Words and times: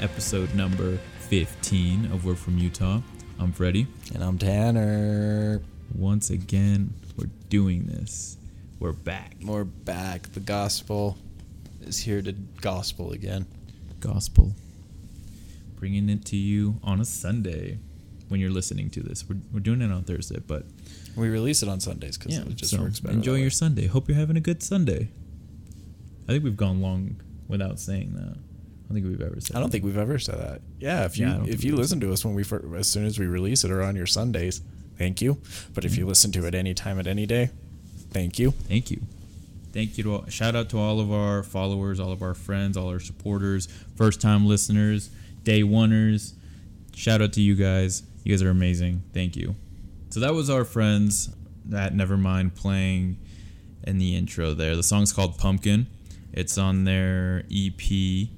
episode 0.00 0.54
number 0.54 0.98
15 1.28 2.06
of 2.12 2.24
We're 2.24 2.34
from 2.34 2.58
Utah. 2.58 3.00
I'm 3.38 3.52
Freddie. 3.52 3.86
And 4.14 4.22
I'm 4.22 4.38
Tanner. 4.38 5.60
Once 5.94 6.30
again, 6.30 6.94
we're 7.16 7.30
doing 7.48 7.86
this. 7.86 8.36
We're 8.78 8.92
back. 8.92 9.34
We're 9.42 9.64
back. 9.64 10.32
The 10.32 10.40
gospel 10.40 11.18
is 11.82 11.98
here 11.98 12.22
to 12.22 12.32
gospel 12.60 13.12
again. 13.12 13.46
Gospel. 14.00 14.52
Bringing 15.76 16.08
it 16.08 16.24
to 16.26 16.36
you 16.36 16.78
on 16.82 17.00
a 17.00 17.04
Sunday 17.04 17.78
when 18.28 18.40
you're 18.40 18.50
listening 18.50 18.90
to 18.90 19.00
this. 19.00 19.28
We're, 19.28 19.38
we're 19.52 19.60
doing 19.60 19.82
it 19.82 19.90
on 19.90 20.04
Thursday, 20.04 20.40
but 20.46 20.64
We 21.16 21.28
release 21.28 21.62
it 21.62 21.68
on 21.68 21.80
Sundays 21.80 22.16
because 22.16 22.36
yeah, 22.36 22.42
it 22.44 22.56
just 22.56 22.72
so 22.72 22.80
works 22.82 23.00
better. 23.00 23.14
enjoy 23.14 23.34
your. 23.36 23.50
Sunday. 23.50 23.86
Hope 23.86 24.08
you're 24.08 24.16
having 24.18 24.36
a 24.36 24.40
good 24.40 24.62
Sunday. 24.62 25.08
I 26.28 26.32
think 26.32 26.44
we've 26.44 26.56
gone 26.56 26.80
long 26.82 27.20
without 27.48 27.80
saying 27.80 28.12
that. 28.14 28.36
I 28.90 28.94
don't 28.94 29.02
think 29.02 29.06
we've 29.06 29.20
ever 29.26 29.40
said 29.40 29.56
I 29.56 29.60
don't 29.60 29.68
that. 29.68 29.72
think 29.72 29.84
we've 29.84 29.98
ever 29.98 30.18
said 30.18 30.38
that. 30.38 30.60
Yeah, 30.80 31.04
if 31.04 31.18
you 31.18 31.26
Yeah, 31.26 31.32
I 31.32 31.36
don't 31.36 31.44
think 31.44 31.54
if 31.54 31.64
you 31.64 31.76
listen 31.76 32.00
to 32.00 32.12
us 32.12 32.24
when 32.24 32.34
we 32.34 32.42
fir- 32.42 32.64
as 32.76 32.88
soon 32.88 33.04
as 33.04 33.18
we 33.18 33.26
release 33.26 33.62
it 33.64 33.70
or 33.70 33.82
on 33.82 33.96
your 33.96 34.06
Sundays, 34.06 34.62
thank 34.96 35.20
you. 35.20 35.38
But 35.74 35.84
if 35.84 35.96
you 35.96 36.02
Mm-hmm. 36.04 36.08
listen 36.08 36.32
to 36.32 36.46
it 36.46 36.54
any 36.54 36.72
time 36.74 36.98
at 36.98 37.06
any 37.06 37.26
day, 37.26 37.50
thank 38.10 38.38
you. 38.38 38.52
Thank 38.52 38.90
you. 38.90 39.02
Thank 39.72 39.98
you 39.98 40.04
to 40.04 40.14
all, 40.14 40.26
shout 40.28 40.56
out 40.56 40.70
to 40.70 40.78
all 40.78 40.98
of 41.00 41.12
our 41.12 41.42
followers, 41.42 42.00
all 42.00 42.12
of 42.12 42.22
our 42.22 42.32
friends, 42.34 42.76
all 42.78 42.88
our 42.88 42.98
supporters, 43.00 43.68
first 43.96 44.20
time 44.22 44.46
listeners, 44.46 45.10
day 45.44 45.62
oneers. 45.62 46.32
Shout 46.94 47.20
out 47.20 47.34
to 47.34 47.42
you 47.42 47.54
guys. 47.54 48.02
You 48.24 48.32
guys 48.32 48.42
are 48.42 48.50
amazing. 48.50 49.02
Thank 49.12 49.36
you. 49.36 49.54
So 50.10 50.20
that 50.20 50.32
was 50.34 50.48
our 50.48 50.64
friends 50.64 51.28
at 51.74 51.92
Nevermind 51.92 52.54
playing 52.54 53.18
in 53.86 53.98
the 53.98 54.16
intro 54.16 54.54
there. 54.54 54.74
The 54.74 54.82
song's 54.82 55.12
called 55.12 55.36
Pumpkin. 55.36 55.86
It's 56.32 56.56
on 56.58 56.84
their 56.84 57.44
EP 57.52 58.28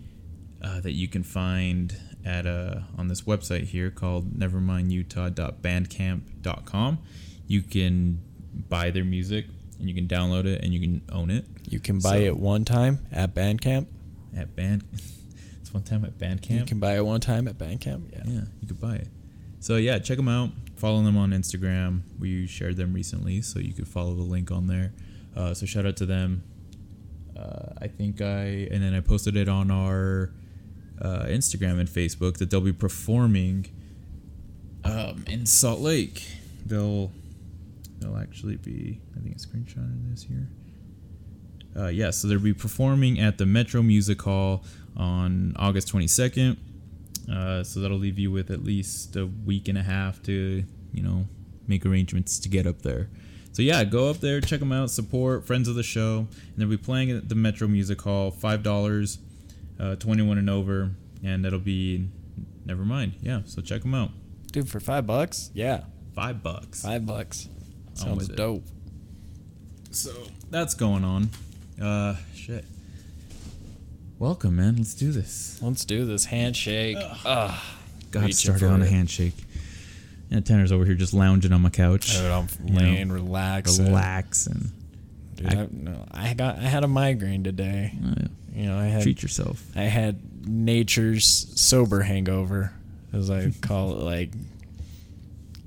uh, 0.63 0.81
that 0.81 0.93
you 0.93 1.09
can 1.09 1.23
find 1.23 1.95
at 2.25 2.47
uh, 2.47 2.81
on 2.99 3.09
this 3.09 3.23
website 3.23 3.65
here 3.65 3.91
called 3.91 4.33
nevermindutah.bandcamp.com. 4.39 6.99
You 7.47 7.63
can 7.63 8.21
buy 8.69 8.91
their 8.91 9.05
music 9.05 9.47
and 9.79 9.89
you 9.89 9.95
can 9.95 10.07
download 10.07 10.45
it 10.45 10.63
and 10.63 10.73
you 10.75 10.81
can 10.81 11.03
own 11.11 11.31
it 11.31 11.45
You 11.69 11.81
can 11.81 11.99
buy 11.99 12.19
So- 12.19 12.25
it 12.25 12.37
one 12.37 12.65
time 12.65 13.07
at 13.13 13.35
Bandcamp. 13.35 13.87
at 14.37 14.55
band. 14.55 14.85
it's 15.61 15.73
one 15.73 15.83
time 15.83 16.05
at 16.05 16.19
Bandcamp. 16.19 16.51
You 16.61 16.65
can 16.65 16.79
buy 16.79 16.97
it 16.97 17.05
one 17.05 17.21
time 17.21 17.49
at 17.49 17.59
Bandcamp. 17.59 18.13
Yeah. 18.13 18.23
yeah, 18.27 18.41
you 18.61 18.69
could 18.69 18.81
buy 18.81 18.97
it. 18.97 19.09
So 19.61 19.77
yeah, 19.77 19.99
check 19.99 20.17
them 20.17 20.29
out. 20.29 20.51
Follow 20.77 21.03
them 21.03 21.17
on 21.17 21.31
Instagram. 21.33 22.03
We 22.19 22.47
shared 22.47 22.77
them 22.77 22.93
recently, 22.95 23.43
so 23.43 23.59
you 23.59 23.75
could 23.75 23.89
follow 23.89 24.15
the 24.15 24.23
link 24.23 24.51
on 24.51 24.67
there. 24.67 24.93
Uh, 25.37 25.53
so 25.55 25.67
shout 25.67 25.85
out 25.87 25.97
to 25.99 26.07
them. 26.07 26.43
Uh, 27.37 27.73
I 27.81 27.89
think 27.89 28.21
I 28.21 28.69
and 28.71 28.83
then 28.83 28.95
I 28.95 29.01
posted 29.01 29.37
it 29.37 29.49
on 29.49 29.71
our 29.71 30.33
uh, 31.01 31.25
Instagram 31.25 31.81
and 31.81 31.89
Facebook 31.89 32.39
that 32.39 32.51
they'll 32.51 32.61
be 32.61 32.73
performing 32.73 33.67
um, 34.85 35.25
in 35.27 35.47
Salt 35.47 35.81
Lake. 35.81 36.27
They'll 36.67 37.11
they'll 37.99 38.17
actually 38.17 38.57
be. 38.57 39.01
I 39.17 39.21
think 39.21 39.37
a 39.37 39.39
screenshot 39.39 39.79
of 39.79 40.11
this 40.11 40.25
here. 40.25 40.49
Uh, 41.77 41.89
yeah, 41.89 42.11
so 42.11 42.27
they'll 42.27 42.41
be 42.41 42.53
performing 42.53 43.21
at 43.21 43.39
the 43.39 43.47
Metro 43.47 43.83
Music 43.83 44.21
Hall 44.23 44.65
on 44.97 45.55
August 45.57 45.93
22nd. 45.93 46.57
Uh, 47.33 47.63
so 47.63 47.81
that'll 47.81 47.99
leave 47.99 48.19
you 48.19 48.31
with 48.31 48.51
at 48.51 48.65
least 48.65 49.15
a 49.15 49.27
week 49.27 49.69
and 49.69 49.79
a 49.79 49.83
half 49.83 50.21
to, 50.25 50.65
you 50.93 51.03
know, 51.03 51.27
make 51.69 51.87
arrangements 51.87 52.41
to 52.41 52.49
get 52.49 52.67
up 52.67 52.83
there. 52.83 53.09
So 53.53 53.63
yeah, 53.63 53.85
go 53.85 54.11
up 54.11 54.19
there, 54.19 54.41
check 54.41 54.61
them 54.61 54.73
out, 54.73 54.91
support 54.91 55.47
friends 55.47 55.69
of 55.69 55.75
the 55.75 55.83
show, 55.83 56.19
and 56.29 56.57
they'll 56.57 56.69
be 56.69 56.77
playing 56.77 57.11
at 57.11 57.29
the 57.29 57.35
Metro 57.35 57.69
Music 57.69 58.01
Hall, 58.01 58.31
five 58.31 58.63
dollars, 58.63 59.19
uh, 59.81 59.97
21 59.97 60.39
and 60.39 60.51
over, 60.51 60.91
and 61.25 61.45
that'll 61.45 61.59
be, 61.59 62.09
never 62.67 62.85
mind. 62.85 63.15
Yeah, 63.23 63.41
so 63.47 63.63
check 63.63 63.83
them 63.83 63.95
out. 63.95 64.11
Dude, 64.53 64.69
for 64.69 64.79
five 64.81 65.07
bucks? 65.07 65.51
Yeah. 65.55 65.85
Five 66.15 66.43
bucks. 66.43 66.83
Five 66.83 67.07
bucks. 67.07 67.49
Sounds 67.95 68.19
with 68.19 68.31
it. 68.31 68.37
dope. 68.37 68.65
So 69.91 70.13
that's 70.51 70.75
going 70.75 71.05
on. 71.05 71.31
Uh, 71.81 72.17
shit. 72.35 72.65
Welcome, 74.19 74.57
man. 74.57 74.77
Let's 74.77 74.95
do 74.95 75.13
this. 75.13 75.59
Let's 75.63 75.85
do 75.85 76.05
this 76.05 76.27
handshake. 76.27 76.99
Ugh. 77.25 77.59
Got 78.11 78.33
started 78.35 78.69
on 78.71 78.83
a 78.83 78.87
handshake. 78.87 79.35
Yeah, 80.31 80.41
Tanner's 80.41 80.73
over 80.73 80.85
here 80.85 80.95
just 80.95 81.15
lounging 81.15 81.53
on 81.53 81.63
my 81.63 81.71
couch. 81.71 82.13
Dude, 82.17 82.27
I'm 82.27 82.47
You 82.65 82.73
know, 82.75 82.81
laying, 82.81 83.11
relaxing. 83.11 83.87
relaxing. 83.87 84.71
Dude, 85.37 85.47
I- 85.55 85.63
I, 85.63 85.69
no, 85.73 86.07
I 86.13 86.35
got 86.35 86.57
I 86.59 86.63
had 86.63 86.85
a 86.85 86.89
migraine 86.89 87.43
today. 87.43 87.95
Uh, 88.05 88.27
You 88.55 88.67
know, 88.67 88.79
I 88.79 88.87
had 88.87 89.03
treat 89.03 89.23
yourself. 89.23 89.63
I 89.77 89.83
had 89.83 90.47
nature's 90.49 91.25
sober 91.61 92.01
hangover, 92.03 92.73
as 93.13 93.31
I 93.31 93.53
call 93.61 93.93
it. 93.93 94.03
Like, 94.05 94.31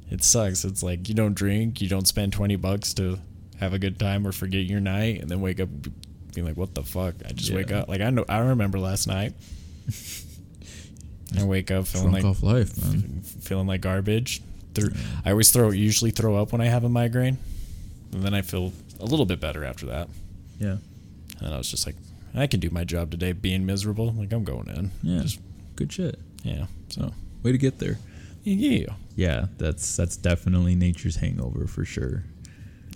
it 0.09 0.23
sucks. 0.23 0.65
It's 0.65 0.83
like 0.83 1.07
you 1.09 1.15
don't 1.15 1.33
drink, 1.33 1.81
you 1.81 1.87
don't 1.89 2.07
spend 2.07 2.33
twenty 2.33 2.55
bucks 2.55 2.93
to 2.95 3.19
have 3.59 3.73
a 3.73 3.79
good 3.79 3.99
time 3.99 4.27
or 4.27 4.31
forget 4.31 4.65
your 4.65 4.79
night, 4.81 5.21
and 5.21 5.29
then 5.29 5.41
wake 5.41 5.59
up 5.59 5.69
being 6.33 6.45
like, 6.45 6.57
"What 6.57 6.75
the 6.75 6.83
fuck?" 6.83 7.15
I 7.27 7.31
just 7.31 7.51
wake 7.53 7.71
up. 7.71 7.87
Like 7.87 8.01
I 8.01 8.09
know, 8.09 8.25
I 8.27 8.39
remember 8.39 8.79
last 8.79 9.07
night. 9.07 9.33
I 11.39 11.43
wake 11.45 11.71
up 11.71 11.87
feeling 11.87 12.11
Drunk 12.11 12.23
like 12.23 12.29
off 12.31 12.43
life, 12.43 12.77
man. 12.83 13.21
feeling 13.23 13.67
like 13.67 13.81
garbage. 13.81 14.41
Through, 14.75 14.91
I 15.25 15.31
always 15.31 15.51
throw 15.51 15.69
usually 15.71 16.11
throw 16.11 16.35
up 16.35 16.51
when 16.51 16.61
I 16.61 16.65
have 16.65 16.83
a 16.83 16.89
migraine, 16.89 17.37
and 18.11 18.23
then 18.23 18.33
I 18.33 18.41
feel 18.41 18.71
a 18.99 19.05
little 19.05 19.25
bit 19.25 19.39
better 19.39 19.63
after 19.63 19.85
that. 19.87 20.09
Yeah. 20.59 20.77
And 21.39 21.53
I 21.53 21.57
was 21.57 21.69
just 21.69 21.85
like, 21.85 21.95
I 22.35 22.47
can 22.47 22.59
do 22.59 22.69
my 22.71 22.83
job 22.83 23.11
today, 23.11 23.31
being 23.33 23.65
miserable. 23.65 24.11
Like 24.11 24.33
I'm 24.33 24.43
going 24.43 24.67
in. 24.69 24.91
Yeah. 25.03 25.21
Just, 25.21 25.39
Good 25.75 25.91
shit. 25.91 26.19
yeah. 26.43 26.65
So 26.89 27.13
Way 27.43 27.51
to 27.51 27.57
get 27.57 27.79
there. 27.79 27.97
yeah. 28.43 28.93
Yeah, 29.15 29.45
that's 29.57 29.95
that's 29.95 30.17
definitely 30.17 30.73
nature's 30.75 31.17
hangover 31.17 31.67
for 31.67 31.85
sure. 31.85 32.23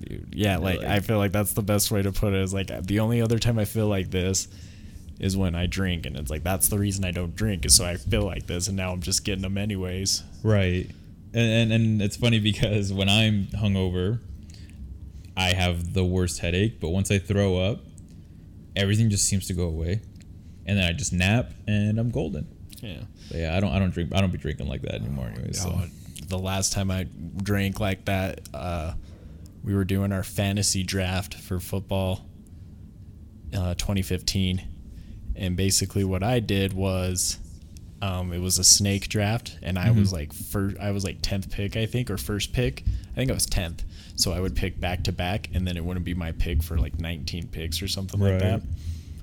Dude, 0.02 0.30
yeah, 0.36 0.58
like, 0.58 0.80
like- 0.80 0.88
I 0.88 1.00
feel 1.00 1.18
like 1.20 1.32
that's 1.32 1.54
the 1.54 1.62
best 1.62 1.92
way 1.92 2.02
to 2.02 2.12
put 2.12 2.34
it. 2.34 2.42
Is 2.42 2.54
like 2.54 2.68
the 2.86 3.00
only 3.02 3.22
other 3.22 3.38
time 3.40 3.60
I 3.60 3.66
feel 3.66 3.88
like 3.88 4.10
this 4.10 4.48
is 5.20 5.36
when 5.38 5.54
I 5.56 5.66
drink, 5.68 6.06
and 6.08 6.16
it's 6.18 6.32
like 6.32 6.44
that's 6.44 6.70
the 6.70 6.78
reason 6.80 7.06
I 7.06 7.12
don't 7.12 7.36
drink 7.36 7.66
is 7.66 7.76
so 7.76 7.86
I 7.86 7.98
feel 7.98 8.24
like 8.24 8.48
this, 8.48 8.68
and 8.68 8.76
now 8.78 8.92
I'm 8.94 9.02
just 9.02 9.24
getting 9.26 9.42
them 9.44 9.58
anyways. 9.60 10.24
Right. 10.44 10.90
And, 11.34 11.52
and 11.52 11.74
and 11.74 12.02
it's 12.02 12.16
funny 12.18 12.40
because 12.40 12.92
when 12.94 13.10
I'm 13.10 13.46
hungover, 13.48 14.20
I 15.36 15.50
have 15.54 15.94
the 15.94 16.04
worst 16.06 16.40
headache, 16.40 16.80
but 16.80 16.90
once 16.90 17.12
I 17.12 17.20
throw 17.20 17.58
up, 17.60 17.82
everything 18.78 19.10
just 19.10 19.26
seems 19.26 19.48
to 19.48 19.54
go 19.54 19.64
away. 19.64 20.02
And 20.66 20.78
then 20.78 20.86
I 20.86 20.94
just 20.94 21.14
nap 21.14 21.52
and 21.68 22.00
I'm 22.00 22.10
golden. 22.10 22.48
Yeah. 22.82 23.02
But 23.30 23.40
yeah, 23.40 23.58
I 23.58 23.60
don't 23.60 23.72
I 23.72 23.80
don't 23.80 23.92
drink 23.92 24.12
I 24.14 24.22
don't 24.22 24.32
be 24.32 24.38
drinking 24.38 24.68
like 24.68 24.84
that 24.84 24.96
anymore 24.96 25.28
anyways. 25.28 25.62
So. 25.62 25.74
Oh, 25.74 25.86
the 26.28 26.38
last 26.38 26.74
time 26.74 26.92
I 26.92 27.08
drank 27.42 27.80
like 27.80 28.06
that, 28.06 28.42
uh, 28.54 28.94
we 29.64 29.74
were 29.74 29.86
doing 29.86 30.12
our 30.12 30.24
fantasy 30.24 30.84
draft 30.84 31.36
for 31.36 31.60
football, 31.60 32.26
uh, 33.54 33.76
2015, 33.76 34.62
and 35.36 35.56
basically 35.56 36.04
what 36.04 36.24
I 36.24 36.40
did 36.40 36.74
was, 36.74 37.40
um, 38.02 38.34
it 38.34 38.40
was 38.40 38.60
a 38.60 38.64
snake 38.64 39.08
draft, 39.10 39.58
and 39.62 39.80
I 39.80 39.92
was 39.92 40.12
like 40.14 40.34
first, 40.34 40.78
I 40.80 40.92
was 40.92 41.04
like 41.04 41.22
10th 41.22 41.52
pick, 41.52 41.78
I 41.78 41.86
think, 41.86 42.12
or 42.12 42.18
first 42.18 42.54
pick. 42.54 42.84
I 43.12 43.16
think 43.16 43.32
I 43.32 43.34
was 43.34 43.48
10th. 43.48 43.84
So 44.18 44.34
I 44.34 44.40
would 44.42 44.56
pick 44.56 44.80
back 44.80 45.04
to 45.06 45.12
back, 45.14 45.50
and 45.54 45.66
then 45.66 45.78
it 45.78 45.86
wouldn't 45.86 46.06
be 46.06 46.14
my 46.16 46.32
pick 46.34 46.62
for 46.64 46.78
like 46.78 47.00
19 47.00 47.48
picks 47.48 47.82
or 47.82 47.88
something 47.88 48.20
like 48.20 48.40
that. 48.40 48.62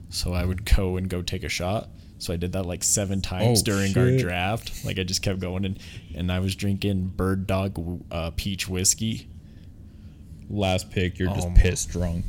So 0.08 0.32
I 0.32 0.44
would 0.44 0.64
go 0.64 0.96
and 0.96 1.08
go 1.08 1.20
take 1.20 1.44
a 1.44 1.48
shot. 1.48 1.88
So 2.18 2.32
I 2.32 2.36
did 2.36 2.52
that 2.52 2.64
like 2.64 2.82
seven 2.84 3.20
times 3.20 3.60
Oh, 3.60 3.64
during 3.64 3.98
our 3.98 4.16
draft. 4.16 4.84
Like 4.84 4.98
I 4.98 5.02
just 5.02 5.20
kept 5.20 5.40
going 5.40 5.64
and 5.64 5.78
and 6.14 6.30
I 6.32 6.38
was 6.38 6.54
drinking 6.54 7.08
Bird 7.16 7.46
Dog 7.46 8.02
uh, 8.10 8.30
peach 8.36 8.68
whiskey. 8.68 9.28
Last 10.48 10.90
pick, 10.90 11.18
you're 11.18 11.34
just 11.34 11.48
Oh, 11.48 11.52
pissed 11.56 11.90
drunk. 11.90 12.26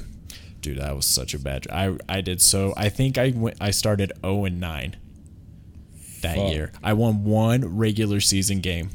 Dude, 0.61 0.79
that 0.79 0.95
was 0.95 1.05
such 1.05 1.33
a 1.35 1.39
bad. 1.39 1.67
I 1.71 1.95
I 2.09 2.21
did 2.21 2.41
so. 2.41 2.73
I 2.75 2.89
think 2.89 3.17
I 3.19 3.31
went. 3.35 3.57
I 3.61 3.69
started 3.71 4.11
zero 4.21 4.45
and 4.45 4.59
nine 4.59 4.95
that 6.21 6.35
Fuck. 6.37 6.51
year. 6.51 6.71
I 6.83 6.93
won 6.93 7.23
one 7.23 7.77
regular 7.77 8.19
season 8.19 8.59
game. 8.61 8.89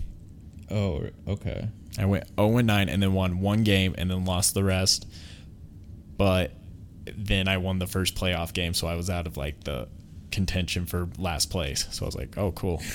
Oh, 0.71 1.07
okay. 1.29 1.69
I 1.99 2.07
went 2.07 2.25
0 2.37 2.59
and 2.59 2.67
9 2.67 2.89
and 2.89 3.03
then 3.03 3.13
won 3.13 3.41
one 3.41 3.65
game 3.65 3.95
and 3.99 4.11
then 4.11 4.25
lost 4.25 4.55
the 4.55 4.65
rest. 4.65 5.07
But 6.17 6.53
then 7.17 7.49
I 7.49 7.57
won 7.57 7.79
the 7.79 7.87
first 7.87 8.15
playoff 8.15 8.53
game, 8.53 8.75
so 8.75 8.87
I 8.87 8.95
was 8.95 9.11
out 9.11 9.27
of 9.27 9.37
like 9.37 9.65
the 9.65 9.89
contention 10.31 10.87
for 10.87 11.09
last 11.19 11.51
place. 11.51 11.87
So 11.91 12.05
I 12.05 12.07
was 12.07 12.15
like, 12.15 12.37
oh, 12.39 12.53
cool. 12.53 12.83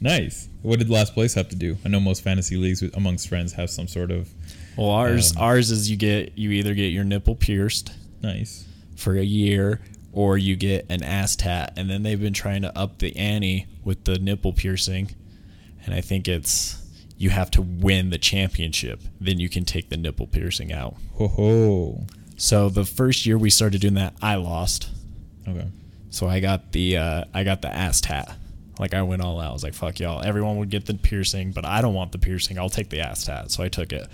Nice. 0.00 0.48
What 0.62 0.78
did 0.78 0.90
last 0.90 1.14
place 1.14 1.34
have 1.34 1.48
to 1.50 1.56
do? 1.56 1.76
I 1.84 1.88
know 1.88 2.00
most 2.00 2.22
fantasy 2.22 2.56
leagues 2.56 2.82
amongst 2.82 3.28
friends 3.28 3.52
have 3.52 3.70
some 3.70 3.86
sort 3.86 4.10
of 4.10 4.28
Well, 4.76 4.90
ours 4.90 5.36
Um, 5.36 5.42
ours 5.42 5.70
is 5.70 5.90
you 5.90 5.96
get 5.96 6.36
you 6.36 6.50
either 6.50 6.74
get 6.74 6.88
your 6.88 7.04
nipple 7.04 7.34
pierced 7.34 7.92
nice. 8.20 8.64
for 8.96 9.16
a 9.16 9.22
year 9.22 9.80
or 10.12 10.38
you 10.38 10.56
get 10.56 10.86
an 10.90 11.02
ass 11.02 11.36
tat, 11.36 11.72
and 11.76 11.90
then 11.90 12.02
they've 12.02 12.20
been 12.20 12.32
trying 12.32 12.62
to 12.62 12.76
up 12.78 12.98
the 12.98 13.16
ante 13.16 13.66
with 13.82 14.04
the 14.04 14.18
nipple 14.18 14.52
piercing, 14.52 15.10
and 15.84 15.94
I 15.94 16.00
think 16.00 16.28
it's 16.28 16.76
you 17.16 17.30
have 17.30 17.50
to 17.52 17.62
win 17.62 18.10
the 18.10 18.18
championship, 18.18 19.00
then 19.20 19.38
you 19.38 19.48
can 19.48 19.64
take 19.64 19.88
the 19.88 19.96
nipple 19.96 20.26
piercing 20.26 20.72
out. 20.72 20.96
Ho 21.14 21.28
ho. 21.28 22.06
So 22.36 22.68
the 22.68 22.84
first 22.84 23.26
year 23.26 23.38
we 23.38 23.50
started 23.50 23.80
doing 23.80 23.94
that, 23.94 24.14
I 24.20 24.34
lost. 24.36 24.90
Okay. 25.46 25.68
So 26.10 26.28
I 26.28 26.40
got 26.40 26.72
the 26.72 26.96
uh, 26.96 27.24
I 27.32 27.44
got 27.44 27.62
the 27.62 27.68
ass 27.68 28.00
tat. 28.00 28.36
Like 28.78 28.94
I 28.94 29.02
went 29.02 29.22
all 29.22 29.40
out. 29.40 29.50
I 29.50 29.52
was 29.52 29.62
like, 29.62 29.74
"Fuck 29.74 30.00
y'all! 30.00 30.22
Everyone 30.22 30.56
would 30.58 30.70
get 30.70 30.86
the 30.86 30.94
piercing, 30.94 31.52
but 31.52 31.64
I 31.64 31.80
don't 31.80 31.94
want 31.94 32.12
the 32.12 32.18
piercing. 32.18 32.58
I'll 32.58 32.68
take 32.68 32.90
the 32.90 33.00
ass 33.00 33.24
tat." 33.24 33.50
So 33.50 33.62
I 33.62 33.68
took 33.68 33.92
it. 33.92 34.08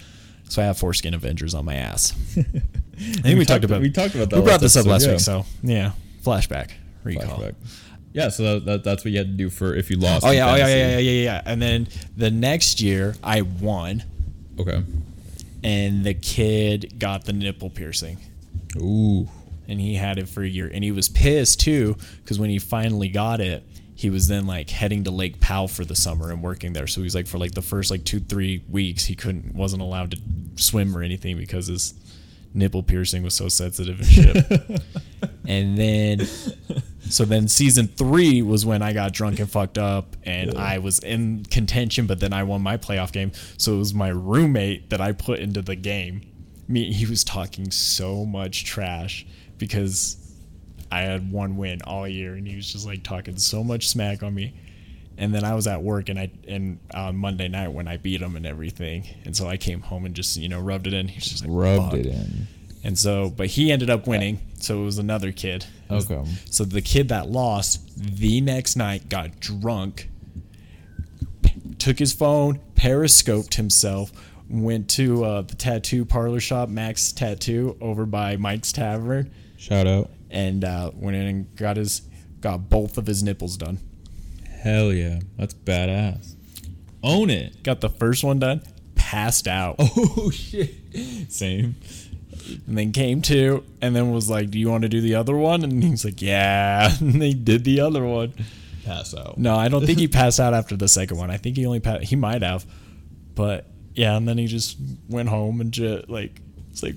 So 0.49 0.61
I 0.61 0.67
have 0.67 0.79
foreskin 0.79 1.15
Avengers 1.15 1.55
on 1.55 1.65
my 1.65 1.77
ass. 1.77 2.13
I 2.37 2.43
think 2.43 3.39
we, 3.39 3.45
talked, 3.45 3.65
about 3.65 3.81
we 3.81 3.91
talked 3.91 4.15
about 4.15 4.31
that. 4.31 4.37
we 4.37 4.43
brought 4.43 4.61
this 4.61 4.77
up 4.77 4.85
last 4.85 5.07
yeah. 5.07 5.13
week. 5.13 5.21
So 5.21 5.47
yeah, 5.63 5.93
flashback, 6.23 6.71
recall. 7.05 7.39
Flashback. 7.39 7.55
Yeah, 8.13 8.29
so 8.29 8.43
that, 8.55 8.65
that, 8.65 8.85
that's 8.85 9.05
what 9.05 9.13
you 9.13 9.19
had 9.19 9.29
to 9.29 9.37
do 9.37 9.51
for 9.51 9.75
if 9.75 9.89
you 9.91 9.97
lost. 9.97 10.27
Oh 10.27 10.31
yeah, 10.31 10.51
oh 10.53 10.57
yeah, 10.57 10.67
yeah, 10.67 10.89
yeah, 10.93 10.99
yeah, 10.99 11.23
yeah. 11.23 11.43
And 11.47 11.63
then 11.63 11.89
the 12.17 12.31
next 12.31 12.81
year 12.81 13.15
I 13.23 13.43
won, 13.43 14.03
Okay. 14.59 14.83
and 15.63 16.05
the 16.05 16.15
kid 16.15 16.99
got 16.99 17.25
the 17.25 17.33
nipple 17.33 17.71
piercing. 17.71 18.19
Ooh. 18.77 19.29
and 19.69 19.81
he 19.81 19.95
had 19.95 20.19
it 20.19 20.29
for 20.29 20.43
a 20.43 20.49
year 20.49 20.71
and 20.73 20.83
he 20.85 20.93
was 20.93 21.09
pissed 21.09 21.61
too 21.61 21.97
because 22.23 22.39
when 22.39 22.51
he 22.51 22.59
finally 22.61 23.09
got 23.09 23.41
it 23.41 23.65
he 23.97 24.09
was 24.11 24.29
then 24.29 24.47
like 24.47 24.71
heading 24.71 25.03
to 25.05 25.11
lake 25.11 25.41
powell 25.41 25.67
for 25.67 25.85
the 25.85 25.95
summer 25.97 26.31
and 26.31 26.41
working 26.43 26.73
there 26.73 26.87
so 26.87 27.03
he's 27.03 27.15
like 27.15 27.27
for 27.27 27.37
like 27.39 27.51
the 27.53 27.63
first 27.63 27.91
like 27.91 28.05
two 28.05 28.21
three 28.21 28.63
weeks 28.71 29.05
he 29.07 29.15
couldn't 29.17 29.55
wasn't 29.57 29.83
allowed 29.83 30.13
to 30.13 30.19
swim 30.55 30.97
or 30.97 31.03
anything 31.03 31.37
because 31.37 31.67
his 31.67 31.95
nipple 32.55 32.83
piercing 32.83 33.23
was 33.25 33.35
so 33.35 33.49
sensitive 33.49 33.99
and 33.99 34.09
shit 34.09 34.83
and 35.49 35.77
then 35.77 36.21
so 37.11 37.25
then 37.25 37.49
season 37.49 37.87
three 37.87 38.43
was 38.43 38.65
when 38.65 38.83
i 38.83 38.93
got 38.93 39.13
drunk 39.13 39.39
and 39.39 39.51
fucked 39.51 39.79
up 39.79 40.17
and 40.25 40.57
i 40.57 40.79
was 40.79 40.99
in 41.01 41.45
contention 41.45 42.07
but 42.07 42.21
then 42.21 42.33
i 42.33 42.43
won 42.43 42.63
my 42.63 42.77
playoff 42.77 43.13
game 43.13 43.33
so 43.57 43.75
it 43.75 43.79
was 43.79 43.93
my 43.95 44.09
roommate 44.09 44.91
that 44.91 45.01
i 45.01 45.13
put 45.13 45.39
into 45.39 45.61
the 45.63 45.77
game 45.77 46.23
me 46.69 46.93
he 46.93 47.05
was 47.07 47.25
talking 47.25 47.71
so 47.71 48.25
much 48.25 48.65
trash 48.65 49.27
because 49.59 50.17
I 50.91 51.03
had 51.03 51.31
one 51.31 51.57
win 51.57 51.81
all 51.85 52.09
year 52.09 52.35
and 52.35 52.47
he 52.47 52.57
was 52.57 52.73
just 52.73 52.87
like 52.87 53.03
talking 53.03 53.37
so 53.37 53.63
much 53.63 53.89
smack 53.89 54.23
on 54.23 54.35
me. 54.35 54.55
And 55.17 55.35
then 55.35 55.45
I 55.45 55.55
was 55.55 55.67
at 55.67 55.83
work 55.83 56.09
and 56.09 56.19
I 56.19 56.31
and 56.49 56.81
on 56.95 57.17
Monday 57.17 57.47
night 57.47 57.69
when 57.69 57.87
I 57.87 57.99
beat 57.99 58.23
him 58.23 58.37
and 58.37 58.47
everything. 58.47 59.07
And 59.25 59.37
so 59.37 59.47
I 59.47 59.57
came 59.57 59.83
home 59.83 60.07
and 60.07 60.15
just, 60.15 60.37
you 60.39 60.49
know, 60.49 60.61
rubbed 60.61 60.87
it 60.87 60.95
in. 60.95 61.09
He 61.09 61.17
was 61.17 61.29
just 61.29 61.45
like 61.45 61.53
Rubbed 61.53 61.91
"Fuck." 61.91 62.01
it 62.01 62.07
in. 62.07 62.49
And 62.83 62.99
so 62.99 63.31
but 63.31 63.47
he 63.49 63.71
ended 63.73 63.91
up 63.91 64.07
winning. 64.07 64.41
So 64.61 64.81
it 64.83 64.85
was 64.85 64.99
another 64.99 65.33
kid. 65.33 65.67
Okay. 65.91 66.23
So 66.51 66.65
the 66.65 66.83
kid 66.83 67.09
that 67.09 67.29
lost 67.29 67.81
the 67.97 68.41
next 68.41 68.77
night 68.77 69.09
got 69.09 69.41
drunk, 69.41 70.09
took 71.79 71.99
his 71.99 72.13
phone, 72.13 72.61
periscoped 72.75 73.55
himself, 73.55 74.13
went 74.49 74.89
to 74.91 75.25
uh, 75.25 75.43
the 75.43 75.55
tattoo 75.55 76.05
parlor 76.05 76.41
shop, 76.41 76.69
Max 76.69 77.13
Tattoo, 77.13 77.77
over 77.81 78.07
by 78.07 78.37
Mike's 78.37 78.73
Tavern, 78.73 79.33
Shout 79.57 79.87
out. 79.87 80.11
and 80.31 80.65
uh, 80.65 80.91
went 80.95 81.17
in 81.17 81.27
and 81.27 81.57
got 81.57 81.77
his 81.77 82.03
got 82.41 82.69
both 82.71 82.97
of 82.99 83.07
his 83.07 83.23
nipples 83.23 83.57
done. 83.57 83.79
Hell 84.63 84.93
yeah. 84.93 85.21
That's 85.39 85.55
badass. 85.55 86.35
Own 87.03 87.31
it. 87.31 87.63
Got 87.63 87.81
the 87.81 87.89
first 87.89 88.23
one 88.25 88.39
done, 88.39 88.63
passed 88.95 89.49
out, 89.49 89.77
Oh 89.81 90.31
shit. 90.31 90.75
Same. 91.29 91.77
And 92.51 92.79
then 92.79 92.93
came 92.93 93.23
to, 93.23 93.65
and 93.81 93.95
then 93.95 94.11
was 94.11 94.29
like, 94.29 94.51
"Do 94.51 94.59
you 94.59 94.71
want 94.71 94.83
to 94.83 94.89
do 94.89 95.01
the 95.01 95.15
other 95.15 95.37
one?" 95.37 95.63
And 95.65 95.83
he's 95.83 96.05
like, 96.05 96.21
"Yeah." 96.21 96.91
And 97.01 97.21
they 97.21 97.33
did 97.33 97.65
the 97.65 97.81
other 97.81 98.05
one. 98.05 98.35
Pass 98.85 99.15
out. 99.15 99.39
No, 99.39 99.57
I 99.57 99.69
don't 99.69 99.85
think 99.87 99.99
he 99.99 100.09
passed 100.21 100.41
out 100.41 100.55
after 100.55 100.77
the 100.77 100.89
second 100.89 101.17
one. 101.17 101.31
I 101.31 101.37
think 101.37 101.57
he 101.57 101.67
only 101.67 101.81
passed. 101.81 102.05
He 102.05 102.17
might 102.17 102.43
have, 102.43 102.67
but 103.35 103.67
yeah. 103.95 104.17
And 104.17 104.27
then 104.27 104.39
he 104.39 104.47
just 104.47 104.77
went 105.09 105.29
home 105.29 105.61
and 105.61 105.73
just 105.73 106.09
like 106.09 106.41
it's 106.71 106.83
like, 106.83 106.97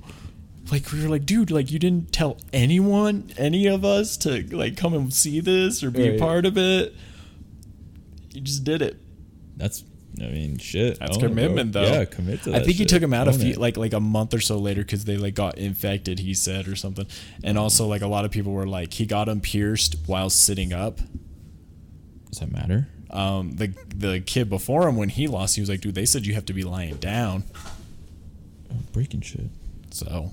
like 0.72 0.90
we 0.92 1.02
were 1.02 1.08
like, 1.08 1.26
dude, 1.26 1.50
like 1.50 1.70
you 1.70 1.78
didn't 1.78 2.12
tell 2.12 2.38
anyone, 2.52 3.30
any 3.36 3.66
of 3.66 3.84
us, 3.84 4.16
to 4.18 4.42
like 4.54 4.76
come 4.76 4.94
and 4.94 5.12
see 5.12 5.40
this 5.40 5.82
or 5.82 5.90
be 5.90 6.16
a 6.16 6.18
part 6.18 6.46
of 6.46 6.56
it. 6.56 6.94
You 8.32 8.40
just 8.40 8.64
did 8.64 8.82
it. 8.82 8.96
That's 9.56 9.82
I 10.20 10.28
mean 10.28 10.58
shit. 10.58 10.98
That's 10.98 11.16
Own 11.16 11.24
it, 11.24 11.28
commitment, 11.28 11.72
though. 11.72 11.82
Yeah, 11.82 12.04
commit 12.04 12.42
to 12.44 12.50
I 12.50 12.58
that 12.58 12.64
think 12.64 12.78
he 12.78 12.84
took 12.86 13.02
him 13.02 13.12
out 13.12 13.28
a 13.28 13.32
few, 13.32 13.52
it. 13.52 13.58
like 13.58 13.76
like 13.76 13.92
a 13.92 14.00
month 14.00 14.32
or 14.32 14.40
so 14.40 14.58
later 14.58 14.82
because 14.82 15.04
they 15.04 15.16
like 15.16 15.34
got 15.34 15.58
infected. 15.58 16.18
He 16.20 16.32
said 16.34 16.68
or 16.68 16.76
something, 16.76 17.06
and 17.44 17.58
also 17.58 17.86
like 17.86 18.02
a 18.02 18.06
lot 18.06 18.24
of 18.24 18.30
people 18.30 18.52
were 18.52 18.66
like 18.66 18.94
he 18.94 19.04
got 19.06 19.28
him 19.28 19.40
pierced 19.40 19.96
while 20.06 20.30
sitting 20.30 20.72
up. 20.72 21.00
Does 22.30 22.40
that 22.40 22.50
matter? 22.50 22.88
um, 23.10 23.52
the 23.52 23.72
the 23.94 24.20
kid 24.20 24.50
before 24.50 24.88
him 24.88 24.96
when 24.96 25.08
he 25.08 25.26
lost, 25.26 25.54
he 25.54 25.60
was 25.60 25.70
like, 25.70 25.80
"Dude, 25.80 25.94
they 25.94 26.06
said 26.06 26.26
you 26.26 26.34
have 26.34 26.46
to 26.46 26.52
be 26.52 26.64
lying 26.64 26.96
down." 26.96 27.44
Oh, 28.70 28.76
breaking 28.92 29.20
shit. 29.20 29.48
So 29.90 30.32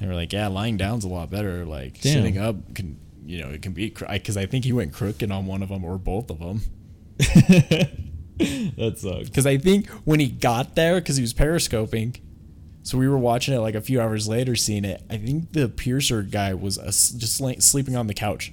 they 0.00 0.06
were 0.06 0.14
like, 0.14 0.32
"Yeah, 0.32 0.48
lying 0.48 0.76
down's 0.76 1.04
a 1.04 1.08
lot 1.08 1.30
better. 1.30 1.64
Like 1.64 2.00
Damn. 2.00 2.12
sitting 2.12 2.38
up 2.38 2.74
can, 2.74 2.98
you 3.24 3.40
know, 3.42 3.48
it 3.50 3.62
can 3.62 3.72
be 3.72 3.88
because 3.90 4.36
I 4.36 4.46
think 4.46 4.64
he 4.64 4.72
went 4.72 4.92
crooked 4.92 5.30
on 5.30 5.46
one 5.46 5.62
of 5.62 5.68
them 5.68 5.84
or 5.84 5.98
both 5.98 6.30
of 6.30 6.38
them. 6.38 6.60
that 8.76 8.94
sucks. 8.98 9.28
Because 9.28 9.46
I 9.46 9.56
think 9.58 9.88
when 10.04 10.20
he 10.20 10.28
got 10.28 10.74
there, 10.74 10.96
because 10.96 11.16
he 11.16 11.22
was 11.22 11.32
periscoping, 11.32 12.16
so 12.82 12.98
we 12.98 13.08
were 13.08 13.18
watching 13.18 13.54
it 13.54 13.58
like 13.58 13.74
a 13.74 13.80
few 13.80 14.00
hours 14.00 14.28
later, 14.28 14.54
seeing 14.54 14.84
it. 14.84 15.02
I 15.10 15.16
think 15.16 15.52
the 15.52 15.68
piercer 15.68 16.22
guy 16.22 16.54
was 16.54 16.78
uh, 16.78 16.86
just 16.86 17.40
like, 17.40 17.62
sleeping 17.62 17.96
on 17.96 18.06
the 18.06 18.14
couch, 18.14 18.52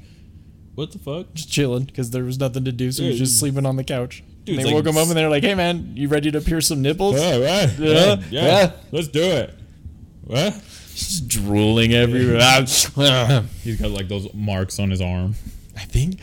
What 0.75 0.91
the 0.91 0.99
fuck? 0.99 1.33
just 1.33 1.51
chilling 1.51 1.83
because 1.83 2.11
there 2.11 2.23
was 2.23 2.39
nothing 2.39 2.65
to 2.65 2.71
do, 2.71 2.91
so 2.91 3.03
he 3.03 3.09
was 3.09 3.19
just 3.19 3.39
sleeping 3.39 3.65
on 3.65 3.75
the 3.75 3.83
couch. 3.83 4.23
Dude, 4.45 4.59
they 4.59 4.65
like 4.65 4.73
woke 4.73 4.85
him 4.87 4.97
up 4.97 5.07
and 5.07 5.15
they're 5.15 5.29
like, 5.29 5.43
"Hey 5.43 5.55
man, 5.55 5.93
you 5.95 6.09
ready 6.09 6.29
to 6.31 6.41
pierce 6.41 6.67
some 6.67 6.81
nipples?" 6.81 7.15
Yeah, 7.15 7.35
right. 7.37 7.79
Yeah, 7.79 7.89
Yeah, 7.89 8.15
yeah. 8.29 8.45
yeah. 8.45 8.71
Let's 8.91 9.07
do 9.07 9.21
it. 9.23 9.53
What? 10.25 10.53
Just 10.95 11.27
drooling 11.29 11.93
everywhere. 11.93 12.39
He's 13.63 13.79
got 13.79 13.91
like 13.91 14.09
those 14.09 14.33
marks 14.33 14.79
on 14.79 14.89
his 14.89 14.99
arm. 14.99 15.35
I 15.77 15.85
think 15.85 16.19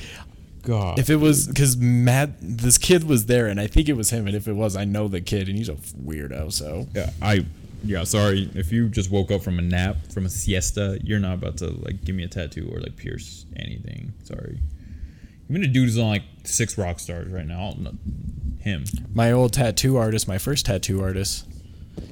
God. 0.63 0.99
if 0.99 1.11
it 1.11 1.17
was 1.17 1.47
because 1.47 1.77
Matt, 1.77 2.31
this 2.41 2.79
kid 2.79 3.05
was 3.05 3.27
there, 3.27 3.47
and 3.47 3.61
I 3.61 3.67
think 3.67 3.89
it 3.89 3.95
was 3.95 4.11
him. 4.11 4.27
And 4.27 4.37
if 4.37 4.47
it 4.49 4.55
was, 4.55 4.77
I 4.77 4.85
know 4.85 5.09
the 5.09 5.21
kid, 5.21 5.49
and 5.49 5.57
he's 5.57 5.69
a 5.69 5.75
weirdo. 5.75 6.53
So 6.53 6.87
yeah, 6.95 7.11
I 7.21 7.47
yeah, 7.85 8.05
sorry. 8.05 8.51
If 8.55 8.73
you 8.73 8.89
just 8.89 9.11
woke 9.11 9.31
up 9.31 9.43
from 9.43 9.59
a 9.59 9.63
nap, 9.63 9.97
from 10.13 10.27
a 10.27 10.29
siesta, 10.29 10.99
you're 11.03 11.19
not 11.19 11.35
about 11.35 11.57
to 11.59 11.71
like 11.71 12.05
give 12.05 12.15
me 12.15 12.25
a 12.25 12.29
tattoo 12.29 12.71
or 12.73 12.81
like 12.81 12.97
pierce 12.97 13.47
anything. 13.57 14.13
Sorry. 14.25 14.59
I 14.61 15.53
Even 15.53 15.65
a 15.65 15.67
dude 15.67 15.85
who's 15.85 15.99
on 15.99 16.09
like 16.09 16.23
six 16.45 16.77
rock 16.77 17.01
stars 17.01 17.29
right 17.29 17.47
now. 17.47 17.75
Him. 18.61 18.85
my 19.15 19.33
old 19.33 19.55
tattoo 19.55 19.97
artist, 19.97 20.29
my 20.29 20.37
first 20.37 20.67
tattoo 20.67 21.03
artist, 21.03 21.47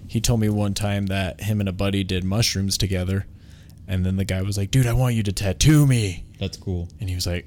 he 0.07 0.19
told 0.19 0.41
me 0.41 0.49
one 0.49 0.73
time 0.73 1.07
that 1.07 1.43
him 1.43 1.61
and 1.61 1.69
a 1.69 1.73
buddy 1.73 2.03
did 2.03 2.25
mushrooms 2.25 2.79
together, 2.79 3.27
and 3.87 4.07
then 4.07 4.17
the 4.17 4.25
guy 4.25 4.41
was 4.41 4.57
like, 4.57 4.71
"Dude, 4.71 4.87
I 4.87 4.95
want 4.95 5.15
you 5.15 5.23
to 5.25 5.33
tattoo 5.33 5.87
me," 5.87 6.25
That's 6.39 6.57
cool. 6.57 6.89
and 7.01 7.09
he 7.09 7.15
was 7.15 7.27
like. 7.27 7.47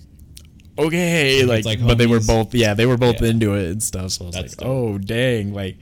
Okay, 0.79 1.43
like, 1.43 1.65
like 1.65 1.85
but 1.85 1.97
they 1.97 2.07
were 2.07 2.19
both, 2.21 2.53
yeah, 2.55 2.73
they 2.73 2.85
were 2.85 2.97
both 2.97 3.21
Yeah. 3.21 3.29
into 3.29 3.53
it 3.55 3.69
and 3.71 3.83
stuff. 3.83 4.11
So 4.11 4.25
I 4.25 4.27
was 4.27 4.35
That's 4.35 4.57
like, 4.57 4.67
dope. 4.67 4.67
oh 4.67 4.97
dang, 4.97 5.53
like 5.53 5.77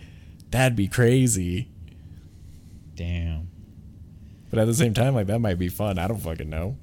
that'd 0.51 0.75
be 0.75 0.87
crazy. 0.87 1.69
Damn. 2.95 3.47
But 4.49 4.59
at 4.59 4.65
the 4.65 4.73
same 4.73 4.93
time, 4.93 5.13
like 5.15 5.27
that 5.27 5.39
might 5.39 5.59
be 5.59 5.69
fun. 5.69 5.99
I 5.99 6.07
don't 6.07 6.19
fucking 6.19 6.49
know. 6.49 6.77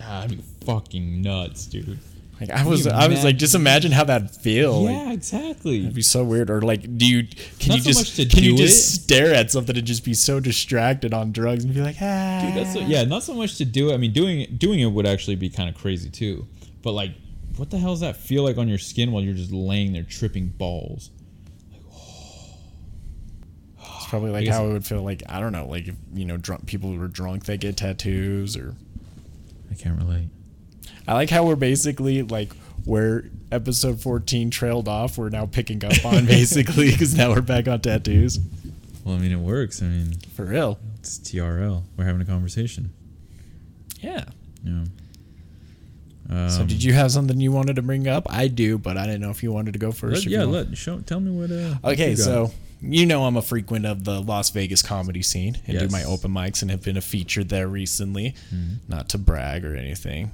Ah, 0.00 0.22
That'd 0.22 0.38
be 0.38 0.44
fucking 0.64 1.22
nuts, 1.22 1.66
dude. 1.66 1.98
Like 2.40 2.50
I 2.50 2.66
was, 2.66 2.86
I 2.86 3.06
was 3.06 3.22
like, 3.22 3.36
just 3.36 3.54
imagine 3.54 3.92
how 3.92 4.04
that'd 4.04 4.30
feel. 4.30 4.82
Like, 4.82 4.94
yeah, 4.94 5.12
exactly. 5.12 5.80
It'd 5.80 5.94
be 5.94 6.02
so 6.02 6.24
weird. 6.24 6.50
Or 6.50 6.60
like, 6.62 6.82
do 6.98 7.06
you 7.06 7.26
can 7.60 7.70
Not 7.70 7.76
you 7.78 7.82
so 7.82 7.88
just 7.90 8.00
much 8.00 8.16
to 8.16 8.26
can 8.26 8.42
you 8.44 8.56
just 8.56 8.76
it. 8.96 9.00
stare 9.02 9.32
at 9.34 9.50
something 9.52 9.76
and 9.76 9.86
just 9.86 10.04
be 10.04 10.14
so 10.14 10.40
distracted 10.40 11.14
on 11.14 11.30
drugs 11.32 11.64
and 11.64 11.72
be 11.72 11.80
like, 11.80 11.96
ah, 12.00 12.42
Dude, 12.44 12.54
that's 12.64 12.74
what, 12.76 12.88
yeah, 12.88 13.04
not 13.04 13.22
so 13.22 13.34
much 13.34 13.56
to 13.58 13.64
do 13.64 13.90
it. 13.90 13.94
I 13.94 13.98
mean, 13.98 14.12
doing 14.12 14.46
doing 14.58 14.80
it 14.80 14.86
would 14.86 15.06
actually 15.06 15.36
be 15.36 15.48
kind 15.48 15.68
of 15.68 15.76
crazy 15.76 16.10
too. 16.10 16.46
But 16.84 16.92
like, 16.92 17.12
what 17.56 17.70
the 17.70 17.78
hell 17.78 17.92
does 17.92 18.00
that 18.00 18.16
feel 18.16 18.44
like 18.44 18.58
on 18.58 18.68
your 18.68 18.78
skin 18.78 19.10
while 19.10 19.22
you're 19.22 19.34
just 19.34 19.50
laying 19.50 19.92
there 19.94 20.04
tripping 20.04 20.48
balls? 20.48 21.10
It's 23.96 24.10
probably 24.10 24.30
like 24.30 24.46
how 24.46 24.66
it 24.66 24.72
would 24.72 24.84
feel. 24.86 25.02
Like 25.02 25.22
I 25.28 25.40
don't 25.40 25.52
know, 25.52 25.66
like 25.66 25.88
if 25.88 25.96
you 26.12 26.24
know, 26.26 26.36
drunk 26.36 26.66
people 26.66 26.90
who 26.92 27.02
are 27.02 27.08
drunk 27.08 27.46
they 27.46 27.56
get 27.56 27.76
tattoos. 27.78 28.56
Or 28.56 28.74
I 29.70 29.74
can't 29.74 29.98
relate. 29.98 30.28
I 31.08 31.14
like 31.14 31.30
how 31.30 31.44
we're 31.46 31.56
basically 31.56 32.22
like 32.22 32.52
where 32.84 33.24
episode 33.50 34.00
fourteen 34.00 34.50
trailed 34.50 34.88
off. 34.88 35.16
We're 35.16 35.30
now 35.30 35.46
picking 35.46 35.82
up 35.84 36.04
on 36.04 36.26
basically 36.26 36.90
because 36.92 37.16
now 37.16 37.30
we're 37.30 37.40
back 37.40 37.66
on 37.66 37.80
tattoos 37.80 38.38
Well, 39.04 39.16
I 39.16 39.18
mean, 39.18 39.32
it 39.32 39.38
works. 39.40 39.80
I 39.82 39.86
mean, 39.86 40.12
for 40.36 40.44
real. 40.44 40.78
it's 41.00 41.18
TRL. 41.18 41.82
We're 41.96 42.04
having 42.04 42.20
a 42.20 42.26
conversation. 42.26 42.92
Yeah. 44.00 44.24
Yeah. 44.62 44.84
Um, 46.30 46.48
So 46.50 46.64
did 46.64 46.82
you 46.82 46.92
have 46.94 47.10
something 47.12 47.38
you 47.40 47.52
wanted 47.52 47.76
to 47.76 47.82
bring 47.82 48.08
up? 48.08 48.26
I 48.30 48.48
do, 48.48 48.78
but 48.78 48.96
I 48.96 49.06
didn't 49.06 49.20
know 49.20 49.30
if 49.30 49.42
you 49.42 49.52
wanted 49.52 49.72
to 49.74 49.78
go 49.78 49.92
first. 49.92 50.24
Let, 50.26 50.32
yeah, 50.32 50.44
let 50.44 50.76
show. 50.76 51.00
Tell 51.00 51.20
me 51.20 51.30
what. 51.30 51.50
Uh, 51.50 51.74
what 51.80 51.92
Okay, 51.94 52.14
got. 52.14 52.24
so 52.24 52.52
you 52.80 53.06
know 53.06 53.24
I'm 53.24 53.36
a 53.36 53.42
frequent 53.42 53.86
of 53.86 54.04
the 54.04 54.20
Las 54.20 54.50
Vegas 54.50 54.82
comedy 54.82 55.22
scene 55.22 55.58
and 55.66 55.78
do 55.78 55.88
my 55.88 56.04
open 56.04 56.30
mics 56.32 56.62
and 56.62 56.70
have 56.70 56.82
been 56.82 56.96
a 56.96 57.00
featured 57.02 57.48
there 57.48 57.68
recently. 57.68 58.34
Mm-hmm. 58.54 58.74
Not 58.88 59.08
to 59.10 59.18
brag 59.18 59.64
or 59.64 59.74
anything. 59.76 60.30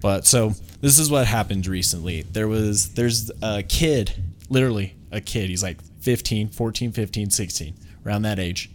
But 0.00 0.26
so 0.26 0.54
this 0.80 0.98
is 0.98 1.10
what 1.10 1.26
happened 1.26 1.66
recently. 1.66 2.22
There 2.22 2.48
was 2.48 2.90
there's 2.94 3.30
a 3.42 3.62
kid, 3.62 4.12
literally 4.48 4.94
a 5.12 5.20
kid. 5.20 5.50
He's 5.50 5.62
like 5.62 5.78
15, 6.00 6.48
14, 6.48 6.92
15, 6.92 7.30
16, 7.30 7.74
around 8.06 8.22
that 8.22 8.38
age. 8.38 8.70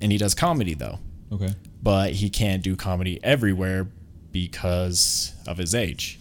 and 0.00 0.12
he 0.12 0.18
does 0.18 0.34
comedy 0.34 0.74
though, 0.74 0.98
Okay. 1.32 1.52
but 1.82 2.12
he 2.12 2.30
can't 2.30 2.62
do 2.62 2.76
comedy 2.76 3.18
everywhere 3.24 3.88
because 4.32 5.32
of 5.46 5.58
his 5.58 5.74
age. 5.74 6.18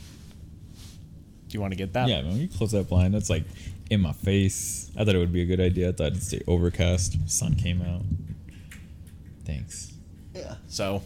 Do 1.48 1.54
you 1.54 1.62
want 1.62 1.72
to 1.72 1.78
get 1.78 1.94
that? 1.94 2.10
Yeah, 2.10 2.22
man, 2.22 2.38
you 2.38 2.48
close 2.48 2.72
that 2.72 2.90
blind. 2.90 3.14
That's 3.14 3.30
like 3.30 3.44
in 3.90 4.02
my 4.02 4.12
face. 4.12 4.92
I 4.98 5.06
thought 5.06 5.16
it 5.16 5.20
would 5.20 5.34
be 5.34 5.42
a 5.42 5.46
good 5.46 5.60
idea. 5.62 5.90
I 5.90 5.92
thought 5.92 6.08
it'd 6.08 6.24
stay 6.24 6.42
overcast. 6.48 7.30
Sun 7.30 7.56
came 7.56 7.82
out. 7.82 8.02
Thanks. 9.46 9.94
Yeah. 10.34 10.56
So 10.68 11.02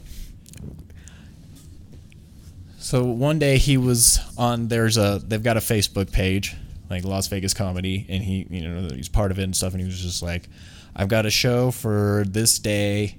So 2.79 3.03
one 3.05 3.37
day 3.37 3.57
he 3.57 3.77
was 3.77 4.19
on 4.37 4.67
there's 4.67 4.97
a 4.97 5.21
they've 5.25 5.43
got 5.43 5.57
a 5.57 5.61
Facebook 5.61 6.11
page, 6.11 6.55
like 6.89 7.03
Las 7.03 7.27
Vegas 7.27 7.53
Comedy, 7.53 8.05
and 8.09 8.23
he 8.23 8.47
you 8.49 8.67
know 8.67 8.89
he's 8.93 9.09
part 9.09 9.31
of 9.31 9.39
it 9.39 9.43
and 9.43 9.55
stuff 9.55 9.73
and 9.73 9.81
he 9.81 9.85
was 9.85 9.99
just 9.99 10.23
like, 10.23 10.49
I've 10.95 11.07
got 11.07 11.25
a 11.25 11.29
show 11.29 11.69
for 11.71 12.23
this 12.27 12.57
day, 12.59 13.17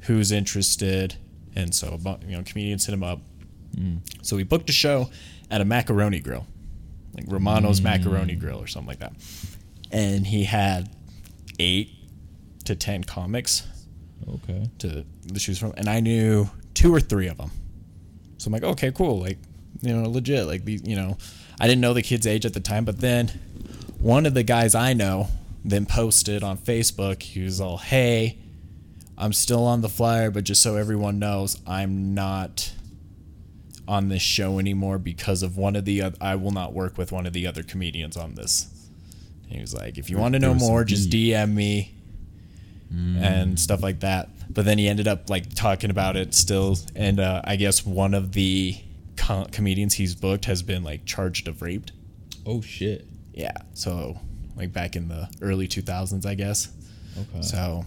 who's 0.00 0.30
interested? 0.30 1.16
And 1.56 1.74
so 1.74 1.98
you 2.26 2.36
know, 2.36 2.42
comedians 2.44 2.86
hit 2.86 2.92
him 2.92 3.02
up. 3.04 3.20
Mm. 3.76 4.00
So 4.22 4.36
we 4.36 4.42
booked 4.44 4.70
a 4.70 4.72
show 4.72 5.10
at 5.50 5.60
a 5.60 5.64
macaroni 5.64 6.20
grill. 6.20 6.46
Like 7.14 7.26
Romano's 7.28 7.80
mm. 7.80 7.84
Macaroni 7.84 8.34
Grill 8.34 8.58
or 8.58 8.66
something 8.66 8.88
like 8.88 8.98
that. 8.98 9.12
And 9.90 10.26
he 10.26 10.44
had 10.44 10.90
eight 11.58 11.90
to 12.64 12.74
ten 12.74 13.04
comics 13.04 13.66
Okay. 14.28 14.68
to 14.78 15.04
the 15.26 15.38
shoes 15.38 15.58
from, 15.58 15.74
and 15.76 15.88
I 15.88 16.00
knew 16.00 16.48
two 16.72 16.94
or 16.94 17.00
three 17.00 17.28
of 17.28 17.36
them. 17.36 17.50
So 18.38 18.48
I'm 18.48 18.52
like, 18.52 18.64
okay, 18.64 18.90
cool, 18.90 19.20
like 19.20 19.38
you 19.82 19.94
know, 19.94 20.08
legit. 20.08 20.46
Like 20.46 20.64
these, 20.64 20.82
you 20.86 20.96
know, 20.96 21.18
I 21.60 21.66
didn't 21.68 21.80
know 21.82 21.92
the 21.94 22.02
kid's 22.02 22.26
age 22.26 22.46
at 22.46 22.54
the 22.54 22.60
time, 22.60 22.84
but 22.84 23.00
then 23.00 23.28
one 23.98 24.26
of 24.26 24.34
the 24.34 24.42
guys 24.42 24.74
I 24.74 24.92
know 24.92 25.28
then 25.64 25.86
posted 25.86 26.42
on 26.42 26.58
Facebook. 26.58 27.22
He 27.22 27.42
was 27.42 27.60
all, 27.60 27.78
"Hey, 27.78 28.38
I'm 29.16 29.32
still 29.32 29.64
on 29.64 29.80
the 29.80 29.88
flyer, 29.88 30.30
but 30.30 30.44
just 30.44 30.62
so 30.62 30.76
everyone 30.76 31.18
knows, 31.18 31.60
I'm 31.66 32.14
not." 32.14 32.72
on 33.86 34.08
this 34.08 34.22
show 34.22 34.58
anymore 34.58 34.98
because 34.98 35.42
of 35.42 35.58
one 35.58 35.76
of 35.76 35.84
the 35.84 36.00
oth- 36.02 36.16
I 36.18 36.36
will 36.36 36.52
not 36.52 36.72
work 36.72 36.96
with 36.96 37.12
one 37.12 37.26
of 37.26 37.34
the 37.34 37.46
other 37.46 37.62
comedians 37.62 38.16
on 38.16 38.34
this. 38.34 38.68
He 39.46 39.60
was 39.60 39.74
like, 39.74 39.98
if 39.98 40.08
you 40.08 40.16
want 40.16 40.32
to 40.32 40.38
know 40.38 40.54
more, 40.54 40.84
just. 40.84 41.10
DM 41.10 41.52
me 41.52 41.94
and 42.90 43.60
stuff 43.60 43.82
like 43.82 44.00
that. 44.00 44.30
But 44.48 44.64
then 44.64 44.78
he 44.78 44.88
ended 44.88 45.06
up 45.06 45.28
like 45.28 45.54
talking 45.54 45.90
about 45.90 46.16
it 46.16 46.32
still, 46.32 46.78
and 46.96 47.20
uh, 47.20 47.42
I 47.44 47.56
guess 47.56 47.84
one 47.84 48.14
of 48.14 48.32
the 48.32 48.76
co- 49.16 49.46
comedians 49.52 49.92
he's 49.94 50.14
booked 50.14 50.46
has 50.46 50.62
been 50.62 50.82
like 50.82 51.04
charged 51.04 51.46
of 51.48 51.60
raped. 51.60 51.92
Oh 52.46 52.62
shit. 52.62 53.04
Yeah, 53.34 53.52
so 53.74 54.18
like 54.56 54.72
back 54.72 54.96
in 54.96 55.08
the 55.08 55.28
early 55.42 55.66
2000s, 55.68 56.24
I 56.24 56.34
guess. 56.36 56.70
Okay. 57.18 57.42
So 57.42 57.84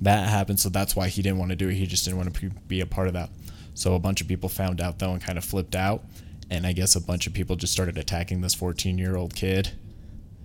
that 0.00 0.28
happened. 0.28 0.60
So 0.60 0.68
that's 0.68 0.96
why 0.96 1.08
he 1.08 1.22
didn't 1.22 1.38
want 1.38 1.50
to 1.50 1.56
do 1.56 1.68
it. 1.68 1.74
He 1.74 1.86
just 1.86 2.04
didn't 2.04 2.18
want 2.18 2.34
to 2.34 2.50
be 2.68 2.80
a 2.80 2.86
part 2.86 3.08
of 3.08 3.14
that. 3.14 3.30
So 3.74 3.94
a 3.94 3.98
bunch 3.98 4.20
of 4.20 4.28
people 4.28 4.48
found 4.48 4.80
out 4.80 4.98
though 4.98 5.12
and 5.12 5.22
kind 5.22 5.38
of 5.38 5.44
flipped 5.44 5.74
out. 5.74 6.04
And 6.50 6.66
I 6.66 6.72
guess 6.72 6.96
a 6.96 7.00
bunch 7.00 7.26
of 7.26 7.32
people 7.32 7.56
just 7.56 7.72
started 7.72 7.96
attacking 7.96 8.40
this 8.40 8.54
14 8.54 8.98
year 8.98 9.16
old 9.16 9.34
kid 9.34 9.70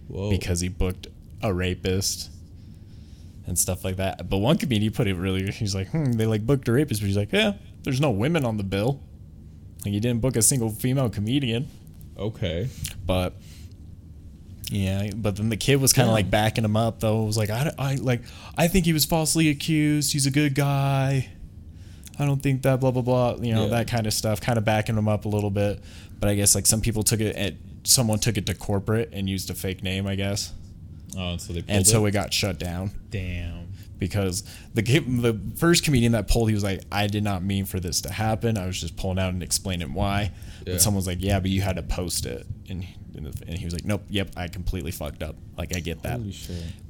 Whoa. 0.08 0.30
because 0.30 0.60
he 0.62 0.70
booked 0.70 1.08
a 1.42 1.54
rapist 1.54 2.30
and 3.48 3.58
stuff 3.58 3.84
like 3.84 3.98
that. 3.98 4.30
But 4.30 4.38
one 4.38 4.58
comedian 4.58 4.94
put 4.94 5.08
it 5.08 5.16
really, 5.16 5.52
he's 5.52 5.74
like, 5.76 5.90
hmm, 5.90 6.14
they 6.14 6.26
like 6.26 6.46
booked 6.46 6.68
a 6.68 6.72
rapist, 6.72 7.02
but 7.02 7.08
he's 7.08 7.18
like, 7.18 7.32
yeah, 7.32 7.54
there's 7.84 8.02
no 8.02 8.12
women 8.12 8.46
on 8.46 8.58
the 8.58 8.64
bill. 8.64 9.02
Like 9.84 9.94
he 9.94 10.00
didn't 10.00 10.22
book 10.22 10.36
a 10.36 10.42
single 10.42 10.70
female 10.70 11.10
comedian. 11.10 11.68
okay. 12.18 12.70
But 13.06 13.34
yeah, 14.72 15.12
but 15.16 15.36
then 15.36 15.50
the 15.50 15.58
kid 15.58 15.76
was 15.78 15.94
kind 15.94 16.06
of 16.08 16.10
Yeah. 16.12 16.14
like 16.16 16.32
backing 16.32 16.64
him 16.66 16.76
up 16.76 17.00
though. 17.00 17.24
It 17.24 17.26
was 17.28 17.38
like, 17.38 17.50
I, 17.50 17.72
I 17.78 17.96
like, 17.96 18.22
I 18.58 18.68
think 18.68 18.86
he 18.86 18.94
was 18.94 19.06
falsely 19.06 19.50
accused. 19.50 20.12
He's 20.14 20.26
a 20.26 20.32
good 20.32 20.56
guy. 20.56 21.30
I 22.18 22.26
don't 22.26 22.42
think 22.42 22.62
that 22.64 22.80
blah 22.80 22.92
blah 22.92 23.02
blah. 23.02 23.36
You 23.42 23.54
know 23.54 23.64
Yeah. 23.64 23.70
that 23.72 23.88
kind 23.88 24.08
of 24.08 24.14
stuff, 24.14 24.42
kind 24.42 24.58
of 24.58 24.66
backing 24.66 24.98
him 24.98 25.08
up 25.08 25.26
a 25.26 25.30
little 25.30 25.50
bit. 25.52 25.82
But 26.20 26.30
I 26.30 26.36
guess 26.36 26.56
like 26.56 26.66
some 26.66 26.82
people 26.82 27.04
took 27.04 27.20
it, 27.20 27.36
and 27.36 27.58
someone 27.84 28.20
took 28.20 28.38
it 28.38 28.46
to 28.48 28.56
corporate 28.56 29.10
and 29.14 29.30
used 29.30 29.50
a 29.50 29.54
fake 29.54 29.84
name, 29.84 30.08
I 30.08 30.16
guess, 30.16 30.52
Oh, 31.18 31.32
and 31.34 31.42
so 31.42 31.54
they 31.54 31.62
pulled 31.62 31.70
and 31.78 31.86
so 31.88 32.06
it? 32.06 32.10
it 32.10 32.12
got 32.14 32.34
shut 32.34 32.58
down 32.58 32.92
Damn. 33.12 33.68
because 34.00 34.44
the 34.74 34.82
the 34.82 35.40
first 35.58 35.84
comedian 35.84 36.14
that 36.14 36.28
pulled, 36.28 36.48
he 36.50 36.56
was 36.56 36.64
like, 36.64 36.82
I 36.92 37.08
did 37.08 37.24
not 37.24 37.44
mean 37.44 37.66
for 37.66 37.80
this 37.80 38.02
to 38.02 38.12
happen. 38.12 38.58
I 38.58 38.66
was 38.66 38.80
just 38.82 38.96
pulling 38.96 39.20
out 39.20 39.34
and 39.34 39.44
explaining 39.44 39.94
why. 39.94 40.32
Yeah. 40.66 40.74
But 40.74 40.82
someone's 40.82 41.06
like, 41.06 41.22
yeah, 41.22 41.40
but 41.40 41.52
you 41.52 41.62
had 41.62 41.76
to 41.76 41.84
post 41.84 42.26
it, 42.26 42.48
and 42.70 42.84
and 43.18 43.58
he 43.58 43.66
was 43.66 43.74
like, 43.74 43.86
nope, 43.86 44.04
yep, 44.10 44.30
I 44.36 44.48
completely 44.48 44.92
fucked 44.92 45.24
up. 45.24 45.36
Like 45.58 45.76
I 45.76 45.80
get 45.80 46.04
that. 46.04 46.20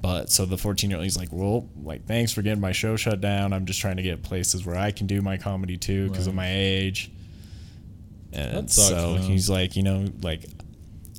But 0.01 0.29
so 0.31 0.45
the 0.45 0.57
14 0.57 0.89
year 0.89 0.97
old, 0.97 1.03
he's 1.03 1.17
like, 1.17 1.29
well, 1.31 1.67
like 1.83 2.05
thanks 2.05 2.31
for 2.31 2.41
getting 2.41 2.61
my 2.61 2.71
show 2.71 2.95
shut 2.95 3.21
down. 3.21 3.53
I'm 3.53 3.65
just 3.65 3.79
trying 3.79 3.97
to 3.97 4.03
get 4.03 4.23
places 4.23 4.65
where 4.65 4.75
I 4.77 4.91
can 4.91 5.07
do 5.07 5.21
my 5.21 5.37
comedy 5.37 5.77
too 5.77 6.09
because 6.09 6.27
of 6.27 6.33
my 6.35 6.49
age. 6.51 7.11
And 8.33 8.67
That 8.67 8.69
sucks, 8.71 8.89
so 8.89 9.13
man. 9.13 9.21
he's 9.23 9.49
like, 9.49 9.75
you 9.75 9.83
know, 9.83 10.05
like, 10.21 10.43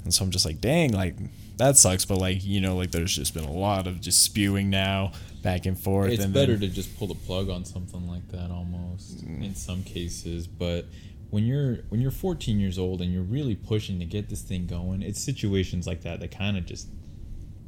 and 0.05 0.13
so 0.13 0.25
I'm 0.25 0.31
just 0.31 0.45
like, 0.45 0.61
dang, 0.61 0.93
like 0.93 1.17
that 1.57 1.77
sucks. 1.77 2.05
But 2.05 2.19
like, 2.19 2.45
you 2.45 2.61
know, 2.61 2.77
like 2.77 2.91
there's 2.91 3.15
just 3.15 3.33
been 3.35 3.45
a 3.45 3.53
lot 3.53 3.87
of 3.87 4.01
just 4.01 4.23
spewing 4.23 4.69
now 4.71 5.13
back 5.43 5.65
and 5.67 5.79
forth. 5.79 6.11
It's 6.11 6.25
and 6.25 6.35
better 6.35 6.53
then, 6.57 6.69
to 6.69 6.75
just 6.75 6.99
pull 6.99 7.07
the 7.09 7.15
plug 7.15 7.49
on 7.49 7.65
something 7.65 8.07
like 8.09 8.29
that 8.33 8.51
almost 8.51 9.25
Mm. 9.25 9.45
in 9.45 9.55
some 9.55 9.83
cases, 9.83 10.47
but 10.47 10.87
when 11.31 11.45
you're 11.45 11.77
when 11.89 12.01
you're 12.01 12.11
14 12.11 12.59
years 12.61 12.79
old 12.79 13.01
and 13.01 13.13
you're 13.13 13.23
really 13.23 13.55
pushing 13.57 13.99
to 13.99 14.05
get 14.05 14.29
this 14.29 14.43
thing 14.43 14.67
going, 14.67 15.03
it's 15.03 15.21
situations 15.23 15.87
like 15.87 16.03
that 16.03 16.21
that 16.21 16.31
kind 16.31 16.57
of 16.57 16.67
just 16.67 16.89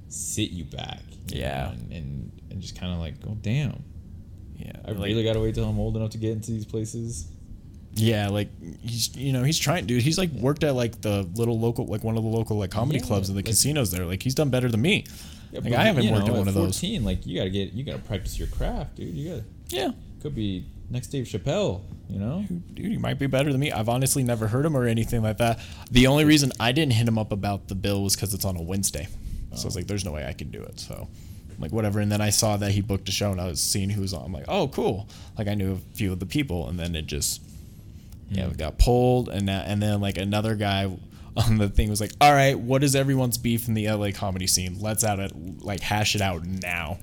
sit 0.09 0.51
you 0.51 0.65
back. 0.65 1.01
you 1.33 1.41
Yeah. 1.41 1.65
know, 1.65 1.71
and, 1.73 1.93
and 1.93 2.33
and 2.51 2.61
just 2.63 2.79
kind 2.79 2.93
of 2.93 2.99
like, 2.99 3.15
oh 3.27 3.37
damn, 3.43 3.83
yeah, 4.57 4.73
I 4.85 4.93
like- 4.93 5.07
really 5.09 5.23
got 5.25 5.35
to 5.35 5.41
wait 5.41 5.55
till 5.55 5.69
I'm 5.69 5.79
old 5.79 5.97
enough 5.97 6.11
to 6.11 6.19
get 6.19 6.33
into 6.33 6.51
these 6.51 6.65
places. 6.65 7.29
Yeah, 7.95 8.29
like 8.29 8.49
he's 8.83 9.15
you 9.17 9.33
know 9.33 9.43
he's 9.43 9.59
trying, 9.59 9.87
dude. 9.87 10.03
He's 10.03 10.19
like 10.19 10.31
worked 10.33 10.63
at 10.63 10.75
like 10.75 11.01
the 11.01 11.29
little 11.35 11.59
local, 11.59 11.87
like 11.87 12.05
one 12.05 12.17
of 12.17 12.23
the 12.23 12.29
local 12.29 12.57
like 12.59 12.71
comedy 12.71 13.01
Yeah, 13.01 13.07
clubs 13.07 13.29
in 13.29 13.35
the 13.35 13.39
like- 13.41 13.47
casinos 13.47 13.91
there. 13.91 14.05
Like 14.05 14.23
he's 14.23 14.35
done 14.35 14.51
better 14.51 14.69
than 14.69 14.81
me. 14.83 15.05
Yeah, 15.51 15.61
Like 15.65 15.73
I 15.73 15.85
haven't 15.85 16.09
worked 16.11 16.27
know, 16.27 16.35
at 16.35 16.39
one 16.39 16.49
of 16.49 16.55
those. 16.55 16.79
14, 16.79 17.05
like 17.05 17.27
you 17.27 17.37
gotta 17.39 17.51
get 17.51 17.73
you 17.73 17.83
gotta 17.85 17.99
practice 17.99 18.39
your 18.39 18.49
craft, 18.49 18.97
dude. 18.97 19.15
You 19.15 19.31
gotta 19.31 19.45
Yeah, 19.71 19.91
could 20.21 20.35
be 20.35 20.67
next 20.91 21.09
Dave 21.09 21.25
Chappelle, 21.27 21.83
you 22.09 22.19
know. 22.19 22.45
dude, 22.75 22.87
he 22.93 22.97
might 22.99 23.19
be 23.19 23.27
better 23.27 23.51
than 23.53 23.61
me. 23.61 23.71
I've 23.73 23.89
honestly 23.89 24.23
never 24.23 24.47
heard 24.49 24.65
him 24.65 24.77
or 24.77 24.87
anything 24.87 25.23
like 25.23 25.39
that. 25.39 25.61
The 25.91 26.07
only 26.07 26.25
reason 26.25 26.53
I 26.59 26.73
didn't 26.73 26.93
hit 26.95 27.07
him 27.07 27.19
up 27.19 27.33
about 27.33 27.69
the 27.69 27.75
bill 27.75 28.03
was 28.03 28.15
because 28.17 28.33
it's 28.35 28.45
on 28.45 28.57
a 28.57 28.63
Wednesday. 28.63 29.07
So 29.55 29.63
I 29.63 29.65
was 29.67 29.77
like, 29.77 29.87
there's 29.87 30.05
no 30.05 30.13
way 30.13 30.27
I 30.27 30.33
can 30.35 30.51
do 30.51 30.61
it. 30.63 30.79
So, 30.79 31.09
like, 31.59 31.73
whatever. 31.73 32.01
And 32.01 32.13
then 32.13 32.21
I 32.21 32.31
saw 32.31 32.57
that 32.59 32.71
he 32.73 32.81
booked 32.83 33.09
a 33.09 33.13
show 33.13 33.33
and 33.33 33.41
I 33.41 33.47
was 33.49 33.61
seeing 33.61 33.89
who 33.91 34.03
was 34.03 34.13
on. 34.15 34.25
I'm 34.25 34.33
like, 34.33 34.45
oh, 34.47 34.69
cool. 34.69 35.09
Like, 35.39 35.49
I 35.49 35.55
knew 35.55 35.73
a 35.73 35.97
few 35.97 36.13
of 36.13 36.21
the 36.21 36.27
people. 36.27 36.69
And 36.69 36.79
then 36.79 36.95
it 36.95 37.07
just, 37.07 37.41
yeah, 38.31 38.45
Hmm. 38.45 38.51
we 38.51 38.57
got 38.57 38.79
pulled. 38.79 39.29
And, 39.31 39.49
that, 39.49 39.67
and 39.67 39.83
then, 39.83 40.01
like, 40.01 40.19
another 40.19 40.55
guy 40.55 40.85
on 41.37 41.57
the 41.59 41.69
thing 41.69 41.89
was 41.89 42.01
like, 42.01 42.13
all 42.21 42.33
right, 42.33 42.59
what 42.59 42.85
is 42.85 42.95
everyone's 42.95 43.39
beef 43.39 43.69
in 43.69 43.75
the 43.75 43.91
LA 43.91 44.11
comedy 44.13 44.47
scene? 44.47 44.79
Let's 44.81 45.03
out 45.03 45.19
it, 45.19 45.33
like, 45.63 45.81
hash 45.81 46.15
it 46.15 46.21
out 46.21 46.45
now. 46.45 46.99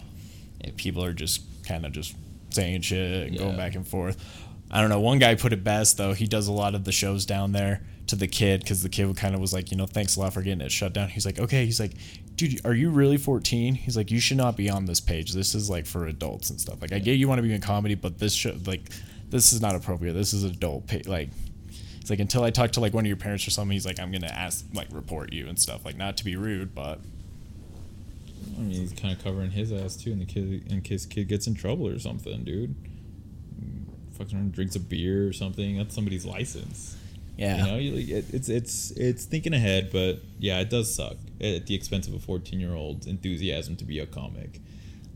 And 0.62 0.76
people 0.78 1.04
are 1.04 1.14
just 1.14 1.42
kind 1.66 1.86
of 1.86 1.92
just 1.94 2.16
saying 2.56 2.82
shit 2.82 3.28
and 3.28 3.38
going 3.38 3.58
back 3.58 3.76
and 3.76 3.88
forth. 3.88 4.18
I 4.72 4.82
don't 4.82 4.90
know. 4.90 5.00
One 5.00 5.20
guy 5.20 5.36
put 5.36 5.54
it 5.54 5.64
best 5.64 5.98
though. 5.98 6.14
He 6.14 6.26
does 6.26 6.48
a 6.48 6.52
lot 6.52 6.74
of 6.76 6.84
the 6.84 6.92
shows 6.92 7.26
down 7.26 7.52
there 7.52 7.84
to 8.08 8.16
the 8.16 8.28
kid 8.28 8.62
because 8.62 8.84
the 8.84 8.90
kid 8.90 9.16
kind 9.16 9.36
of 9.36 9.42
was 9.42 9.54
like, 9.54 9.72
you 9.72 9.78
know, 9.78 9.86
thanks 9.86 10.16
a 10.16 10.20
lot 10.20 10.34
for 10.34 10.42
getting 10.42 10.62
it 10.62 10.72
shut 10.72 10.94
down. 10.94 11.10
He's 11.10 11.26
like, 11.26 11.40
okay. 11.40 11.66
He's 11.66 11.80
like, 11.80 11.94
dude, 12.36 12.66
are 12.66 12.74
you 12.74 12.90
really 12.90 13.18
14? 13.18 13.76
He's 13.76 13.98
like, 13.98 14.12
you 14.12 14.20
should 14.20 14.38
not 14.38 14.58
be 14.58 14.70
on 14.70 14.86
this 14.86 15.00
page. 15.00 15.34
This 15.34 15.56
is 15.56 15.70
like 15.70 15.86
for 15.86 16.08
adults 16.08 16.50
and 16.50 16.60
stuff. 16.60 16.82
Like, 16.82 16.94
I 16.94 17.00
get 17.00 17.14
you 17.14 17.28
want 17.28 17.40
to 17.40 17.44
be 17.44 17.54
in 17.54 17.62
comedy, 17.62 17.96
but 17.96 18.20
this 18.20 18.34
show, 18.34 18.56
like, 18.66 18.90
this 19.30 19.54
is 19.54 19.62
not 19.62 19.76
appropriate. 19.76 20.14
This 20.14 20.34
is 20.34 20.44
adult 20.44 20.88
pay. 20.88 21.02
Like, 21.04 21.30
it's 22.00 22.10
like 22.10 22.20
until 22.20 22.44
I 22.44 22.52
talk 22.52 22.72
to 22.74 22.80
like 22.80 22.94
one 22.94 23.04
of 23.04 23.08
your 23.08 23.18
parents 23.18 23.48
or 23.48 23.52
something, 23.52 23.74
he's 23.74 23.86
like, 23.86 24.00
I'm 24.00 24.12
gonna 24.12 24.28
ask 24.28 24.66
like 24.74 24.88
report 24.92 25.34
you 25.34 25.48
and 25.48 25.58
stuff. 25.58 25.86
Like, 25.86 25.98
not 25.98 26.18
to 26.18 26.26
be 26.26 26.36
rude, 26.36 26.76
but 26.76 27.00
I 28.58 28.62
mean, 28.62 28.72
he's 28.72 28.94
kind 28.94 29.16
of 29.16 29.24
covering 29.24 29.52
his 29.52 29.72
ass 29.72 29.96
too, 29.96 30.12
in 30.12 30.20
the 30.20 30.26
kid 30.26 30.72
in 30.72 30.82
case 30.82 31.06
kid 31.06 31.28
gets 31.28 31.48
in 31.48 31.56
trouble 31.56 31.88
or 31.88 32.00
something, 32.00 32.44
dude. 32.44 32.76
Fucks 34.18 34.34
around, 34.34 34.54
drinks 34.54 34.76
a 34.76 34.80
beer 34.80 35.28
or 35.28 35.34
something. 35.34 35.78
That's 35.78 35.94
somebody's 35.94 36.26
license. 36.26 36.96
yeah. 37.38 37.58
You 37.58 37.72
know, 37.72 37.78
you, 37.78 38.18
it, 38.18 38.34
it's 38.34 38.48
it's 38.48 38.92
it's 38.92 39.26
thinking 39.26 39.54
ahead, 39.54 39.90
but 39.92 40.22
yeah, 40.40 40.60
it 40.60 40.70
does 40.70 40.94
suck 40.94 41.18
at 41.42 41.68
the 41.68 41.76
expense 41.76 42.08
of 42.08 42.14
a 42.14 42.20
fourteen 42.20 42.60
year 42.60 42.74
old's 42.74 43.08
enthusiasm 43.08 43.76
to 43.78 43.86
be 43.86 44.00
a 44.00 44.06
comic. 44.06 44.62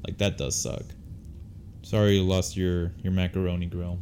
Like 0.06 0.18
that 0.18 0.38
does 0.38 0.62
suck. 0.62 0.84
Sorry, 1.82 2.18
you 2.18 2.24
lost 2.24 2.58
your 2.58 2.92
your 3.02 3.14
macaroni 3.14 3.68
grill. 3.68 4.00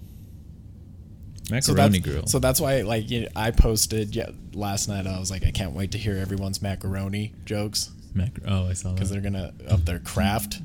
So 1.47 1.53
Macaroni 1.73 1.99
that's, 1.99 2.05
grill. 2.11 2.27
so 2.27 2.39
that's 2.39 2.59
why, 2.59 2.81
like, 2.81 3.09
you 3.09 3.21
know, 3.21 3.27
I 3.33 3.51
posted 3.51 4.13
yeah 4.15 4.31
last 4.53 4.89
night. 4.89 5.07
I 5.07 5.17
was 5.19 5.31
like, 5.31 5.45
I 5.45 5.51
can't 5.51 5.73
wait 5.73 5.91
to 5.91 5.97
hear 5.97 6.17
everyone's 6.17 6.61
macaroni 6.61 7.33
jokes 7.45 7.91
Mac- 8.17 8.39
oh, 8.47 8.67
I 8.67 8.73
saw 8.73 8.89
that. 8.89 8.95
because 8.95 9.09
they're 9.09 9.21
gonna 9.21 9.53
up 9.69 9.85
their 9.85 9.99
craft. 9.99 10.59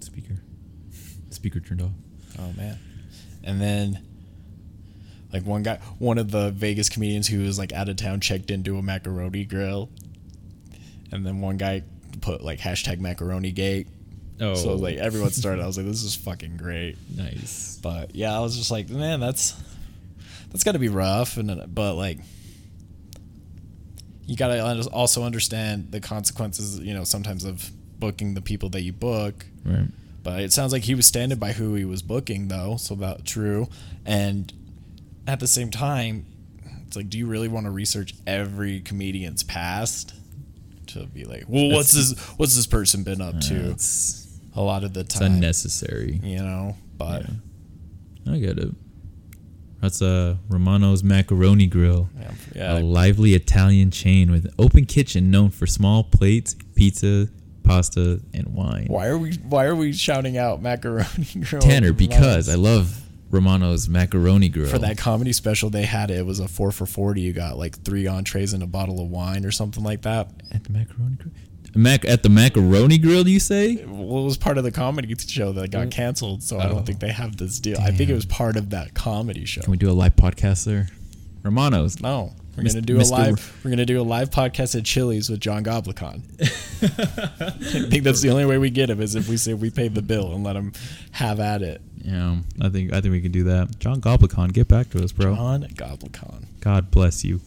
speaker. 0.00 0.34
Speaker 1.30 1.60
turned 1.60 1.82
off. 1.82 1.90
Oh 2.38 2.52
man. 2.56 2.78
And 3.44 3.60
then 3.60 4.00
like 5.32 5.44
one 5.44 5.62
guy 5.62 5.78
one 5.98 6.18
of 6.18 6.30
the 6.30 6.50
Vegas 6.52 6.88
comedians 6.88 7.26
who 7.28 7.40
was 7.40 7.58
like 7.58 7.72
out 7.72 7.88
of 7.88 7.96
town 7.96 8.20
checked 8.20 8.50
into 8.50 8.78
a 8.78 8.82
macaroni 8.82 9.44
grill. 9.44 9.90
And 11.10 11.26
then 11.26 11.40
one 11.40 11.56
guy 11.56 11.82
put 12.20 12.42
like 12.42 12.58
hashtag 12.60 13.00
macaroni 13.00 13.52
gate. 13.52 13.88
Oh. 14.40 14.54
So 14.54 14.74
like 14.76 14.96
everyone 14.96 15.30
started. 15.30 15.62
I 15.62 15.66
was 15.68 15.76
like, 15.76 15.86
this 15.86 16.02
is 16.02 16.14
fucking 16.14 16.56
great. 16.56 16.96
Nice. 17.14 17.78
But 17.82 18.14
yeah, 18.14 18.36
I 18.36 18.40
was 18.40 18.56
just 18.56 18.70
like, 18.70 18.88
man, 18.88 19.20
that's 19.20 19.54
that's 20.50 20.64
got 20.64 20.72
to 20.72 20.78
be 20.78 20.88
rough. 20.88 21.36
And 21.36 21.74
but 21.74 21.94
like, 21.94 22.18
you 24.26 24.36
got 24.36 24.48
to 24.48 24.88
also 24.90 25.22
understand 25.24 25.92
the 25.92 26.00
consequences. 26.00 26.78
You 26.80 26.94
know, 26.94 27.04
sometimes 27.04 27.44
of 27.44 27.70
booking 27.98 28.34
the 28.34 28.42
people 28.42 28.68
that 28.70 28.82
you 28.82 28.92
book. 28.92 29.46
Right. 29.64 29.86
But 30.22 30.40
it 30.42 30.52
sounds 30.52 30.72
like 30.72 30.82
he 30.84 30.94
was 30.94 31.06
standing 31.06 31.38
by 31.38 31.52
who 31.52 31.74
he 31.74 31.84
was 31.84 32.00
booking, 32.02 32.48
though. 32.48 32.76
So 32.76 32.94
that's 32.94 33.22
true. 33.24 33.68
And 34.06 34.52
at 35.26 35.40
the 35.40 35.48
same 35.48 35.70
time, 35.70 36.26
it's 36.86 36.96
like, 36.96 37.10
do 37.10 37.18
you 37.18 37.26
really 37.26 37.48
want 37.48 37.66
to 37.66 37.70
research 37.70 38.14
every 38.26 38.80
comedian's 38.80 39.42
past 39.42 40.14
to 40.88 41.06
be 41.06 41.24
like, 41.24 41.44
well, 41.48 41.70
what's 41.70 41.92
this? 41.92 42.18
What's 42.36 42.54
this 42.54 42.66
person 42.66 43.02
been 43.02 43.20
up 43.20 43.40
to? 43.40 43.70
It's, 43.70 44.38
A 44.54 44.60
lot 44.60 44.84
of 44.84 44.92
the 44.94 45.02
time, 45.04 45.22
it's 45.26 45.34
unnecessary. 45.34 46.20
you 46.22 46.38
know. 46.38 46.76
But 46.96 47.26
I 48.30 48.38
get 48.38 48.58
it. 48.58 48.68
That's 49.82 50.00
a 50.00 50.38
Romano's 50.48 51.02
Macaroni 51.02 51.66
Grill, 51.66 52.08
yeah, 52.54 52.74
a 52.76 52.78
yeah, 52.78 52.84
lively 52.84 53.34
Italian 53.34 53.90
chain 53.90 54.30
with 54.30 54.44
an 54.44 54.52
open 54.56 54.84
kitchen 54.86 55.30
known 55.32 55.50
for 55.50 55.66
small 55.66 56.04
plates, 56.04 56.54
pizza, 56.76 57.28
pasta, 57.64 58.20
and 58.32 58.54
wine. 58.54 58.86
Why 58.86 59.08
are 59.08 59.18
we 59.18 59.32
Why 59.34 59.64
are 59.64 59.74
we 59.74 59.92
shouting 59.92 60.38
out 60.38 60.62
macaroni 60.62 61.26
grill? 61.44 61.60
Tanner, 61.60 61.92
because 61.92 62.48
I 62.48 62.54
love 62.54 63.02
Romano's 63.32 63.88
Macaroni 63.88 64.48
Grill. 64.48 64.68
for 64.68 64.78
that 64.78 64.98
comedy 64.98 65.32
special 65.32 65.68
they 65.68 65.84
had 65.84 66.10
it 66.12 66.24
was 66.24 66.38
a 66.38 66.46
four 66.46 66.70
for 66.70 66.86
forty. 66.86 67.22
You 67.22 67.32
got 67.32 67.58
like 67.58 67.82
three 67.82 68.06
entrees 68.06 68.52
and 68.52 68.62
a 68.62 68.66
bottle 68.68 69.02
of 69.02 69.08
wine 69.08 69.44
or 69.44 69.50
something 69.50 69.82
like 69.82 70.02
that. 70.02 70.30
at 70.52 70.62
the 70.62 70.70
Macaroni 70.70 71.16
Grill. 71.16 71.32
Mac 71.74 72.04
at 72.04 72.22
the 72.22 72.28
Macaroni 72.28 72.98
Grill, 72.98 73.26
you 73.26 73.40
say? 73.40 73.76
Well, 73.84 74.20
it 74.20 74.24
was 74.24 74.36
part 74.36 74.58
of 74.58 74.64
the 74.64 74.70
comedy 74.70 75.14
show 75.16 75.52
that 75.52 75.70
got 75.70 75.86
oh. 75.86 75.90
canceled, 75.90 76.42
so 76.42 76.58
I 76.58 76.66
Oh. 76.66 76.70
don't 76.70 76.86
think 76.86 77.00
they 77.00 77.12
have 77.12 77.36
this 77.38 77.58
deal. 77.60 77.78
I 77.80 77.90
think 77.90 78.10
it 78.10 78.14
was 78.14 78.26
part 78.26 78.56
of 78.56 78.70
that 78.70 78.94
comedy 78.94 79.44
show. 79.44 79.62
Can 79.62 79.70
we 79.70 79.76
do 79.78 79.90
a 79.90 79.92
live 79.92 80.16
podcast 80.16 80.64
there? 80.64 80.88
Romano's. 81.42 82.00
No, 82.00 82.34
we're 82.56 82.64
Mis- 82.64 82.74
gonna 82.74 82.86
do 82.86 83.00
a 83.00 83.02
live. 83.02 83.60
We're 83.64 83.70
gonna 83.70 83.86
do 83.86 84.00
a 84.00 84.02
live 84.04 84.30
podcast 84.30 84.76
at 84.78 84.84
Chili's 84.84 85.28
with 85.30 85.40
John 85.40 85.64
Goblikon. 85.64 86.22
I 87.40 87.88
think 87.88 88.04
that's 88.04 88.20
the 88.20 88.30
only 88.30 88.44
way 88.44 88.58
we 88.58 88.70
get 88.70 88.90
him 88.90 89.00
is 89.00 89.14
if 89.14 89.28
we 89.28 89.36
say 89.36 89.54
we 89.54 89.70
pay 89.70 89.88
the 89.88 90.02
bill 90.02 90.32
and 90.34 90.44
let 90.44 90.56
him 90.56 90.72
have 91.12 91.40
at 91.40 91.62
it. 91.62 91.80
Yeah, 92.04 92.38
I 92.60 92.68
think 92.68 92.92
I 92.92 93.00
think 93.00 93.12
we 93.12 93.20
can 93.20 93.32
do 93.32 93.44
that. 93.44 93.78
John 93.78 94.00
Goblikon, 94.00 94.52
get 94.52 94.68
back 94.68 94.90
to 94.90 95.02
us, 95.02 95.12
bro. 95.12 95.34
John 95.34 95.62
Goblikon. 95.74 96.44
God 96.60 96.90
bless 96.90 97.24
you 97.24 97.40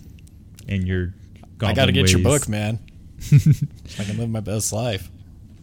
and 0.68 0.88
your. 0.88 1.14
I 1.62 1.74
gotta 1.74 1.92
get 1.92 2.12
your 2.12 2.22
book, 2.22 2.50
man. 2.50 2.80
So 3.26 4.02
I 4.02 4.06
can 4.06 4.18
live 4.18 4.30
my 4.30 4.40
best 4.40 4.72
life. 4.74 5.10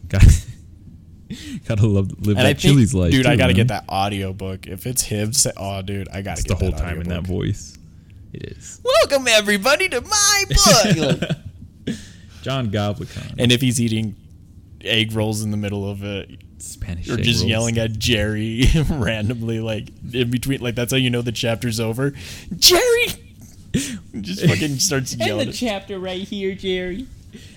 Got, 0.09 0.25
gotta 1.69 1.87
love 1.87 2.11
live 2.27 2.37
And 2.37 2.39
that 2.39 2.47
I 2.47 2.55
think, 2.55 2.59
Chili's 2.61 2.95
life, 2.95 3.13
dude, 3.13 3.27
I 3.27 3.37
gotta 3.37 3.49
man. 3.53 3.57
get 3.57 3.69
that 3.69 3.85
audio 3.89 4.33
book. 4.33 4.67
If 4.67 4.87
it's 4.87 5.03
him, 5.03 5.33
say, 5.33 5.53
oh, 5.57 5.83
dude, 5.83 6.09
I 6.09 6.23
gotta 6.23 6.41
It's 6.41 6.43
get 6.43 6.59
the 6.59 6.65
whole 6.65 6.73
that 6.73 6.81
time 6.81 7.01
in 7.01 7.09
that 7.09 7.23
voice. 7.27 7.79
It 8.33 8.53
is 8.53 8.81
Welcome 8.83 9.29
everybody 9.29 9.89
to 9.91 10.01
my 10.01 10.45
book. 10.49 11.97
John 12.43 12.71
Goblikon. 12.71 13.35
and 13.39 13.53
if 13.53 13.61
he's 13.61 13.81
eating 13.81 14.17
egg 14.81 15.13
rolls 15.13 15.43
in 15.43 15.51
the 15.53 15.57
middle 15.57 15.89
of 15.89 16.03
it, 16.03 16.31
Spanish 16.59 17.09
or 17.09 17.17
just 17.17 17.41
rolls. 17.41 17.45
yelling 17.51 17.79
at 17.79 17.99
Jerry 17.99 18.65
randomly, 18.91 19.61
like 19.61 19.89
in 20.13 20.31
between, 20.31 20.61
like 20.61 20.75
that's 20.75 20.93
how 20.93 20.99
you 20.99 21.11
know 21.11 21.23
the 21.23 21.33
chapter's 21.33 21.79
over. 21.79 22.13
Jerry, 22.57 23.07
just 24.21 24.45
fucking 24.47 24.79
starts 24.79 25.15
yelling. 25.15 25.47
The 25.49 25.53
chapter 25.53 25.99
right 25.99 26.23
here, 26.23 26.55
Jerry. 26.55 27.07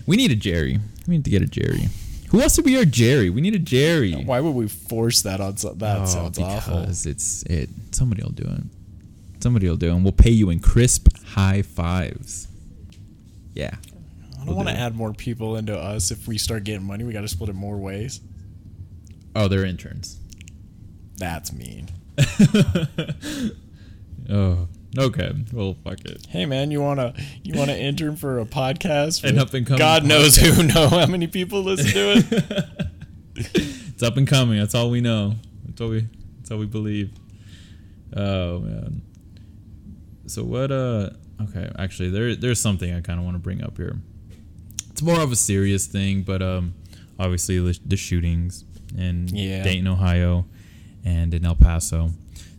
We 0.05 0.15
need 0.17 0.31
a 0.31 0.35
Jerry. 0.35 0.79
We 1.07 1.15
need 1.15 1.23
to 1.25 1.29
get 1.31 1.41
a 1.41 1.47
Jerry. 1.47 1.89
Who 2.29 2.39
wants 2.39 2.55
to 2.55 2.63
be 2.63 2.77
our 2.77 2.85
Jerry? 2.85 3.29
We 3.29 3.41
need 3.41 3.55
a 3.55 3.59
Jerry. 3.59 4.13
Why 4.13 4.39
would 4.39 4.51
we 4.55 4.67
force 4.67 5.21
that 5.23 5.39
on? 5.39 5.57
So, 5.57 5.73
that 5.73 6.01
Oh, 6.01 6.05
sounds 6.05 6.39
awful. 6.39 6.79
because 6.81 7.05
it's 7.05 7.43
it. 7.43 7.69
Somebody 7.91 8.23
will 8.23 8.31
do 8.31 8.43
it. 8.47 8.63
Somebody 9.41 9.69
will 9.69 9.77
do 9.77 9.87
it, 9.89 9.93
and 9.93 10.03
we'll 10.03 10.11
pay 10.11 10.31
you 10.31 10.49
in 10.49 10.59
crisp 10.59 11.07
high 11.27 11.61
fives. 11.61 12.47
Yeah. 13.53 13.75
I 14.33 14.37
don't 14.37 14.47
we'll 14.47 14.55
want 14.57 14.69
to 14.69 14.73
it. 14.75 14.77
add 14.79 14.95
more 14.95 15.13
people 15.13 15.55
into 15.55 15.77
us. 15.77 16.11
If 16.11 16.27
we 16.27 16.37
start 16.37 16.63
getting 16.63 16.85
money, 16.85 17.03
we 17.03 17.13
got 17.13 17.21
to 17.21 17.27
split 17.27 17.49
it 17.49 17.55
more 17.55 17.77
ways. 17.77 18.21
Oh, 19.35 19.47
they're 19.47 19.65
interns. 19.65 20.19
That's 21.17 21.53
mean. 21.53 21.89
Oh, 24.29 24.67
okay. 24.97 25.33
Well, 25.53 25.75
fuck 25.83 26.01
it. 26.05 26.25
Hey 26.29 26.45
man, 26.45 26.71
you 26.71 26.81
wanna 26.81 27.13
you 27.43 27.57
wanna 27.57 27.73
intern 27.75 28.15
for 28.15 28.39
a 28.39 28.45
podcast? 28.45 29.23
An 29.23 29.35
with- 29.35 29.43
up-and-coming 29.43 29.79
God 29.79 30.05
knows 30.05 30.35
who 30.37 30.63
know 30.63 30.87
how 30.89 31.05
many 31.07 31.27
people 31.27 31.61
listen 31.63 31.91
to 31.91 32.13
it. 32.17 32.87
It's 33.95 34.03
up 34.03 34.15
and 34.17 34.27
coming. 34.27 34.59
That's 34.59 34.75
all 34.75 34.89
we 34.89 34.99
know. 35.01 35.35
That's 35.65 35.79
all 35.81 35.89
we. 35.89 36.07
That's 36.37 36.51
all 36.51 36.57
we 36.57 36.65
believe. 36.65 37.11
Oh 38.15 38.59
man. 38.59 39.01
So 40.27 40.43
what? 40.43 40.71
Uh. 40.71 41.11
Okay. 41.41 41.69
Actually, 41.77 42.09
there 42.09 42.35
there's 42.35 42.59
something 42.61 42.93
I 42.93 43.01
kind 43.01 43.19
of 43.19 43.25
want 43.25 43.35
to 43.35 43.39
bring 43.39 43.63
up 43.63 43.77
here. 43.77 43.97
It's 44.91 45.01
more 45.01 45.19
of 45.21 45.31
a 45.31 45.35
serious 45.35 45.85
thing, 45.87 46.21
but 46.23 46.41
um, 46.41 46.73
obviously 47.19 47.59
the, 47.59 47.77
the 47.85 47.97
shootings 47.97 48.63
in 48.97 49.27
Yeah. 49.29 49.63
Dayton, 49.63 49.87
Ohio, 49.87 50.45
and 51.03 51.33
in 51.33 51.45
El 51.45 51.55
Paso. 51.55 52.11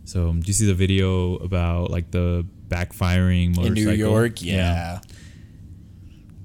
So 0.07 0.29
um, 0.29 0.39
do 0.39 0.47
you 0.47 0.53
see 0.53 0.65
the 0.65 0.73
video 0.73 1.35
about 1.35 1.91
like 1.91 2.11
the 2.11 2.47
backfiring 2.69 3.57
motorcycle 3.57 3.67
In? 3.67 3.73
New 3.73 3.91
York, 3.91 4.41
yeah. 4.41 5.01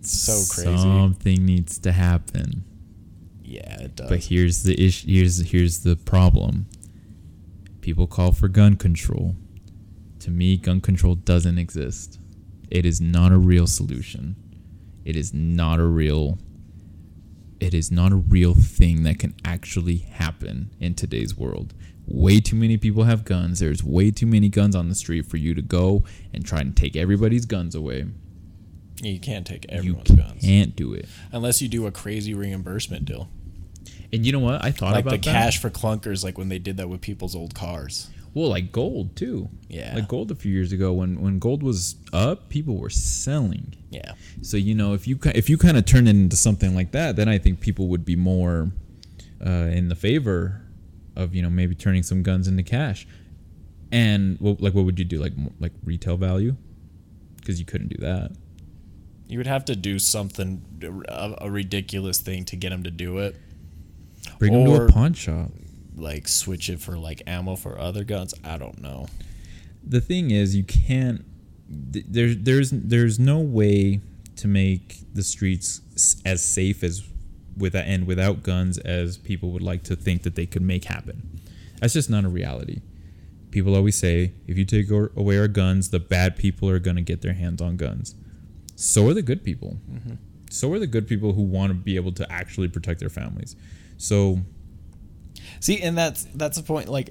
So 0.00 0.32
crazy. 0.52 0.76
Something 0.78 1.46
needs 1.46 1.78
to 1.78 1.92
happen. 1.92 2.64
Yeah, 3.40 3.82
it 3.82 3.94
does. 3.94 4.08
But 4.08 4.24
here's 4.24 4.64
the 4.64 4.74
issue. 4.84 5.06
Here's 5.06 5.48
here's 5.48 5.84
the 5.84 5.94
problem. 5.94 6.66
People 7.82 8.08
call 8.08 8.32
for 8.32 8.48
gun 8.48 8.74
control. 8.74 9.36
To 10.20 10.32
me, 10.32 10.56
gun 10.56 10.80
control 10.80 11.14
doesn't 11.14 11.56
exist. 11.56 12.18
It 12.68 12.84
is 12.84 13.00
not 13.00 13.30
a 13.30 13.38
real 13.38 13.68
solution. 13.68 14.34
It 15.04 15.14
is 15.14 15.32
not 15.32 15.78
a 15.78 15.86
real. 15.86 16.38
It 17.60 17.74
is 17.74 17.92
not 17.92 18.10
a 18.10 18.16
real 18.16 18.54
thing 18.54 19.04
that 19.04 19.20
can 19.20 19.36
actually 19.44 19.98
happen 19.98 20.70
in 20.80 20.96
today's 20.96 21.36
world. 21.38 21.74
Way 22.14 22.40
too 22.40 22.56
many 22.56 22.76
people 22.76 23.04
have 23.04 23.24
guns. 23.24 23.58
There's 23.60 23.82
way 23.82 24.10
too 24.10 24.26
many 24.26 24.48
guns 24.50 24.76
on 24.76 24.88
the 24.90 24.94
street 24.94 25.26
for 25.26 25.38
you 25.38 25.54
to 25.54 25.62
go 25.62 26.04
and 26.34 26.44
try 26.44 26.60
and 26.60 26.76
take 26.76 26.94
everybody's 26.94 27.46
guns 27.46 27.74
away. 27.74 28.04
you 29.02 29.18
can't 29.18 29.46
take 29.46 29.64
You 29.70 29.78
everyone's 29.78 30.10
guns 30.10 30.42
can't 30.44 30.76
do 30.76 30.92
it. 30.92 31.06
unless 31.32 31.62
you 31.62 31.68
do 31.68 31.86
a 31.86 31.90
crazy 31.90 32.34
reimbursement 32.34 33.06
deal, 33.06 33.28
And 34.12 34.26
you 34.26 34.32
know 34.32 34.40
what? 34.40 34.62
I 34.64 34.70
thought 34.70 34.92
like 34.92 35.06
about 35.06 35.22
the 35.22 35.30
that. 35.30 35.32
cash 35.32 35.58
for 35.58 35.70
clunkers, 35.70 36.22
like 36.22 36.36
when 36.36 36.48
they 36.50 36.58
did 36.58 36.76
that 36.76 36.88
with 36.90 37.00
people's 37.00 37.34
old 37.34 37.54
cars. 37.54 38.10
Well, 38.34 38.48
like 38.50 38.72
gold 38.72 39.16
too. 39.16 39.48
Yeah. 39.68 39.94
Like 39.94 40.08
gold 40.08 40.30
a 40.30 40.34
few 40.34 40.52
years 40.52 40.72
ago 40.72 40.92
when 40.92 41.20
when 41.20 41.38
gold 41.38 41.62
was 41.62 41.96
up, 42.12 42.48
people 42.50 42.76
were 42.78 42.88
selling. 42.90 43.74
Yeah, 43.90 44.12
So 44.42 44.56
you 44.56 44.74
know, 44.74 44.94
if 44.94 45.06
you 45.06 45.18
if 45.34 45.50
you 45.50 45.58
kind 45.58 45.76
of 45.76 45.84
turn 45.86 46.06
it 46.06 46.10
into 46.10 46.36
something 46.36 46.74
like 46.74 46.92
that, 46.92 47.16
then 47.16 47.28
I 47.28 47.36
think 47.38 47.60
people 47.60 47.88
would 47.88 48.04
be 48.06 48.16
more 48.16 48.70
uh, 49.44 49.50
in 49.50 49.88
the 49.88 49.94
favor 49.94 50.61
of 51.16 51.34
you 51.34 51.42
know 51.42 51.50
maybe 51.50 51.74
turning 51.74 52.02
some 52.02 52.22
guns 52.22 52.48
into 52.48 52.62
cash. 52.62 53.06
And 53.90 54.38
well, 54.40 54.56
like, 54.58 54.74
what 54.74 54.84
would 54.84 54.98
you 54.98 55.04
do? 55.04 55.18
Like 55.18 55.32
like 55.60 55.72
retail 55.84 56.16
value? 56.16 56.56
Because 57.36 57.58
you 57.58 57.66
couldn't 57.66 57.88
do 57.88 57.98
that. 57.98 58.32
you 59.28 59.38
would 59.38 59.46
have 59.46 59.64
to 59.66 59.74
do 59.76 59.98
something 59.98 60.62
a, 61.08 61.34
a 61.46 61.50
ridiculous 61.50 62.18
thing 62.20 62.44
to 62.46 62.56
get 62.56 62.70
them 62.70 62.82
to 62.84 62.90
do 62.90 63.18
it, 63.18 63.36
Bring 64.38 64.52
them 64.52 64.64
to 64.66 64.84
a 64.84 64.88
pawn 64.88 65.12
shop. 65.14 65.50
like 65.96 66.28
switch 66.28 66.70
it 66.70 66.80
for 66.80 66.96
like 66.98 67.22
ammo 67.26 67.56
for 67.56 67.78
other 67.78 68.04
guns. 68.04 68.32
I 68.44 68.58
don't 68.58 68.80
know. 68.80 69.06
the 69.84 70.00
thing 70.00 70.30
is 70.30 70.54
you 70.54 70.62
can't 70.64 71.24
th- 71.92 72.04
there's 72.08 72.36
there's 72.38 72.70
there's 72.70 73.18
no 73.18 73.38
way 73.40 74.00
to 74.36 74.46
make 74.48 74.98
the 75.12 75.22
streets 75.22 75.80
as 76.24 76.42
safe 76.44 76.82
as 76.84 77.02
with 77.62 77.74
and 77.74 78.06
without 78.06 78.42
guns 78.42 78.76
as 78.78 79.16
people 79.16 79.50
would 79.50 79.62
like 79.62 79.82
to 79.82 79.96
think 79.96 80.22
that 80.22 80.34
they 80.34 80.44
could 80.46 80.62
make 80.62 80.84
happen 80.84 81.40
that's 81.80 81.94
just 81.94 82.10
not 82.10 82.24
a 82.24 82.28
reality 82.28 82.80
people 83.50 83.74
always 83.74 83.96
say 83.96 84.32
if 84.46 84.58
you 84.58 84.64
take 84.64 84.90
away 84.90 85.38
our 85.38 85.48
guns 85.48 85.90
the 85.90 86.00
bad 86.00 86.36
people 86.36 86.68
are 86.68 86.78
going 86.78 86.96
to 86.96 87.02
get 87.02 87.22
their 87.22 87.34
hands 87.34 87.62
on 87.62 87.76
guns 87.76 88.14
so 88.76 89.08
are 89.08 89.14
the 89.14 89.22
good 89.22 89.42
people 89.42 89.78
mm-hmm. 89.90 90.14
so 90.50 90.70
are 90.72 90.78
the 90.78 90.86
good 90.86 91.06
people 91.06 91.32
who 91.32 91.42
want 91.42 91.70
to 91.70 91.74
be 91.74 91.96
able 91.96 92.12
to 92.12 92.30
actually 92.30 92.68
protect 92.68 93.00
their 93.00 93.08
families 93.08 93.56
so 93.96 94.38
See, 95.60 95.80
and 95.80 95.96
that's 95.96 96.24
that's 96.34 96.56
the 96.56 96.62
point. 96.62 96.88
Like, 96.88 97.10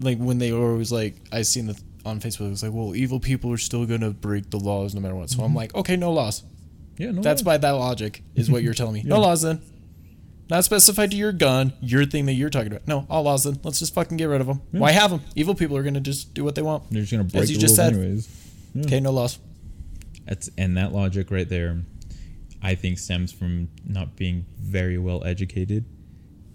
like 0.00 0.18
when 0.18 0.38
they 0.38 0.52
were 0.52 0.70
always 0.70 0.92
like, 0.92 1.16
I 1.32 1.42
seen 1.42 1.66
the 1.66 1.80
on 2.04 2.20
Facebook. 2.20 2.46
It 2.46 2.50
was 2.50 2.62
like, 2.62 2.72
well, 2.72 2.94
evil 2.94 3.20
people 3.20 3.52
are 3.52 3.58
still 3.58 3.86
gonna 3.86 4.10
break 4.10 4.50
the 4.50 4.58
laws 4.58 4.94
no 4.94 5.00
matter 5.00 5.14
what. 5.14 5.30
So 5.30 5.42
I'm 5.42 5.48
mm-hmm. 5.48 5.56
like, 5.56 5.74
okay, 5.74 5.96
no 5.96 6.12
laws. 6.12 6.42
yeah 6.96 7.10
no 7.10 7.22
That's 7.22 7.42
by 7.42 7.58
that 7.58 7.70
logic 7.72 8.22
is 8.34 8.50
what 8.50 8.62
you're 8.62 8.74
telling 8.74 8.94
me. 8.94 9.02
No 9.04 9.20
laws 9.20 9.42
then. 9.42 9.60
Not 10.50 10.64
specified 10.64 11.12
to 11.12 11.16
your 11.16 11.32
gun, 11.32 11.72
your 11.80 12.04
thing 12.04 12.26
that 12.26 12.32
you're 12.32 12.50
talking 12.50 12.72
about. 12.72 12.88
No, 12.88 13.06
all 13.08 13.22
laws 13.22 13.44
then. 13.44 13.60
Let's 13.62 13.78
just 13.78 13.94
fucking 13.94 14.16
get 14.16 14.24
rid 14.24 14.40
of 14.40 14.48
them. 14.48 14.60
Why 14.72 14.90
have 14.90 15.10
them? 15.12 15.22
Evil 15.36 15.54
people 15.54 15.76
are 15.76 15.84
gonna 15.84 16.00
just 16.00 16.34
do 16.34 16.42
what 16.42 16.56
they 16.56 16.62
want. 16.62 16.90
they're 16.90 17.02
just 17.02 17.12
going 17.12 17.24
to 17.26 17.32
break 17.32 17.48
you 17.48 17.54
the 17.54 17.60
just 17.60 17.76
said. 17.76 17.92
anyways 17.92 18.28
Okay, 18.84 19.00
no 19.00 19.10
laws. 19.10 19.38
That's 20.26 20.50
and 20.58 20.76
that 20.76 20.92
logic 20.92 21.30
right 21.30 21.48
there, 21.48 21.80
I 22.62 22.74
think 22.74 22.98
stems 22.98 23.32
from 23.32 23.68
not 23.86 24.16
being 24.16 24.44
very 24.60 24.98
well 24.98 25.24
educated 25.24 25.84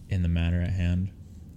in 0.10 0.22
the 0.22 0.30
matter 0.30 0.62
at 0.62 0.72
hand, 0.72 1.10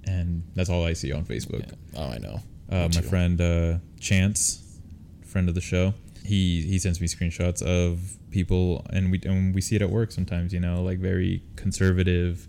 and 0.05 0.43
that's 0.55 0.71
all 0.71 0.85
I 0.85 0.95
see 0.95 1.13
on 1.13 1.25
Facebook. 1.25 1.67
Yeah. 1.69 2.01
Oh, 2.01 2.09
I 2.11 2.19
know. 2.19 2.41
Uh, 2.71 2.89
my 2.95 3.01
too. 3.01 3.03
friend 3.03 3.41
uh, 3.41 3.79
Chance, 4.01 4.79
friend 5.27 5.49
of 5.49 5.55
the 5.55 5.61
show, 5.61 5.95
he 6.25 6.63
he 6.63 6.79
sends 6.79 7.01
me 7.01 7.07
screenshots 7.07 7.63
of 7.63 8.17
people, 8.31 8.87
and 8.91 9.11
we 9.11 9.21
and 9.25 9.55
we 9.55 9.61
see 9.61 9.77
it 9.77 9.83
at 9.83 9.91
work 9.91 10.13
sometimes. 10.13 10.53
You 10.53 10.61
know, 10.61 10.83
like 10.83 10.99
very 10.99 11.43
conservative 11.57 12.47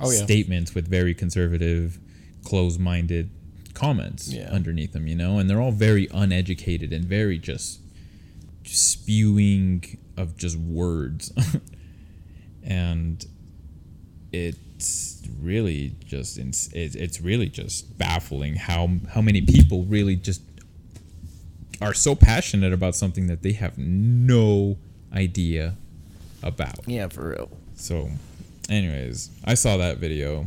Oh, 0.00 0.10
yeah. 0.10 0.24
statements 0.24 0.74
with 0.74 0.88
very 0.88 1.14
conservative, 1.14 1.98
close-minded 2.44 3.30
comments 3.74 4.32
Yeah. 4.32 4.48
underneath 4.50 4.92
them. 4.92 5.06
You 5.06 5.14
know, 5.16 5.38
and 5.38 5.48
they're 5.48 5.60
all 5.60 5.72
very 5.72 6.08
uneducated 6.12 6.92
and 6.92 7.04
very 7.04 7.38
just 7.38 7.80
spewing 8.64 9.98
of 10.16 10.36
just 10.36 10.56
words, 10.56 11.32
and 12.62 13.24
it's 14.32 15.22
really 15.40 15.94
just 16.04 16.38
it's 16.38 16.68
it's 16.72 17.20
really 17.20 17.48
just 17.48 17.96
baffling 17.98 18.54
how 18.56 18.88
how 19.10 19.20
many 19.20 19.40
people 19.42 19.84
really 19.84 20.16
just 20.16 20.42
are 21.82 21.94
so 21.94 22.14
passionate 22.14 22.72
about 22.72 22.94
something 22.94 23.26
that 23.26 23.42
they 23.42 23.52
have 23.52 23.76
no 23.76 24.78
idea 25.12 25.76
about. 26.42 26.86
Yeah, 26.86 27.08
for 27.08 27.30
real. 27.30 27.50
So, 27.74 28.10
anyways, 28.68 29.30
I 29.44 29.54
saw 29.54 29.76
that 29.78 29.98
video, 29.98 30.46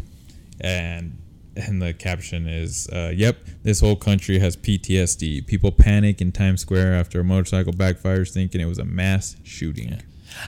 and 0.62 1.18
and 1.58 1.82
the 1.82 1.94
caption 1.94 2.48
is, 2.48 2.88
uh, 2.90 3.12
"Yep, 3.16 3.38
this 3.64 3.80
whole 3.80 3.96
country 3.96 4.40
has 4.40 4.56
PTSD. 4.56 5.42
People 5.42 5.72
panic 5.72 6.22
in 6.22 6.32
Times 6.32 6.62
Square 6.62 6.96
after 6.96 7.20
a 7.20 7.24
motorcycle 7.24 7.74
backfires, 7.74 8.32
thinking 8.32 8.62
it 8.62 8.66
was 8.66 8.80
a 8.80 8.86
mass 8.86 9.36
shooting." 9.44 10.02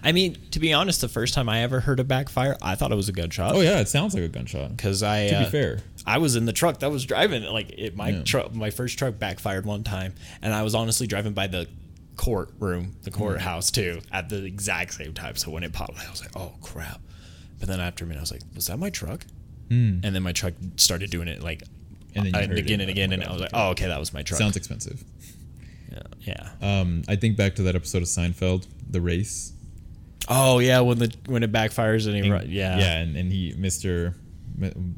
I 0.04 0.12
mean, 0.12 0.38
to 0.52 0.60
be 0.60 0.73
honest, 0.73 1.02
the 1.02 1.08
first 1.08 1.34
time 1.34 1.47
I 1.47 1.62
ever 1.62 1.80
heard 1.80 2.00
a 2.00 2.04
backfire, 2.04 2.58
I 2.62 2.76
thought 2.76 2.91
it 2.91 2.95
was 2.95 3.10
a 3.10 3.13
gunshot. 3.13 3.56
Oh 3.56 3.62
yeah, 3.62 3.80
it 3.80 3.88
sounds 3.88 4.13
like 4.13 4.23
a 4.23 4.28
gunshot. 4.28 4.76
Because 4.76 5.04
I, 5.04 5.28
To 5.28 5.39
be 5.39 5.45
uh, 5.45 5.50
fair. 5.50 5.80
I 6.07 6.17
was 6.19 6.35
in 6.35 6.45
the 6.45 6.53
truck 6.53 6.79
that 6.79 6.89
was 6.89 7.05
driving. 7.05 7.43
Like 7.43 7.69
it, 7.77 7.95
my 7.95 8.09
Yeah. 8.09 8.23
truck, 8.23 8.55
my 8.55 8.69
first 8.71 8.97
truck 8.97 9.19
backfired 9.19 9.65
one 9.65 9.83
time, 9.83 10.13
and 10.41 10.53
I 10.53 10.63
was 10.63 10.73
honestly 10.73 11.05
driving 11.05 11.33
by 11.33 11.47
the 11.47 11.67
courtroom, 12.15 12.95
the 13.03 13.11
Mm. 13.11 13.15
courthouse 13.15 13.69
too, 13.71 14.01
at 14.11 14.29
the 14.29 14.43
exact 14.45 14.93
same 14.95 15.13
time. 15.13 15.35
So 15.35 15.51
when 15.51 15.63
it 15.63 15.73
popped, 15.73 15.99
I 15.99 16.09
was 16.09 16.21
like, 16.21 16.35
"Oh 16.35 16.53
crap!" 16.61 17.01
But 17.59 17.67
then 17.67 17.79
after 17.79 18.05
a 18.05 18.07
minute, 18.07 18.19
I 18.19 18.23
was 18.23 18.31
like, 18.31 18.41
"Was 18.55 18.67
that 18.67 18.79
my 18.79 18.89
truck?" 18.89 19.25
Hmm. 19.69 19.99
And 20.03 20.15
then 20.15 20.23
my 20.23 20.31
truck 20.31 20.53
started 20.77 21.09
doing 21.09 21.27
it 21.27 21.43
like 21.43 21.63
And 22.15 22.25
then 22.25 22.35
uh, 22.35 22.39
heard 22.47 22.51
it, 22.53 22.59
again 22.59 22.79
and 22.81 22.89
again, 22.89 23.11
oh 23.11 23.13
and 23.15 23.21
God, 23.23 23.29
I 23.29 23.33
was 23.33 23.41
like, 23.41 23.51
"Oh, 23.53 23.69
okay, 23.71 23.87
that 23.87 23.99
was 23.99 24.13
my 24.13 24.23
truck." 24.23 24.39
Sounds 24.39 24.55
expensive. 24.55 25.03
yeah. 25.91 25.99
yeah. 26.61 26.79
Um, 26.81 27.03
I 27.07 27.15
think 27.17 27.37
back 27.37 27.55
to 27.55 27.63
that 27.63 27.75
episode 27.75 28.01
of 28.01 28.07
Seinfeld, 28.07 28.65
the 28.89 29.01
race. 29.01 29.51
Oh 30.29 30.59
yeah, 30.59 30.79
when 30.79 30.97
the 30.99 31.13
when 31.27 31.43
it 31.43 31.51
backfires 31.51 32.05
and 32.07 32.15
he 32.15 32.21
And- 32.21 32.31
run, 32.31 32.45
yeah 32.49 32.77
yeah, 32.79 32.97
and, 32.99 33.15
and 33.15 33.31
he, 33.31 33.53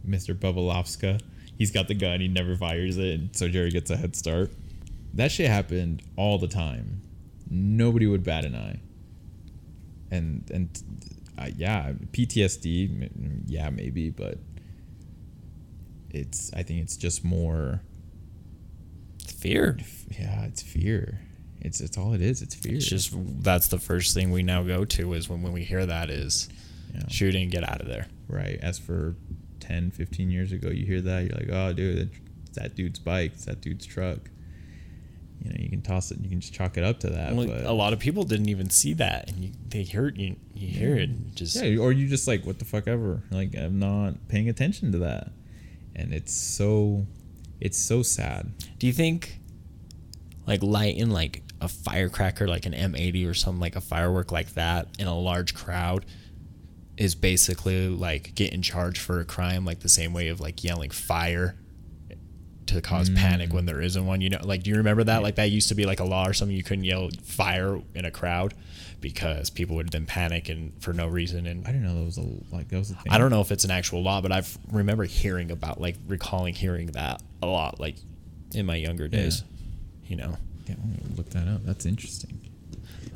Mister 0.03 0.33
Bubalovska, 0.33 1.19
he's 1.57 1.71
got 1.71 1.87
the 1.87 1.93
gun. 1.95 2.21
He 2.21 2.27
never 2.27 2.55
fires 2.55 2.97
it, 2.97 3.19
and 3.19 3.35
so 3.35 3.47
Jerry 3.49 3.71
gets 3.71 3.89
a 3.89 3.97
head 3.97 4.15
start. 4.15 4.51
That 5.13 5.31
shit 5.31 5.49
happened 5.49 6.03
all 6.15 6.37
the 6.37 6.47
time. 6.47 7.01
Nobody 7.49 8.05
would 8.07 8.23
bat 8.23 8.45
an 8.45 8.55
eye. 8.55 8.79
And 10.11 10.49
and 10.53 10.83
uh, 11.37 11.49
yeah, 11.55 11.93
PTSD, 12.11 12.89
m- 13.13 13.43
yeah, 13.47 13.69
maybe, 13.69 14.09
but 14.09 14.37
it's. 16.09 16.51
I 16.53 16.63
think 16.63 16.81
it's 16.81 16.97
just 16.97 17.23
more. 17.23 17.81
fear. 19.27 19.77
Yeah, 20.17 20.45
it's 20.45 20.61
fear. 20.61 21.19
It's 21.61 21.81
it's 21.81 21.97
all 21.97 22.13
it 22.13 22.21
is. 22.21 22.41
It's 22.41 22.55
fear. 22.55 22.75
It's 22.75 22.85
just 22.87 23.13
that's 23.43 23.67
the 23.67 23.77
first 23.79 24.13
thing 24.13 24.31
we 24.31 24.43
now 24.43 24.63
go 24.63 24.85
to 24.85 25.13
is 25.13 25.29
when, 25.29 25.41
when 25.41 25.51
we 25.53 25.63
hear 25.63 25.85
that 25.85 26.09
is 26.09 26.49
Yeah. 26.93 27.07
shooting, 27.09 27.49
get 27.49 27.67
out 27.69 27.81
of 27.81 27.87
there. 27.87 28.07
Right. 28.27 28.59
As 28.61 28.79
for 28.79 29.15
10, 29.69 29.91
15 29.91 30.31
years 30.31 30.51
ago, 30.51 30.69
you 30.69 30.85
hear 30.85 30.99
that, 31.01 31.23
you're 31.23 31.37
like, 31.37 31.49
oh, 31.51 31.73
dude, 31.73 32.09
it's 32.47 32.57
that 32.57 32.75
dude's 32.75 32.99
bike, 32.99 33.33
it's 33.35 33.45
that 33.45 33.61
dude's 33.61 33.85
truck. 33.85 34.29
You 35.41 35.51
know, 35.51 35.55
you 35.57 35.69
can 35.69 35.81
toss 35.81 36.11
it, 36.11 36.19
you 36.19 36.29
can 36.29 36.41
just 36.41 36.53
chalk 36.53 36.77
it 36.77 36.83
up 36.83 36.99
to 37.01 37.09
that. 37.11 37.33
Well, 37.33 37.47
but 37.47 37.65
a 37.65 37.71
lot 37.71 37.93
of 37.93 37.99
people 37.99 38.23
didn't 38.23 38.49
even 38.49 38.69
see 38.69 38.93
that, 38.95 39.29
and 39.29 39.45
you, 39.45 39.51
they 39.69 39.83
heard 39.85 40.17
you. 40.17 40.35
You 40.53 40.67
hear 40.67 40.95
it, 40.95 41.35
just 41.35 41.55
yeah, 41.55 41.77
or 41.77 41.91
you 41.91 42.07
just 42.07 42.27
like, 42.27 42.45
what 42.45 42.59
the 42.59 42.65
fuck 42.65 42.87
ever. 42.87 43.23
Like, 43.31 43.55
I'm 43.55 43.79
not 43.79 44.27
paying 44.27 44.49
attention 44.49 44.91
to 44.91 44.97
that. 44.99 45.31
And 45.95 46.13
it's 46.13 46.33
so, 46.33 47.05
it's 47.59 47.77
so 47.77 48.01
sad. 48.03 48.51
Do 48.79 48.87
you 48.87 48.93
think, 48.93 49.39
like 50.47 50.63
lighting 50.63 51.09
like 51.11 51.43
a 51.61 51.67
firecracker, 51.67 52.47
like 52.47 52.65
an 52.65 52.73
M80 52.73 53.29
or 53.29 53.33
something, 53.33 53.59
like 53.59 53.75
a 53.75 53.81
firework 53.81 54.31
like 54.31 54.53
that 54.55 54.87
in 54.97 55.07
a 55.07 55.17
large 55.17 55.53
crowd, 55.53 56.05
is 56.99 57.15
basically 57.15 57.87
like 57.87 58.35
getting 58.35 58.61
charged 58.61 58.99
for 58.99 59.21
a 59.21 59.25
crime, 59.25 59.63
like 59.63 59.79
the 59.79 59.89
same 59.89 60.11
way 60.11 60.27
of 60.27 60.41
like 60.41 60.63
yelling 60.63 60.91
fire 60.91 61.55
to 62.65 62.81
cause 62.81 63.09
panic 63.09 63.53
when 63.53 63.63
mm. 63.63 63.67
there 63.67 63.81
isn't 63.81 64.05
one? 64.05 64.19
You 64.19 64.29
know, 64.29 64.39
like 64.43 64.63
do 64.63 64.69
you 64.69 64.75
remember 64.75 65.05
that? 65.05 65.23
Like 65.23 65.35
that 65.35 65.49
used 65.49 65.69
to 65.69 65.75
be 65.75 65.85
like 65.85 66.01
a 66.01 66.03
law 66.03 66.27
or 66.27 66.33
something. 66.33 66.55
You 66.55 66.61
couldn't 66.61 66.83
yell 66.83 67.09
fire 67.23 67.81
in 67.95 68.03
a 68.03 68.11
crowd 68.11 68.53
because 68.99 69.49
people 69.49 69.77
would 69.77 69.89
then 69.89 70.05
panic 70.05 70.49
and 70.49 70.73
for 70.83 70.91
no 70.91 71.07
reason 71.07 71.47
and 71.47 71.65
I 71.65 71.71
didn't 71.71 71.83
know 71.83 71.99
that 71.99 72.05
was 72.05 72.17
a, 72.17 72.25
like, 72.53 72.67
that 72.67 72.77
was 72.77 72.91
a 72.91 72.95
thing. 72.95 73.09
I 73.09 73.17
don't 73.17 73.29
know 73.29 73.39
if 73.39 73.53
it's 73.53 73.63
an 73.63 73.71
actual 73.71 74.03
law, 74.03 74.19
but 74.19 74.33
I've 74.33 74.57
remember 74.69 75.05
hearing 75.05 75.51
about 75.51 75.79
like 75.79 75.95
recalling 76.05 76.53
hearing 76.53 76.87
that 76.87 77.23
a 77.41 77.47
lot, 77.47 77.79
like 77.79 77.95
in 78.53 78.65
my 78.65 78.75
younger 78.75 79.07
days. 79.07 79.45
You 80.05 80.17
know, 80.17 80.37
Yeah, 80.67 80.75
I'm 80.83 80.97
gonna 80.97 81.15
look 81.15 81.29
that 81.29 81.47
up. 81.47 81.63
That's 81.63 81.85
interesting. 81.85 82.41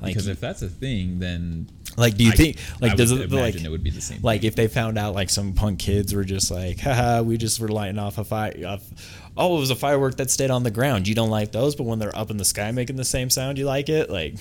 like 0.02 0.14
because 0.14 0.28
if 0.28 0.40
that's 0.40 0.62
a 0.62 0.70
thing, 0.70 1.20
then 1.20 1.68
like 1.98 2.16
do 2.18 2.24
you 2.24 2.32
I- 2.32 2.36
think 2.36 2.58
like 2.82 2.92
I 2.94 2.96
does 2.96 3.12
it 3.12 3.32
like 3.32 3.56
it 3.56 3.70
would 3.70 3.84
be 3.84 3.90
the 3.92 4.02
same 4.02 4.20
like 4.22 4.42
thing. 4.42 4.48
if 4.48 4.56
they 4.56 4.68
found 4.68 4.98
out 4.98 5.14
like 5.16 5.30
some 5.30 5.54
punk 5.54 5.80
kids 5.80 6.14
were 6.14 6.24
just 6.24 6.50
like 6.52 6.80
haha 6.80 7.22
we 7.22 7.38
just 7.38 7.60
were 7.60 7.68
lighting 7.68 8.00
off 8.00 8.18
a 8.18 8.24
fire 8.24 8.80
oh 9.38 9.58
it 9.58 9.60
was 9.60 9.70
a 9.70 9.76
firework 9.76 10.18
that 10.18 10.32
stayed 10.32 10.50
on 10.52 10.64
the 10.64 10.72
ground 10.72 11.08
you 11.08 11.16
don't 11.16 11.30
like 11.30 11.52
those 11.52 11.76
but 11.76 11.84
when 11.84 12.00
they're 12.00 12.16
up 12.18 12.32
in 12.32 12.38
the 12.38 12.46
sky 12.46 12.72
making 12.72 12.96
the 12.96 13.06
same 13.06 13.30
sound 13.30 13.58
you 13.58 13.66
like 13.66 13.90
it 13.90 14.10
like 14.10 14.36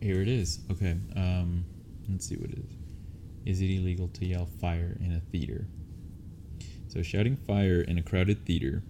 Here 0.00 0.20
it 0.20 0.28
is. 0.28 0.60
Okay. 0.70 0.96
Um, 1.16 1.64
let's 2.10 2.26
see 2.28 2.36
what 2.36 2.50
it 2.50 2.58
is. 2.58 2.70
Is 3.46 3.60
it 3.62 3.70
illegal 3.70 4.08
to 4.08 4.26
yell 4.26 4.46
fire 4.60 4.96
in 5.00 5.12
a 5.12 5.20
theater? 5.32 5.66
So, 6.88 7.02
shouting 7.02 7.36
fire 7.36 7.80
in 7.80 7.96
a 7.98 8.02
crowded 8.02 8.44
theater. 8.44 8.82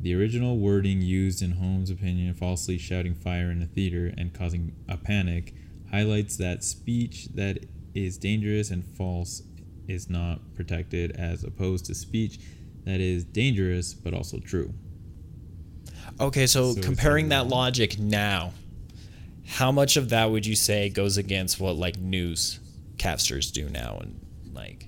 The 0.00 0.14
original 0.14 0.58
wording 0.58 1.02
used 1.02 1.40
in 1.42 1.52
Holmes' 1.52 1.90
opinion, 1.90 2.34
falsely 2.34 2.78
shouting 2.78 3.14
fire 3.14 3.50
in 3.50 3.62
a 3.62 3.66
theater 3.66 4.12
and 4.16 4.32
causing 4.34 4.74
a 4.88 4.96
panic, 4.96 5.54
highlights 5.90 6.36
that 6.36 6.62
speech 6.64 7.26
that 7.34 7.58
is 7.94 8.16
dangerous 8.18 8.70
and 8.70 8.84
false 8.84 9.42
is 9.88 10.08
not 10.08 10.38
protected, 10.54 11.12
as 11.12 11.42
opposed 11.42 11.84
to 11.86 11.94
speech 11.94 12.38
that 12.84 13.00
is 13.00 13.24
dangerous 13.24 13.92
but 13.94 14.14
also 14.14 14.38
true. 14.38 14.72
okay 16.20 16.46
so, 16.46 16.72
So 16.72 16.80
comparing 16.80 17.28
that 17.30 17.48
logic 17.48 17.98
now 17.98 18.52
how 19.46 19.72
much 19.72 19.96
of 19.96 20.10
that 20.10 20.30
would 20.30 20.46
you 20.46 20.54
say 20.54 20.88
goes 20.88 21.16
against 21.16 21.58
what 21.60 21.76
like 21.76 21.98
news 21.98 22.60
casters 22.98 23.50
do 23.50 23.68
now 23.68 23.98
and 24.00 24.20
like 24.52 24.86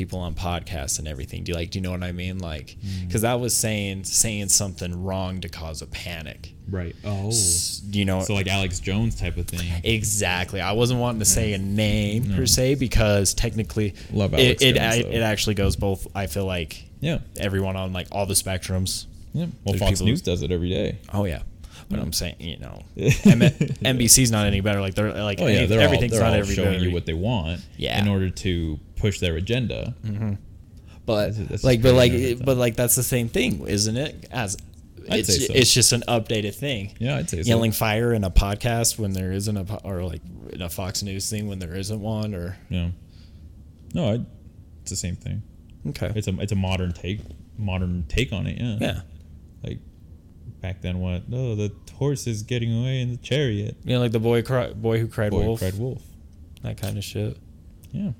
people 0.00 0.18
on 0.18 0.32
podcasts 0.34 0.98
and 0.98 1.06
everything 1.06 1.44
do 1.44 1.52
you 1.52 1.56
like 1.58 1.68
do 1.70 1.78
you 1.78 1.82
know 1.82 1.90
what 1.90 2.02
i 2.02 2.10
mean 2.10 2.38
like 2.38 2.76
Mm. 2.82 3.06
because 3.06 3.20
that 3.20 3.38
was 3.38 3.54
saying 3.54 4.04
saying 4.04 4.48
something 4.48 5.04
wrong 5.04 5.42
to 5.42 5.48
cause 5.50 5.82
a 5.82 5.86
panic 5.86 6.54
Right. 6.70 6.94
Oh. 7.04 7.28
S- 7.28 7.82
you 7.90 8.04
know 8.04 8.20
So, 8.22 8.32
like 8.34 8.46
Alex 8.46 8.78
Jones 8.80 9.16
type 9.16 9.36
of 9.36 9.46
thing. 9.46 9.68
exactly 9.84 10.60
i 10.62 10.72
wasn't 10.72 11.00
wanting 11.00 11.18
to 11.18 11.24
say 11.26 11.52
a 11.52 11.58
name 11.58 12.32
per 12.34 12.46
se 12.46 12.76
because 12.76 13.34
technically 13.34 13.94
Love 14.12 14.32
it 14.34 14.38
Alex 14.40 14.62
it, 14.62 14.74
Jones, 14.76 14.94
I- 14.94 15.02
though. 15.02 15.08
it 15.10 15.20
actually 15.20 15.54
goes 15.56 15.76
both 15.76 16.06
i 16.14 16.26
feel 16.26 16.46
like 16.46 16.82
Yeah. 17.00 17.18
everyone 17.38 17.76
on 17.76 17.92
like 17.92 18.06
all 18.12 18.24
the 18.24 18.34
spectrums 18.34 19.04
Yeah. 19.34 19.46
Well, 19.64 19.72
There's 19.74 19.80
Fox 19.80 19.90
people- 19.92 20.06
News 20.06 20.22
does 20.22 20.42
it 20.42 20.50
every 20.50 20.70
day. 20.70 20.98
oh 21.12 21.24
yeah 21.26 21.42
but 21.90 21.98
i'm 21.98 22.12
saying 22.12 22.36
you 22.38 22.56
know 22.58 22.82
M- 22.96 23.40
nbc's 23.96 24.30
not 24.30 24.46
any 24.46 24.60
better 24.60 24.80
like 24.80 24.94
they're 24.94 25.12
like 25.24 25.40
Oh 25.40 25.46
yeah, 25.48 25.66
they're 25.66 25.78
all, 25.80 25.84
everything's 25.86 26.12
they're 26.12 26.20
not 26.20 26.34
all 26.34 26.38
every 26.38 26.54
showing 26.54 26.80
you 26.80 26.92
what 26.92 27.04
they 27.04 27.14
want 27.14 27.60
Yeah. 27.76 28.00
in 28.00 28.06
order 28.06 28.30
to 28.30 28.78
push 29.00 29.18
their 29.20 29.36
agenda. 29.36 29.94
Mm-hmm. 30.04 30.34
but 31.06 31.28
That's- 31.30 31.48
that's 31.48 31.64
like 31.64 31.82
but 31.82 31.94
like 31.94 32.12
it- 32.12 32.44
but 32.44 32.56
like 32.56 32.76
that's 32.76 32.94
the 32.96 33.02
same 33.02 33.28
thing 33.28 33.66
isn't 33.66 33.96
it 33.96 34.28
as 34.30 34.56
I'd 35.10 35.20
it's, 35.20 35.28
say 35.34 35.46
so. 35.46 35.52
it's 35.54 35.72
just 35.72 35.92
an 35.92 36.02
updated 36.06 36.54
thing 36.54 36.94
Yeah, 37.00 37.16
I'd 37.16 37.28
say 37.30 37.42
so. 37.42 37.48
yelling 37.48 37.72
fire 37.72 38.12
in 38.12 38.22
a 38.22 38.30
podcast 38.30 38.98
when 38.98 39.12
there 39.12 39.32
isn't 39.32 39.56
a 39.56 39.64
po- 39.64 39.80
or 39.82 40.04
like 40.04 40.20
in 40.52 40.62
a 40.62 40.68
fox 40.68 41.02
news 41.02 41.28
thing 41.30 41.48
when 41.48 41.58
there 41.58 41.74
isn't 41.74 42.00
one 42.00 42.34
or 42.34 42.56
Yeah. 42.68 42.90
No, 43.94 44.10
I, 44.12 44.20
it's 44.82 44.90
the 44.90 44.96
same 44.96 45.16
thing. 45.16 45.42
okay 45.88 46.12
It's 46.14 46.28
a 46.28 46.38
it's 46.40 46.52
a 46.52 46.56
modern 46.56 46.92
take 46.92 47.20
modern 47.58 48.04
take 48.08 48.32
on 48.32 48.46
it. 48.46 48.58
Yeah. 48.60 48.76
yeah 48.80 49.00
Like 49.64 49.78
back 50.60 50.80
then, 50.82 51.00
what? 51.00 51.22
Oh, 51.32 51.54
the 51.54 51.72
horse 51.94 52.26
is 52.26 52.42
getting 52.42 52.70
away 52.80 53.00
in 53.00 53.10
the 53.10 53.16
chariot. 53.16 53.76
you 53.84 53.94
know 53.94 54.00
like 54.00 54.12
the 54.12 54.20
boy 54.20 54.42
cry, 54.42 54.72
boy 54.72 54.98
who 55.00 55.08
cried 55.08 55.30
Boy 55.30 55.44
wolf 55.46 55.60
cried 55.60 55.78
wolf. 55.78 56.02
that 56.62 56.76
kind 56.80 56.96
of 56.98 57.04
shit 57.04 57.36
Yeah. 57.90 58.12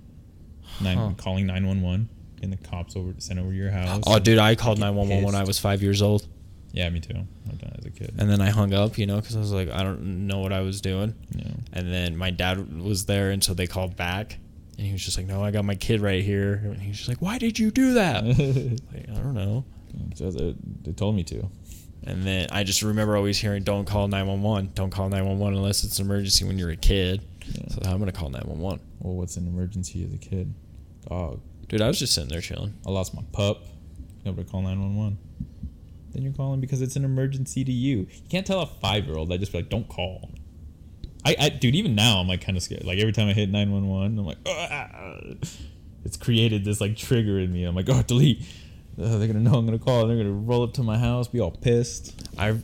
Nine, 0.80 0.96
Huh. 0.96 1.11
Calling 1.16 1.46
nine 1.46 1.66
one 1.66 1.83
one, 1.83 2.09
and 2.42 2.52
the 2.52 2.56
cops 2.56 2.96
over 2.96 3.12
sent 3.18 3.38
over 3.38 3.50
to 3.50 3.56
your 3.56 3.70
house. 3.70 4.02
oh 4.06 4.18
dude 4.18 4.38
i 4.38 4.54
called 4.54 4.78
911 4.78 5.24
when 5.24 5.35
i 5.35 5.44
was 5.44 5.59
five 5.59 5.83
years 5.83 6.00
old 6.02 6.26
Yeah, 6.72 6.88
me 6.90 7.00
too. 7.00 7.14
I've 7.48 7.59
done 7.59 7.70
it 7.74 7.80
as 7.80 7.87
a 7.87 7.90
kid. 7.90 8.14
and 8.18 8.30
then 8.30 8.40
i 8.40 8.48
hung 8.50 8.72
up 8.72 8.96
you 8.96 9.06
know 9.06 9.16
because 9.20 9.37
i 9.37 9.40
was 9.40 9.52
like 9.52 9.70
i 9.70 9.83
don't 9.83 10.26
know 10.26 10.38
what 10.38 10.52
i 10.52 10.61
was 10.61 10.80
doing 10.80 11.14
yeah. 11.35 11.52
and 11.72 11.92
then 11.92 12.16
my 12.16 12.30
dad 12.30 12.80
was 12.80 13.04
there 13.06 13.30
and 13.30 13.42
so 13.44 13.52
they 13.54 13.66
called 13.66 13.96
back 13.96 14.38
And 14.78 14.87
he 14.87 14.92
was 14.94 15.04
just 15.04 15.18
like, 15.18 15.26
"No, 15.26 15.44
I 15.44 15.50
got 15.50 15.64
my 15.66 15.74
kid 15.74 16.00
right 16.00 16.24
here." 16.24 16.54
And 16.64 16.80
he's 16.80 16.96
just 16.96 17.09
like, 17.11 17.20
"Why 17.20 17.37
did 17.37 17.59
you 17.59 17.70
do 17.70 17.94
that?" 18.00 18.24
like, 18.94 19.11
I 19.11 19.20
don't 19.20 19.35
know. 19.35 19.64
Just, 20.16 20.38
They 20.85 20.92
told 20.92 21.16
me 21.16 21.22
to. 21.24 21.50
And 22.04 22.24
then 22.24 22.48
I 22.50 22.64
just 22.64 22.80
remember 22.83 23.14
always 23.14 23.37
hearing, 23.37 23.62
"Don't 23.62 23.85
call 23.85 24.09
911. 24.09 24.72
Don't 24.74 24.88
call 24.90 25.11
911 25.11 25.59
unless 25.59 25.85
it's 25.85 25.98
an 25.98 26.06
emergency 26.06 26.46
when 26.46 26.56
you're 26.59 26.70
a 26.70 26.76
kid." 26.80 27.20
Yeah. 27.46 27.68
So 27.68 27.81
I'm 27.85 27.98
gonna 27.98 28.12
call 28.12 28.31
911. 28.31 28.81
Well, 29.00 29.14
what's 29.14 29.37
an 29.37 29.46
emergency 29.46 30.05
as 30.05 30.12
a 30.12 30.18
kid? 30.18 30.55
Dog. 31.09 31.40
Dude, 31.68 31.81
I 31.81 31.88
was 31.88 31.98
just 31.98 32.14
sitting 32.14 32.31
there 32.31 32.40
chilling. 32.40 32.74
I 32.87 32.90
lost 32.90 33.14
my 33.14 33.22
pup. 33.33 33.64
Nobody 34.24 34.48
call 34.48 34.62
911. 34.62 35.18
Then 36.12 36.22
you're 36.22 36.33
calling 36.33 36.61
because 36.61 36.83
it's 36.83 36.96
an 36.96 37.05
emergency 37.05 37.64
to 37.64 37.72
you. 37.72 37.98
You 37.98 38.29
can't 38.29 38.46
tell 38.46 38.61
a 38.61 38.66
five 38.66 39.07
year 39.07 39.16
old. 39.16 39.33
I 39.33 39.37
just 39.37 39.53
be 39.53 39.59
like, 39.59 39.68
don't 39.68 39.88
call. 39.88 40.31
I, 41.24 41.37
I, 41.38 41.48
dude, 41.50 41.74
even 41.74 41.94
now 41.94 42.18
I'm 42.18 42.29
like 42.29 42.40
kind 42.40 42.57
of 42.57 42.62
scared. 42.62 42.85
Like 42.85 42.98
every 42.98 43.12
time 43.12 43.29
I 43.29 43.33
hit 43.33 43.50
911, 43.50 44.18
I'm 44.18 44.26
like, 44.26 44.38
"Ah." 44.46 44.88
it's 46.05 46.16
created 46.16 46.64
this 46.64 46.81
like 46.81 46.96
trigger 46.96 47.38
in 47.38 47.53
me. 47.53 47.64
I'm 47.64 47.74
like, 47.74 47.88
oh, 47.88 48.03
delete. 48.03 48.42
Uh, 49.00 49.18
they're 49.18 49.29
gonna 49.29 49.40
know 49.40 49.55
I'm 49.55 49.64
gonna 49.66 49.79
call. 49.79 50.07
They're 50.07 50.16
gonna 50.16 50.33
roll 50.33 50.62
up 50.62 50.74
to 50.74 50.83
my 50.83 50.98
house, 50.98 51.29
be 51.29 51.40
all 51.40 51.50
pissed. 51.50 52.29
I 52.38 52.57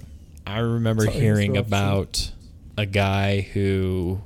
I 0.47 0.59
remember 0.59 1.05
Sorry 1.05 1.19
hearing 1.19 1.57
about 1.57 2.31
a 2.77 2.87
guy 2.87 3.41
who 3.41 4.21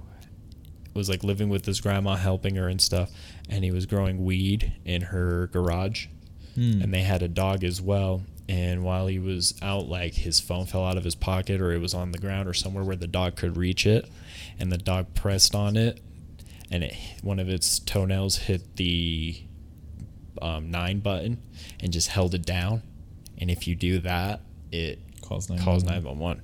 was 0.95 1.09
like 1.09 1.23
living 1.25 1.49
with 1.49 1.65
his 1.67 1.81
grandma, 1.81 2.17
helping 2.17 2.57
her 2.57 2.69
and 2.69 2.81
stuff, 2.81 3.11
and 3.49 3.65
he 3.65 3.71
was 3.71 3.87
growing 3.87 4.25
weed 4.25 4.73
in 4.85 5.03
her 5.03 5.47
garage, 5.53 6.07
Hmm. 6.55 6.83
and 6.83 6.93
they 6.93 7.03
had 7.03 7.23
a 7.23 7.29
dog 7.29 7.63
as 7.65 7.81
well. 7.81 8.23
And 8.49 8.83
while 8.83 9.07
he 9.07 9.21
was 9.21 9.55
out, 9.63 9.89
like 9.89 10.15
his 10.15 10.41
phone 10.41 10.67
fell 10.67 10.85
out 10.85 10.97
of 10.97 11.05
his 11.05 11.15
pocket, 11.15 11.61
or 11.61 11.71
it 11.73 11.79
was 11.79 11.95
on 11.95 12.11
the 12.11 12.19
ground, 12.19 12.49
or 12.49 12.55
somewhere 12.55 12.83
where 12.83 12.97
the 12.97 13.07
dog 13.07 13.37
could 13.37 13.57
reach 13.57 13.87
it, 13.87 14.11
and 14.59 14.73
the 14.73 14.79
dog 14.79 15.15
pressed 15.15 15.55
on 15.55 15.77
it, 15.77 16.01
and 16.71 16.83
it, 16.83 16.95
one 17.23 17.39
of 17.39 17.49
its 17.49 17.79
toenails 17.79 18.37
hit 18.39 18.77
the 18.77 19.41
um, 20.43 20.71
nine 20.71 20.99
button 21.01 21.41
and 21.81 21.93
just 21.93 22.09
held 22.09 22.35
it 22.35 22.45
down. 22.45 22.83
And 23.39 23.51
if 23.51 23.69
you 23.69 23.75
do 23.77 24.01
that, 24.01 24.41
it 24.73 24.99
Calls 25.23 25.47
calls 25.47 25.85
911. 25.85 26.43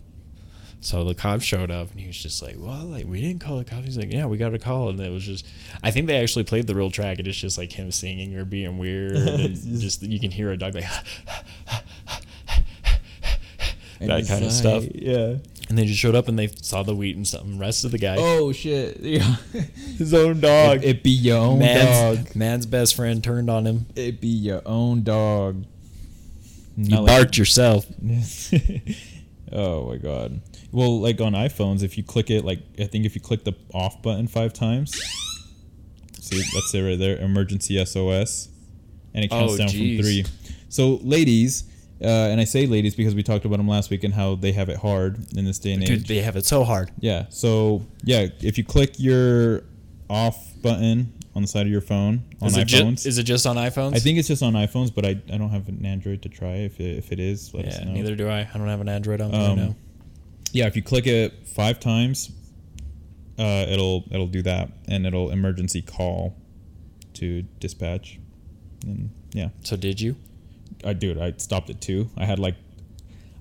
911. 0.80 0.82
So 0.82 1.04
the 1.04 1.14
cop 1.14 1.40
showed 1.42 1.70
up 1.70 1.90
and 1.90 2.00
he 2.00 2.06
was 2.06 2.16
just 2.16 2.42
like, 2.42 2.54
Well, 2.58 2.84
like 2.84 3.06
we 3.06 3.20
didn't 3.20 3.40
call 3.40 3.58
the 3.58 3.64
cops. 3.64 3.84
He's 3.84 3.96
like, 3.98 4.12
Yeah, 4.12 4.26
we 4.26 4.36
got 4.36 4.54
a 4.54 4.58
call. 4.58 4.88
And 4.90 5.00
it 5.00 5.10
was 5.10 5.24
just 5.24 5.46
I 5.82 5.90
think 5.90 6.06
they 6.06 6.16
actually 6.22 6.44
played 6.44 6.66
the 6.66 6.74
real 6.74 6.90
track 6.90 7.18
and 7.18 7.26
it's 7.26 7.36
just 7.38 7.58
like 7.58 7.72
him 7.72 7.90
singing 7.90 8.36
or 8.36 8.44
being 8.44 8.78
weird. 8.78 9.16
and 9.16 9.54
just- 9.80 10.02
you 10.02 10.20
can 10.20 10.30
hear 10.30 10.50
a 10.52 10.56
dog 10.56 10.74
like 10.74 10.84
that 14.00 14.26
kind 14.28 14.44
of 14.44 14.52
stuff. 14.52 14.84
Yeah. 14.94 15.36
And 15.68 15.76
they 15.76 15.84
just 15.84 15.98
showed 15.98 16.14
up 16.14 16.28
and 16.28 16.38
they 16.38 16.46
saw 16.46 16.84
the 16.84 16.94
wheat 16.94 17.16
and 17.16 17.26
stuff 17.26 17.42
and 17.42 17.60
arrested 17.60 17.90
the 17.90 17.98
guy. 17.98 18.14
Oh 18.18 18.52
shit. 18.52 19.00
Yeah. 19.06 19.36
his 19.98 20.14
own 20.14 20.40
dog. 20.40 20.84
It, 20.84 20.88
it 20.98 21.02
be 21.02 21.10
your 21.10 21.38
own 21.38 21.58
man's, 21.58 22.18
dog. 22.26 22.36
man's 22.36 22.66
best 22.66 22.94
friend 22.94 23.24
turned 23.24 23.50
on 23.50 23.66
him. 23.66 23.86
It 23.96 24.20
be 24.20 24.28
your 24.28 24.62
own 24.66 25.02
dog. 25.02 25.64
You 26.76 26.90
Not 26.90 27.02
like- 27.04 27.16
barked 27.18 27.38
yourself. 27.38 27.86
Oh 29.52 29.88
my 29.88 29.96
god. 29.96 30.40
Well, 30.72 31.00
like 31.00 31.20
on 31.20 31.32
iPhones, 31.32 31.82
if 31.82 31.96
you 31.96 32.04
click 32.04 32.30
it, 32.30 32.44
like 32.44 32.60
I 32.78 32.84
think 32.84 33.04
if 33.06 33.14
you 33.14 33.20
click 33.20 33.44
the 33.44 33.54
off 33.72 34.02
button 34.02 34.26
five 34.26 34.52
times, 34.52 34.94
see 36.20 36.42
that's 36.54 36.74
it 36.74 36.82
right 36.82 36.98
there, 36.98 37.18
emergency 37.18 37.82
SOS, 37.84 38.48
and 39.14 39.24
it 39.24 39.28
counts 39.28 39.54
Oh, 39.54 39.56
down 39.58 39.68
jeez. 39.68 39.96
from 39.96 40.04
three. 40.04 40.24
So, 40.68 40.96
ladies, 41.02 41.64
uh, 42.02 42.06
and 42.06 42.40
I 42.40 42.44
say 42.44 42.66
ladies 42.66 42.94
because 42.94 43.14
we 43.14 43.22
talked 43.22 43.44
about 43.44 43.56
them 43.56 43.68
last 43.68 43.88
week 43.90 44.04
and 44.04 44.12
how 44.12 44.34
they 44.34 44.52
have 44.52 44.68
it 44.68 44.76
hard 44.78 45.18
in 45.36 45.44
this 45.44 45.58
day 45.58 45.72
and 45.72 45.82
age. 45.82 45.88
Dude, 45.88 46.06
they 46.06 46.20
have 46.20 46.36
it 46.36 46.44
so 46.44 46.64
hard. 46.64 46.90
Yeah. 46.98 47.26
So 47.30 47.86
yeah, 48.04 48.26
if 48.40 48.58
you 48.58 48.64
click 48.64 48.96
your 48.98 49.64
off 50.08 50.52
button 50.62 51.12
on 51.34 51.42
the 51.42 51.48
side 51.48 51.66
of 51.66 51.72
your 51.72 51.80
phone 51.80 52.22
on 52.40 52.48
Is 52.48 52.56
it, 52.56 52.66
ju- 52.66 52.76
iPhones, 52.82 53.06
is 53.06 53.18
it 53.18 53.24
just 53.24 53.46
on 53.46 53.56
iPhones? 53.56 53.94
I 53.94 53.98
think 53.98 54.18
it's 54.18 54.28
just 54.28 54.42
on 54.42 54.54
iPhones, 54.54 54.94
but 54.94 55.04
I, 55.04 55.10
I 55.10 55.36
don't 55.36 55.50
have 55.50 55.68
an 55.68 55.84
Android 55.84 56.22
to 56.22 56.28
try. 56.28 56.54
If 56.56 56.80
it, 56.80 56.96
if 56.96 57.12
it 57.12 57.20
is, 57.20 57.52
let 57.52 57.66
us 57.66 57.78
Yeah, 57.78 57.84
know. 57.86 57.92
neither 57.92 58.14
do 58.16 58.28
I. 58.28 58.40
I 58.52 58.58
don't 58.58 58.68
have 58.68 58.80
an 58.80 58.88
Android 58.88 59.20
on 59.20 59.34
Um, 59.34 59.56
now. 59.56 59.76
Yeah, 60.52 60.66
if 60.66 60.76
you 60.76 60.82
click 60.82 61.06
it 61.06 61.46
five 61.48 61.78
times, 61.80 62.30
uh, 63.38 63.66
it'll 63.68 64.04
it'll 64.10 64.28
do 64.28 64.40
that, 64.42 64.70
and 64.88 65.06
it'll 65.06 65.30
emergency 65.30 65.82
call 65.82 66.34
to 67.14 67.42
dispatch. 67.60 68.18
And 68.86 69.10
yeah, 69.32 69.48
So 69.64 69.76
did 69.76 70.00
you? 70.00 70.16
I 70.84 70.92
dude, 70.94 71.18
I 71.18 71.34
stopped 71.36 71.68
it 71.68 71.80
too. 71.80 72.08
I 72.16 72.24
had 72.24 72.38
like, 72.38 72.54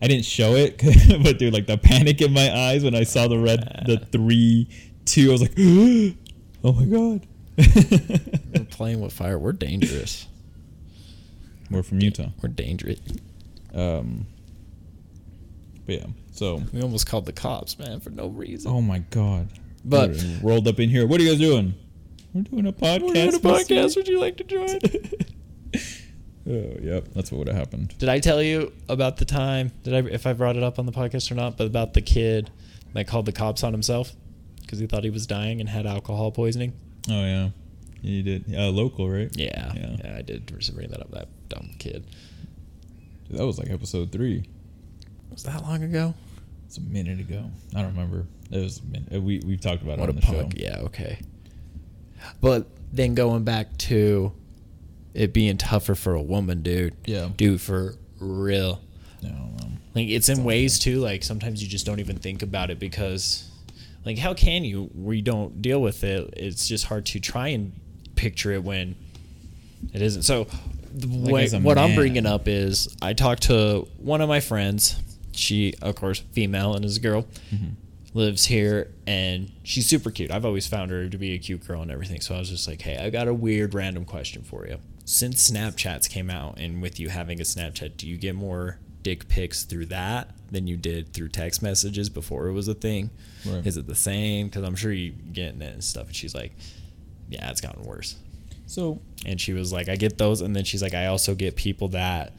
I 0.02 0.08
didn't 0.08 0.26
show 0.26 0.56
it, 0.56 0.78
but 1.24 1.38
dude, 1.40 1.54
like 1.54 1.68
the 1.68 1.78
panic 1.78 2.22
in 2.22 2.34
my 2.34 2.52
eyes 2.54 2.84
when 2.84 2.96
I 2.96 3.04
saw 3.04 3.28
the 3.30 3.38
red, 3.40 3.84
the 3.86 3.98
three, 4.12 4.68
two, 5.06 5.30
I 5.30 5.32
was 5.32 5.42
like, 5.42 5.56
oh 6.66 6.74
my 6.74 6.86
god. 6.86 7.28
We're 8.54 8.66
playing 8.66 9.00
with 9.00 9.14
fire. 9.14 9.40
We're 9.40 9.54
dangerous. 9.54 10.28
We're 11.72 11.84
from 11.84 12.02
Utah. 12.02 12.30
We're 12.42 12.50
dangerous. 12.50 13.00
Um, 13.74 14.26
but 15.86 15.96
yeah, 15.96 16.06
so 16.34 16.62
We 16.74 16.82
almost 16.82 17.08
called 17.08 17.26
the 17.26 17.32
cops, 17.34 17.80
man, 17.80 18.00
for 18.02 18.10
no 18.10 18.28
reason. 18.28 18.72
oh 18.72 18.82
my 18.82 19.00
god. 19.00 19.50
But- 19.86 20.22
rolled 20.42 20.68
up 20.68 20.80
in 20.80 20.90
here. 20.90 21.08
What 21.08 21.22
are 21.22 21.24
you 21.24 21.30
guys 21.32 21.40
doing? 21.40 21.76
We're 22.34 22.42
doing 22.42 22.66
a 22.68 22.74
podcast. 22.74 23.02
We're 23.02 23.14
doing 23.14 23.36
a 23.36 23.40
podcast. 23.40 23.96
Would 23.96 24.08
you 24.10 24.20
like 24.20 24.38
to 24.38 24.44
join? 24.44 24.80
Oh, 26.48 26.78
yep. 26.80 27.08
That's 27.16 27.32
what 27.32 27.40
would 27.40 27.48
have 27.48 27.58
happened. 27.58 27.98
Did 27.98 28.08
I 28.08 28.20
tell 28.20 28.40
you 28.40 28.72
about 28.88 29.18
the 29.18 29.26
time? 29.26 29.72
Did 29.82 29.96
I, 29.96 30.10
if 30.14 30.28
I 30.28 30.34
brought 30.34 30.56
it 30.56 30.62
up 30.62 30.78
on 30.78 30.86
the 30.86 30.92
podcast 30.92 31.32
or 31.32 31.34
not? 31.36 31.58
But 31.58 31.66
about 31.66 31.96
the 31.96 32.04
kid 32.04 32.52
that 32.94 33.08
called 33.08 33.26
the 33.26 33.32
cops 33.32 33.64
on 33.64 33.72
himself 33.74 34.14
because 34.66 34.80
he 34.80 34.88
thought 34.88 35.04
he 35.04 35.10
was 35.10 35.28
dying 35.28 35.60
and 35.60 35.70
had 35.70 35.86
alcohol 35.86 36.32
poisoning. 36.32 36.74
Oh 37.10 37.22
yeah, 37.24 37.50
you 38.02 38.24
did. 38.24 38.54
Uh, 38.54 38.70
local, 38.70 39.10
right? 39.10 39.30
Yeah, 39.36 39.72
Yeah. 39.76 39.96
yeah, 40.04 40.16
I 40.18 40.22
did 40.22 40.46
bring 40.74 40.90
that 40.90 41.00
up. 41.02 41.12
That 41.12 41.28
dumb 41.50 41.72
kid. 41.80 42.06
Dude, 43.30 43.38
that 43.40 43.46
was 43.46 43.58
like 43.58 43.70
episode 43.70 44.12
three. 44.12 44.44
Was 45.32 45.44
that 45.44 45.64
long 45.64 45.84
ago? 45.84 46.14
It's 46.66 46.78
a 46.78 46.82
minute 46.82 47.20
ago. 47.20 47.46
I 47.76 47.82
don't 47.82 47.92
remember. 47.92 48.26
It 48.52 48.58
was. 48.62 48.80
A 48.80 48.84
minute. 48.86 49.14
uh, 49.14 49.22
We 49.22 49.42
we've 49.46 49.62
talked 49.62 49.82
about 49.84 49.98
What 50.00 50.10
it 50.10 50.24
a 50.24 50.28
on 50.28 50.34
the 50.36 50.50
show. 50.50 50.50
Yeah, 50.56 50.80
okay. 50.86 51.20
But 52.42 52.68
then 52.92 53.14
going 53.14 53.44
back 53.44 53.78
to 53.78 54.32
it 55.14 55.34
being 55.34 55.58
tougher 55.58 55.96
for 55.96 56.14
a 56.16 56.22
woman, 56.22 56.62
dude. 56.62 56.96
Yeah. 57.06 57.30
Dude, 57.36 57.62
for 57.62 57.96
real. 58.20 58.82
No, 59.22 59.30
um, 59.30 59.78
Like 59.94 60.08
it's 60.10 60.30
in 60.30 60.44
ways 60.44 60.80
too. 60.80 61.00
Like 61.00 61.24
sometimes 61.24 61.62
you 61.62 61.70
just 61.70 61.86
don't 61.86 62.00
even 62.00 62.18
think 62.18 62.42
about 62.42 62.70
it 62.70 62.80
because, 62.80 63.45
like, 64.06 64.18
how 64.18 64.34
can 64.34 64.64
you 64.64 64.90
We 64.94 65.22
don't 65.22 65.62
deal 65.62 65.82
with 65.82 66.04
it? 66.04 66.34
It's 66.38 66.68
just 66.68 66.86
hard 66.86 67.06
to 67.08 67.20
try 67.20 67.50
and 67.50 67.74
picture 68.16 68.52
it 68.52 68.64
when 68.64 68.96
it 69.94 70.02
isn't. 70.02 70.24
So, 70.24 70.48
the 70.94 71.08
Like, 71.08 71.34
way- 71.34 71.50
what 71.60 71.78
I'm 71.78 71.90
bringing 71.96 72.26
up 72.26 72.48
is 72.48 72.88
I 73.02 73.14
talked 73.14 73.44
to 73.44 73.88
one 73.98 74.22
of 74.22 74.30
my 74.30 74.40
friends. 74.40 74.96
She, 75.34 75.74
of 75.82 75.96
course, 75.96 76.20
female 76.32 76.76
and 76.76 76.86
is 76.86 76.96
a 76.98 77.00
girl, 77.02 77.26
lives 78.14 78.46
here, 78.46 78.90
and 79.06 79.52
she's 79.64 79.86
super 79.86 80.10
cute. 80.10 80.32
I've 80.32 80.46
always 80.46 80.66
found 80.66 80.92
her 80.92 81.10
to 81.10 81.18
be 81.18 81.34
a 81.34 81.38
cute 81.38 81.68
girl 81.68 81.82
and 81.82 81.92
everything. 81.92 82.22
So 82.22 82.36
I 82.36 82.40
was 82.40 82.50
just 82.50 82.68
like, 82.70 82.82
hey, 82.82 82.98
I 82.98 83.10
got 83.10 83.28
a 83.28 83.34
weird 83.34 83.74
random 83.74 84.06
question 84.06 84.44
for 84.44 84.66
you. 84.66 84.78
Since 85.04 85.52
Snapchats 85.52 86.10
came 86.10 86.30
out, 86.30 86.58
and 86.58 86.82
with 86.82 87.00
you 87.02 87.10
having 87.10 87.42
a 87.42 87.44
Snapchat, 87.44 87.98
do 87.98 88.08
you 88.08 88.16
get 88.18 88.34
more 88.36 88.80
dick 89.06 89.28
pics 89.28 89.66
through 89.66 89.86
that 89.86 90.32
than 90.50 90.66
you 90.66 90.76
did 90.76 91.14
through 91.14 91.30
text 91.30 91.62
messages 91.62 92.10
before 92.10 92.48
it 92.48 92.54
was 92.54 92.68
a 92.68 92.74
thing? 92.74 93.12
Right. 93.46 93.64
Is 93.64 93.78
it 93.78 93.86
the 93.86 93.94
same? 93.94 94.48
Because 94.48 94.64
I'm 94.64 94.76
sure 94.76 94.92
you 94.92 95.12
getting 95.12 95.62
it 95.62 95.72
and 95.72 95.84
stuff. 95.84 96.08
And 96.08 96.16
she's 96.16 96.34
like, 96.34 96.54
yeah, 97.30 97.52
it's 97.52 97.62
gotten 97.62 97.84
worse. 97.84 98.16
so 98.66 99.00
And 99.24 99.40
she 99.40 99.54
was 99.54 99.72
like, 99.72 99.90
I 99.90 99.96
get 99.96 100.18
those. 100.18 100.42
And 100.42 100.56
then 100.56 100.64
she's 100.64 100.82
like, 100.82 100.96
I 100.96 101.06
also 101.06 101.36
get 101.36 101.56
people 101.56 101.90
that 101.90 102.34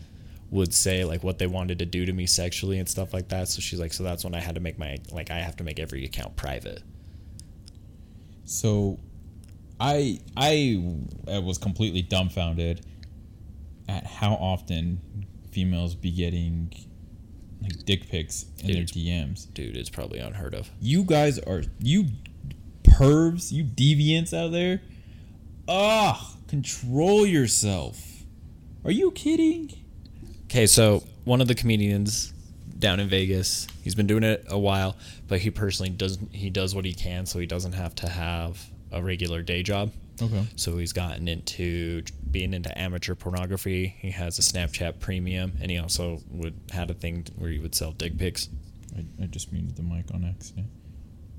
would 0.51 0.75
say 0.75 1.05
like 1.05 1.23
what 1.23 1.39
they 1.39 1.47
wanted 1.47 1.79
to 1.79 1.87
do 1.87 2.05
to 2.05 2.13
me 2.13 2.27
sexually 2.27 2.81
and 2.81 2.89
stuff 2.89 3.15
like 3.15 3.29
that. 3.29 3.47
So 3.47 3.61
she's 3.61 3.79
like, 3.79 3.93
so 3.93 4.03
that's 4.03 4.25
when 4.25 4.35
I 4.35 4.41
had 4.41 4.57
to 4.57 4.61
make 4.61 4.77
my, 4.77 4.99
like, 5.13 5.31
I 5.31 5.39
have 5.39 5.57
to 5.59 5.65
make 5.65 5.79
every 5.79 6.05
account 6.05 6.35
private. 6.35 6.83
so, 8.45 8.99
I 9.79 10.21
I 10.37 10.81
was 11.27 11.59
completely 11.59 12.01
dumbfounded 12.01 12.81
at 13.89 14.07
how 14.07 14.33
often 14.33 15.01
females 15.57 15.95
be 15.95 16.11
getting 16.11 16.71
like 17.63 17.83
dick 17.87 18.11
pics 18.11 18.45
in 18.59 18.67
Dude. 18.67 18.77
their 18.77 18.85
DMs. 18.85 19.51
Dude, 19.55 19.75
it's 19.75 19.89
probably 19.89 20.19
unheard 20.19 20.55
of. 20.55 20.71
You 20.83 21.03
guys 21.03 21.39
are 21.39 21.63
you 21.81 22.09
pervs, 22.83 23.53
you 23.53 23.65
deviants 23.65 24.35
out 24.35 24.53
there. 24.53 24.83
Ah, 25.67 26.35
control 26.47 27.25
yourself. 27.25 27.99
Are 28.85 28.91
you 28.91 29.11
kidding? 29.13 29.73
Okay, 30.45 30.67
so 30.67 31.03
one 31.25 31.41
of 31.41 31.49
the 31.49 31.55
comedians 31.55 32.35
down 32.79 33.01
in 33.01 33.09
Vegas, 33.09 33.67
he's 33.83 33.95
been 33.95 34.07
doing 34.07 34.25
it 34.25 34.45
a 34.49 34.59
while, 34.59 34.95
but 35.27 35.39
he 35.39 35.51
personally 35.51 35.89
doesn't. 35.89 36.35
he 36.35 36.51
does 36.51 36.75
what 36.75 36.85
he 36.85 36.93
can, 36.93 37.25
so 37.25 37.39
he 37.39 37.47
doesn't 37.47 37.73
have 37.73 37.95
to 37.95 38.11
have 38.11 38.63
a 38.93 39.03
regular 39.03 39.41
day 39.41 39.63
job. 39.63 39.91
Okay. 40.21 40.47
So 40.57 40.79
he's 40.79 40.93
gotten 40.93 41.29
into 41.29 42.03
being 42.31 42.55
into 42.55 42.77
amateur 42.79 43.15
pornography. 43.15 43.95
He 43.99 44.11
has 44.13 44.39
a 44.39 44.43
Snapchat 44.43 44.99
Premium, 44.99 45.53
and 45.61 45.71
he 45.71 45.79
also 45.79 46.21
would 46.31 46.59
had 46.71 46.91
a 46.91 46.95
thing 46.95 47.27
where 47.37 47.51
he 47.51 47.59
would 47.59 47.75
sell 47.75 47.93
dick 47.93 48.17
pics. 48.17 48.49
I, 48.97 49.05
I 49.23 49.27
just 49.27 49.53
muted 49.53 49.77
the 49.77 49.83
mic 49.83 50.07
on 50.15 50.25
accident. 50.25 50.69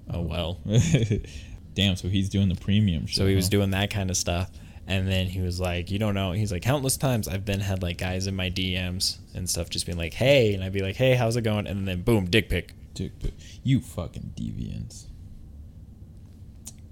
Oh, 0.09 0.19
oh. 0.19 0.21
well. 0.21 0.59
Damn, 1.73 1.95
so 1.95 2.07
he's 2.07 2.29
doing 2.29 2.49
the 2.49 2.55
premium 2.55 3.05
shit. 3.05 3.17
So 3.17 3.27
he 3.27 3.35
was 3.35 3.45
huh? 3.45 3.51
doing 3.51 3.71
that 3.71 3.89
kind 3.89 4.09
of 4.09 4.17
stuff. 4.17 4.49
And 4.87 5.07
then 5.07 5.27
he 5.27 5.41
was 5.41 5.59
like, 5.59 5.91
you 5.91 5.99
don't 5.99 6.13
know. 6.13 6.31
He's 6.31 6.51
like, 6.51 6.61
countless 6.61 6.97
times 6.97 7.27
I've 7.27 7.45
been 7.45 7.59
had 7.59 7.83
like 7.83 7.97
guys 7.97 8.25
in 8.25 8.35
my 8.35 8.49
DMs 8.49 9.17
and 9.35 9.49
stuff 9.49 9.69
just 9.69 9.85
being 9.85 9.97
like, 9.97 10.13
hey. 10.13 10.53
And 10.53 10.63
I'd 10.63 10.71
be 10.71 10.81
like, 10.81 10.95
hey, 10.95 11.13
how's 11.13 11.35
it 11.35 11.41
going? 11.41 11.67
And 11.67 11.87
then 11.87 12.01
boom, 12.01 12.25
dick 12.25 12.49
pic. 12.49 12.73
dick 12.93 13.19
pic. 13.19 13.33
You 13.63 13.81
fucking 13.81 14.33
deviants. 14.35 15.05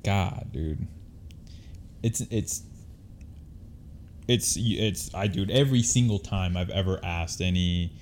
God, 0.03 0.49
dude. 0.51 0.87
It's 2.05 2.21
it's 2.29 2.61
it's 4.27 4.55
it's 4.59 5.13
I 5.15 5.25
dude 5.25 5.49
every 5.49 5.81
single 5.81 6.19
time 6.19 6.55
I've 6.55 6.69
ever 6.69 6.99
asked 7.03 7.41
any 7.41 7.93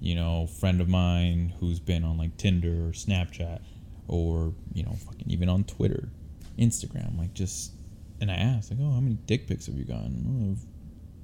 you 0.00 0.14
know 0.14 0.48
friend 0.60 0.82
of 0.82 0.88
mine 0.90 1.54
who's 1.58 1.80
been 1.80 2.04
on 2.04 2.18
like 2.18 2.36
Tinder 2.36 2.88
or 2.88 2.92
Snapchat 2.92 3.60
or 4.06 4.52
you 4.74 4.82
know 4.82 4.92
fucking 4.92 5.30
even 5.30 5.48
on 5.48 5.64
Twitter, 5.64 6.10
Instagram 6.58 7.18
like 7.18 7.32
just 7.32 7.72
and 8.20 8.30
I 8.30 8.34
asked 8.34 8.70
like 8.70 8.80
oh 8.82 8.92
how 8.92 9.00
many 9.00 9.16
dick 9.24 9.46
pics 9.46 9.64
have 9.64 9.76
you 9.76 9.84
gotten 9.86 10.58
oh, 10.60 10.68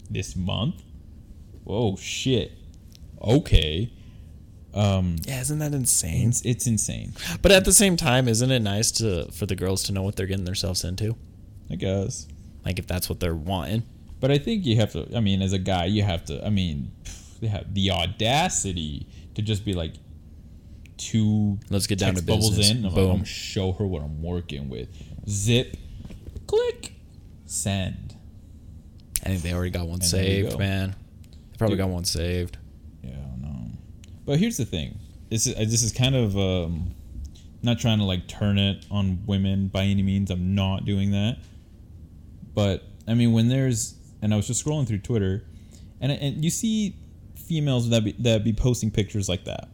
this 0.09 0.35
month? 0.35 0.83
Whoa 1.65 1.97
shit. 1.97 2.53
Okay. 3.21 3.93
Um 4.73 5.17
Yeah, 5.27 5.43
isn't 5.43 5.59
that 5.59 5.75
insane? 5.75 6.29
it's, 6.29 6.41
it's 6.41 6.67
insane. 6.67 7.13
But 7.43 7.53
at 7.53 7.67
the 7.67 7.73
same 7.73 7.99
time, 7.99 8.29
isn't 8.29 8.51
it 8.51 8.61
nice 8.61 8.91
to 8.93 9.31
for 9.31 9.45
the 9.45 9.57
girls 9.57 9.83
to 9.83 9.93
know 9.93 10.03
what 10.03 10.17
they're 10.17 10.27
getting 10.27 10.47
themselves 10.47 10.85
into? 10.85 11.17
I 11.71 11.77
guess. 11.77 12.27
Like 12.65 12.79
if 12.79 12.87
that's 12.87 13.09
what 13.09 13.21
they're 13.21 13.35
wanting. 13.35 13.83
But 14.21 14.31
I 14.31 14.39
think 14.39 14.65
you 14.65 14.77
have 14.77 14.93
to. 14.93 15.07
I 15.17 15.21
mean, 15.21 15.43
as 15.43 15.53
a 15.53 15.59
guy, 15.59 15.85
you 15.87 16.03
have 16.03 16.25
to. 16.27 16.45
I 16.45 16.51
mean, 16.51 16.93
they 17.41 17.49
have 17.49 17.73
the 17.75 17.91
audacity 17.91 19.07
to 19.35 19.43
just 19.43 19.65
be 19.65 19.75
like, 19.75 19.95
two. 20.97 21.59
Let's 21.71 21.87
get 21.87 21.99
down 21.99 22.15
to 22.15 22.23
bubbles 22.23 22.57
business. 22.57 22.71
in. 22.71 22.77
I'm, 22.79 22.83
like, 22.85 22.95
Boom. 22.95 23.11
I'm 23.21 23.25
show 23.25 23.73
her 23.73 23.87
what 23.87 24.03
I'm 24.03 24.23
working 24.23 24.69
with. 24.69 24.89
Zip, 25.29 25.77
click, 26.47 26.95
send. 27.47 28.17
I 29.23 29.29
think 29.29 29.43
they 29.43 29.53
already 29.53 29.71
got 29.71 29.87
one 29.87 29.95
And 30.01 30.05
saved, 30.05 30.53
go. 30.53 30.59
man. 30.59 30.95
They 31.51 31.57
probably 31.59 31.77
Dude. 31.77 31.85
got 31.87 31.91
one 31.93 32.05
saved. 32.05 32.59
Yeah, 33.03 33.11
no. 33.41 33.55
But 34.27 34.39
here's 34.39 34.57
the 34.57 34.65
thing. 34.67 34.99
This 35.31 35.47
is 35.47 35.55
this 35.55 35.83
is 35.83 35.93
kind 35.93 36.15
of 36.15 36.37
um, 36.37 36.95
not 37.63 37.79
trying 37.79 37.99
to 37.99 38.05
like 38.05 38.29
turn 38.29 38.59
it 38.59 38.87
on 38.91 39.23
women 39.27 39.69
by 39.69 39.85
any 39.85 40.03
means. 40.03 40.31
I'm 40.31 40.55
not 40.55 40.85
doing 40.85 41.11
that. 41.13 41.39
But 42.55 42.85
I 43.07 43.15
mean, 43.15 43.33
when 43.33 43.49
there's 43.49 43.95
and 44.23 44.33
I 44.33 44.37
was 44.37 44.47
just 44.47 44.65
scrolling 44.65 44.87
through 44.87 44.99
Twitter, 44.99 45.45
and 46.01 46.13
and 46.13 46.45
you 46.45 46.51
see 46.51 46.97
females 47.37 47.91
that 47.91 48.05
be, 48.05 48.13
that 48.21 48.45
be 48.45 48.53
posting 48.53 48.91
pictures 48.91 49.29
like 49.29 49.45
that. 49.45 49.69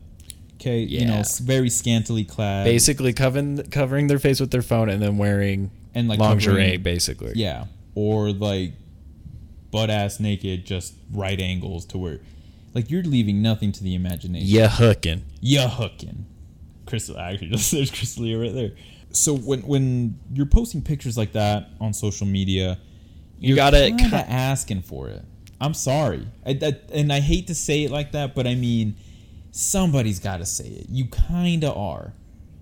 Okay, 0.55 0.81
you 0.81 1.07
know, 1.07 1.23
very 1.43 1.71
scantily 1.71 2.25
clad, 2.25 2.67
Basically 2.67 3.13
covering 3.15 3.63
covering 3.71 4.09
their 4.09 4.19
face 4.19 4.41
with 4.41 4.51
their 4.51 4.61
phone 4.63 4.91
and 4.91 5.01
then 5.03 5.17
wearing 5.17 5.71
and 5.95 6.07
like 6.09 6.19
lingerie, 6.19 6.55
covering- 6.55 6.83
basically. 6.83 7.33
Yeah, 7.35 7.65
or 7.95 8.31
like 8.31 8.73
butt 9.71 9.89
ass 9.89 10.21
naked, 10.21 10.67
just 10.67 10.95
right 11.13 11.41
angles 11.41 11.87
to 11.87 11.99
where, 11.99 12.21
like 12.75 12.91
you're 12.91 13.03
leaving 13.03 13.41
nothing 13.41 13.73
to 13.73 13.83
the 13.83 13.95
imagination. 13.95 14.49
Yeah, 14.49 14.69
hooking. 14.69 15.23
Yeah, 15.41 15.69
hooking. 15.69 16.27
Crystal 16.87 17.19
actually 17.19 17.49
just 17.49 17.71
there's 17.73 17.91
Crystalia 17.91 18.41
right 18.43 18.53
there. 18.53 18.73
So 19.13 19.35
when 19.37 19.61
when 19.63 20.19
you're 20.33 20.47
posting 20.47 20.83
pictures 20.83 21.17
like 21.17 21.33
that 21.33 21.71
on 21.81 21.93
social 21.93 22.27
media, 22.27 22.79
You 23.39 23.55
gotta 23.57 23.91
kinda 23.99 24.25
asking 24.31 24.83
for 24.83 25.09
it. 25.09 25.23
I'm 25.61 25.75
sorry, 25.75 26.27
I, 26.47 26.55
that, 26.55 26.89
and 26.93 27.13
I 27.13 27.21
hate 27.21 27.47
to 27.49 27.55
say 27.55 27.85
it 27.85 27.91
like 27.91 28.13
that, 28.13 28.35
but 28.35 28.47
I 28.47 28.55
mean, 28.55 28.97
somebody's 29.51 30.19
got 30.19 30.39
to 30.39 30.47
say 30.47 30.67
it. 30.67 30.87
You 30.89 31.07
kind 31.07 31.65
of 31.65 31.77
are. 31.77 32.15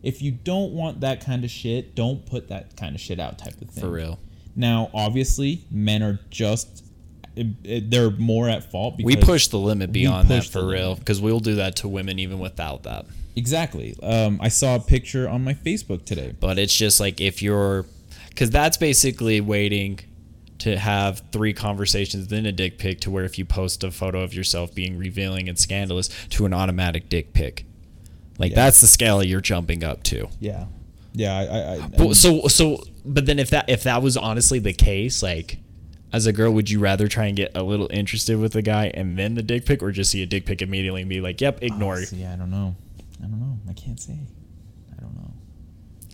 If 0.03 0.21
you 0.23 0.33
don't 0.33 0.73
want 0.73 1.01
that 1.01 1.25
kind 1.25 1.45
of 1.45 1.51
shit, 1.51 1.95
don't 1.95 2.25
put 2.27 2.49
that 2.49 2.77
kind 2.77 2.95
of 2.95 3.01
shit 3.01 3.21
out, 3.21 3.39
type 3.39 3.61
of 3.61 3.69
thing. 3.71 3.83
For 3.85 3.91
real. 3.91 4.19
Now, 4.57 4.91
obviously, 4.95 5.65
men 5.71 6.03
are 6.03 6.19
just 6.31 6.85
it, 7.37 7.47
it- 7.63 7.91
they're 7.91 8.11
more 8.11 8.49
at 8.49 8.69
fault 8.71 8.97
because 8.97 9.17
We 9.17 9.23
push 9.23 9.47
the 9.49 9.59
limit 9.59 9.93
beyond 9.93 10.29
that 10.29 10.45
for 10.47 10.67
real 10.67 10.97
because 10.97 11.21
we'll 11.21 11.41
do 11.41 11.57
that 11.57 11.77
to 11.77 11.89
women 11.89 12.19
even 12.19 12.39
without 12.41 12.83
that. 12.85 13.07
Exactly. 13.39 13.97
Um, 14.03 14.39
I 14.43 14.49
saw 14.49 14.75
a 14.75 14.81
picture 14.81 15.29
on 15.29 15.45
my 15.45 15.55
Facebook 15.55 16.05
today. 16.05 16.35
But 16.39 16.59
it's 16.59 16.75
just 16.75 16.99
like 17.01 17.21
if 17.21 17.41
you're, 17.43 17.87
because 18.31 18.51
that's 18.51 18.77
basically 18.77 19.41
waiting 19.41 20.01
to 20.59 20.77
have 20.77 21.23
three 21.31 21.53
conversations, 21.53 22.27
then 22.29 22.45
a 22.45 22.51
dick 22.53 22.79
pic 22.79 23.01
to 23.03 23.11
where 23.11 23.25
if 23.25 23.39
you 23.39 23.45
post 23.45 23.85
a 23.85 23.91
photo 23.93 24.23
of 24.23 24.35
yourself 24.35 24.75
being 24.75 24.99
revealing 24.99 25.49
and 25.49 25.57
scandalous 25.59 26.09
to 26.31 26.47
an 26.47 26.53
automatic 26.53 27.09
dick 27.09 27.33
pic. 27.33 27.65
Like 28.39 28.51
Yeah. 28.51 28.57
that's 28.57 28.81
the 28.81 28.89
scale 28.89 29.23
you're 29.23 29.41
jumping 29.41 29.85
up 29.85 30.03
to. 30.05 30.29
Yeah. 30.41 30.67
Yeah. 31.13 31.37
I. 31.39 31.43
I, 31.45 31.75
I 31.75 31.89
But 31.97 32.15
so 32.15 32.49
so, 32.49 32.83
but 33.05 33.27
then 33.27 33.39
if 33.39 33.51
that 33.51 33.69
if 33.69 33.85
that 33.85 34.03
was 34.03 34.17
honestly 34.17 34.59
the 34.59 34.73
case, 34.75 35.23
like. 35.23 35.59
As 36.11 36.25
a 36.27 36.33
girl, 36.33 36.51
would 36.53 36.71
you 36.71 36.79
rather 36.81 37.07
try 37.07 37.27
and 37.27 37.37
get 37.37 37.53
a 37.55 37.63
little 37.63 37.87
interested 37.93 38.39
with 38.39 38.55
the 38.55 38.63
guy 38.63 38.91
and 38.95 39.19
then 39.19 39.35
the 39.35 39.43
dick 39.43 39.67
pic, 39.67 39.83
or 39.83 39.93
just 39.93 40.11
see 40.11 40.23
a 40.23 40.27
dick 40.27 40.47
pic 40.47 40.63
immediately 40.63 41.03
and 41.03 41.11
be 41.11 41.21
like, 41.21 41.39
"Yep, 41.39 41.63
ignore." 41.63 42.03
See, 42.03 42.25
I 42.25 42.35
don't 42.35 42.51
know. 42.51 42.77
I 43.23 43.27
don't 43.27 43.41
know. 43.41 43.59
I 43.69 43.73
can't 43.73 43.99
say. 44.01 44.19
I 44.97 45.01
don't 45.01 45.15
know. 45.17 45.33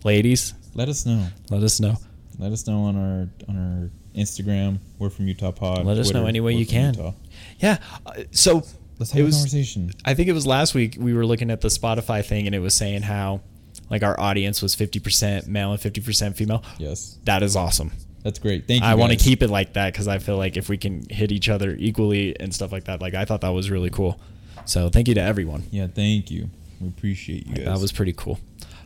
Ladies, 0.03 0.53
Let 0.73 0.89
us 0.89 1.05
know. 1.05 1.27
let 1.49 1.63
us 1.63 1.79
know. 1.79 1.95
Let 2.37 2.51
us 2.51 2.67
know 2.67 2.81
on 2.83 2.95
our 2.95 3.29
on 3.49 3.57
our 3.57 3.89
Instagram. 4.19 4.79
We're 4.99 5.09
from 5.09 5.27
Utah 5.27 5.51
Pod. 5.51 5.85
Let 5.85 5.97
us 5.97 6.11
know 6.11 6.25
any 6.25 6.39
way 6.41 6.53
you 6.53 6.65
can. 6.65 6.93
Utah. 6.93 7.13
Yeah. 7.59 7.77
uh, 8.05 8.13
So 8.31 8.63
Let's 8.97 9.11
have 9.11 9.19
It 9.19 9.23
a 9.23 9.25
was- 9.25 9.35
conversation. 9.35 9.91
I 10.05 10.13
think 10.13 10.29
it 10.29 10.33
was 10.33 10.47
last 10.47 10.73
week 10.73 10.95
we 10.97 11.13
were 11.13 11.25
looking 11.25 11.51
at 11.51 11.59
the 11.61 11.67
Spotify 11.67 12.23
thing 12.23 12.45
and 12.45 12.55
it 12.55 12.59
was 12.59 12.73
saying 12.73 13.01
how 13.01 13.41
like 13.89 14.03
our 14.03 14.17
audience 14.19 14.61
was 14.61 14.73
50% 14.75 15.47
male 15.47 15.71
and 15.73 15.79
50% 15.81 16.35
female. 16.35 16.63
Yes, 16.79 17.17
That 17.25 17.43
is 17.43 17.55
awesome. 17.57 17.91
that's 18.23 18.39
great. 18.39 18.67
Thank 18.67 18.81
you. 18.83 18.87
I 18.87 18.95
want 18.95 19.11
to 19.11 19.17
keep 19.17 19.43
it 19.43 19.49
like 19.49 19.73
that 19.73 19.91
because 19.91 20.07
I 20.07 20.19
feel 20.19 20.37
like 20.37 20.55
if 20.55 20.69
we 20.69 20.77
can 20.77 21.05
hit 21.09 21.31
each 21.33 21.49
other 21.49 21.75
equally 21.77 22.39
and 22.39 22.53
stuff 22.53 22.71
like 22.71 22.85
that, 22.85 23.01
like 23.01 23.13
I 23.15 23.25
thought 23.25 23.41
that 23.41 23.49
was 23.49 23.69
really 23.69 23.89
cool. 23.89 24.17
So 24.65 24.89
thank 24.89 25.07
you 25.09 25.13
to 25.15 25.21
everyone. 25.21 25.63
Yeah, 25.71 25.87
thank 25.87 26.31
you. 26.31 26.49
We 26.81 26.87
appreciate 26.89 27.47
you 27.47 27.55
guys. 27.55 27.65
That 27.65 27.79
was 27.79 27.91
pretty 27.91 28.13
cool. 28.13 28.39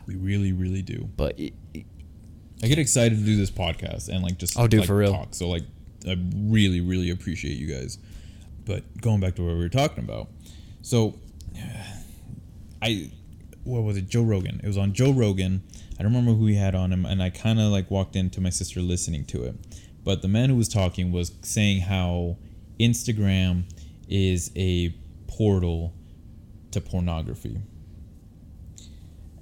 we 0.06 0.16
really, 0.16 0.52
really 0.52 0.82
do. 0.82 1.08
But 1.16 1.38
it- 1.38 1.54
I 2.62 2.66
get 2.68 2.78
excited 2.78 3.18
to 3.18 3.24
do 3.24 3.36
this 3.36 3.50
podcast 3.50 4.08
and 4.08 4.22
like 4.22 4.36
just 4.38 4.58
Oh, 4.58 4.66
dude, 4.66 4.80
like, 4.80 4.86
for 4.86 4.96
real. 4.96 5.12
talk. 5.12 5.34
So 5.34 5.48
like, 5.48 5.62
I 6.06 6.16
really, 6.36 6.80
really 6.80 7.10
appreciate 7.10 7.56
you 7.56 7.66
guys. 7.66 7.98
But 8.66 8.84
going 9.00 9.20
back 9.20 9.34
to 9.36 9.42
what 9.42 9.52
we 9.54 9.58
were 9.60 9.68
talking 9.70 10.04
about, 10.04 10.28
so 10.82 11.18
I, 12.82 13.10
what 13.64 13.82
was 13.82 13.96
it? 13.96 14.08
Joe 14.08 14.22
Rogan. 14.22 14.60
It 14.62 14.66
was 14.66 14.78
on 14.78 14.92
Joe 14.92 15.12
Rogan. 15.12 15.62
I 15.98 16.02
don't 16.02 16.12
remember 16.12 16.32
who 16.32 16.46
he 16.46 16.54
had 16.54 16.74
on 16.74 16.92
him, 16.92 17.04
and 17.04 17.22
I 17.22 17.28
kind 17.30 17.60
of 17.60 17.70
like 17.70 17.90
walked 17.90 18.16
into 18.16 18.40
my 18.40 18.48
sister 18.50 18.80
listening 18.80 19.24
to 19.26 19.44
it. 19.44 19.54
But 20.02 20.22
the 20.22 20.28
man 20.28 20.48
who 20.48 20.56
was 20.56 20.68
talking 20.68 21.12
was 21.12 21.32
saying 21.42 21.82
how 21.82 22.38
Instagram 22.78 23.64
is 24.08 24.50
a 24.56 24.94
portal 25.26 25.92
to 26.70 26.80
pornography. 26.80 27.58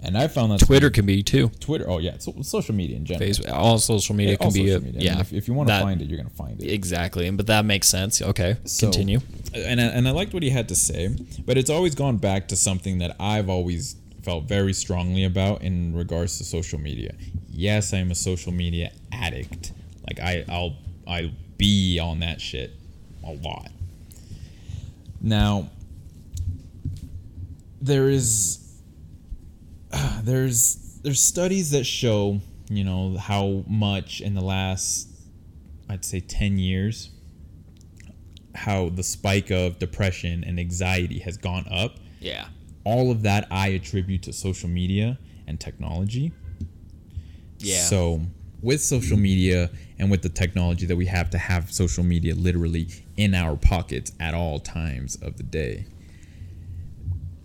And 0.01 0.17
I 0.17 0.29
found 0.29 0.53
that 0.53 0.61
Twitter 0.61 0.91
can 0.91 1.07
be 1.07 1.23
too. 1.25 1.49
Twitter. 1.61 1.85
Oh 1.89 1.99
yeah, 1.99 2.19
so, 2.19 2.33
social 2.43 2.75
media 2.75 2.97
in 2.97 3.05
general. 3.05 3.29
Facebook, 3.29 3.51
all 3.53 3.79
social 3.79 4.15
media 4.15 4.33
Yeah, 4.33 4.37
can 4.37 4.53
be 4.53 4.71
a, 4.71 4.79
media. 4.81 5.01
I 5.01 5.05
yeah. 5.05 5.11
mean, 5.13 5.21
if, 5.21 5.33
if 5.33 5.49
you 5.49 5.55
want 5.55 5.69
to 5.71 5.81
find 5.81 6.01
it, 6.01 6.09
you're 6.09 6.19
gonna 6.19 6.31
find 6.31 6.63
it. 6.63 6.71
exactly, 6.71 7.27
and 7.27 7.37
but 7.37 7.49
that 7.49 7.65
makes 7.65 7.89
sense. 7.89 8.23
Okay, 8.23 8.57
So- 8.65 8.87
continue. 8.87 9.21
And 9.55 9.81
I, 9.81 9.85
and 9.85 10.07
I 10.07 10.13
liked 10.13 10.33
what 10.35 10.43
he 10.43 10.51
had 10.51 10.69
to 10.69 10.77
say, 10.77 11.09
but 11.45 11.57
it's 11.59 11.71
always 11.71 11.95
gone 11.95 12.19
back 12.19 12.49
to 12.49 12.57
something 12.57 12.99
that 12.99 13.17
I've 13.19 13.49
always 13.49 13.97
felt 14.23 14.45
very 14.45 14.73
strongly 14.73 15.25
about 15.25 15.63
in 15.63 15.97
regards 15.97 16.39
to 16.39 16.45
social 16.45 16.79
media. 16.79 17.15
Yes, 17.51 17.93
I'm 17.93 18.11
a 18.11 18.15
social 18.15 18.53
media 18.53 18.93
addict. 19.11 19.73
Like 20.07 20.21
I, 20.21 20.45
I'll 20.49 20.77
I'll 21.09 21.31
be 21.57 21.99
on 21.99 22.21
that 22.21 22.41
shit 22.41 22.73
a 23.25 23.33
lot. 23.33 23.71
Now, 25.21 25.71
there 27.81 28.09
is 28.09 28.68
there's 30.23 30.99
there's 31.03 31.21
studies 31.21 31.71
that 31.71 31.85
show 31.85 32.41
you 32.71 32.85
know 32.85 33.17
how 33.17 33.65
much 33.67 34.21
in 34.21 34.35
the 34.35 34.41
last 34.43 35.09
I'd 35.89 36.05
say 36.05 36.21
10 36.21 36.59
years 36.59 37.11
how 38.55 38.89
the 38.89 39.03
spike 39.03 39.51
of 39.51 39.79
depression 39.79 40.43
and 40.45 40.59
anxiety 40.59 41.21
has 41.21 41.37
gone 41.37 41.67
up 41.71 41.97
Yeah. 42.21 42.49
all 42.85 43.11
of 43.11 43.23
that 43.23 43.47
I 43.51 43.69
attribute 43.69 44.23
to 44.25 44.33
social 44.33 44.69
media 44.69 45.19
and 45.47 45.59
technology 45.59 46.33
Yeah. 47.61 47.85
so 47.85 48.21
with 48.61 48.83
social 48.83 49.17
media 49.17 49.71
and 49.99 50.11
with 50.11 50.23
the 50.23 50.29
technology 50.29 50.85
that 50.87 50.97
we 50.97 51.07
have 51.07 51.31
to 51.31 51.39
have 51.39 51.73
social 51.73 52.03
media 52.05 52.35
literally 52.35 52.89
in 53.17 53.35
our 53.35 53.57
pockets 53.57 54.13
at 54.21 54.35
all 54.35 54.59
times 54.59 55.17
of 55.23 55.37
the 55.37 55.45
day 55.45 55.87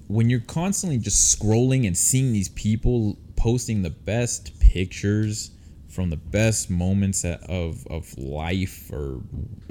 when 0.08 0.30
you're 0.30 0.40
constantly 0.42 0.98
just 0.98 1.40
scrolling 1.40 1.88
and 1.88 1.98
seeing 1.98 2.34
these 2.34 2.50
people 2.50 3.18
posting 3.36 3.82
the 3.82 3.90
best 3.90 4.60
pictures 4.60 5.52
from 5.88 6.10
the 6.10 6.18
best 6.18 6.70
moments 6.70 7.24
of 7.24 7.86
of 7.88 8.18
life 8.18 8.92
or 8.92 9.22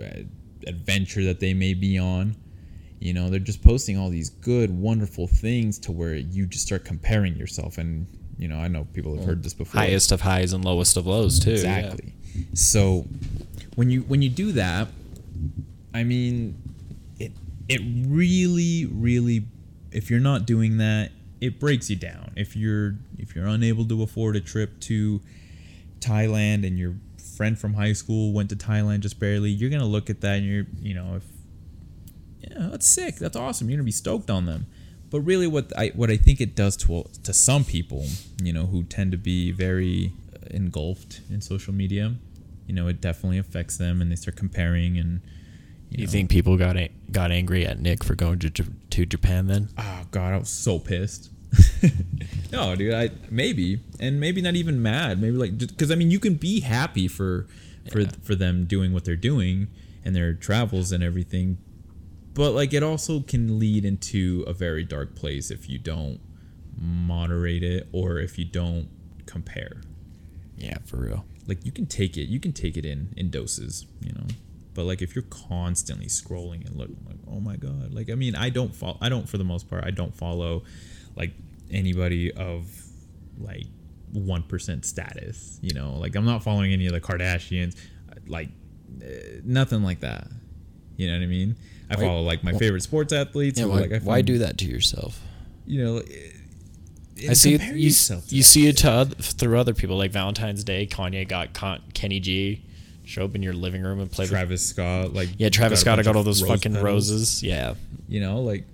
uh, 0.01 0.23
adventure 0.67 1.25
that 1.25 1.41
they 1.41 1.53
may 1.53 1.75
be 1.75 1.99
on 1.99 2.37
you 3.01 3.13
know 3.13 3.29
they're 3.29 3.41
just 3.41 3.63
posting 3.63 3.99
all 3.99 4.09
these 4.09 4.31
good 4.31 4.71
wonderful 4.71 5.27
things 5.27 5.79
to 5.79 5.91
where 5.91 6.15
you 6.15 6.47
just 6.47 6.65
start 6.65 6.85
comparing 6.85 7.35
yourself 7.37 7.79
and 7.79 8.07
you 8.43 8.49
know, 8.49 8.59
I 8.59 8.67
know 8.67 8.89
people 8.93 9.15
have 9.15 9.25
heard 9.25 9.45
this 9.45 9.55
before. 9.55 9.81
Highest 9.81 10.11
of 10.11 10.21
highs 10.21 10.53
and 10.53 10.65
lowest 10.65 10.97
of 10.97 11.07
lows 11.07 11.39
too. 11.39 11.53
yeah. 11.53 11.77
Exactly. 11.79 12.13
So 12.55 13.07
when 13.77 13.89
you 13.89 14.01
when 14.03 14.21
you 14.21 14.31
do 14.31 14.51
that, 14.53 14.89
I 15.95 16.03
mean, 16.03 16.61
it 17.21 17.31
it 17.69 17.81
really 18.09 18.87
really 18.87 19.45
if 19.93 20.11
you're 20.11 20.21
not 20.21 20.47
doing 20.47 20.79
that, 20.79 21.13
it 21.41 21.59
breaks 21.59 21.91
you 21.91 21.97
down. 21.97 22.33
If 22.37 22.57
you're 22.57 22.97
if 23.19 23.35
you're 23.35 23.47
unable 23.47 23.85
to 23.87 24.03
afford 24.03 24.37
a 24.37 24.41
trip 24.41 24.81
to 24.81 25.21
Thailand 26.01 26.67
and 26.67 26.79
your 26.79 26.95
friend 27.37 27.59
from 27.59 27.75
high 27.75 27.93
school 27.93 28.33
went 28.33 28.51
to 28.51 28.57
Thailand 28.57 29.01
just 29.01 29.19
barely, 29.19 29.51
you're 29.51 29.71
gonna 29.71 29.87
look 29.87 30.11
at 30.11 30.21
that 30.21 30.39
and 30.39 30.47
you're 30.47 30.67
you 30.81 30.95
know 30.95 31.17
if 31.17 31.25
yeah 32.41 32.69
that's 32.71 32.87
sick 32.87 33.17
that's 33.17 33.37
awesome 33.37 33.69
you're 33.69 33.77
gonna 33.77 33.85
be 33.85 33.93
stoked 33.93 34.31
on 34.31 34.47
them. 34.47 34.67
But 35.11 35.21
really, 35.21 35.47
what 35.47 35.73
I 35.77 35.89
what 35.89 36.11
I 36.11 36.17
think 36.17 36.41
it 36.41 36.55
does 36.55 36.77
to 36.79 37.05
to 37.23 37.35
some 37.35 37.65
people, 37.65 38.07
you 38.43 38.53
know, 38.53 38.67
who 38.67 38.83
tend 38.85 39.13
to 39.13 39.19
be 39.19 39.53
very 39.53 40.13
uh, 40.35 40.47
engulfed 40.51 41.21
in 41.29 41.43
social 41.43 41.75
media, 41.75 42.15
you 42.67 42.75
know, 42.75 42.89
it 42.89 43.01
definitely 43.03 43.39
affects 43.39 43.77
them, 43.77 44.01
and 44.01 44.11
they 44.11 44.17
start 44.17 44.37
comparing 44.37 44.97
and. 44.97 45.21
You 45.99 46.07
know, 46.07 46.11
think 46.11 46.31
people 46.31 46.57
got 46.57 46.77
a- 46.77 46.91
got 47.11 47.31
angry 47.31 47.67
at 47.67 47.81
Nick 47.81 48.03
for 48.05 48.15
going 48.15 48.39
to 48.41 48.51
J- 48.51 48.65
to 48.91 49.07
Japan 49.07 49.47
then? 49.47 49.69
Oh 49.79 50.05
god, 50.11 50.33
I 50.35 50.39
was 50.39 50.49
so 50.49 50.79
pissed. 50.79 51.31
no, 52.53 52.75
dude, 52.77 52.95
I 52.95 53.11
maybe 53.31 53.81
and 54.01 54.19
maybe 54.19 54.41
not 54.41 54.55
even 54.57 54.81
mad. 54.83 55.21
Maybe 55.21 55.37
like 55.37 55.59
because 55.59 55.91
I 55.91 55.95
mean, 55.97 56.11
you 56.11 56.19
can 56.19 56.35
be 56.35 56.61
happy 56.61 57.09
for 57.09 57.47
for 57.91 58.01
Yeah. 58.01 58.11
for 58.23 58.35
them 58.35 58.65
doing 58.65 58.93
what 58.93 59.05
they're 59.05 59.17
doing 59.17 59.69
and 60.05 60.17
their 60.17 60.33
travels 60.35 60.93
and 60.93 61.03
everything, 61.05 61.59
but 62.35 62.53
like 62.53 62.73
it 62.73 62.83
also 62.83 63.21
can 63.21 63.59
lead 63.59 63.85
into 63.85 64.45
a 64.47 64.53
very 64.53 64.85
dark 64.85 65.15
place 65.15 65.51
if 65.51 65.69
you 65.69 65.79
don't 65.79 66.21
moderate 66.81 67.63
it 67.63 67.89
or 67.93 68.19
if 68.19 68.39
you 68.39 68.45
don't 68.45 68.89
compare. 69.27 69.81
Yeah, 70.57 70.79
for 70.85 70.97
real. 70.99 71.25
Like 71.47 71.65
you 71.67 71.73
can 71.73 71.87
take 71.87 72.17
it, 72.17 72.29
you 72.29 72.41
can 72.41 72.53
take 72.53 72.77
it 72.77 72.85
in 72.87 73.13
in 73.17 73.31
doses, 73.31 73.87
you 74.01 74.13
know. 74.13 74.27
But 74.75 74.85
like 74.85 75.03
if 75.03 75.15
you're 75.15 75.25
constantly 75.25 76.07
scrolling 76.07 76.67
and 76.67 76.77
looking 76.77 76.97
like, 77.07 77.19
oh 77.31 77.41
my 77.41 77.57
god, 77.57 77.93
like 77.93 78.11
I 78.11 78.15
mean, 78.15 78.35
I 78.35 78.49
don't 78.51 78.75
follow. 78.75 78.99
I 79.01 79.09
don't 79.09 79.29
for 79.29 79.39
the 79.39 79.45
most 79.45 79.69
part. 79.69 79.85
I 79.85 79.91
don't 79.91 80.15
follow 80.15 80.65
like 81.17 81.33
anybody 81.71 82.33
of 82.33 82.67
like 83.39 83.67
one 84.13 84.43
percent 84.43 84.85
status. 84.87 85.59
You 85.63 85.75
know, 85.75 85.95
like 85.95 86.15
I'm 86.17 86.25
not 86.25 86.43
following 86.43 86.73
any 86.73 86.87
of 86.87 86.93
the 86.93 87.01
Kardashians, 87.01 87.77
like 88.27 88.49
eh, 89.03 89.41
nothing 89.45 89.83
like 89.83 90.01
that. 90.01 90.29
You 90.97 91.09
know 91.09 91.19
what 91.19 91.23
I 91.25 91.27
mean? 91.27 91.57
I 91.91 91.97
Why- 91.97 92.03
follow 92.03 92.23
like 92.23 92.43
my 92.43 92.53
favorite 92.53 92.83
sports 92.83 93.13
athletes. 93.13 93.59
Yeah, 93.61 93.67
why, 93.67 93.81
like, 93.81 93.93
I 93.93 93.99
why 93.99 94.23
do 94.23 94.39
that 94.39 94.59
to 94.59 94.65
yourself? 94.65 95.21
You 95.67 95.85
know. 95.85 95.97
eh, 95.99 96.31
I 97.29 97.35
see 97.35 97.55
it. 97.55 97.63
You, 97.63 97.93
you 98.29 98.43
see 98.43 98.67
it 98.67 98.79
to 98.79 98.91
other, 98.91 99.15
through 99.15 99.57
other 99.59 99.75
people, 99.75 99.97
like 99.97 100.11
Valentine's 100.11 100.65
Day. 100.65 100.87
Kanye 100.87 101.29
got 101.29 101.53
Con- 101.53 101.83
Kenny 101.95 102.19
G. 102.21 102.65
Show 103.05 103.25
up 103.25 103.35
in 103.35 103.43
your 103.43 103.53
living 103.53 103.83
room 103.83 104.01
and 104.01 104.11
play. 104.11 104.27
Travis 104.27 104.65
Scott, 104.67 105.13
like 105.13 105.29
yeah, 105.39 105.49
Travis 105.49 105.81
Scott 105.81 105.97
bunch 105.97 106.07
got 106.07 106.17
all 106.17 106.23
those 106.23 106.43
rose 106.43 106.51
fucking 106.51 106.73
petals. 106.73 106.85
roses. 106.85 107.43
Yeah, 107.43 107.75
You 108.09 108.21
know, 108.21 108.41
like 108.41 108.65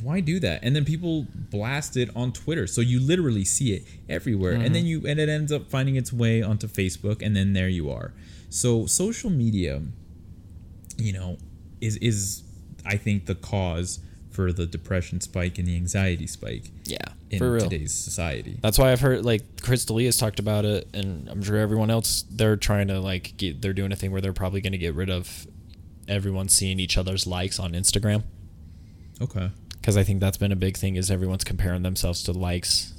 why 0.00 0.20
do 0.20 0.40
that? 0.40 0.60
And 0.62 0.74
then 0.74 0.84
people 0.84 1.26
blast 1.50 1.96
it 1.96 2.10
on 2.16 2.32
Twitter. 2.32 2.66
So 2.66 2.80
you 2.80 2.98
literally 3.00 3.44
see 3.44 3.74
it 3.74 3.84
everywhere. 4.08 4.52
And 4.52 4.64
mm-hmm. 4.64 4.72
then 4.72 4.86
you 4.86 5.06
and 5.06 5.20
it 5.20 5.28
ends 5.28 5.52
up 5.52 5.70
finding 5.70 5.96
its 5.96 6.12
way 6.12 6.42
onto 6.42 6.66
Facebook 6.66 7.22
and 7.22 7.36
then 7.36 7.52
there 7.52 7.68
you 7.68 7.90
are. 7.90 8.12
So 8.48 8.86
social 8.86 9.30
media, 9.30 9.82
you 10.96 11.12
know, 11.12 11.38
is 11.80 11.96
is 11.98 12.42
I 12.84 12.96
think 12.96 13.26
the 13.26 13.34
cause 13.34 14.00
for 14.30 14.52
the 14.52 14.66
depression 14.66 15.20
spike 15.20 15.58
and 15.58 15.68
the 15.68 15.76
anxiety 15.76 16.26
spike 16.26 16.70
yeah, 16.84 16.96
in 17.32 17.38
for 17.38 17.52
real. 17.52 17.62
today's 17.68 17.92
society. 17.92 18.58
That's 18.62 18.78
why 18.78 18.92
I've 18.92 19.00
heard 19.00 19.24
like 19.24 19.60
Chris 19.62 19.84
D'Elia's 19.84 20.16
talked 20.16 20.38
about 20.38 20.64
it, 20.64 20.88
and 20.94 21.28
I'm 21.28 21.42
sure 21.42 21.56
everyone 21.56 21.90
else 21.90 22.24
they're 22.30 22.56
trying 22.56 22.88
to 22.88 23.00
like 23.00 23.36
get, 23.36 23.60
they're 23.62 23.72
doing 23.72 23.90
a 23.92 23.96
thing 23.96 24.12
where 24.12 24.20
they're 24.20 24.32
probably 24.32 24.60
going 24.60 24.72
to 24.72 24.78
get 24.78 24.94
rid 24.94 25.10
of 25.10 25.46
everyone 26.08 26.48
seeing 26.48 26.78
each 26.80 26.98
other's 26.98 27.26
likes 27.26 27.58
on 27.58 27.72
Instagram 27.72 28.24
Okay. 29.20 29.50
because 29.72 29.96
I 29.96 30.02
think 30.02 30.20
that's 30.20 30.36
been 30.36 30.52
a 30.52 30.56
big 30.56 30.76
thing 30.76 30.96
is 30.96 31.10
everyone's 31.10 31.44
comparing 31.44 31.82
themselves 31.82 32.22
to 32.24 32.32
likes, 32.32 32.92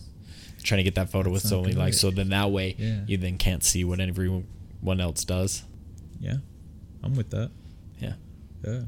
trying 0.64 0.78
to 0.80 0.84
get 0.84 0.96
that 0.96 1.10
photo 1.10 1.30
with 1.30 1.44
so 1.44 1.62
many 1.62 1.74
likes, 1.76 2.00
so 2.00 2.12
then 2.12 2.30
that 2.30 2.50
way 2.52 2.76
Yeah. 2.80 3.02
you 3.08 3.18
then 3.18 3.38
can't 3.38 3.64
see 3.64 3.84
what 3.84 4.00
everyone 4.00 4.46
else 5.00 5.26
does. 5.26 5.64
Yeah. 6.20 6.38
I'm 7.04 7.16
with 7.16 7.30
that. 7.32 7.52
Yeah, 8.00 8.14
Yeah. 8.66 8.82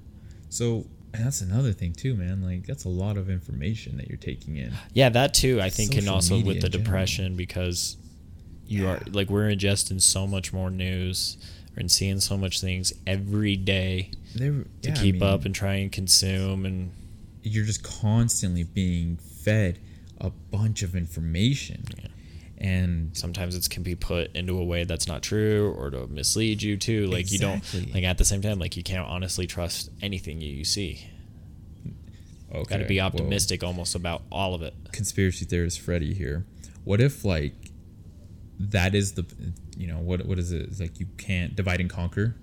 So 0.50 0.86
that's 1.20 1.42
another 1.42 1.72
thing 1.74 1.94
too, 1.94 2.16
man. 2.16 2.44
Like 2.44 2.66
that's 2.66 2.86
a 2.86 2.90
lot 2.90 3.18
of 3.18 3.30
information 3.30 3.98
that 3.98 4.08
you're 4.08 4.18
taking 4.18 4.58
in. 4.58 4.74
yeah, 4.94 5.10
that 5.10 5.34
too. 5.34 5.62
I 5.62 5.70
think 5.70 5.92
can 5.94 6.08
also 6.08 6.42
with 6.42 6.62
the 6.62 6.70
depression 6.70 7.36
because 7.36 7.98
you 8.68 8.88
are 8.88 9.00
like 9.12 9.30
we're 9.30 9.50
ingesting 9.50 10.02
so 10.02 10.26
much 10.26 10.52
more 10.52 10.70
news 10.70 11.38
and 11.76 11.92
seeing 11.92 12.20
so 12.20 12.38
much 12.38 12.62
things 12.62 12.94
every 13.06 13.56
day. 13.56 14.12
There, 14.34 14.52
to 14.52 14.66
yeah, 14.82 14.92
I 14.92 14.96
keep 14.96 15.16
mean, 15.16 15.24
up 15.24 15.46
and 15.46 15.54
try 15.54 15.76
and 15.76 15.92
consume 15.92 16.66
and 16.66 16.92
you're 17.44 17.66
just 17.66 17.84
constantly 17.84 18.64
being 18.64 19.18
fed 19.18 19.80
a 20.20 20.30
bunch 20.30 20.82
of 20.82 20.96
information 20.96 21.84
Yeah. 21.98 22.08
And 22.58 23.16
sometimes 23.18 23.56
it 23.56 23.70
can 23.70 23.84
be 23.84 23.96
put 23.96 24.34
into 24.36 24.58
a 24.58 24.64
way 24.64 24.86
that's 24.86 25.08
not 25.08 25.22
true 25.22 25.74
or 25.78 25.90
to 25.90 26.08
mislead 26.08 26.62
you 26.62 26.78
too 26.78 27.06
like 27.08 27.32
you 27.32 27.38
don't 27.38 27.62
like 27.94 28.04
at 28.04 28.18
the 28.18 28.24
same 28.24 28.42
time 28.42 28.60
like 28.60 28.78
you 28.78 28.84
can't 28.84 29.06
honestly 29.08 29.46
trust 29.46 29.90
anything 30.02 30.40
you, 30.40 30.50
you 30.50 30.64
see 30.64 31.06
okay, 32.54 32.64
got 32.70 32.78
to 32.78 32.86
be 32.86 32.98
well, 32.98 33.08
optimistic 33.08 33.64
almost 33.64 33.94
about 33.94 34.22
all 34.32 34.54
of 34.54 34.62
it 34.62 34.74
conspiracy 34.96 35.46
theorist 35.46 35.82
Freddy 35.82 36.14
here. 36.14 36.46
What 36.86 37.02
if 37.02 37.26
like 37.26 37.54
that 38.60 38.96
is 38.96 39.14
the 39.14 39.26
you 39.78 39.88
know 39.88 40.00
what 40.00 40.26
what 40.26 40.40
is 40.40 40.52
it? 40.52 40.62
It's 40.64 40.80
like 40.80 41.00
you 41.00 41.08
can't 41.18 41.56
divide 41.56 41.82
and 41.82 41.90
conquer. 41.90 42.36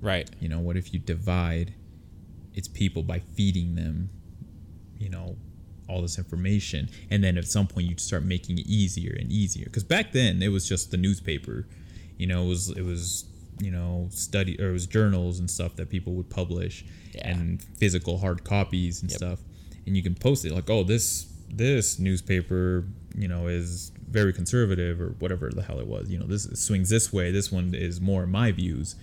right 0.00 0.28
You 0.40 0.48
know 0.48 0.58
what 0.58 0.76
if 0.76 0.92
you 0.92 0.98
divide 0.98 1.74
its 2.52 2.66
people 2.68 3.02
by 3.02 3.20
feeding 3.20 3.76
them, 3.76 4.10
you 4.98 5.08
know, 5.08 5.36
all 5.90 6.02
this 6.02 6.16
information, 6.18 6.88
and 7.10 7.22
then 7.24 7.36
at 7.36 7.46
some 7.46 7.66
point 7.66 7.86
you 7.88 7.96
start 7.98 8.24
making 8.24 8.58
it 8.58 8.66
easier 8.66 9.14
and 9.18 9.30
easier. 9.32 9.64
Because 9.64 9.84
back 9.84 10.12
then 10.12 10.42
it 10.42 10.48
was 10.48 10.68
just 10.68 10.90
the 10.90 10.96
newspaper, 10.96 11.66
you 12.16 12.26
know, 12.26 12.44
it 12.44 12.48
was 12.48 12.70
it 12.70 12.82
was 12.84 13.24
you 13.60 13.70
know 13.70 14.08
study 14.10 14.58
or 14.60 14.70
it 14.70 14.72
was 14.72 14.86
journals 14.86 15.38
and 15.38 15.50
stuff 15.50 15.76
that 15.76 15.90
people 15.90 16.14
would 16.14 16.30
publish 16.30 16.84
Yeah. 17.14 17.28
and 17.28 17.62
physical 17.78 18.18
hard 18.18 18.42
copies 18.44 19.02
and 19.02 19.10
Yep. 19.10 19.18
stuff, 19.18 19.40
and 19.86 19.96
you 19.96 20.02
can 20.02 20.14
post 20.14 20.44
it 20.44 20.52
like, 20.52 20.70
oh 20.70 20.82
this 20.84 21.26
this 21.52 21.98
newspaper 21.98 22.84
you 23.16 23.26
know 23.26 23.48
is 23.48 23.90
very 24.08 24.32
conservative 24.32 25.00
or 25.00 25.08
whatever 25.18 25.50
the 25.52 25.62
hell 25.62 25.80
it 25.80 25.86
was 25.88 26.08
you 26.08 26.16
know 26.18 26.26
this 26.26 26.44
swings 26.54 26.88
this 26.90 27.12
way 27.12 27.32
this 27.32 27.50
one 27.50 27.74
is 27.74 28.00
more 28.00 28.24
my 28.24 28.52
views 28.52 28.94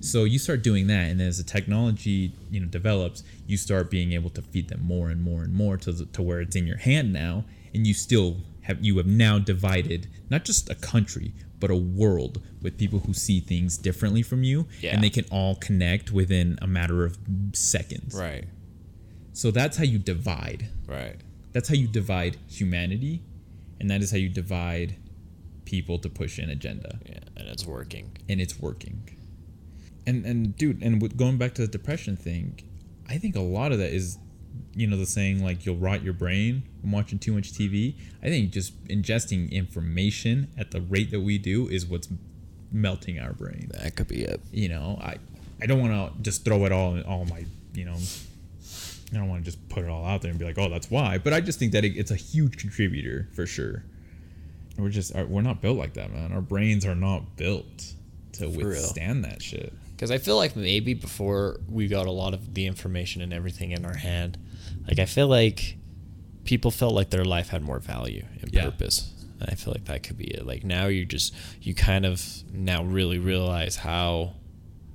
so 0.00 0.24
you 0.24 0.38
start 0.38 0.62
doing 0.62 0.86
that, 0.88 1.10
and 1.10 1.20
as 1.20 1.38
the 1.38 1.44
technology 1.44 2.32
you 2.50 2.60
know 2.60 2.66
develops, 2.66 3.22
you 3.46 3.56
start 3.56 3.90
being 3.90 4.12
able 4.12 4.30
to 4.30 4.42
feed 4.42 4.68
them 4.68 4.80
more 4.82 5.08
and 5.10 5.22
more 5.22 5.42
and 5.42 5.52
more 5.54 5.76
to 5.78 5.92
the, 5.92 6.06
to 6.06 6.22
where 6.22 6.40
it's 6.40 6.56
in 6.56 6.66
your 6.66 6.78
hand 6.78 7.12
now, 7.12 7.44
and 7.74 7.86
you 7.86 7.94
still 7.94 8.38
have 8.62 8.84
you 8.84 8.96
have 8.98 9.06
now 9.06 9.38
divided 9.38 10.08
not 10.30 10.44
just 10.44 10.68
a 10.70 10.74
country 10.74 11.32
but 11.60 11.70
a 11.72 11.76
world 11.76 12.40
with 12.62 12.78
people 12.78 13.00
who 13.00 13.12
see 13.12 13.40
things 13.40 13.76
differently 13.76 14.22
from 14.22 14.44
you, 14.44 14.68
Yeah. 14.80 14.94
and 14.94 15.02
they 15.02 15.10
can 15.10 15.24
all 15.30 15.56
connect 15.56 16.12
within 16.12 16.56
a 16.62 16.68
matter 16.68 17.04
of 17.04 17.18
seconds. 17.52 18.14
right 18.14 18.44
So 19.32 19.50
that's 19.50 19.76
how 19.76 19.84
you 19.84 19.98
divide. 19.98 20.68
right 20.86 21.16
That's 21.52 21.68
how 21.68 21.74
you 21.74 21.88
divide 21.88 22.36
humanity, 22.48 23.22
and 23.80 23.90
that 23.90 24.02
is 24.02 24.12
how 24.12 24.18
you 24.18 24.28
divide 24.28 24.96
people 25.64 25.98
to 25.98 26.08
push 26.08 26.38
an 26.38 26.48
agenda 26.50 26.98
yeah 27.04 27.18
and 27.36 27.48
it's 27.48 27.66
working 27.66 28.16
and 28.28 28.40
it's 28.40 28.58
working. 28.60 29.00
And 30.08 30.24
and 30.24 30.56
dude, 30.56 30.82
and 30.82 31.02
with 31.02 31.16
going 31.16 31.36
back 31.36 31.54
to 31.54 31.62
the 31.62 31.68
depression 31.68 32.16
thing, 32.16 32.60
I 33.08 33.18
think 33.18 33.36
a 33.36 33.40
lot 33.40 33.72
of 33.72 33.78
that 33.78 33.92
is, 33.92 34.16
you 34.74 34.86
know, 34.86 34.96
the 34.96 35.04
saying 35.06 35.44
like 35.44 35.66
you'll 35.66 35.76
rot 35.76 36.02
your 36.02 36.14
brain 36.14 36.62
from 36.80 36.92
watching 36.92 37.18
too 37.18 37.32
much 37.34 37.52
TV. 37.52 37.94
I 38.22 38.28
think 38.28 38.50
just 38.50 38.82
ingesting 38.86 39.50
information 39.50 40.48
at 40.56 40.70
the 40.70 40.80
rate 40.80 41.10
that 41.10 41.20
we 41.20 41.36
do 41.36 41.68
is 41.68 41.84
what's 41.84 42.08
melting 42.72 43.18
our 43.18 43.34
brain. 43.34 43.70
that 43.74 43.96
could 43.96 44.08
be 44.08 44.22
it 44.22 44.40
You 44.50 44.70
know, 44.70 44.98
I 45.02 45.16
I 45.60 45.66
don't 45.66 45.80
want 45.80 45.92
to 45.92 46.22
just 46.22 46.44
throw 46.44 46.64
it 46.64 46.72
all 46.72 47.00
all 47.02 47.26
my 47.26 47.44
you 47.74 47.84
know. 47.84 47.96
I 49.12 49.16
don't 49.16 49.28
want 49.28 49.44
to 49.44 49.50
just 49.50 49.68
put 49.68 49.84
it 49.84 49.90
all 49.90 50.04
out 50.04 50.20
there 50.22 50.30
and 50.30 50.38
be 50.38 50.44
like, 50.44 50.58
oh, 50.58 50.68
that's 50.68 50.90
why. 50.90 51.16
But 51.16 51.32
I 51.32 51.40
just 51.40 51.58
think 51.58 51.72
that 51.72 51.82
it, 51.84 51.96
it's 51.96 52.10
a 52.10 52.16
huge 52.16 52.58
contributor 52.58 53.28
for 53.34 53.46
sure. 53.46 53.84
We're 54.76 54.90
just 54.90 55.14
uh, 55.14 55.24
we're 55.28 55.42
not 55.42 55.60
built 55.60 55.76
like 55.78 55.94
that, 55.94 56.12
man. 56.12 56.32
Our 56.32 56.40
brains 56.40 56.86
are 56.86 56.94
not 56.94 57.36
built 57.36 57.92
to 58.34 58.48
real. 58.48 58.68
withstand 58.68 59.24
that 59.24 59.42
shit. 59.42 59.72
Because 59.98 60.10
i 60.12 60.18
feel 60.18 60.36
like 60.36 60.54
maybe 60.54 60.94
before 60.94 61.58
we 61.68 61.88
got 61.88 62.06
a 62.06 62.10
lot 62.12 62.32
of 62.32 62.54
the 62.54 62.64
information 62.66 63.20
and 63.20 63.32
everything 63.32 63.72
in 63.72 63.84
our 63.84 63.96
hand 63.96 64.38
like 64.86 64.98
i 65.00 65.04
feel 65.04 65.26
like 65.28 65.76
people 66.44 66.70
felt 66.70 66.94
like 66.94 67.10
their 67.10 67.24
life 67.24 67.48
had 67.48 67.62
more 67.62 67.80
value 67.80 68.24
and 68.40 68.52
Yeah. 68.54 68.64
purpose 68.66 69.12
and 69.40 69.50
i 69.50 69.54
feel 69.54 69.74
like 69.74 69.84
that 69.86 70.02
could 70.04 70.16
be 70.16 70.28
it 70.28 70.46
like 70.46 70.62
now 70.64 70.86
you 70.86 71.04
just 71.04 71.34
you 71.60 71.74
kind 71.74 72.06
of 72.06 72.24
now 72.52 72.84
really 72.84 73.18
realize 73.18 73.76
how 73.76 74.34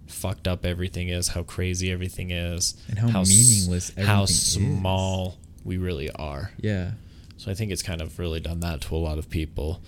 fucked 0.07 0.47
up 0.47 0.65
everything 0.65 1.09
is 1.09 1.27
how 1.29 1.43
crazy 1.43 1.91
everything 1.91 2.31
is 2.31 2.75
And 2.89 2.97
how 2.99 3.21
s- 3.21 3.29
meaningless 3.29 3.91
how 3.97 4.23
everything 4.23 4.23
is. 4.23 4.41
small 4.79 5.37
we 5.65 5.77
really 5.77 6.09
are 6.11 6.51
Yeah. 6.59 6.91
So 7.37 7.51
I 7.51 7.55
think 7.55 7.71
it's 7.73 7.83
kind 7.83 8.01
of 8.01 8.19
really 8.19 8.39
done 8.39 8.61
that 8.61 8.79
to 8.81 8.95
a 8.95 9.01
lot 9.09 9.17
of 9.17 9.29
people, 9.29 9.81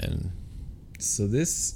and 0.00 0.32
So 0.98 1.28
this 1.28 1.74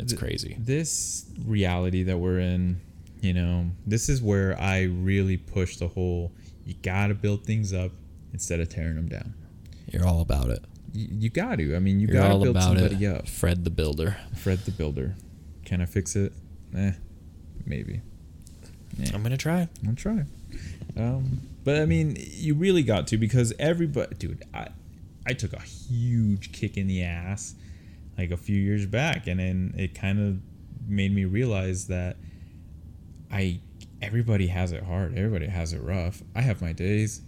it's 0.00 0.12
Th- 0.12 0.20
crazy. 0.20 0.56
this 0.58 1.26
reality 1.44 2.02
that 2.04 2.18
we're 2.18 2.40
in, 2.40 2.80
you 3.20 3.32
know, 3.34 3.66
this 3.86 4.08
is 4.08 4.20
where 4.22 4.58
I 4.60 4.82
really 4.84 5.36
push 5.36 5.76
the 5.76 5.88
whole 5.88 6.32
you 6.64 6.74
gotta 6.82 7.14
build 7.14 7.44
things 7.44 7.72
up 7.72 7.90
instead 8.32 8.60
of 8.60 8.68
tearing 8.68 8.94
them 8.96 9.08
down. 9.08 9.34
You're 9.92 10.06
all 10.06 10.20
about 10.20 10.50
it. 10.50 10.64
You, 10.92 11.08
you 11.10 11.30
got 11.30 11.56
to. 11.58 11.74
I 11.74 11.78
mean, 11.80 11.98
you 12.00 12.06
You're 12.08 12.16
got 12.16 12.28
to 12.28 12.34
all 12.34 12.42
build 12.42 12.56
about 12.56 12.76
somebody 12.76 13.04
it. 13.04 13.08
up. 13.16 13.28
Fred 13.28 13.64
the 13.64 13.70
Builder. 13.70 14.16
Fred 14.36 14.58
the 14.60 14.70
Builder. 14.70 15.14
Can 15.64 15.80
I 15.80 15.84
fix 15.86 16.14
it? 16.16 16.32
Eh, 16.76 16.92
maybe. 17.66 18.00
Yeah. 18.98 19.10
I'm 19.14 19.22
gonna 19.22 19.36
try. 19.36 19.68
I'll 19.86 19.94
try. 19.94 20.24
Um, 20.96 21.40
but 21.64 21.78
I 21.80 21.86
mean, 21.86 22.16
you 22.18 22.54
really 22.54 22.82
got 22.82 23.06
to 23.08 23.16
because 23.18 23.52
everybody, 23.58 24.14
dude, 24.16 24.42
I, 24.52 24.68
I 25.26 25.32
took 25.32 25.52
a 25.52 25.60
huge 25.60 26.52
kick 26.52 26.76
in 26.76 26.86
the 26.88 27.02
ass 27.02 27.54
like 28.20 28.30
a 28.30 28.36
few 28.36 28.56
years 28.60 28.84
back, 28.86 29.26
and 29.26 29.40
then 29.40 29.74
it 29.78 29.94
kind 29.94 30.18
of 30.20 30.88
made 30.90 31.14
me 31.14 31.24
realize 31.24 31.86
that 31.86 32.16
I, 33.32 33.60
everybody 34.02 34.46
has 34.48 34.72
it 34.72 34.82
hard. 34.82 35.16
Everybody 35.16 35.46
has 35.46 35.72
it 35.72 35.82
rough. 35.82 36.22
I 36.34 36.42
have 36.42 36.60
my 36.60 36.72
days, 36.72 37.22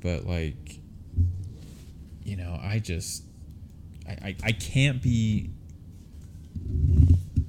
but 0.00 0.26
like, 0.26 0.80
you 2.24 2.36
know, 2.36 2.58
I 2.60 2.78
just, 2.80 3.22
I, 4.08 4.12
I, 4.28 4.36
I 4.44 4.52
can't 4.52 5.00
be 5.02 5.50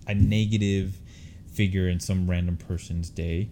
a 0.08 0.14
negative 0.14 1.00
figure 1.52 1.88
in 1.88 2.00
some 2.00 2.30
random 2.30 2.58
person's 2.58 3.10
day 3.10 3.50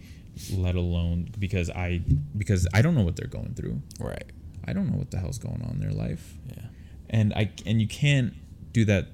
let 0.52 0.76
alone 0.76 1.30
because 1.40 1.70
i 1.70 2.02
because 2.38 2.68
i 2.74 2.82
don't 2.82 2.96
know 2.96 3.04
what 3.04 3.16
they're 3.16 3.28
going 3.28 3.54
through 3.54 3.80
Right. 4.00 4.26
i 4.68 4.74
don't 4.74 4.92
know 4.92 4.98
what 4.98 5.10
the 5.12 5.18
hell's 5.20 5.38
going 5.38 5.62
on 5.64 5.72
in 5.76 5.80
their 5.80 5.92
life 5.92 6.34
Yeah. 6.50 6.64
and 7.10 7.34
i 7.34 7.52
and 7.66 7.80
you 7.82 7.88
can't 7.88 8.34
do 8.74 8.84
that 8.86 9.08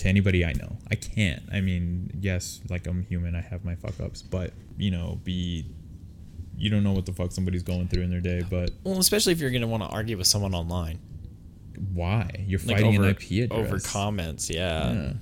to 0.00 0.08
anybody 0.08 0.44
i 0.44 0.52
know 0.54 0.76
i 0.90 0.94
can't 0.94 1.42
i 1.52 1.60
mean 1.60 2.10
yes 2.20 2.60
like 2.70 2.86
i'm 2.86 3.02
human 3.04 3.34
i 3.34 3.40
have 3.40 3.64
my 3.64 3.74
fuck 3.74 3.98
ups 4.00 4.22
but 4.22 4.52
you 4.78 4.90
know 4.90 5.20
be 5.24 5.66
you 6.56 6.68
don't 6.68 6.82
know 6.82 6.92
what 6.92 7.06
the 7.06 7.12
fuck 7.12 7.32
somebody's 7.32 7.62
going 7.62 7.88
through 7.88 8.02
in 8.02 8.10
their 8.10 8.20
day 8.20 8.42
but 8.48 8.70
Well, 8.84 8.98
especially 8.98 9.32
if 9.32 9.40
you're 9.40 9.50
gonna 9.50 9.66
want 9.66 9.82
to 9.82 9.88
argue 9.88 10.16
with 10.18 10.26
someone 10.26 10.54
online, 10.54 10.98
why 11.94 12.28
you're 12.46 12.60
like 12.60 12.76
fighting 12.76 12.98
over 12.98 13.08
an 13.08 13.16
ip 13.18 13.50
address 13.50 13.58
over 13.58 13.80
comments. 13.80 14.50
Yeah. 14.50 14.92
yeah. 14.92 15.12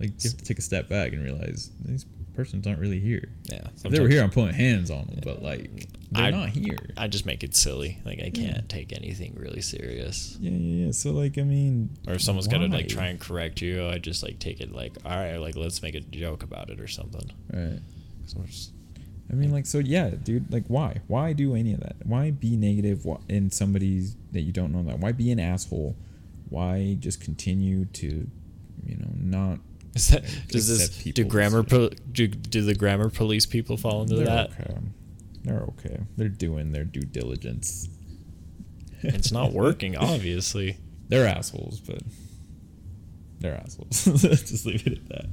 like 0.00 0.10
you 0.22 0.30
have 0.30 0.38
to 0.38 0.44
take 0.44 0.58
a 0.58 0.62
step 0.62 0.88
back 0.88 1.12
and 1.12 1.22
realize 1.22 1.70
these 1.84 2.06
persons 2.38 2.66
aren't 2.68 2.78
really 2.78 3.00
here 3.00 3.28
Yeah. 3.50 3.66
if 3.84 3.90
they 3.90 3.98
were 3.98 4.08
here 4.08 4.22
i'm 4.22 4.30
putting 4.30 4.54
hands 4.54 4.92
on 4.92 5.06
them 5.08 5.18
but 5.24 5.42
like 5.42 5.88
they're 6.12 6.24
I- 6.24 6.30
not 6.30 6.50
here 6.50 6.78
I 6.96 7.06
just 7.08 7.26
make 7.26 7.42
it 7.44 7.54
silly. 7.54 7.98
Like 8.04 8.20
I 8.22 8.30
can't 8.30 8.66
take 8.68 8.92
anything 8.92 9.34
really 9.36 9.60
serious. 9.60 10.36
Yeah, 10.40 10.52
yeah, 10.52 10.86
yeah. 10.86 10.92
So 10.92 11.10
like, 11.10 11.36
I 11.36 11.42
mean, 11.42 11.90
Or 12.08 12.14
if 12.14 12.22
someone's 12.22 12.48
gonna 12.48 12.66
like 12.68 12.88
try 12.88 13.06
and 13.08 13.20
correct 13.20 13.60
you, 13.60 13.86
I 13.86 13.98
just 13.98 14.22
like 14.22 14.38
take 14.38 14.60
it 14.60 14.72
like, 14.72 14.96
all 15.04 15.14
right, 15.16 15.36
like 15.36 15.54
let's 15.54 15.82
make 15.82 15.94
a 15.94 16.00
joke 16.00 16.42
about 16.42 16.70
it 16.70 16.80
or 16.80 16.88
something. 16.88 17.30
Right. 17.52 17.78
Just- 18.46 18.72
I 19.30 19.34
mean, 19.34 19.52
like, 19.52 19.66
so 19.66 19.78
yeah, 19.78 20.08
dude. 20.10 20.50
Like, 20.50 20.64
why? 20.68 21.02
Why 21.08 21.34
do 21.34 21.54
any 21.54 21.74
of 21.74 21.80
that? 21.80 21.96
Why 22.04 22.30
be 22.30 22.56
negative 22.56 23.06
in 23.28 23.50
somebody 23.50 24.06
that 24.32 24.40
you 24.40 24.52
don't 24.52 24.72
know? 24.72 24.82
That? 24.84 24.98
Why 25.00 25.12
be 25.12 25.30
an 25.30 25.38
asshole? 25.38 25.94
Why 26.48 26.96
just 26.98 27.20
continue 27.20 27.84
to, 27.84 28.26
you 28.86 28.96
know, 28.96 29.10
not? 29.14 29.58
Is 29.98 30.08
that 30.08 30.24
does 30.48 30.68
this 30.68 30.88
do 30.90 31.24
grammar 31.24 31.62
po- 31.64 31.90
do, 32.12 32.28
do 32.28 32.62
the 32.62 32.74
grammar 32.74 33.10
police 33.10 33.46
people 33.46 33.76
fall 33.76 34.02
into 34.02 34.16
They're 34.16 34.26
that? 34.26 34.50
okay. 34.52 34.74
They're 35.44 35.60
okay. 35.62 36.00
They're 36.16 36.28
doing 36.28 36.72
their 36.72 36.84
due 36.84 37.02
diligence. 37.02 37.88
It's 39.02 39.32
not 39.32 39.52
working, 39.64 39.96
obviously. 39.96 40.76
They're 41.08 41.26
assholes, 41.26 41.80
but 41.80 42.02
they're 43.40 43.54
assholes. 43.56 44.04
Just 44.22 44.66
leave 44.66 44.86
it 44.86 44.98
at 44.98 45.08
that. 45.08 45.26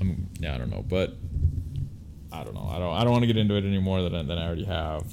I'm 0.00 0.28
yeah, 0.38 0.54
I 0.54 0.58
don't 0.58 0.70
know, 0.70 0.84
but 0.86 1.14
I 2.32 2.44
don't 2.44 2.54
know. 2.54 2.68
I 2.70 2.78
don't 2.78 2.94
I 2.94 3.04
don't 3.04 3.12
want 3.12 3.22
to 3.22 3.26
get 3.26 3.36
into 3.36 3.54
it 3.56 3.64
any 3.64 3.78
more 3.78 4.02
than 4.02 4.14
I, 4.14 4.22
than 4.22 4.38
I 4.38 4.46
already 4.46 4.64
have 4.64 5.04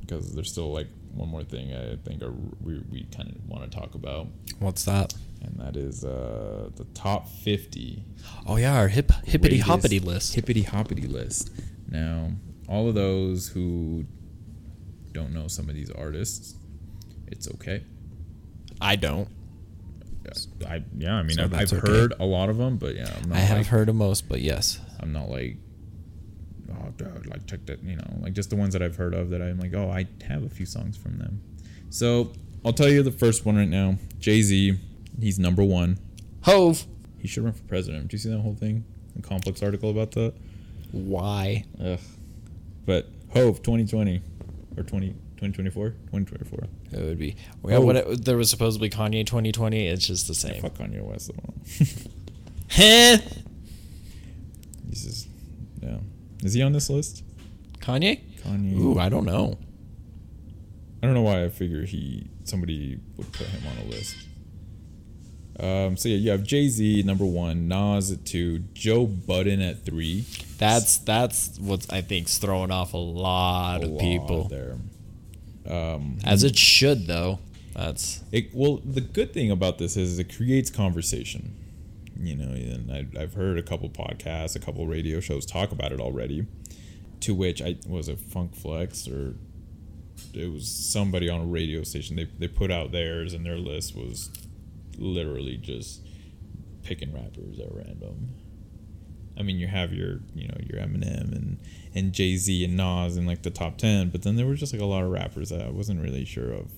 because 0.00 0.34
there's 0.34 0.50
still 0.50 0.72
like 0.72 0.88
one 1.14 1.28
more 1.28 1.44
thing 1.44 1.74
I 1.74 1.96
think 2.04 2.22
are, 2.22 2.32
we 2.60 2.82
we 2.90 3.04
kind 3.14 3.28
of 3.30 3.48
want 3.48 3.70
to 3.70 3.78
talk 3.78 3.94
about, 3.94 4.26
What's 4.58 4.84
that? 4.84 5.14
And 5.42 5.58
that 5.58 5.76
is 5.76 6.04
uh, 6.04 6.70
the 6.76 6.84
top 6.94 7.28
50 7.28 8.04
Oh 8.46 8.56
yeah, 8.56 8.76
our 8.76 8.88
hip 8.88 9.12
hippity 9.24 9.58
hoppity 9.58 10.00
list. 10.00 10.34
Hippity 10.34 10.62
hoppity 10.62 11.06
list. 11.06 11.50
Now, 11.88 12.30
all 12.68 12.88
of 12.88 12.94
those 12.94 13.48
who 13.48 14.04
don't 15.12 15.32
know 15.32 15.48
some 15.48 15.68
of 15.68 15.74
these 15.74 15.90
artists, 15.90 16.54
it's 17.26 17.48
okay. 17.48 17.84
I 18.80 18.96
don't. 18.96 19.28
I 20.66 20.82
yeah, 20.96 21.14
I 21.14 21.22
mean 21.22 21.36
So 21.36 21.44
I've, 21.44 21.54
I've 21.54 21.72
okay. 21.72 21.90
heard 21.90 22.14
a 22.18 22.24
lot 22.24 22.48
of 22.48 22.56
them, 22.56 22.76
but 22.78 22.94
yeah, 22.94 23.12
I'm 23.16 23.28
not 23.28 23.38
I 23.38 23.40
have 23.40 23.58
like, 23.58 23.66
heard 23.66 23.88
of 23.88 23.96
most, 23.96 24.28
but 24.28 24.40
yes. 24.40 24.80
I'm 25.00 25.12
not 25.12 25.28
like 25.28 25.56
oh 26.70 26.90
dude, 26.96 27.26
like 27.26 27.46
check 27.46 27.66
that 27.66 27.82
you 27.82 27.96
know 27.96 28.18
like 28.20 28.32
just 28.32 28.50
the 28.50 28.56
ones 28.56 28.72
that 28.72 28.82
I've 28.82 28.96
heard 28.96 29.14
of 29.14 29.30
that 29.30 29.42
I'm 29.42 29.58
like 29.58 29.74
oh 29.74 29.90
I 29.90 30.06
have 30.26 30.44
a 30.44 30.48
few 30.48 30.66
songs 30.66 30.96
from 30.96 31.18
them. 31.18 31.42
So 31.90 32.32
I'll 32.64 32.72
tell 32.72 32.88
you 32.88 33.02
the 33.02 33.12
first 33.12 33.44
one 33.44 33.56
right 33.56 33.68
now. 33.68 33.96
Jay 34.18 34.42
Z, 34.42 34.78
he's 35.20 35.38
number 35.38 35.62
one. 35.64 35.98
Hov. 36.42 36.86
He 37.18 37.28
should 37.28 37.44
run 37.44 37.52
for 37.52 37.62
president. 37.64 38.08
Do 38.08 38.14
you 38.14 38.18
see 38.18 38.30
that 38.30 38.40
whole 38.40 38.54
thing? 38.54 38.84
The 39.14 39.22
complex 39.22 39.62
article 39.62 39.90
about 39.90 40.10
that. 40.12 40.34
Why? 40.90 41.64
Ugh. 41.82 41.98
But 42.84 43.08
Hov 43.32 43.62
2020 43.62 44.20
or 44.76 44.82
20, 44.82 45.08
2024? 45.36 45.90
2024. 45.90 46.58
It 46.92 47.04
would 47.06 47.18
be. 47.18 47.36
Yeah, 47.66 47.78
what 47.78 47.96
it, 47.96 48.24
there 48.24 48.36
was 48.36 48.50
supposedly 48.50 48.90
Kanye 48.90 49.24
2020. 49.24 49.86
It's 49.88 50.06
just 50.06 50.26
the 50.26 50.34
Yeah, 50.48 50.54
same. 50.54 50.62
fuck 50.62 50.74
Kanye 50.74 51.00
West. 51.02 51.30
Heh. 52.70 53.18
He's 54.88 55.04
just 55.04 55.28
yeah. 55.80 55.98
Is 56.42 56.54
he 56.54 56.62
on 56.62 56.72
this 56.72 56.90
list? 56.90 57.22
Kanye? 57.78 58.20
Kanye. 58.42 58.78
Ooh, 58.78 58.98
I 58.98 59.08
don't 59.08 59.24
know. 59.24 59.58
I 61.02 61.06
don't 61.06 61.14
know 61.14 61.22
why 61.22 61.44
I 61.44 61.48
figure 61.48 61.84
he 61.84 62.28
somebody 62.44 62.98
would 63.16 63.32
put 63.32 63.46
him 63.46 63.62
on 63.66 63.86
a 63.86 63.88
list. 63.90 64.16
Um, 65.62 65.96
so 65.96 66.08
yeah, 66.08 66.16
you 66.16 66.30
have 66.32 66.42
Jay 66.42 66.68
Z 66.68 67.04
number 67.04 67.24
one, 67.24 67.68
Nas 67.68 68.10
at 68.10 68.26
two, 68.26 68.60
Joe 68.74 69.06
Budden 69.06 69.60
at 69.62 69.84
three. 69.84 70.24
That's 70.58 70.98
that's 70.98 71.56
what 71.60 71.86
I 71.92 72.00
think's 72.00 72.38
throwing 72.38 72.72
off 72.72 72.94
a 72.94 72.98
lot 72.98 73.82
A 73.82 73.86
of 73.86 73.90
lot 73.92 74.00
people. 74.00 74.48
there. 74.48 74.76
Um, 75.66 76.18
As 76.24 76.42
it 76.42 76.56
should, 76.58 77.06
though. 77.06 77.38
That's 77.74 78.22
It, 78.32 78.52
well, 78.52 78.80
the 78.84 79.00
good 79.00 79.32
thing 79.32 79.50
about 79.52 79.78
this 79.78 79.96
is 79.96 80.18
it 80.18 80.34
creates 80.34 80.68
conversation. 80.70 81.54
You 82.18 82.36
know, 82.36 82.52
and 82.52 82.90
I, 82.92 83.22
I've 83.22 83.34
heard 83.34 83.58
a 83.58 83.62
couple 83.62 83.88
podcasts, 83.88 84.54
a 84.54 84.58
couple 84.58 84.86
radio 84.86 85.20
shows 85.20 85.46
talk 85.46 85.72
about 85.72 85.92
it 85.92 86.00
already. 86.00 86.46
To 87.20 87.34
which 87.34 87.62
I 87.62 87.76
was 87.86 88.08
it 88.08 88.18
Funk 88.18 88.54
Flex 88.56 89.06
or 89.06 89.34
it 90.34 90.50
was 90.52 90.68
somebody 90.68 91.28
on 91.28 91.40
a 91.40 91.44
radio 91.46 91.84
station. 91.84 92.16
They 92.16 92.24
they 92.24 92.48
put 92.48 92.70
out 92.72 92.90
theirs, 92.90 93.32
and 93.32 93.46
their 93.46 93.56
list 93.58 93.96
was 93.96 94.28
literally 94.98 95.56
just 95.56 96.02
picking 96.82 97.12
rappers 97.12 97.58
at 97.58 97.72
random. 97.72 98.34
I 99.38 99.42
mean, 99.42 99.56
you 99.56 99.66
have 99.66 99.92
your 99.92 100.20
you 100.34 100.48
know 100.48 100.56
your 100.60 100.78
Eminem 100.80 101.32
and 101.32 101.58
and 101.94 102.12
Jay 102.12 102.36
Z 102.36 102.64
and 102.64 102.76
Nas 102.76 103.16
in 103.16 103.26
like 103.26 103.42
the 103.42 103.50
top 103.50 103.78
ten, 103.78 104.10
but 104.10 104.22
then 104.22 104.36
there 104.36 104.46
were 104.46 104.54
just 104.54 104.72
like 104.72 104.82
a 104.82 104.86
lot 104.86 105.04
of 105.04 105.10
rappers 105.10 105.50
that 105.50 105.62
I 105.62 105.70
wasn't 105.70 106.02
really 106.02 106.24
sure 106.24 106.52
of. 106.52 106.70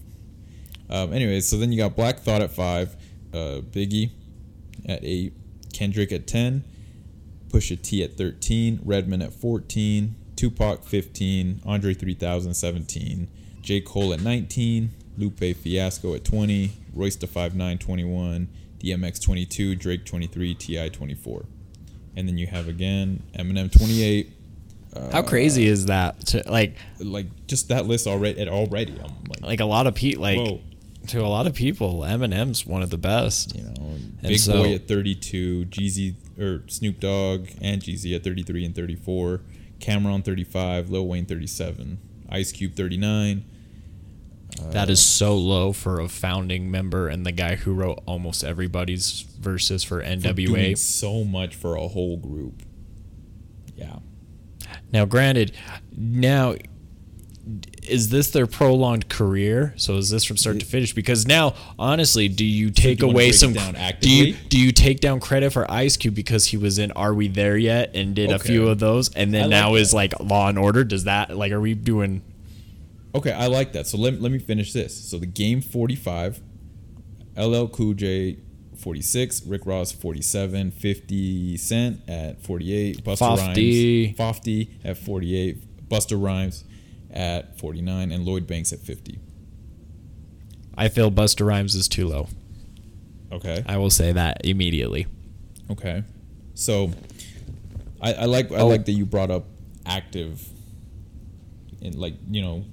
Um, 0.88 1.12
anyways, 1.12 1.48
so 1.48 1.56
then 1.56 1.72
you 1.72 1.78
got 1.78 1.96
Black 1.96 2.20
Thought 2.20 2.42
at 2.42 2.50
five, 2.50 2.94
uh, 3.32 3.60
Biggie 3.70 4.10
at 4.86 5.00
eight, 5.02 5.32
Kendrick 5.72 6.12
at 6.12 6.26
ten, 6.26 6.64
Pusha 7.48 7.80
T 7.80 8.04
at 8.04 8.16
thirteen, 8.16 8.80
Redman 8.84 9.22
at 9.22 9.32
fourteen, 9.32 10.14
Tupac 10.36 10.84
fifteen, 10.84 11.60
Andre 11.64 11.94
three 11.94 12.14
thousand 12.14 12.54
seventeen, 12.54 13.28
J 13.62 13.80
Cole 13.80 14.12
at 14.12 14.20
nineteen, 14.20 14.90
Lupe 15.16 15.56
Fiasco 15.56 16.14
at 16.14 16.24
twenty, 16.24 16.72
Royce 16.94 17.18
Nine 17.54 17.78
twenty 17.78 18.04
one, 18.04 18.48
DMX 18.82 19.20
twenty 19.22 19.44
two, 19.44 19.74
Drake 19.74 20.04
twenty 20.04 20.26
three, 20.26 20.54
T.I. 20.54 20.88
twenty 20.90 21.14
four, 21.14 21.44
and 22.16 22.28
then 22.28 22.38
you 22.38 22.46
have 22.46 22.68
again 22.68 23.22
Eminem 23.38 23.70
twenty 23.76 24.02
eight. 24.02 24.32
how 24.94 25.20
uh, 25.20 25.22
crazy 25.22 25.66
is 25.66 25.86
that? 25.86 26.20
To 26.26 26.42
like 26.50 26.76
Like 27.00 27.26
just 27.46 27.68
that 27.68 27.86
list 27.86 28.06
already. 28.06 28.48
Already. 28.48 28.92
I'm 28.92 29.14
like, 29.28 29.42
like 29.42 29.60
a 29.60 29.64
lot 29.64 29.86
of 29.86 29.94
people 29.94 30.22
like 30.22 30.38
Whoa. 30.38 30.60
to 31.08 31.20
a 31.20 31.26
lot 31.28 31.46
of 31.46 31.54
people, 31.54 32.00
Eminem's 32.00 32.64
one 32.66 32.82
of 32.82 32.90
the 32.90 32.98
best. 32.98 33.54
you 33.56 33.62
know, 33.62 33.96
Big 34.22 34.38
so- 34.38 34.52
Boi 34.62 34.74
at 34.74 34.88
32, 34.88 35.66
Jeezy 35.66 36.14
or 36.38 36.62
Snoop 36.68 37.00
Dogg 37.00 37.48
and 37.60 37.82
Jeezy 37.82 38.14
at 38.14 38.24
33 38.24 38.64
and 38.64 38.74
34, 38.74 39.40
Cam'ron 39.80 40.24
35, 40.24 40.90
Lil 40.90 41.06
Wayne 41.06 41.26
37, 41.26 41.98
Ice 42.30 42.52
Cube 42.52 42.74
39. 42.74 43.44
That 44.70 44.90
is 44.90 45.00
so 45.00 45.36
low 45.36 45.72
for 45.72 46.00
a 46.00 46.08
founding 46.08 46.70
member 46.70 47.08
and 47.08 47.26
the 47.26 47.32
guy 47.32 47.56
who 47.56 47.72
wrote 47.74 48.00
almost 48.06 48.44
everybody's 48.44 49.22
verses 49.22 49.82
for 49.82 49.94
for 49.94 50.04
NWA. 50.04 50.76
so 50.76 51.24
much 51.24 51.54
for 51.54 51.76
a 51.76 51.88
whole 51.88 52.16
group. 52.16 52.62
Yeah. 53.76 53.98
Now, 54.92 55.04
granted, 55.04 55.52
now 55.96 56.56
is 57.82 58.08
this 58.08 58.30
their 58.30 58.46
prolonged 58.46 59.08
career? 59.08 59.74
So 59.76 59.96
is 59.96 60.10
this 60.10 60.24
from 60.24 60.36
start 60.36 60.60
to 60.60 60.66
finish? 60.66 60.94
Because 60.94 61.26
now, 61.26 61.54
honestly, 61.78 62.28
do 62.28 62.44
you 62.44 62.70
take 62.70 63.00
you 63.00 63.06
wanna 63.06 63.16
away 63.16 63.32
some? 63.32 63.52
do 63.52 64.10
you 64.10 64.34
do 64.48 64.58
you 64.58 64.72
take 64.72 65.00
down 65.00 65.20
credit 65.20 65.52
for 65.52 65.70
Ice 65.70 65.96
Cube 65.96 66.14
because 66.14 66.46
he 66.46 66.56
was 66.56 66.78
in 66.78 66.90
Are 66.92 67.12
We 67.12 67.28
There 67.28 67.56
Yet 67.56 67.94
and 67.94 68.14
did 68.14 68.32
a 68.32 68.38
few 68.38 68.68
of 68.68 68.78
those, 68.78 69.14
and 69.14 69.34
then 69.34 69.42
I 69.42 69.44
like 69.44 69.50
now 69.50 69.74
is 69.74 69.90
that. 69.90 69.96
like 69.96 70.20
Law 70.20 70.48
and 70.48 70.58
Order? 70.58 70.84
Does 70.84 71.04
that 71.04 71.36
like 71.36 71.52
are 71.52 71.60
we 71.60 71.74
doing? 71.74 72.22
Okay, 73.14 73.32
I 73.32 73.46
like 73.46 73.72
that. 73.72 73.86
So 73.86 73.96
let, 73.96 74.20
let 74.20 74.32
me 74.32 74.38
finish 74.38 74.72
this. 74.72 75.08
So 75.08 75.18
the 75.18 75.26
game 75.26 75.60
45, 75.60 76.40
LL 77.36 77.66
Cool 77.66 77.94
J 77.94 78.38
46, 78.76 79.46
Rick 79.46 79.66
Ross 79.66 79.92
47, 79.92 80.72
50 80.72 81.56
Cent 81.56 82.00
at 82.08 82.42
48, 82.42 83.04
Busta 83.04 83.18
Fofty. 83.18 84.06
Rhymes 84.06 84.16
Fofty 84.18 84.68
at 84.84 84.98
48, 84.98 85.88
Busta 85.88 86.20
Rhymes 86.22 86.64
at 87.12 87.56
49, 87.58 88.10
and 88.10 88.24
Lloyd 88.24 88.46
Banks 88.48 88.72
at 88.72 88.80
50. 88.80 89.18
I 90.76 90.88
feel 90.88 91.10
Busta 91.12 91.46
Rhymes 91.46 91.76
is 91.76 91.86
too 91.86 92.08
low. 92.08 92.28
Okay. 93.30 93.62
I 93.66 93.76
will 93.78 93.90
say 93.90 94.10
that 94.12 94.44
immediately. 94.44 95.06
Okay. 95.70 96.02
So 96.54 96.90
I, 98.00 98.12
I 98.14 98.24
like 98.24 98.50
I 98.52 98.56
Oh. 98.56 98.66
like 98.66 98.84
that 98.86 98.92
you 98.92 99.06
brought 99.06 99.30
up 99.30 99.44
active 99.86 100.44
in 101.80 101.98
like, 101.98 102.14
you 102.28 102.42
know, 102.42 102.64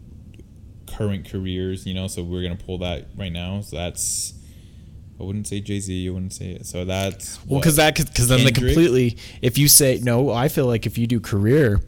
current 0.97 1.29
careers, 1.29 1.85
you 1.85 1.93
know, 1.93 2.07
so 2.07 2.23
we're 2.23 2.43
gonna 2.43 2.55
pull 2.55 2.77
that 2.79 3.07
right 3.15 3.31
now. 3.31 3.61
So 3.61 3.75
that's 3.77 4.33
I 5.19 5.23
wouldn't 5.23 5.47
say 5.47 5.59
Jay 5.61 5.79
Z. 5.79 5.93
You 5.93 6.13
wouldn't 6.13 6.33
say 6.33 6.51
it. 6.51 6.65
So 6.65 6.83
that's 6.85 7.39
Well, 7.45 7.59
because 7.59 7.75
that 7.75 7.95
because 7.95 8.27
then 8.27 8.39
the 8.43 8.51
Kendrick? 8.51 8.73
completely. 8.75 9.17
If 9.41 9.57
you 9.57 9.67
say 9.67 9.99
no, 10.01 10.31
I 10.31 10.47
feel 10.47 10.65
like 10.65 10.85
if 10.85 10.97
you 10.97 11.05
do 11.07 11.19
career, 11.19 11.79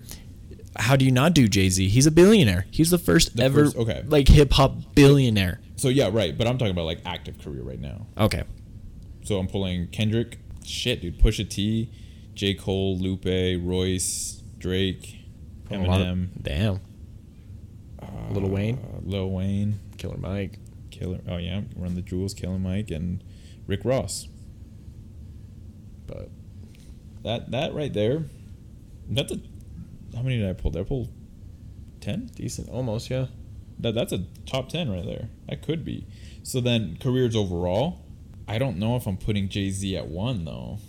how 0.76 0.95
do 0.95 1.04
you 1.06 1.12
not 1.12 1.34
do 1.34 1.47
Jay 1.47 1.70
Z? 1.70 1.88
He's 1.89 2.06
a 2.06 2.12
billionaire. 2.12 2.66
He's 2.72 2.89
the 2.91 2.97
first 2.97 3.36
The 3.36 3.43
ever 3.43 3.66
first- 3.66 3.78
okay. 3.78 4.04
like 4.08 4.28
hip 4.28 4.54
hop 4.54 4.95
billionaire. 4.95 5.60
So 5.76 5.89
yeah, 5.89 6.10
right. 6.12 6.38
But 6.38 6.47
I'm 6.47 6.58
talking 6.58 6.72
about 6.72 6.86
like 6.86 6.99
active 7.06 7.39
career 7.39 7.64
right 7.64 7.80
now. 7.80 8.06
Okay. 8.18 8.43
So 9.24 9.38
I'm 9.39 9.47
pulling 9.47 9.88
Kendrick, 9.88 10.38
shit, 10.66 11.01
dude, 11.01 11.18
Pusha 11.20 11.49
T, 11.49 11.89
J. 12.36 12.54
Cole, 12.54 12.97
Lupe, 12.97 13.26
Royce, 13.64 14.41
Drake, 14.60 15.18
lot 15.72 16.01
of- 16.01 16.08
Eminem, 16.08 16.28
damn. 18.06 18.34
Lil 18.34 18.49
Wayne? 18.49 18.78
uh, 18.78 18.99
Lil 19.04 19.30
Wayne, 19.30 19.80
Killer 19.97 20.18
Mike. 20.18 20.60
Killer. 20.91 21.20
Oh 21.28 21.38
yeah, 21.38 21.62
Run 21.76 21.95
the 21.95 22.01
Jewels, 22.01 22.34
Killer 22.34 22.60
Mike, 22.60 22.91
and 22.91 23.24
Rick 23.68 23.82
Ross. 23.84 24.28
But 26.08 26.30
That 27.24 27.51
that 27.51 27.74
right 27.74 27.91
there. 27.93 28.26
That's 29.10 29.32
a. 29.32 29.39
How 30.16 30.22
many 30.22 30.38
did 30.38 30.49
I 30.49 30.54
pull? 30.54 30.72
Did 30.72 30.82
I 30.82 30.84
pull 30.86 31.10
ten? 32.01 32.28
decent, 32.36 32.70
almost 32.70 33.10
yeah. 33.10 33.28
That 33.80 33.95
that's 33.95 34.12
a 34.14 34.24
top 34.45 34.70
ten 34.70 34.91
right 34.91 35.06
there. 35.06 35.30
That 35.49 35.62
could 35.64 35.84
be. 35.84 36.06
So 36.43 36.62
then 36.62 36.97
careers 37.01 37.36
overall. 37.36 38.01
I 38.47 38.58
don't 38.58 38.78
know 38.78 38.95
if 38.97 39.08
I'm 39.08 39.18
putting 39.18 39.49
Jay 39.49 39.70
Z 39.70 39.95
at 39.97 40.08
one 40.08 40.45
though. 40.45 40.80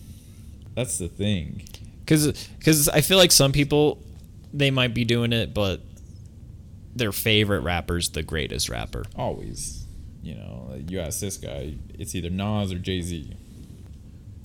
That's 0.75 0.99
the 0.99 1.09
thing. 1.09 1.63
Because 2.01 2.49
because 2.59 2.89
I 2.89 3.01
feel 3.01 3.17
like 3.17 3.33
some 3.33 3.53
people 3.53 4.03
they 4.53 4.71
might 4.71 4.93
be 4.93 5.05
doing 5.05 5.33
it, 5.33 5.55
but 5.55 5.81
their 6.95 7.13
favorite 7.13 7.61
rapper's 7.61 8.11
the 8.11 8.23
greatest 8.23 8.69
rapper. 8.69 9.05
Always, 9.17 9.85
you 10.23 10.35
know, 10.35 10.81
you 10.89 11.01
ask 11.01 11.21
this 11.21 11.37
guy, 11.37 11.75
it's 11.99 12.15
either 12.15 12.31
Nas 12.31 12.73
or 12.73 12.79
Jay 12.79 13.01
Z. 13.01 13.37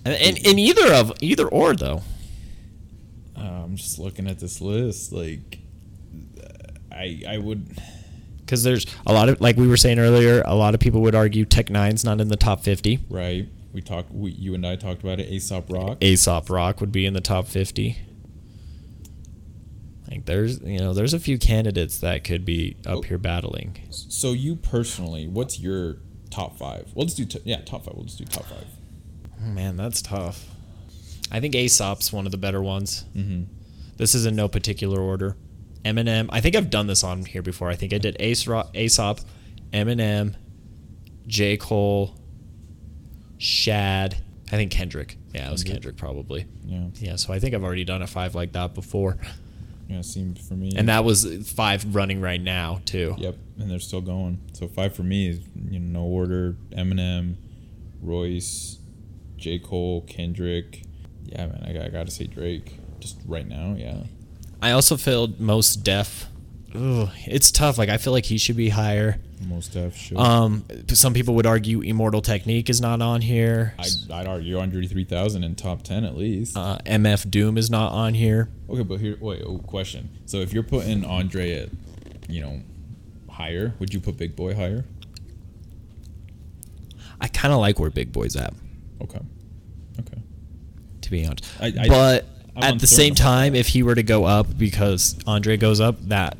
And, 0.05 0.15
and, 0.15 0.45
and 0.45 0.59
either 0.59 0.93
of 0.93 1.11
either 1.21 1.47
or 1.47 1.75
though. 1.75 2.01
Uh, 3.37 3.41
I'm 3.41 3.75
just 3.75 3.99
looking 3.99 4.27
at 4.27 4.39
this 4.39 4.61
list. 4.61 5.11
Like, 5.11 5.59
I 6.91 7.23
I 7.27 7.37
would. 7.37 7.77
Because 8.39 8.63
there's 8.63 8.85
a 9.05 9.13
lot 9.13 9.29
of 9.29 9.39
like 9.39 9.57
we 9.57 9.67
were 9.67 9.77
saying 9.77 9.99
earlier, 9.99 10.41
a 10.45 10.55
lot 10.55 10.73
of 10.73 10.79
people 10.79 11.01
would 11.01 11.15
argue 11.15 11.45
Tech 11.45 11.67
N9ne's 11.67 12.03
not 12.03 12.19
in 12.19 12.29
the 12.29 12.35
top 12.37 12.61
fifty. 12.61 12.99
Right. 13.09 13.47
We 13.73 13.81
talked. 13.81 14.11
We, 14.11 14.31
you 14.31 14.55
and 14.55 14.65
I 14.65 14.75
talked 14.75 15.03
about 15.03 15.19
it. 15.19 15.29
Aesop 15.29 15.69
Rock. 15.69 15.97
Aesop 16.01 16.49
Rock 16.49 16.81
would 16.81 16.91
be 16.91 17.05
in 17.05 17.13
the 17.13 17.21
top 17.21 17.47
50. 17.47 17.97
Like 20.09 20.25
there's, 20.25 20.59
you 20.61 20.79
know, 20.79 20.93
there's 20.93 21.13
a 21.13 21.19
few 21.19 21.37
candidates 21.37 21.99
that 21.99 22.23
could 22.23 22.43
be 22.45 22.77
up 22.85 22.97
Oh. 22.97 23.01
here 23.03 23.17
battling. 23.17 23.77
So 23.91 24.31
you 24.31 24.55
personally, 24.55 25.27
what's 25.27 25.59
your 25.59 25.97
top 26.31 26.57
five? 26.57 26.85
Well, 26.95 27.05
let's 27.05 27.13
do 27.13 27.25
t- 27.25 27.41
yeah 27.45 27.61
top 27.61 27.85
five. 27.85 27.93
We'll 27.95 28.05
just 28.05 28.17
do 28.17 28.25
top 28.25 28.45
five. 28.45 28.65
Oh, 29.41 29.49
man, 29.51 29.77
that's 29.77 30.01
tough. 30.01 30.47
I 31.31 31.39
think 31.39 31.53
Aesop's 31.55 32.11
one 32.11 32.25
of 32.25 32.31
the 32.31 32.37
better 32.39 32.61
ones. 32.61 33.05
Mm-hmm. 33.15 33.43
This 33.97 34.15
is 34.15 34.25
in 34.25 34.35
no 34.35 34.47
particular 34.47 34.99
order. 34.99 35.37
Eminem. 35.85 36.27
I 36.31 36.41
think 36.41 36.55
I've 36.55 36.69
done 36.69 36.87
this 36.87 37.03
on 37.03 37.23
here 37.25 37.41
before. 37.41 37.69
I 37.69 37.75
think 37.75 37.93
I 37.93 37.99
did 37.99 38.17
Ace 38.19 38.47
Ro- 38.47 38.69
Aesop, 38.73 39.19
Eminem, 39.71 40.35
J 41.27 41.55
Cole, 41.57 42.15
Shad. 43.37 44.17
I 44.47 44.51
think 44.51 44.71
Kendrick. 44.71 45.17
Yeah, 45.33 45.47
it 45.47 45.51
was 45.51 45.63
Kendrick. 45.63 45.83
Kendrick 45.83 45.97
probably. 45.97 46.47
Yeah. 46.65 46.87
Yeah, 46.95 47.15
so 47.15 47.31
I 47.31 47.39
think 47.39 47.53
I've 47.53 47.63
already 47.63 47.85
done 47.85 48.01
a 48.01 48.07
five 48.07 48.35
like 48.35 48.53
that 48.53 48.73
before. 48.73 49.17
Yeah. 49.89 50.01
Seemed 50.01 50.39
for 50.39 50.53
me. 50.53 50.71
And 50.77 50.87
that 50.87 51.03
was 51.03 51.25
five 51.51 51.95
running 51.95 52.21
right 52.21 52.39
now 52.41 52.81
too. 52.85 53.15
Yep. 53.17 53.35
And 53.57 53.69
they're 53.71 53.79
still 53.79 54.01
going. 54.01 54.39
So 54.53 54.67
five 54.67 54.95
for 54.95 55.03
me 55.03 55.27
is 55.29 55.39
you 55.69 55.79
know 55.79 55.99
no 56.01 56.05
order. 56.05 56.55
Eminem, 56.71 57.35
Royce, 58.01 58.77
J 59.37 59.59
Cole, 59.59 60.01
Kendrick. 60.07 60.83
Yeah, 61.25 61.47
man. 61.47 61.63
I, 61.67 61.73
got- 61.73 61.85
I 61.85 61.89
gotta 61.89 62.11
say 62.11 62.25
Drake. 62.27 62.77
Just 62.99 63.17
right 63.25 63.47
now. 63.47 63.75
Yeah. 63.77 64.03
I 64.61 64.71
also 64.71 64.97
feel 64.97 65.27
Mos 65.39 65.75
Def. 65.75 66.27
Ugh, 66.75 67.09
it's 67.25 67.49
tough. 67.51 67.77
Like 67.77 67.89
I 67.89 67.97
feel 67.97 68.13
like 68.13 68.25
he 68.25 68.37
should 68.37 68.57
be 68.57 68.69
higher. 68.69 69.19
Mos 69.47 69.67
Def 69.69 69.95
should. 69.95 70.17
Um, 70.17 70.65
some 70.93 71.13
people 71.13 71.35
would 71.35 71.45
argue 71.45 71.81
Immortal 71.81 72.21
Technique 72.21 72.69
is 72.69 72.81
not 72.81 73.01
on 73.01 73.21
here. 73.21 73.73
I'd, 73.79 74.11
I'd 74.11 74.27
argue 74.27 74.59
Andre 74.59 74.85
3000 74.85 75.43
in 75.43 75.55
top 75.55 75.81
10 75.83 76.03
at 76.03 76.17
least. 76.17 76.57
Uh, 76.57 76.77
MF 76.85 77.29
Doom 77.31 77.57
is 77.57 77.69
not 77.69 77.91
on 77.93 78.13
here. 78.13 78.49
Okay, 78.69 78.83
but 78.83 78.99
here, 78.99 79.17
wait, 79.21 79.41
oh, 79.45 79.59
question. 79.59 80.09
So 80.25 80.37
if 80.37 80.51
you're 80.53 80.63
putting 80.63 81.05
Andre 81.05 81.53
at, 81.53 81.69
you 82.27 82.41
know, 82.41 82.61
higher, 83.29 83.73
would 83.79 83.93
you 83.93 84.01
put 84.01 84.17
Big 84.17 84.35
Boi 84.35 84.53
higher? 84.55 84.83
I 87.21 87.27
kind 87.27 87.53
of 87.53 87.59
like 87.59 87.79
where 87.79 87.89
Big 87.89 88.11
Boi's 88.11 88.35
at, 88.35 88.53
Okay. 89.01 89.19
Okay. 89.99 90.21
to 91.01 91.11
be 91.11 91.25
honest. 91.25 91.45
I- 91.59 91.67
I- 91.79 91.87
but 91.87 92.25
I'm 92.55 92.63
at 92.75 92.79
the 92.79 92.87
same 92.87 93.15
time, 93.15 93.55
if 93.55 93.67
he 93.69 93.83
were 93.83 93.95
to 93.95 94.03
go 94.03 94.25
up 94.25 94.57
because 94.57 95.15
Andre 95.25 95.55
goes 95.57 95.79
up, 95.79 95.97
that 96.09 96.37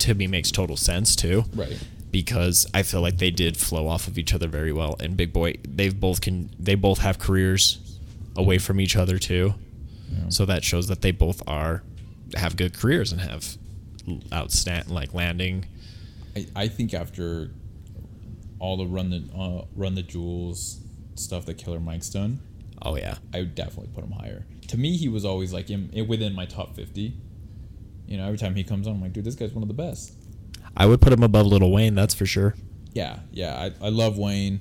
to 0.00 0.14
me 0.14 0.26
makes 0.26 0.50
total 0.50 0.76
sense 0.76 1.14
too. 1.16 1.44
Right. 1.54 1.78
Because 2.12 2.66
I 2.74 2.82
feel 2.82 3.00
like 3.00 3.18
they 3.18 3.30
did 3.30 3.56
flow 3.56 3.88
off 3.88 4.06
of 4.06 4.18
each 4.18 4.32
other 4.34 4.46
very 4.46 4.72
well, 4.72 4.96
and 5.00 5.16
Big 5.16 5.32
Boi, 5.32 5.54
they've 5.66 5.98
both 5.98 6.20
can 6.20 6.50
they 6.58 6.74
both 6.74 6.98
have 6.98 7.18
careers 7.18 7.98
away 8.36 8.58
from 8.58 8.80
each 8.80 8.94
other 8.96 9.18
too. 9.18 9.54
Yeah. 10.10 10.28
So 10.28 10.44
that 10.44 10.62
shows 10.62 10.88
that 10.88 11.00
they 11.00 11.10
both 11.10 11.42
are 11.48 11.82
have 12.36 12.56
good 12.56 12.74
careers 12.74 13.12
and 13.12 13.20
have 13.22 13.56
outstanding 14.32 14.92
like 14.94 15.14
landing. 15.14 15.64
I, 16.36 16.46
I 16.54 16.68
think 16.68 16.92
after 16.94 17.50
all 18.58 18.76
the 18.76 18.86
run 18.86 19.10
the 19.10 19.24
uh, 19.36 19.64
run 19.74 19.94
the 19.94 20.02
jewels 20.02 20.80
stuff 21.14 21.46
that 21.46 21.54
Killer 21.58 21.80
Mike's 21.80 22.10
done, 22.10 22.40
Oh 22.82 22.96
yeah, 22.96 23.16
I 23.32 23.38
would 23.38 23.54
definitely 23.54 23.90
put 23.94 24.04
him 24.04 24.10
higher. 24.12 24.44
To 24.68 24.76
me, 24.78 24.96
he 24.96 25.08
was 25.08 25.24
always 25.24 25.52
like 25.52 25.70
in, 25.70 25.88
in- 25.92 26.08
within 26.08 26.34
my 26.34 26.46
top 26.46 26.74
50. 26.74 27.14
You 28.06 28.16
know, 28.18 28.26
every 28.26 28.38
time 28.38 28.54
he 28.54 28.64
comes 28.64 28.86
on, 28.86 28.94
I'm 28.96 29.00
like, 29.02 29.12
dude, 29.12 29.24
this 29.24 29.34
guy's 29.36 29.52
one 29.52 29.62
of 29.62 29.68
the 29.68 29.74
best. 29.74 30.12
I 30.76 30.86
would 30.86 31.00
put 31.00 31.12
him 31.12 31.22
above 31.22 31.46
Little 31.46 31.70
Wayne. 31.72 31.94
That's 31.94 32.14
for 32.14 32.26
sure. 32.26 32.54
Yeah, 32.92 33.20
yeah, 33.30 33.70
I, 33.80 33.86
I 33.86 33.88
love 33.88 34.18
Wayne. 34.18 34.60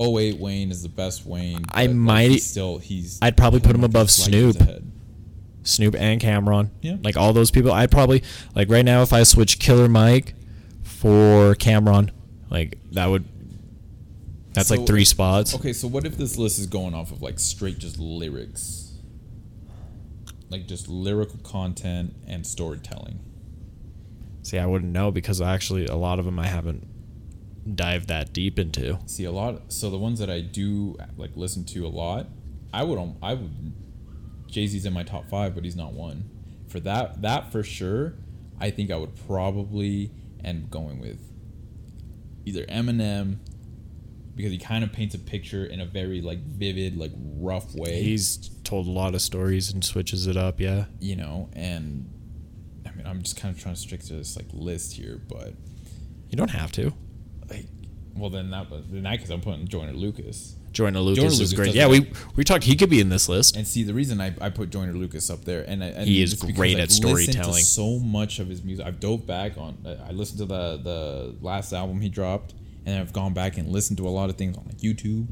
08 0.00 0.38
Wayne 0.38 0.70
is 0.70 0.82
the 0.82 0.88
best 0.88 1.26
Wayne. 1.26 1.64
I 1.72 1.86
but, 1.86 1.90
like, 1.90 1.96
might- 1.96 2.30
he's 2.30 2.46
still 2.46 2.78
he's. 2.78 3.18
I'd 3.20 3.36
probably 3.36 3.60
put 3.60 3.74
him 3.76 3.84
above 3.84 4.08
he's 4.08 4.26
light 4.26 4.34
years 4.34 4.56
Snoop. 4.56 4.82
Snoop 5.62 5.94
and 5.94 6.20
Cam'ron. 6.20 6.70
Yeah. 6.80 6.96
Like 7.02 7.16
all 7.18 7.32
those 7.34 7.50
people. 7.50 7.70
I'd 7.72 7.90
probably 7.90 8.22
like 8.54 8.70
right 8.70 8.84
now 8.84 9.02
if 9.02 9.12
I 9.12 9.22
switch 9.24 9.58
Killer 9.58 9.88
Mike 9.88 10.34
for 10.82 11.54
Cam'ron, 11.56 12.10
like 12.48 12.78
that 12.92 13.06
would 13.06 13.26
that's 14.54 14.68
So- 14.68 14.76
like 14.76 14.86
three 14.86 15.04
spots. 15.04 15.54
Okay, 15.54 15.74
so 15.74 15.86
what 15.86 16.06
if 16.06 16.16
this 16.16 16.38
list 16.38 16.58
is 16.58 16.66
going 16.66 16.94
off 16.94 17.12
of 17.12 17.20
like 17.20 17.38
straight 17.38 17.78
just 17.78 17.98
lyrics? 17.98 18.92
Like 20.48 20.66
just 20.66 20.88
lyrical 20.88 21.38
content 21.42 22.14
and 22.26 22.46
storytelling. 22.46 23.20
See, 24.42 24.58
I 24.58 24.66
wouldn't 24.66 24.92
know 24.92 25.10
because 25.10 25.40
actually 25.40 25.86
a 25.86 25.96
lot 25.96 26.18
of 26.18 26.24
them 26.24 26.38
I 26.38 26.46
haven't 26.46 26.86
dived 27.76 28.08
that 28.08 28.32
deep 28.32 28.58
into. 28.58 28.98
See 29.06 29.24
a 29.24 29.32
lot. 29.32 29.72
So 29.72 29.90
the 29.90 29.98
ones 29.98 30.18
that 30.18 30.30
I 30.30 30.40
do 30.40 30.96
like 31.16 31.32
listen 31.36 31.64
to 31.66 31.86
a 31.86 31.88
lot, 31.88 32.26
I 32.72 32.84
would. 32.84 32.98
Um, 32.98 33.16
I 33.22 33.34
would. 33.34 33.74
Jay 34.46 34.66
Z's 34.66 34.84
in 34.84 34.92
my 34.92 35.02
top 35.02 35.28
five, 35.28 35.54
but 35.54 35.64
he's 35.64 35.76
not 35.76 35.92
one. 35.92 36.28
For 36.68 36.80
that, 36.80 37.22
that 37.22 37.52
for 37.52 37.62
sure, 37.62 38.14
I 38.58 38.70
think 38.70 38.90
I 38.90 38.96
would 38.96 39.14
probably 39.26 40.10
end 40.42 40.70
going 40.70 41.00
with 41.00 41.18
either 42.44 42.64
Eminem 42.64 43.38
because 44.34 44.52
he 44.52 44.58
kind 44.58 44.82
of 44.82 44.92
paints 44.92 45.14
a 45.14 45.18
picture 45.18 45.64
in 45.66 45.80
a 45.80 45.86
very 45.86 46.20
like 46.20 46.40
vivid, 46.40 46.96
like 46.96 47.12
rough 47.16 47.74
way. 47.74 48.02
He's 48.02 48.50
told 48.64 48.86
a 48.86 48.90
lot 48.90 49.14
of 49.14 49.22
stories 49.22 49.72
and 49.72 49.84
switches 49.84 50.26
it 50.26 50.36
up, 50.36 50.60
yeah. 50.60 50.86
you 50.98 51.16
know, 51.16 51.50
and 51.52 52.10
mean, 53.00 53.10
I'm 53.10 53.22
just 53.22 53.36
kind 53.36 53.54
of 53.54 53.60
trying 53.60 53.74
to 53.74 53.80
stick 53.80 54.02
to 54.04 54.14
this 54.14 54.36
like 54.36 54.46
list 54.52 54.94
here, 54.94 55.20
but 55.28 55.54
You 56.30 56.36
don't 56.36 56.50
have 56.50 56.72
to. 56.72 56.92
Like, 57.48 57.66
well, 58.14 58.30
then 58.30 58.50
that 58.50 58.70
was 58.70 58.84
in 58.90 59.02
that 59.02 59.12
because 59.12 59.30
I'm 59.30 59.40
putting 59.40 59.66
Joyner 59.66 59.92
Lucas. 59.92 60.56
Joyner 60.72 61.00
Lucas 61.00 61.18
Joyner 61.18 61.32
is 61.32 61.40
Lucas 61.40 61.54
great. 61.54 61.74
Yeah, 61.74 61.88
we 61.88 62.12
we 62.36 62.44
talked. 62.44 62.64
He 62.64 62.76
could 62.76 62.90
be 62.90 63.00
in 63.00 63.08
this 63.08 63.28
list. 63.28 63.56
And 63.56 63.66
see, 63.66 63.82
the 63.82 63.94
reason 63.94 64.20
I, 64.20 64.34
I 64.40 64.50
put 64.50 64.70
Joyner 64.70 64.92
Lucas 64.92 65.28
up 65.28 65.44
there, 65.44 65.64
and, 65.66 65.82
I, 65.82 65.88
and 65.88 66.06
He 66.06 66.22
is 66.22 66.34
great 66.34 66.76
I've 66.76 66.84
at 66.84 66.88
to 66.90 66.94
storytelling. 66.94 67.64
So 67.64 67.98
much 67.98 68.38
of 68.38 68.48
his 68.48 68.62
music, 68.62 68.86
I've 68.86 69.00
dove 69.00 69.26
back 69.26 69.58
on. 69.58 69.78
I 70.06 70.12
listened 70.12 70.38
to 70.38 70.46
the 70.46 70.76
the 70.76 71.36
last 71.40 71.72
album 71.72 72.00
he 72.00 72.08
dropped, 72.08 72.54
and 72.86 73.00
I've 73.00 73.12
gone 73.12 73.34
back 73.34 73.58
and 73.58 73.68
listened 73.68 73.96
to 73.98 74.06
a 74.06 74.10
lot 74.10 74.30
of 74.30 74.36
things 74.36 74.56
on 74.56 74.64
like 74.66 74.78
YouTube. 74.78 75.26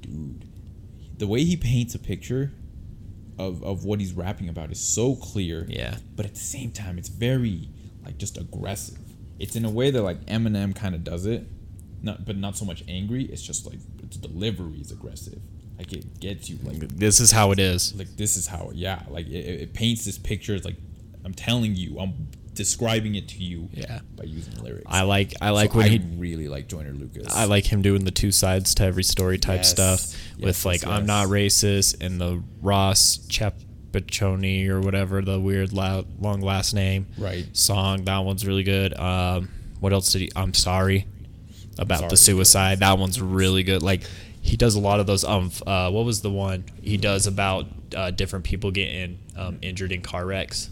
Dude, 0.00 0.44
the 1.16 1.26
way 1.26 1.44
he 1.44 1.56
paints 1.56 1.94
a 1.94 1.98
picture 1.98 2.52
of 3.38 3.62
of 3.62 3.84
what 3.84 4.00
he's 4.00 4.12
rapping 4.12 4.48
about 4.48 4.70
is 4.70 4.80
so 4.80 5.14
clear. 5.16 5.66
Yeah. 5.68 5.96
but 6.14 6.26
at 6.26 6.34
the 6.34 6.40
same 6.40 6.70
time, 6.72 6.98
it's 6.98 7.08
very 7.08 7.68
like 8.04 8.18
just 8.18 8.36
aggressive. 8.38 8.98
It's 9.38 9.56
in 9.56 9.64
a 9.64 9.70
way 9.70 9.90
that 9.90 10.02
like 10.02 10.24
Eminem 10.26 10.74
kind 10.74 10.94
of 10.94 11.04
does 11.04 11.26
it, 11.26 11.46
not 12.02 12.24
but 12.24 12.36
not 12.36 12.56
so 12.56 12.64
much 12.64 12.82
angry. 12.88 13.24
It's 13.24 13.42
just 13.42 13.66
like 13.66 13.78
its 14.02 14.16
delivery 14.16 14.78
is 14.80 14.90
aggressive. 14.92 15.40
Like 15.78 15.92
it 15.92 16.20
gets 16.20 16.48
you 16.48 16.58
like 16.64 16.78
This 16.96 17.20
is 17.20 17.30
how 17.32 17.50
it 17.50 17.58
is. 17.58 17.94
like 17.94 18.16
this 18.16 18.36
is 18.38 18.46
how 18.46 18.70
yeah 18.74 19.02
like 19.10 19.26
it, 19.26 19.44
it 19.44 19.60
it 19.60 19.74
paints 19.74 20.06
this 20.06 20.16
picture 20.16 20.54
it's 20.54 20.64
like 20.64 20.78
i'm 21.22 21.34
telling 21.34 21.74
you 21.76 21.98
i'm 21.98 22.28
describing 22.56 23.14
it 23.14 23.28
to 23.28 23.38
you 23.38 23.68
Yeah. 23.72 24.00
by 24.16 24.24
using 24.24 24.54
lyrics 24.62 24.84
I 24.86 25.02
like 25.02 25.34
I 25.40 25.50
like 25.50 25.70
So 25.72 25.78
when 25.78 25.86
I 25.86 25.90
he 25.90 26.00
really 26.16 26.48
like 26.48 26.66
joyner 26.68 26.92
lucas 26.92 27.32
I 27.34 27.44
like 27.44 27.64
him 27.66 27.82
doing 27.82 28.04
the 28.04 28.10
two 28.10 28.32
sides 28.32 28.74
to 28.76 28.82
every 28.84 29.04
story 29.04 29.38
type 29.38 29.58
Yes. 29.60 29.70
stuff 29.70 30.00
with 30.38 30.46
Yes, 30.46 30.64
like 30.64 30.82
yes, 30.82 30.90
I'm 30.90 31.06
not 31.06 31.28
racist 31.28 32.02
and 32.04 32.20
the 32.20 32.42
Ross 32.60 33.18
Capicchioni 33.28 34.68
or 34.68 34.80
whatever 34.80 35.22
the 35.22 35.38
weird 35.40 35.72
loud, 35.72 36.06
long 36.20 36.40
last 36.40 36.74
name 36.74 37.06
Right. 37.18 37.46
song 37.56 38.04
that 38.04 38.18
one's 38.24 38.46
really 38.46 38.62
good. 38.64 38.96
Um, 38.98 39.50
what 39.80 39.92
else 39.92 40.12
did 40.12 40.22
he? 40.22 40.30
I'm 40.34 40.54
sorry 40.54 41.06
about 41.78 41.98
Sorry, 41.98 42.10
the 42.10 42.16
suicide. 42.16 42.80
That 42.80 42.98
one's 42.98 43.20
really 43.20 43.62
good. 43.62 43.82
Like 43.82 44.02
he 44.40 44.56
does 44.56 44.74
a 44.74 44.80
lot 44.80 45.00
of 45.00 45.06
those. 45.06 45.24
Um, 45.24 45.50
uh, 45.66 45.90
what 45.90 46.04
was 46.06 46.22
the 46.22 46.30
one 46.30 46.64
he 46.80 46.96
does 46.96 47.26
about 47.26 47.66
uh, 47.94 48.10
different 48.12 48.44
people 48.44 48.70
getting 48.70 49.18
um, 49.36 49.58
injured 49.60 49.92
in 49.92 50.00
car 50.02 50.24
wrecks? 50.24 50.70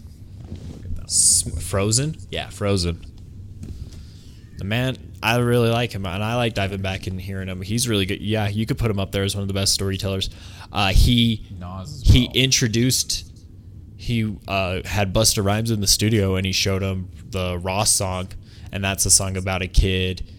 S- 1.05 1.67
Frozen, 1.69 2.17
yeah, 2.29 2.49
Frozen. 2.49 3.03
The 4.57 4.63
man, 4.63 4.97
I 5.21 5.37
really 5.39 5.69
like 5.69 5.91
him, 5.91 6.05
and 6.05 6.23
I 6.23 6.35
like 6.35 6.53
diving 6.53 6.81
back 6.81 7.07
and 7.07 7.19
hearing 7.19 7.47
him. 7.47 7.61
He's 7.61 7.87
really 7.89 8.05
good. 8.05 8.21
Yeah, 8.21 8.47
you 8.47 8.65
could 8.65 8.77
put 8.77 8.89
him 8.89 8.99
up 8.99 9.11
there 9.11 9.23
as 9.23 9.35
one 9.35 9.41
of 9.41 9.47
the 9.47 9.53
best 9.53 9.73
storytellers. 9.73 10.29
Uh, 10.71 10.89
he 10.93 11.45
he 12.03 12.29
introduced. 12.33 13.31
He 13.97 14.37
uh, 14.47 14.81
had 14.85 15.13
Busta 15.13 15.43
Rhymes 15.43 15.71
in 15.71 15.81
the 15.81 15.87
studio, 15.87 16.35
and 16.35 16.45
he 16.45 16.51
showed 16.51 16.81
him 16.81 17.09
the 17.29 17.57
Ross 17.57 17.91
song, 17.91 18.29
and 18.71 18.83
that's 18.83 19.05
a 19.05 19.11
song 19.11 19.35
about 19.35 19.61
a 19.61 19.67
kid 19.67 20.29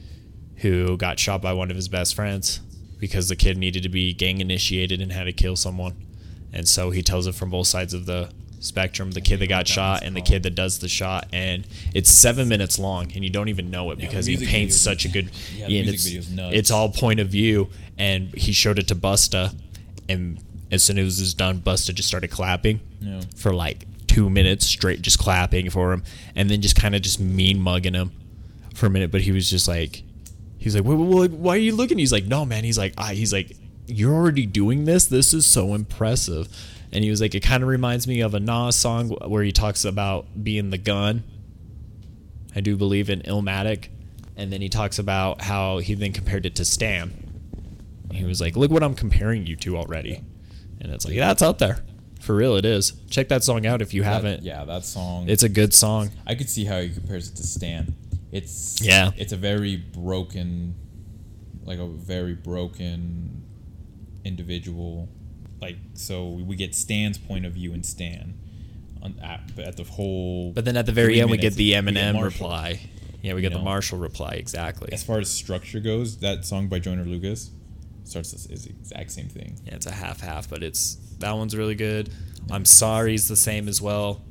who 0.56 0.96
got 0.96 1.18
shot 1.18 1.42
by 1.42 1.52
one 1.52 1.70
of 1.70 1.76
his 1.76 1.88
best 1.88 2.14
friends 2.14 2.60
because 2.98 3.28
the 3.28 3.36
kid 3.36 3.58
needed 3.58 3.82
to 3.82 3.88
be 3.88 4.14
gang 4.14 4.40
initiated 4.40 5.00
and 5.02 5.12
had 5.12 5.24
to 5.24 5.32
kill 5.32 5.56
someone, 5.56 5.96
and 6.52 6.66
so 6.66 6.90
he 6.90 7.02
tells 7.02 7.26
it 7.26 7.34
from 7.34 7.50
both 7.50 7.66
sides 7.66 7.92
of 7.92 8.06
the 8.06 8.30
spectrum: 8.66 9.12
the 9.12 9.20
kid 9.20 9.38
that 9.40 9.46
got 9.48 9.66
shot 9.66 10.02
and 10.02 10.14
the 10.16 10.20
kid 10.20 10.42
that 10.42 10.54
does 10.54 10.78
the 10.80 10.88
shot, 10.88 11.28
and 11.32 11.66
it's 11.94 12.10
seven 12.10 12.48
minutes 12.48 12.78
long, 12.78 13.10
and 13.14 13.24
you 13.24 13.30
don't 13.30 13.48
even 13.48 13.70
know 13.70 13.90
it 13.92 13.98
Yeah, 13.98 14.06
because 14.06 14.26
he 14.26 14.36
paints 14.44 14.76
such 14.76 15.04
a 15.04 15.08
good. 15.08 15.30
Yeah, 15.54 15.68
music 15.68 15.94
it's, 15.94 16.04
video's 16.04 16.30
nuts. 16.30 16.56
it's 16.56 16.70
all 16.70 16.90
point 16.90 17.20
of 17.20 17.28
view, 17.28 17.68
and 17.96 18.34
he 18.34 18.52
showed 18.52 18.78
it 18.78 18.88
to 18.88 18.94
Busta, 18.94 19.54
and 20.08 20.38
as 20.70 20.82
soon 20.82 20.98
as 20.98 21.18
it 21.18 21.22
was 21.22 21.34
done, 21.34 21.60
Busta 21.60 21.94
just 21.94 22.08
started 22.08 22.28
clapping 22.30 22.80
Yeah. 23.00 23.20
for 23.36 23.54
like 23.54 23.86
two 24.08 24.28
minutes 24.28 24.66
straight, 24.66 25.00
just 25.02 25.18
clapping 25.18 25.70
for 25.70 25.92
him, 25.92 26.02
and 26.34 26.50
then 26.50 26.60
just 26.60 26.76
kind 26.76 26.94
of 26.94 27.02
just 27.02 27.20
mean 27.20 27.60
mugging 27.60 27.94
him 27.94 28.10
for 28.74 28.86
a 28.86 28.90
minute. 28.90 29.10
But 29.12 29.20
he 29.22 29.30
was 29.32 29.48
just 29.48 29.68
like, 29.68 30.02
he's 30.58 30.74
like, 30.74 30.84
"Wait, 30.84 30.94
wait, 30.96 31.08
wait, 31.08 31.30
why 31.32 31.54
are 31.54 31.58
you 31.58 31.74
looking? 31.74 31.98
He's 31.98 32.12
like, 32.12 32.24
no, 32.24 32.44
man. 32.44 32.64
He's 32.64 32.78
like, 32.78 32.94
ah, 32.98 33.08
he's 33.10 33.32
like, 33.32 33.56
you're 33.86 34.12
already 34.12 34.46
doing 34.46 34.84
this. 34.84 35.04
This 35.04 35.32
is 35.32 35.46
so 35.46 35.72
impressive. 35.74 36.48
And 36.96 37.04
he 37.04 37.10
was 37.10 37.20
like, 37.20 37.34
it 37.34 37.40
kind 37.40 37.62
of 37.62 37.68
reminds 37.68 38.06
me 38.08 38.22
of 38.22 38.32
a 38.32 38.40
Nas 38.40 38.74
song 38.74 39.10
where 39.10 39.42
he 39.42 39.52
talks 39.52 39.84
about 39.84 40.42
being 40.42 40.70
the 40.70 40.78
gun. 40.78 41.24
I 42.54 42.60
do 42.62 42.74
believe 42.74 43.10
in 43.10 43.20
Illmatic, 43.20 43.88
and 44.34 44.50
then 44.50 44.62
he 44.62 44.70
talks 44.70 44.98
about 44.98 45.42
how 45.42 45.76
he 45.76 45.92
then 45.92 46.14
compared 46.14 46.46
it 46.46 46.56
to 46.56 46.64
Stan. 46.64 47.12
He 48.12 48.24
was 48.24 48.40
like, 48.40 48.56
look 48.56 48.70
what 48.70 48.82
I'm 48.82 48.94
comparing 48.94 49.46
you 49.46 49.56
to 49.56 49.76
already, 49.76 50.22
and 50.80 50.90
it's 50.90 51.04
like, 51.04 51.12
yeah, 51.12 51.26
that's 51.26 51.42
out 51.42 51.58
there. 51.58 51.84
For 52.22 52.34
real, 52.34 52.56
it 52.56 52.64
is. 52.64 52.94
Check 53.10 53.28
that 53.28 53.44
song 53.44 53.66
out 53.66 53.82
if 53.82 53.92
you 53.92 54.02
That- 54.02 54.14
haven't. 54.14 54.42
yeah 54.42 54.64
that 54.64 54.86
song 54.86 55.28
It's 55.28 55.42
a 55.42 55.50
good 55.50 55.74
song. 55.74 56.12
i 56.26 56.34
could 56.34 56.48
see 56.48 56.64
how 56.64 56.80
he 56.80 56.88
compares 56.88 57.28
it 57.28 57.36
to 57.36 57.42
stan 57.42 57.94
it's 58.32 58.80
Yeah. 58.82 59.10
it's 59.18 59.32
a 59.34 59.36
very 59.36 59.76
broken 59.76 60.74
like 61.66 61.78
a 61.78 61.86
very 61.86 62.34
broken 62.34 63.44
individual 64.24 65.08
like 65.60 65.76
so 65.94 66.28
we 66.28 66.56
get 66.56 66.74
stan's 66.74 67.18
point 67.18 67.46
of 67.46 67.52
view 67.52 67.72
and 67.72 67.84
stan 67.84 68.34
on 69.02 69.18
at, 69.22 69.58
at 69.58 69.76
the 69.76 69.84
whole 69.84 70.52
But 70.52 70.64
then 70.64 70.76
at 70.76 70.86
the 70.86 70.92
very 70.92 71.20
end, 71.20 71.30
we 71.30 71.36
get 71.36 71.54
the 71.54 71.72
Eminem 71.72 72.22
reply. 72.22 72.80
Yeah, 73.22 73.34
we 73.34 73.40
get 73.40 73.52
You 73.52 73.58
the? 73.58 73.64
Marshall 73.64 73.98
reply 73.98 74.32
exactly. 74.32 74.92
as 74.92 75.02
far 75.02 75.18
as 75.18 75.30
structure 75.30 75.80
goes, 75.80 76.18
that 76.18 76.44
song 76.44 76.68
by 76.68 76.78
Joyner 76.78 77.04
Lucas 77.04 77.50
starts 78.04 78.30
this 78.30 78.46
is 78.46 78.64
the 78.64 78.70
exact 78.70 79.10
same 79.10 79.28
thing. 79.28 79.58
Yeah, 79.64 79.74
it's 79.74 79.86
a 79.86 79.92
half 79.92 80.20
half, 80.20 80.48
but 80.48 80.62
it's 80.62 80.96
that 81.18 81.32
one's 81.32 81.56
really 81.56 81.74
good. 81.74 82.10
I'm 82.50 82.64
sorry 82.64 83.16
sorry's 83.16 83.28
the 83.28 83.36
same 83.36 83.68
as 83.68 83.82
well. 83.82 84.22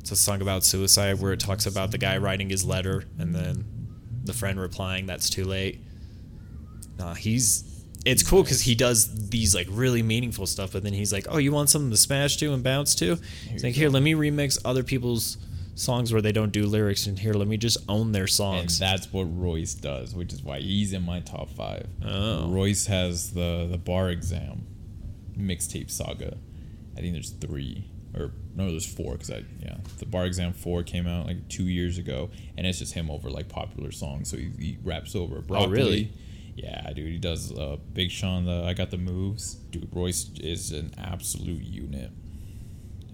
It's 0.00 0.10
a 0.10 0.16
song 0.16 0.42
about 0.42 0.64
suicide 0.64 1.20
where 1.20 1.32
it 1.32 1.40
talks 1.40 1.66
about 1.66 1.90
the 1.90 1.98
guy 1.98 2.18
writing 2.18 2.50
his 2.50 2.64
letter 2.64 3.04
and 3.18 3.34
then 3.34 3.64
the 4.24 4.32
friend 4.32 4.60
replying, 4.60 5.06
"That's 5.06 5.30
too 5.30 5.44
late." 5.44 5.80
Nah, 6.98 7.14
he's 7.14 7.77
it's 8.08 8.22
cool 8.22 8.42
because 8.42 8.62
he 8.62 8.74
does 8.74 9.28
these 9.28 9.54
like 9.54 9.66
really 9.70 10.02
meaningful 10.02 10.46
stuff, 10.46 10.72
but 10.72 10.82
then 10.82 10.94
he's 10.94 11.12
like, 11.12 11.26
"Oh, 11.28 11.36
you 11.38 11.52
want 11.52 11.68
something 11.68 11.90
to 11.90 11.96
smash 11.96 12.36
to 12.38 12.52
and 12.52 12.62
bounce 12.62 12.94
to?" 12.96 13.18
He's 13.50 13.62
like. 13.62 13.74
"Here, 13.74 13.90
let 13.90 14.02
me 14.02 14.14
remix 14.14 14.58
other 14.64 14.82
people's 14.82 15.36
songs 15.74 16.12
where 16.12 16.22
they 16.22 16.32
don't 16.32 16.50
do 16.50 16.66
lyrics, 16.66 17.06
and 17.06 17.18
here, 17.18 17.34
let 17.34 17.46
me 17.46 17.56
just 17.56 17.78
own 17.88 18.12
their 18.12 18.26
songs 18.26 18.60
And 18.60 18.70
songs." 18.70 18.78
that's 18.78 19.12
what 19.12 19.24
Royce 19.24 19.74
does, 19.74 20.14
which 20.14 20.32
is 20.32 20.42
why 20.42 20.60
he's 20.60 20.92
in 20.92 21.04
my 21.04 21.20
top 21.20 21.50
five. 21.50 21.86
Oh. 22.04 22.48
Royce 22.48 22.86
has 22.86 23.32
the 23.32 23.68
the 23.70 23.78
bar 23.78 24.08
exam 24.08 24.66
mixtape 25.38 25.90
saga. 25.90 26.38
I 26.96 27.00
think 27.00 27.12
there's 27.12 27.30
three 27.30 27.90
or 28.14 28.32
no, 28.56 28.70
there's 28.70 28.90
four 28.90 29.12
because 29.12 29.30
I 29.30 29.44
yeah 29.62 29.76
the 29.98 30.06
bar 30.06 30.24
exam 30.24 30.52
four 30.52 30.82
came 30.82 31.06
out 31.06 31.26
like 31.26 31.46
two 31.48 31.68
years 31.68 31.98
ago, 31.98 32.30
and 32.56 32.66
it's 32.66 32.78
just 32.78 32.94
him 32.94 33.10
over 33.10 33.30
like 33.30 33.48
popular 33.48 33.92
songs. 33.92 34.30
So 34.30 34.38
he, 34.38 34.50
he 34.58 34.78
raps 34.82 35.14
over. 35.14 35.40
Broccoli. 35.42 35.66
Oh, 35.66 35.70
really? 35.70 36.12
Yeah, 36.60 36.92
dude, 36.92 37.12
he 37.12 37.18
does 37.18 37.52
uh, 37.56 37.76
Big 37.92 38.10
Sean. 38.10 38.44
The 38.44 38.64
I 38.64 38.74
got 38.74 38.90
the 38.90 38.98
moves. 38.98 39.54
Dude, 39.70 39.88
Royce 39.92 40.28
is 40.40 40.72
an 40.72 40.92
absolute 40.98 41.62
unit. 41.62 42.10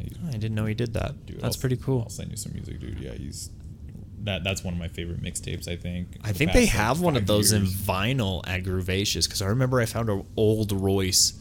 He's 0.01 0.17
I 0.29 0.33
didn't 0.33 0.55
know 0.55 0.65
he 0.65 0.73
did 0.75 0.95
that. 0.95 1.27
Dude, 1.27 1.41
that's 1.41 1.57
I'll- 1.57 1.61
pretty 1.61 1.77
cool. 1.77 2.03
I'll 2.03 2.09
send 2.09 2.31
you 2.31 2.37
some 2.39 2.53
music, 2.55 2.81
dude. 2.81 2.99
Yeah, 2.99 3.13
he's 3.13 3.51
that. 4.23 4.45
That's 4.45 4.65
one 4.65 4.73
of 4.73 4.81
my 4.81 4.89
favorite 4.89 5.23
mixtapes. 5.23 5.69
I 5.69 5.77
think. 5.77 6.17
I 6.25 6.29
the 6.33 6.39
think 6.39 6.53
they 6.53 6.67
past, 6.67 6.75
like, 6.75 6.87
have 6.87 7.01
one 7.03 7.17
of 7.17 7.27
those 7.27 7.53
in 7.53 7.65
vinyl 7.65 8.43
at 8.47 8.63
Groovacious 8.65 9.25
because 9.27 9.43
I 9.43 9.47
remember 9.47 9.79
I 9.81 9.85
found 9.87 10.09
an 10.09 10.25
old 10.39 10.73
Royce 10.73 11.33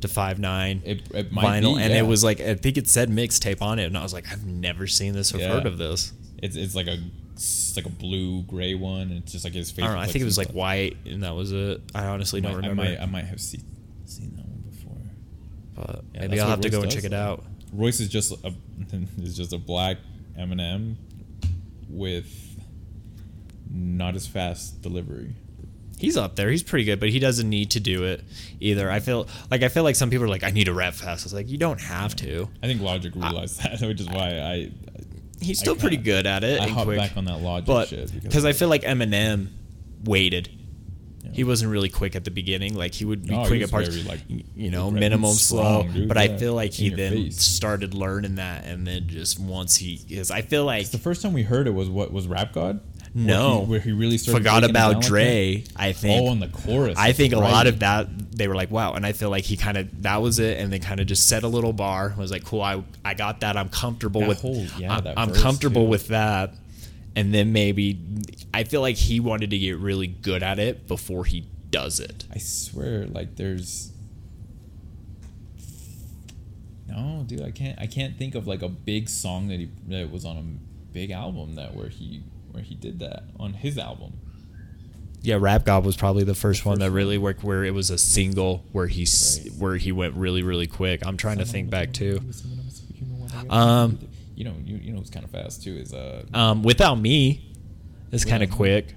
da 0.00 0.08
5'9" 0.08 0.80
It, 0.84 1.02
it 1.14 1.30
vinyl, 1.30 1.76
be, 1.76 1.82
and 1.82 1.92
yeah. 1.92 1.98
it 2.00 2.06
was 2.06 2.24
like 2.24 2.40
I 2.40 2.54
think 2.54 2.78
it 2.78 2.88
said 2.88 3.10
mixtape 3.10 3.60
on 3.60 3.78
it, 3.78 3.84
and 3.84 3.98
I 3.98 4.02
was 4.02 4.14
like, 4.14 4.32
I've 4.32 4.46
never 4.46 4.86
seen 4.86 5.12
this 5.12 5.34
or 5.34 5.38
Yeah. 5.38 5.48
heard 5.52 5.66
of 5.66 5.76
this. 5.76 6.14
It's, 6.42 6.56
it's 6.56 6.74
like 6.74 6.86
a 6.86 6.98
it's 7.34 7.76
like 7.76 7.86
a 7.86 7.90
blue 7.90 8.42
gray 8.44 8.74
one. 8.74 9.02
And 9.02 9.12
it's 9.22 9.32
just 9.32 9.44
like 9.44 9.52
his 9.54 9.70
face. 9.70 9.84
I 9.84 9.88
don't 9.88 9.96
know. 9.96 10.02
I 10.02 10.06
think 10.06 10.22
it 10.22 10.24
was 10.24 10.38
like 10.38 10.48
some- 10.48 10.56
white, 10.56 10.96
and 11.04 11.22
that 11.22 11.34
was 11.34 11.52
it. 11.52 11.82
I 11.94 12.06
honestly 12.06 12.40
I 12.40 12.42
don't 12.44 12.52
might, 12.52 12.68
remember, 12.68 12.82
I 12.82 12.86
might, 12.86 13.00
I 13.00 13.06
might 13.06 13.24
have 13.26 13.40
seen 13.40 13.62
seen 14.06 14.34
that 14.36 14.46
one 14.46 14.62
before. 14.70 14.96
but 15.74 16.04
Yeah, 16.14 16.20
maybe 16.28 16.40
I'll 16.40 16.48
have 16.48 16.60
to 16.60 16.70
go 16.70 16.78
Royce 16.78 16.84
and 16.84 16.92
check 16.92 17.04
it 17.04 17.12
out. 17.14 17.44
Royce 17.72 18.00
is 18.00 18.08
just 18.08 18.32
a 18.44 18.52
is 19.22 19.36
just 19.36 19.52
a 19.52 19.58
black 19.58 19.96
Eminem 20.38 20.94
with 21.88 22.26
not 23.70 24.14
as 24.14 24.26
fast 24.26 24.82
delivery. 24.82 25.34
He's 25.98 26.16
up 26.16 26.36
there. 26.36 26.50
He's 26.50 26.62
pretty 26.62 26.84
good, 26.84 26.98
but 27.00 27.08
he 27.10 27.18
doesn't 27.18 27.48
need 27.48 27.70
to 27.72 27.80
do 27.80 28.02
it 28.04 28.22
either. 28.60 28.90
I 28.90 28.98
feel 29.00 29.28
like 29.50 29.62
I 29.62 29.68
feel 29.68 29.84
like 29.84 29.96
some 29.96 30.10
people 30.10 30.24
are 30.24 30.28
like, 30.28 30.42
I 30.44 30.50
need 30.50 30.64
to 30.64 30.74
rap 30.74 30.94
fast. 30.94 31.24
I 31.24 31.26
was 31.26 31.34
like, 31.34 31.48
you 31.48 31.56
don't 31.56 31.80
have 31.80 32.14
to. 32.16 32.48
I 32.62 32.66
think 32.66 32.80
Logic 32.82 33.12
realized 33.14 33.62
that, 33.62 33.80
which 33.80 34.00
is 34.00 34.08
why 34.08 34.38
I 34.40 34.70
He's 35.40 35.58
still 35.58 35.76
pretty 35.76 35.96
good 35.96 36.26
at 36.26 36.44
it. 36.44 36.60
I 36.60 36.68
hop 36.68 36.84
quick. 36.84 36.98
back 36.98 37.16
on 37.16 37.24
that 37.26 37.40
Logic 37.40 37.66
but 37.66 37.88
shit 37.88 38.22
because 38.22 38.44
I 38.44 38.52
feel 38.52 38.68
like 38.68 38.82
Eminem 38.82 39.48
waited. 40.04 40.48
Yeah. 41.22 41.30
He 41.32 41.44
wasn't 41.44 41.72
really 41.72 41.88
quick 41.88 42.14
at 42.16 42.24
the 42.24 42.30
beginning. 42.30 42.74
Like 42.74 42.92
he 42.94 43.04
would 43.04 43.22
be 43.26 43.30
No, 43.30 43.46
quick 43.46 43.62
at 43.62 43.70
parts, 43.70 43.88
very, 43.88 44.06
like, 44.06 44.20
you 44.28 44.70
know, 44.70 44.90
minimum 44.90 45.32
slow. 45.32 45.82
dude, 45.90 46.06
but 46.08 46.16
I 46.18 46.36
feel 46.36 46.54
like 46.54 46.72
he 46.72 46.90
then 46.90 47.12
face. 47.12 47.40
started 47.42 47.94
learning 47.94 48.34
that, 48.36 48.64
and 48.66 48.86
then 48.86 49.08
just 49.08 49.40
once 49.40 49.76
he 49.76 50.00
is, 50.10 50.30
I 50.30 50.42
feel 50.42 50.64
like 50.64 50.90
the 50.90 50.98
first 50.98 51.22
time 51.22 51.32
we 51.32 51.42
heard 51.42 51.66
it 51.66 51.70
was 51.72 51.88
what 51.88 52.12
was 52.12 52.26
Rap 52.28 52.52
God. 52.52 52.80
Where 53.14 53.24
No. 53.26 53.60
he, 53.60 53.66
where 53.70 53.80
he 53.80 53.92
really 53.92 54.18
started 54.18 54.38
forgot 54.38 54.60
breaking 54.62 54.70
it 54.70 54.72
down 54.78 54.90
about 54.90 55.02
Dre. 55.04 55.64
I 55.76 55.92
think. 55.92 56.28
Oh, 56.28 56.32
and 56.32 56.42
the 56.42 56.48
chorus. 56.48 56.98
I 56.98 57.12
think 57.12 57.32
a 57.32 57.38
lot 57.38 57.66
of 57.68 57.78
that 57.78 58.08
they 58.36 58.48
were 58.48 58.56
like, 58.56 58.72
wow, 58.72 58.94
and 58.94 59.06
I 59.06 59.12
feel 59.12 59.30
like 59.30 59.44
he 59.44 59.56
kind 59.56 59.76
of 59.76 60.02
that 60.02 60.20
was 60.20 60.40
it, 60.40 60.58
and 60.58 60.72
they 60.72 60.80
kind 60.80 60.98
of 60.98 61.06
just 61.06 61.28
set 61.28 61.44
a 61.44 61.48
little 61.48 61.72
bar. 61.72 62.12
I 62.16 62.20
Was 62.20 62.32
like, 62.32 62.44
cool, 62.44 62.60
I 62.62 62.82
I 63.04 63.14
got 63.14 63.40
that. 63.40 63.56
I'm 63.56 63.68
comfortable 63.68 64.22
That 64.22 64.28
with. 64.30 64.40
whole- 64.40 64.66
yeah, 64.78 65.00
that 65.00 65.16
I'm 65.16 65.32
comfortable 65.32 65.84
too. 65.84 65.90
with 65.90 66.08
that. 66.08 66.54
and 67.16 67.32
then 67.32 67.52
maybe 67.52 68.00
I 68.52 68.64
feel 68.64 68.80
like 68.80 68.96
he 68.96 69.20
wanted 69.20 69.50
to 69.50 69.58
get 69.58 69.78
really 69.78 70.08
good 70.08 70.42
at 70.42 70.58
it 70.58 70.88
before 70.88 71.24
he 71.24 71.46
does 71.70 72.00
it. 72.00 72.24
I 72.34 72.38
swear, 72.38 73.06
like 73.06 73.36
there's. 73.36 73.92
No, 76.88 77.24
dude, 77.26 77.42
I 77.42 77.50
can't. 77.50 77.78
I 77.78 77.86
can't 77.86 78.16
think 78.18 78.34
of 78.34 78.46
like 78.46 78.62
a 78.62 78.68
big 78.68 79.08
song 79.08 79.48
that 79.48 79.58
he 79.60 79.68
that 79.88 80.10
was 80.10 80.24
on 80.24 80.36
a 80.36 80.92
big 80.92 81.10
album 81.10 81.54
that 81.54 81.74
where 81.74 81.88
he 81.88 82.22
where 82.54 82.62
he 82.62 82.74
did 82.74 82.98
that 83.00 83.24
on 83.38 83.52
his 83.54 83.76
album. 83.76 84.14
Yeah, 85.22 85.36
Rap 85.40 85.64
God 85.64 85.84
was 85.84 85.96
probably 85.96 86.22
the 86.24 86.34
first 86.34 86.64
one 86.66 86.78
that 86.80 86.90
really 86.90 87.16
worked 87.18 87.42
where 87.42 87.64
it 87.64 87.72
was 87.72 87.88
a 87.90 87.96
single 87.98 88.62
where 88.72 88.86
he 88.86 89.06
Right. 89.06 89.52
where 89.58 89.76
he 89.76 89.90
went 89.92 90.14
really 90.14 90.42
really 90.42 90.66
quick. 90.66 91.04
I'm 91.06 91.16
trying 91.16 91.38
to 91.38 91.44
think 91.46 91.70
back 91.70 91.92
too. 91.92 92.20
Um, 93.50 93.98
you 94.36 94.44
know, 94.44 94.54
you, 94.64 94.76
you 94.76 94.92
know, 94.92 94.98
who's 95.00 95.10
kind 95.10 95.24
of 95.24 95.30
fast 95.30 95.62
too 95.62 95.76
is 95.76 95.92
uh, 95.92 96.24
Um, 96.32 96.62
Without 96.62 96.96
Me 96.96 97.40
is 98.12 98.24
kind 98.24 98.42
of 98.42 98.50
quick, 98.50 98.94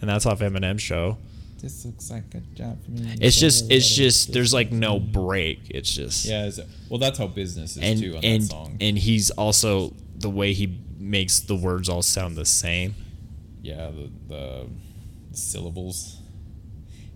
and 0.00 0.08
that's 0.10 0.26
off 0.26 0.40
Eminem's 0.40 0.82
show. 0.82 1.18
this 1.60 1.84
looks 1.84 2.10
like 2.10 2.24
a 2.34 2.40
job 2.54 2.82
for 2.84 2.90
me. 2.92 3.16
It's 3.20 3.38
just 3.38 3.70
it's 3.70 3.88
just 3.88 4.32
there's 4.32 4.52
like 4.52 4.70
no 4.72 5.00
break. 5.00 5.60
It's 5.70 5.92
just 5.92 6.26
yeah. 6.26 6.46
It's, 6.46 6.60
well, 6.88 6.98
that's 6.98 7.18
how 7.18 7.26
business 7.28 7.76
is 7.76 7.82
and 7.82 8.00
too 8.00 8.16
on 8.16 8.24
and 8.24 8.42
that 8.42 8.50
song. 8.50 8.76
and 8.80 8.98
he's 8.98 9.30
also 9.30 9.94
the 10.18 10.30
way 10.30 10.52
he 10.52 10.66
makes 10.98 11.40
the 11.40 11.54
words 11.56 11.88
all 11.88 12.02
sound 12.02 12.36
the 12.36 12.44
same. 12.44 12.94
yeah, 13.62 13.90
the, 13.90 14.10
the 14.28 14.66
syllables. 15.32 16.18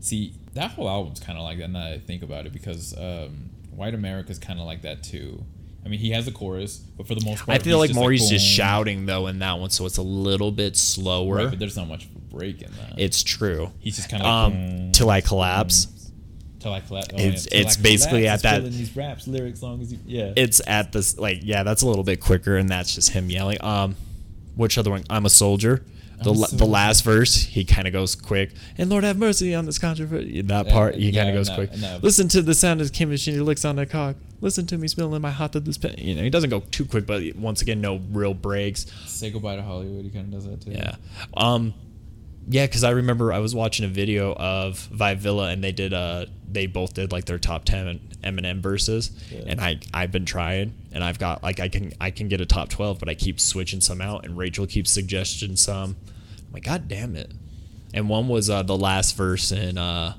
See, 0.01 0.35
that 0.55 0.73
whole 0.73 0.89
album's 0.89 1.21
kind 1.21 1.39
of 1.39 1.45
like 1.45 1.59
that. 1.59 1.71
Now 1.71 1.85
that 1.85 1.93
I 1.95 1.99
think 1.99 2.23
about 2.23 2.47
it, 2.47 2.53
because 2.53 2.97
um, 2.97 3.51
White 3.71 3.95
America's 3.95 4.39
kind 4.39 4.59
of 4.59 4.67
like 4.67 4.83
that 4.83 5.03
too. 5.03 5.45
I 5.85 5.89
mean, 5.89 5.99
he 6.01 6.11
has 6.11 6.27
a 6.29 6.33
chorus, 6.33 6.77
but 6.77 7.07
for 7.07 7.15
the 7.15 7.25
most 7.25 7.47
part, 7.47 7.59
I 7.59 7.63
feel 7.63 7.79
like 7.79 7.95
Maury's 7.95 8.29
just 8.29 8.45
shouting 8.47 9.07
though 9.07 9.29
in 9.29 9.39
that 9.39 9.59
one, 9.59 9.71
so 9.71 9.87
it's 9.87 9.97
a 9.97 10.03
little 10.03 10.51
bit 10.53 10.77
slower. 10.77 11.37
Right, 11.37 11.51
but 11.51 11.59
there's 11.59 11.77
not 11.77 11.89
much 11.89 12.05
of 12.07 12.17
a 12.17 12.19
break 12.19 12.61
in 12.63 12.71
that. 12.73 12.95
it's 12.99 13.23
true. 13.23 13.73
he's 13.79 13.97
just 13.97 14.11
kind 14.11 14.23
of 14.23 14.27
like 14.27 14.61
Um, 14.61 14.93
till 14.93 15.09
I 15.09 15.21
collapse. 15.23 15.87
Till 16.61 16.73
I 16.73 16.81
collapse. 16.81 17.09
Oh, 17.13 17.17
It's- 17.19 17.49
yeah, 17.51 17.59
it's 17.61 17.77
basically 17.77 18.21
collapse. 18.23 18.45
at 18.45 18.63
that- 18.63 18.71
these 18.73 18.95
raps 18.97 19.27
lyrics 19.27 19.63
long 19.63 19.81
as 19.83 19.91
you, 19.93 19.99
yeah. 20.07 20.33
It's 20.37 20.61
at 20.67 20.93
this 20.93 21.19
like 21.19 21.41
yeah, 21.43 21.63
that's 21.65 21.83
a 21.83 21.89
little 21.89 22.05
bit 22.05 22.21
quicker, 22.21 22.57
and 22.57 22.69
that's 22.69 22.95
just 22.95 23.11
him 23.11 23.31
yelling. 23.31 23.59
Um, 23.63 23.97
which 24.57 24.79
other 24.79 24.91
one? 24.91 25.05
I'm 25.11 25.27
a 25.27 25.31
soldier. 25.31 25.83
The, 26.23 26.35
la- 26.35 26.49
the 26.53 26.67
last 26.67 27.03
verse, 27.03 27.35
he 27.35 27.65
kind 27.65 27.87
of 27.87 27.95
goes 27.95 28.15
quick, 28.15 28.51
and 28.77 28.91
Lord 28.91 29.05
have 29.05 29.17
mercy 29.17 29.55
on 29.55 29.65
this 29.65 29.79
controversy. 29.79 30.43
That 30.43 30.69
part, 30.69 30.95
he 30.97 31.09
yeah, 31.09 31.21
kind 31.25 31.31
of 31.31 31.35
goes 31.41 31.47
that- 31.49 31.55
quick. 31.55 31.73
that- 31.73 32.05
Listen 32.05 32.29
to 32.29 32.43
the 32.43 32.53
sound 32.55 32.83
of 32.83 32.93
Kim 32.93 33.09
Machine 33.09 33.43
licks 33.43 33.65
on 33.65 33.77
the 33.77 33.87
cock. 33.87 34.17
Listen 34.43 34.67
to 34.67 34.77
me 34.77 34.87
spilling 34.87 35.23
my 35.23 35.31
hot 35.31 35.53
to 35.55 35.61
this 35.61 35.79
pen. 35.79 35.95
You 35.97 36.15
know, 36.17 36.23
he 36.23 36.29
doesn't 36.29 36.51
go 36.51 36.61
too 36.61 36.85
quick, 36.85 37.07
but 37.07 37.23
once 37.37 37.63
again, 37.63 37.81
no 37.81 38.03
real 38.13 38.35
breaks. 38.35 38.85
Say 39.07 39.31
goodbye 39.31 39.57
to 39.57 39.63
Hollywood. 39.63 40.05
He 40.05 40.11
kind 40.11 40.27
of 40.27 40.33
does 40.33 40.45
that 40.47 40.61
too. 40.61 40.73
Yeah. 40.73 40.97
Um 41.39 41.73
yeah, 42.51 42.67
cuz 42.67 42.83
I 42.85 42.91
remember 42.91 43.33
I 43.33 43.39
was 43.39 43.55
watching 43.55 43.85
a 43.85 43.89
video 43.89 44.33
of 44.35 44.79
Vi 44.93 45.15
Villa 45.15 45.49
and 45.51 45.63
they 45.63 45.73
did 45.73 45.93
uh 45.95 46.27
they 46.51 46.67
both 46.67 46.95
did 46.95 47.13
like 47.13 47.25
their 47.27 47.39
top 47.39 47.65
10 47.65 48.01
Eminem 48.25 48.61
verses 48.61 49.11
Yeah. 49.33 49.43
and 49.47 49.61
I 49.61 49.79
I've 49.95 50.11
been 50.13 50.25
trying 50.27 50.75
and 50.93 51.03
I've 51.05 51.19
got 51.19 51.43
like 51.43 51.61
I 51.61 51.69
can 51.69 51.93
I 52.01 52.11
can 52.11 52.29
get 52.29 52.41
a 52.41 52.47
top 52.47 52.69
12 52.69 52.99
but 52.99 53.09
I 53.09 53.15
keep 53.15 53.39
switching 53.41 53.81
some 53.81 54.01
out 54.01 54.25
and 54.25 54.37
Rachel 54.37 54.67
keeps 54.67 54.91
suggesting 54.91 55.57
some. 55.57 55.97
I'm 56.49 56.53
like 56.53 56.65
god 56.65 56.89
damn 56.89 57.15
it. 57.17 57.31
And 57.95 58.09
one 58.09 58.29
was 58.29 58.51
uh 58.51 58.63
the 58.65 58.77
last 58.77 59.17
verse 59.17 59.53
in 59.53 59.79
uh 59.79 60.15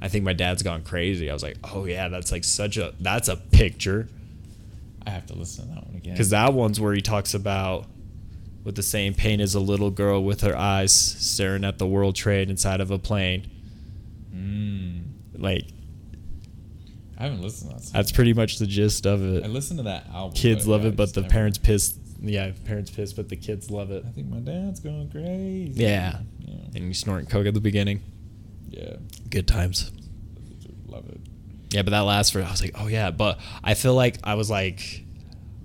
I 0.00 0.08
think 0.08 0.22
my 0.24 0.34
dad's 0.34 0.62
gone 0.62 0.82
crazy. 0.82 1.30
I 1.30 1.32
was 1.32 1.42
like, 1.42 1.56
"Oh 1.72 1.86
yeah, 1.86 2.08
that's 2.08 2.30
like 2.30 2.44
such 2.44 2.76
a 2.76 2.92
that's 3.00 3.28
a 3.28 3.36
picture." 3.36 4.08
I 5.06 5.10
have 5.10 5.24
to 5.26 5.34
listen 5.34 5.68
to 5.68 5.74
that 5.74 5.86
one 5.86 5.96
again. 5.96 6.12
Because 6.12 6.28
that 6.30 6.52
one's 6.52 6.78
where 6.78 6.92
he 6.92 7.00
talks 7.00 7.32
about 7.32 7.86
with 8.64 8.74
the 8.76 8.82
same 8.82 9.14
pain 9.14 9.40
as 9.40 9.54
a 9.54 9.60
little 9.60 9.90
girl 9.90 10.24
with 10.24 10.40
her 10.40 10.56
eyes 10.56 10.92
staring 10.92 11.64
at 11.64 11.78
the 11.78 11.86
World 11.86 12.16
Trade 12.16 12.48
inside 12.50 12.80
of 12.80 12.90
a 12.90 12.98
plane. 12.98 13.46
mm, 14.34 15.02
Like 15.38 15.66
I 17.18 17.24
haven't 17.24 17.42
listened 17.42 17.70
to 17.70 17.76
that. 17.76 17.82
Song. 17.84 17.92
that's 17.92 18.10
pretty 18.12 18.32
much 18.32 18.58
the 18.58 18.66
gist 18.66 19.06
of 19.06 19.22
it. 19.22 19.44
I 19.44 19.46
listened 19.46 19.78
to 19.78 19.84
that 19.84 20.06
album. 20.12 20.34
Kids 20.34 20.66
love 20.66 20.82
yeah, 20.82 20.88
it, 20.88 20.96
but 20.96 21.12
the 21.14 21.20
never- 21.22 21.32
parents 21.32 21.58
pissed. 21.58 21.98
Yeah, 22.20 22.52
parents 22.64 22.90
pissed, 22.90 23.16
but 23.16 23.28
the 23.28 23.36
kids 23.36 23.70
love 23.70 23.90
it. 23.90 24.02
I 24.06 24.10
think 24.10 24.28
my 24.28 24.38
dad's 24.38 24.80
going 24.80 25.10
crazy. 25.10 25.72
Yeah, 25.74 26.20
Yeah. 26.40 26.54
and 26.74 26.84
you 26.86 26.94
snorting 26.94 27.26
coke 27.28 27.46
at 27.46 27.52
the 27.54 27.60
beginning. 27.60 28.00
Yeah. 28.70 28.96
Good 29.28 29.46
times. 29.46 29.92
Love 30.88 31.06
it. 31.10 31.20
Yeah, 31.70 31.82
but 31.82 31.90
that 31.90 32.00
last 32.00 32.32
verse, 32.32 32.46
I 32.46 32.50
was 32.50 32.62
like, 32.62 32.72
oh 32.80 32.86
yeah. 32.86 33.10
But 33.10 33.38
I 33.62 33.74
feel 33.74 33.94
like 33.94 34.16
I 34.24 34.34
was 34.36 34.48
like, 34.48 35.03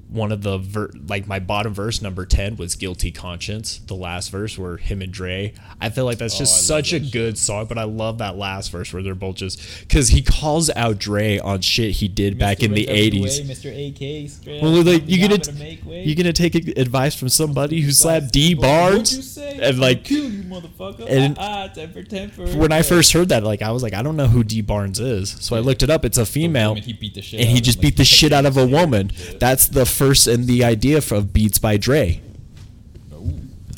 one 0.09 0.31
of 0.31 0.41
the 0.41 0.57
ver- 0.57 0.89
like 1.07 1.27
my 1.27 1.39
bottom 1.39 1.73
verse 1.73 2.01
number 2.01 2.25
ten 2.25 2.55
was 2.55 2.75
"Guilty 2.75 3.11
Conscience." 3.11 3.79
The 3.85 3.93
last 3.95 4.29
verse 4.31 4.57
where 4.57 4.77
him 4.77 5.01
and 5.01 5.11
Dre. 5.11 5.53
I 5.79 5.89
feel 5.89 6.05
like 6.05 6.17
that's 6.17 6.35
Oh, 6.35 6.39
just 6.39 6.53
love 6.71 6.77
such 6.85 6.93
a 6.93 6.99
good 6.99 7.37
song. 7.37 7.65
But 7.67 7.77
I 7.77 7.83
love 7.83 8.17
that 8.17 8.35
last 8.37 8.71
verse 8.71 8.91
where 8.91 9.03
they're 9.03 9.13
both 9.15 9.35
just 9.37 9.61
because 9.81 10.09
he 10.09 10.21
calls 10.21 10.69
out 10.75 10.97
Dre 10.97 11.37
on 11.37 11.61
shit 11.61 11.91
he 11.91 12.07
did 12.07 12.37
back 12.39 12.63
in 12.63 12.73
the 12.73 12.87
eighties. 12.89 13.39
Mr. 13.41 13.69
AK, 13.69 14.29
straight 14.29 14.61
Well, 14.61 14.81
like 14.83 15.07
you 15.07 15.21
gonna 15.21 15.37
gonna 15.37 15.59
make 15.59 15.85
way. 15.85 16.03
you 16.03 16.15
gonna 16.15 16.33
take 16.33 16.55
advice 16.77 17.15
from 17.15 17.29
somebody 17.29 17.81
who 17.81 17.91
slapped 17.91 18.31
Dee 18.31 18.53
Barnes 18.53 19.37
and 19.37 19.79
like 19.79 20.03
kill 20.05 20.29
you, 20.29 20.43
motherfucker. 20.43 21.05
and- 21.07 21.35
ah, 21.39 21.67
ah, 21.69 21.73
temper, 21.73 22.03
temper. 22.03 22.45
when 22.57 22.71
I 22.71 22.81
first 22.81 23.13
heard 23.13 23.29
that, 23.29 23.43
like 23.43 23.61
I 23.61 23.71
was 23.71 23.83
like, 23.83 23.93
I 23.93 24.01
don't 24.01 24.15
know 24.15 24.27
who 24.27 24.43
Dee 24.43 24.61
Barnes 24.61 24.99
is. 24.99 25.35
So 25.39 25.55
I 25.55 25.59
looked 25.59 25.83
it 25.83 25.89
up. 25.89 26.03
It's 26.05 26.17
a 26.17 26.25
female. 26.25 26.69
woman 26.71 26.83
he 26.83 26.93
beat 26.93 27.13
the 27.13 27.21
shit 27.21 27.39
and 27.41 27.49
he 27.49 27.61
just 27.61 27.79
beat 27.81 27.97
the 27.97 28.05
shit 28.05 28.33
out 28.33 28.45
of 28.45 28.57
a 28.57 28.61
and 28.63 28.71
woman. 28.79 29.11
That's 29.39 29.67
the 29.67 29.85
first 29.99 30.25
and 30.27 30.47
the 30.47 30.63
idea 30.63 30.97
of 30.97 31.33
Beats 31.33 31.59
by 31.59 31.77
Dre. 31.77 32.21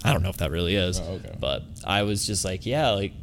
I 0.04 0.14
don't 0.14 0.24
know 0.24 0.30
if 0.30 0.38
that 0.38 0.50
really 0.52 0.76
is, 0.76 1.00
Oh, 1.00 1.14
okay. 1.16 1.36
but 1.40 1.64
I 1.86 2.04
was 2.04 2.26
just 2.26 2.44
like, 2.46 2.66
yeah, 2.66 2.90
like 2.92 3.14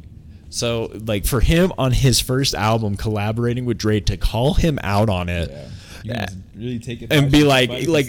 so 0.49 0.91
like 1.05 1.25
for 1.25 1.39
him 1.41 1.71
on 1.77 1.91
his 1.91 2.19
first 2.19 2.55
album 2.55 2.95
collaborating 2.97 3.65
with 3.65 3.77
Dre 3.77 3.99
to 4.01 4.17
call 4.17 4.53
him 4.55 4.79
out 4.83 5.09
on 5.09 5.29
it. 5.29 5.49
Yeah. 5.49 5.67
You 6.03 6.13
guys 6.13 6.35
really 6.55 6.79
take 6.79 7.01
it 7.01 7.11
And 7.11 7.29
be 7.29 7.43
like, 7.43 7.69
like, 7.87 8.07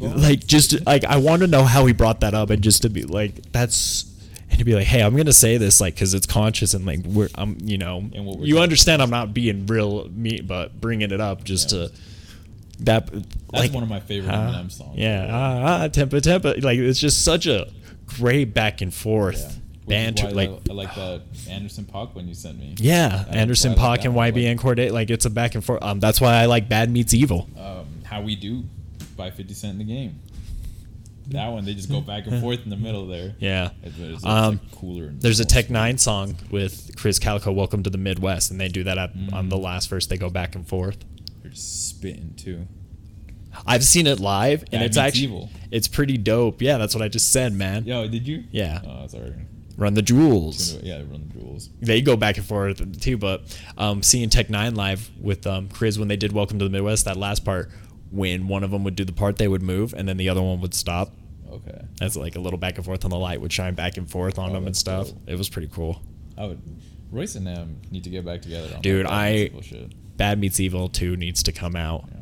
like, 0.00 0.46
just 0.46 0.86
like 0.86 1.04
I 1.04 1.16
want 1.16 1.42
to 1.42 1.48
know 1.48 1.64
how 1.64 1.84
he 1.86 1.92
brought 1.92 2.20
that 2.20 2.34
up, 2.34 2.50
and 2.50 2.62
just 2.62 2.82
to 2.82 2.88
be 2.88 3.02
like, 3.02 3.50
that's, 3.50 4.04
and 4.48 4.58
to 4.60 4.64
be 4.64 4.74
like, 4.76 4.86
hey, 4.86 5.02
I'm 5.02 5.16
gonna 5.16 5.32
say 5.32 5.56
this 5.56 5.80
like 5.80 5.94
because 5.94 6.14
it's 6.14 6.26
conscious 6.26 6.72
and 6.74 6.86
like 6.86 7.00
we're, 7.04 7.28
I'm, 7.34 7.58
you 7.60 7.78
know, 7.78 7.98
And 8.14 8.24
what 8.24 8.38
we're 8.38 8.44
you 8.46 8.54
talking 8.54 8.62
understand, 8.62 9.02
I'm 9.02 9.10
not 9.10 9.34
being 9.34 9.66
real 9.66 10.08
me, 10.08 10.40
but 10.40 10.80
bringing 10.80 11.10
it 11.10 11.20
up 11.20 11.42
just 11.42 11.72
Yeah. 11.72 11.88
to 11.88 11.92
that, 12.84 13.06
That's 13.12 13.26
like, 13.52 13.72
one 13.72 13.82
of 13.82 13.88
my 13.88 14.00
favorite 14.00 14.30
huh? 14.30 14.52
Eminem 14.52 14.70
songs. 14.70 14.98
Yeah, 14.98 15.28
ah, 15.30 15.82
ah, 15.84 15.88
tempa 15.88 16.20
tempa. 16.20 16.62
Like 16.62 16.78
it's 16.78 16.98
just 17.00 17.24
such 17.24 17.46
a 17.46 17.70
great 18.06 18.52
back 18.54 18.80
and 18.80 18.92
forth 18.92 19.40
Yeah. 19.40 19.58
Banter. 19.88 20.30
Like 20.30 20.50
I, 20.50 20.70
I 20.70 20.72
like 20.74 20.94
the 20.94 21.22
Anderson 21.50 21.84
.Paak 21.84 22.14
when 22.14 22.28
you 22.28 22.34
sent 22.34 22.58
me. 22.58 22.74
yeah, 22.78 23.08
That's 23.08 23.36
Anderson 23.36 23.72
I 23.78 23.88
like 23.88 24.04
and 24.04 24.14
one, 24.14 24.32
YB 24.32 24.48
like- 24.48 24.58
Corday. 24.58 24.90
Like 24.90 25.10
it's 25.10 25.24
a 25.24 25.30
back 25.30 25.54
and 25.54 25.64
forth. 25.64 25.82
Um, 25.82 25.98
that's 26.00 26.20
why 26.20 26.34
I 26.34 26.46
like 26.46 26.68
Bad 26.68 26.90
Meets 26.90 27.14
Evil. 27.14 27.48
um, 27.58 27.86
How 28.04 28.20
We 28.22 28.36
Do 28.36 28.64
by 29.16 29.30
50 29.30 29.54
Cent 29.54 29.72
in 29.72 29.78
the 29.78 29.84
game. 29.92 30.20
That 31.28 31.48
one, 31.48 31.64
they 31.64 31.74
just 31.74 31.88
go 31.90 32.00
back 32.00 32.26
and 32.26 32.40
forth 32.42 32.64
in 32.64 32.70
the 32.70 32.76
middle 32.76 33.06
there. 33.06 33.34
Yeah. 33.38 33.70
It's, 33.82 33.96
it's, 33.98 34.24
Um, 34.26 34.60
cooler. 34.74 35.12
There's 35.14 35.40
a 35.40 35.44
Tech. 35.44 35.70
Nine 35.70 35.96
song 35.96 36.36
with 36.50 36.94
Krizz 36.96 37.20
Kaliko, 37.20 37.54
"Welcome 37.54 37.82
to 37.84 37.90
the 37.90 37.96
Midwest," 37.98 38.50
and 38.50 38.60
they 38.60 38.68
do 38.68 38.82
that 38.84 38.98
at, 38.98 39.10
on 39.32 39.46
Mm. 39.46 39.50
the 39.50 39.56
last 39.56 39.88
verse. 39.88 40.06
They 40.06 40.16
go 40.18 40.28
back 40.30 40.54
and 40.56 40.66
forth. 40.66 40.98
They're 41.42 41.50
just 41.50 41.88
spitting 41.88 42.34
too. 42.36 42.66
I've 43.66 43.84
seen 43.84 44.06
it 44.06 44.18
live, 44.18 44.64
and 44.72 44.82
it's 44.82 44.96
actually 44.96 45.24
Evil. 45.24 45.50
it's 45.70 45.86
pretty 45.88 46.16
dope. 46.16 46.62
Yeah, 46.62 46.78
that's 46.78 46.94
what 46.94 47.02
I 47.02 47.08
just 47.08 47.32
said, 47.32 47.52
man. 47.52 47.84
Yo, 47.84 48.08
did 48.08 48.26
you? 48.26 48.44
Yeah. 48.50 48.80
Oh, 48.86 49.06
sorry. 49.08 49.34
Run 49.76 49.94
the 49.94 50.02
jewels. 50.02 50.74
Yeah, 50.82 50.96
run 50.98 51.28
the 51.28 51.38
jewels. 51.38 51.68
They 51.80 52.00
go 52.00 52.16
back 52.16 52.36
and 52.38 52.46
forth 52.46 53.00
too, 53.00 53.18
but 53.18 53.42
um, 53.76 54.02
seeing 54.02 54.30
Tech 54.30 54.48
N9ne 54.48 54.76
live 54.76 55.10
with 55.20 55.46
um, 55.46 55.68
Krizz 55.68 55.98
when 55.98 56.08
they 56.08 56.16
did 56.16 56.32
"Welcome 56.32 56.58
to 56.60 56.64
the 56.64 56.70
Midwest," 56.70 57.04
that 57.06 57.16
last 57.16 57.44
part, 57.44 57.70
when 58.10 58.48
one 58.48 58.64
of 58.64 58.70
them 58.70 58.84
would 58.84 58.96
do 58.96 59.04
the 59.04 59.12
part, 59.12 59.36
they 59.36 59.48
would 59.48 59.62
move, 59.62 59.92
and 59.94 60.08
then 60.08 60.16
the 60.16 60.28
other 60.28 60.42
one 60.42 60.60
would 60.60 60.74
stop. 60.74 61.12
Okay. 61.50 61.82
That's 61.98 62.16
like 62.16 62.36
a 62.36 62.40
little 62.40 62.58
back 62.58 62.76
and 62.76 62.84
forth, 62.84 63.04
and 63.04 63.12
the 63.12 63.18
light 63.18 63.40
would 63.40 63.52
shine 63.52 63.74
back 63.74 63.96
and 63.98 64.10
forth 64.10 64.38
on 64.38 64.50
Oh, 64.50 64.54
them 64.54 64.66
and 64.66 64.76
stuff. 64.76 65.08
dope. 65.08 65.18
It 65.26 65.36
was 65.36 65.48
pretty 65.50 65.68
cool. 65.68 66.00
I 66.38 66.46
would. 66.46 66.60
Royce 67.10 67.34
and 67.34 67.46
them 67.46 67.80
need 67.90 68.04
to 68.04 68.10
get 68.10 68.24
back 68.24 68.40
together. 68.40 68.74
On 68.76 68.80
Dude, 68.80 69.04
I- 69.04 69.50
shit. 69.60 69.92
Bad 70.16 70.38
Meets 70.38 70.60
Evil 70.60 70.88
Two 70.88 71.16
needs 71.16 71.42
to 71.44 71.52
come 71.52 71.74
out. 71.76 72.04
Yeah. 72.08 72.18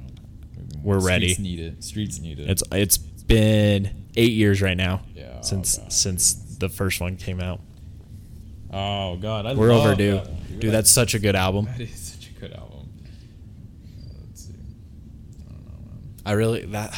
We're 0.82 1.00
Streets 1.00 1.06
ready. 1.08 1.36
Need 1.42 1.60
it. 1.60 1.84
Streets 1.84 2.18
need 2.20 2.38
it. 2.40 2.48
It's 2.50 2.62
it's 2.72 2.96
been 2.98 4.06
eight 4.16 4.32
years 4.32 4.60
right 4.60 4.76
now 4.76 5.02
Yeah, 5.14 5.36
oh 5.38 5.42
since 5.42 5.78
God, 5.78 5.92
since 5.92 6.34
the 6.58 6.68
first 6.68 7.00
one 7.00 7.16
came 7.16 7.40
out. 7.40 7.60
oh 8.72 9.16
god, 9.16 9.46
I 9.46 9.54
We're 9.54 9.70
overdue, 9.72 10.14
that. 10.16 10.60
dude. 10.60 10.72
That's 10.72 10.90
such 10.90 11.14
a 11.14 11.18
good 11.18 11.36
album. 11.36 11.66
that 11.66 11.80
is 11.80 11.94
such 12.14 12.28
a 12.30 12.32
good 12.40 12.52
album. 12.52 12.88
Let's 14.26 14.46
see. 14.46 14.54
I 15.48 15.52
don't 15.52 15.64
know, 15.66 15.78
man. 15.86 15.98
I 16.26 16.32
really 16.32 16.64
that 16.66 16.94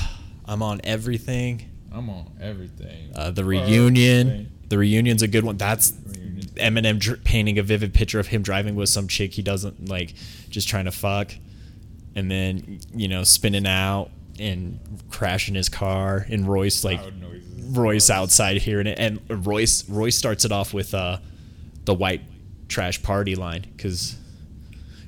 I'm 0.47 0.63
on 0.63 0.81
everything. 0.85 1.69
I'm 1.93 2.09
on 2.09 2.31
everything. 2.41 3.13
Uh, 3.15 3.31
the 3.31 3.45
reunion, 3.45 4.27
Everything. 4.29 4.53
the 4.69 4.79
reunion's 4.79 5.23
a 5.23 5.29
good 5.29 5.45
one. 5.45 5.57
That's. 5.59 5.93
Eminem 6.57 6.99
dr- 6.99 7.25
painting 7.25 7.59
a 7.59 7.63
vivid 7.63 7.95
picture 7.95 8.19
of 8.19 8.29
him 8.29 8.43
driving 8.43 8.75
with 8.75 8.89
some 8.89 9.09
chick 9.09 9.33
he 9.33 9.43
doesn't 9.43 9.89
like, 9.89 10.15
just 10.49 10.69
trying 10.69 10.85
to 10.85 10.93
fuck, 10.93 11.33
and 12.15 12.31
then 12.31 12.81
you 12.95 13.09
know 13.09 13.25
spinning 13.25 13.67
out 13.67 14.11
and 14.39 14.79
crashing 15.11 15.55
his 15.55 15.69
car, 15.69 16.27
and 16.29 16.47
Royce 16.47 16.85
like 16.85 17.01
Royce 17.71 18.11
outside 18.11 18.59
hearing 18.59 18.87
it, 18.87 18.99
and 18.99 19.21
Royce 19.47 19.89
Royce 19.89 20.17
starts 20.17 20.45
it 20.45 20.53
off 20.53 20.75
with 20.75 20.95
uh, 20.95 21.19
the 21.85 21.95
white 21.95 22.23
trash 22.69 23.03
party 23.03 23.35
line 23.35 23.67
because 23.77 24.17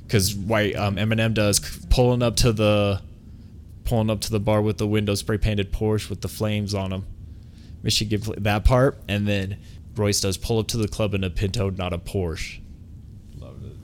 because 0.07 0.35
white 0.35 0.77
um, 0.77 0.97
Eminem 0.97 1.35
does 1.35 1.61
pulling 1.91 2.23
up 2.23 2.37
to 2.37 2.53
the 2.53 3.01
pulling 3.85 4.11
up 4.11 4.21
to 4.23 4.31
the 4.31 4.41
bar 4.41 4.63
with 4.63 4.79
the 4.79 4.87
window 4.87 5.15
spray 5.15 5.39
painted 5.39 5.73
Porsche 5.73 6.09
with 6.09 6.21
the 6.21 6.29
flames 6.29 6.75
on 6.75 6.91
them. 6.91 7.07
Should 7.87 8.09
give 8.09 8.25
that 8.43 8.65
part, 8.65 8.99
and 9.09 9.29
then 9.29 9.59
Royce 9.97 10.21
does 10.21 10.37
pull 10.37 10.59
up 10.59 10.69
to 10.69 10.77
the 10.77 10.89
club 10.89 11.15
in 11.15 11.25
a 11.25 11.31
Pinto, 11.31 11.71
not 11.71 11.93
a 11.93 11.99
Porsche. 11.99 12.61
Loved 13.37 13.65
it. 13.65 13.77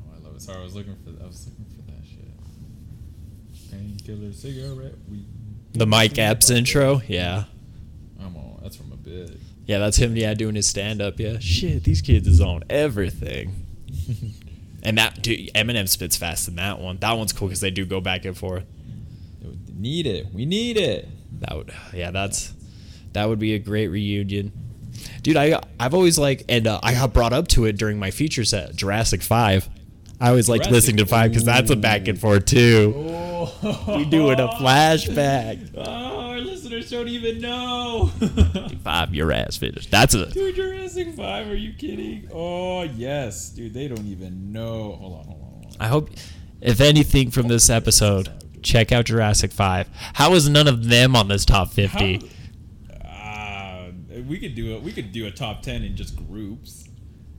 Oh, 0.00 0.16
I 0.16 0.24
love 0.24 0.36
it. 0.36 0.42
Sorry, 0.42 0.58
I 0.58 0.62
was 0.62 0.74
looking 0.74 0.96
for. 0.96 1.10
I 1.22 1.26
was 1.26 1.46
looking 1.46 1.66
for 1.74 1.82
that 1.90 2.04
shit. 2.04 3.70
Painkiller 3.70 4.32
cigarette. 4.32 4.94
We. 5.10 5.24
The 5.72 5.86
Mike 5.86 6.18
Epps 6.18 6.50
intro, 6.50 7.00
yeah. 7.08 7.44
I'm 8.20 8.36
on. 8.36 8.60
That's 8.62 8.76
from 8.76 8.92
a 8.92 8.96
bit. 8.96 9.38
Yeah, 9.66 9.78
that's 9.78 9.96
him. 9.96 10.16
Yeah, 10.16 10.34
doing 10.34 10.54
his 10.54 10.66
stand 10.66 11.00
up. 11.00 11.18
Yeah, 11.18 11.38
shit, 11.38 11.84
these 11.84 12.02
kids 12.02 12.28
is 12.28 12.40
on 12.40 12.64
everything. 12.68 13.66
and 14.82 14.98
that 14.98 15.22
dude, 15.22 15.52
Eminem 15.54 15.88
spits 15.88 16.16
fast 16.16 16.48
in 16.48 16.56
that 16.56 16.78
one. 16.80 16.98
That 16.98 17.12
one's 17.12 17.32
cool 17.32 17.48
because 17.48 17.60
they 17.60 17.70
do 17.70 17.84
go 17.86 18.00
back 18.00 18.24
and 18.24 18.36
forth. 18.36 18.64
Need 19.74 20.06
it. 20.06 20.32
We 20.32 20.44
need 20.44 20.76
it. 20.76 21.08
That 21.40 21.56
would, 21.56 21.72
yeah, 21.92 22.10
that's 22.10 22.52
that 23.12 23.28
would 23.28 23.38
be 23.38 23.54
a 23.54 23.58
great 23.58 23.88
reunion, 23.88 24.52
dude. 25.22 25.36
I 25.36 25.60
I've 25.80 25.94
always 25.94 26.18
like, 26.18 26.44
and 26.48 26.66
uh, 26.66 26.80
I 26.82 26.94
got 26.94 27.12
brought 27.12 27.32
up 27.32 27.48
to 27.48 27.64
it 27.64 27.76
during 27.78 27.98
my 27.98 28.10
feature 28.10 28.44
set, 28.44 28.74
Jurassic 28.76 29.22
Five. 29.22 29.68
I 30.20 30.28
always 30.28 30.48
liked 30.48 30.64
Jurassic- 30.64 30.72
listening 30.72 30.96
to 30.98 31.06
Five 31.06 31.30
because 31.30 31.44
that's 31.44 31.70
a 31.70 31.76
back 31.76 32.06
and 32.08 32.18
forth 32.20 32.46
too. 32.46 32.94
Oh. 32.96 33.96
We 33.98 34.04
doing 34.04 34.38
a 34.38 34.48
flashback. 34.48 35.70
Oh, 35.84 36.28
our 36.36 36.38
listeners 36.38 36.90
don't 36.90 37.08
even 37.08 37.40
know. 37.40 38.10
Five, 38.84 39.14
your 39.14 39.32
ass 39.32 39.56
finished. 39.56 39.90
That's 39.90 40.14
a 40.14 40.30
Dude, 40.30 40.54
Jurassic 40.54 41.14
5, 41.14 41.48
are 41.50 41.54
you 41.54 41.72
kidding? 41.74 42.28
Oh, 42.32 42.82
yes. 42.82 43.50
Dude, 43.50 43.74
they 43.74 43.88
don't 43.88 44.06
even 44.06 44.52
know. 44.52 44.92
Hold 44.92 45.12
on, 45.18 45.24
hold 45.24 45.40
on, 45.42 45.48
hold 45.52 45.64
on. 45.66 45.72
I 45.80 45.88
hope, 45.88 46.10
if 46.60 46.80
anything 46.80 47.30
from 47.30 47.48
this 47.48 47.68
episode, 47.68 48.30
check 48.62 48.92
out 48.92 49.06
Jurassic 49.06 49.52
5. 49.52 49.88
How 50.14 50.32
is 50.34 50.48
none 50.48 50.68
of 50.68 50.88
them 50.88 51.14
on 51.16 51.28
this 51.28 51.44
top 51.44 51.72
50? 51.72 52.14
How- 52.18 52.26
we 54.26 54.38
could 54.38 54.54
do 54.54 54.74
it. 54.76 54.82
We 54.82 54.92
could 54.92 55.12
do 55.12 55.26
a 55.26 55.30
top 55.30 55.62
10 55.62 55.82
in 55.82 55.96
just 55.96 56.16
groups. 56.28 56.88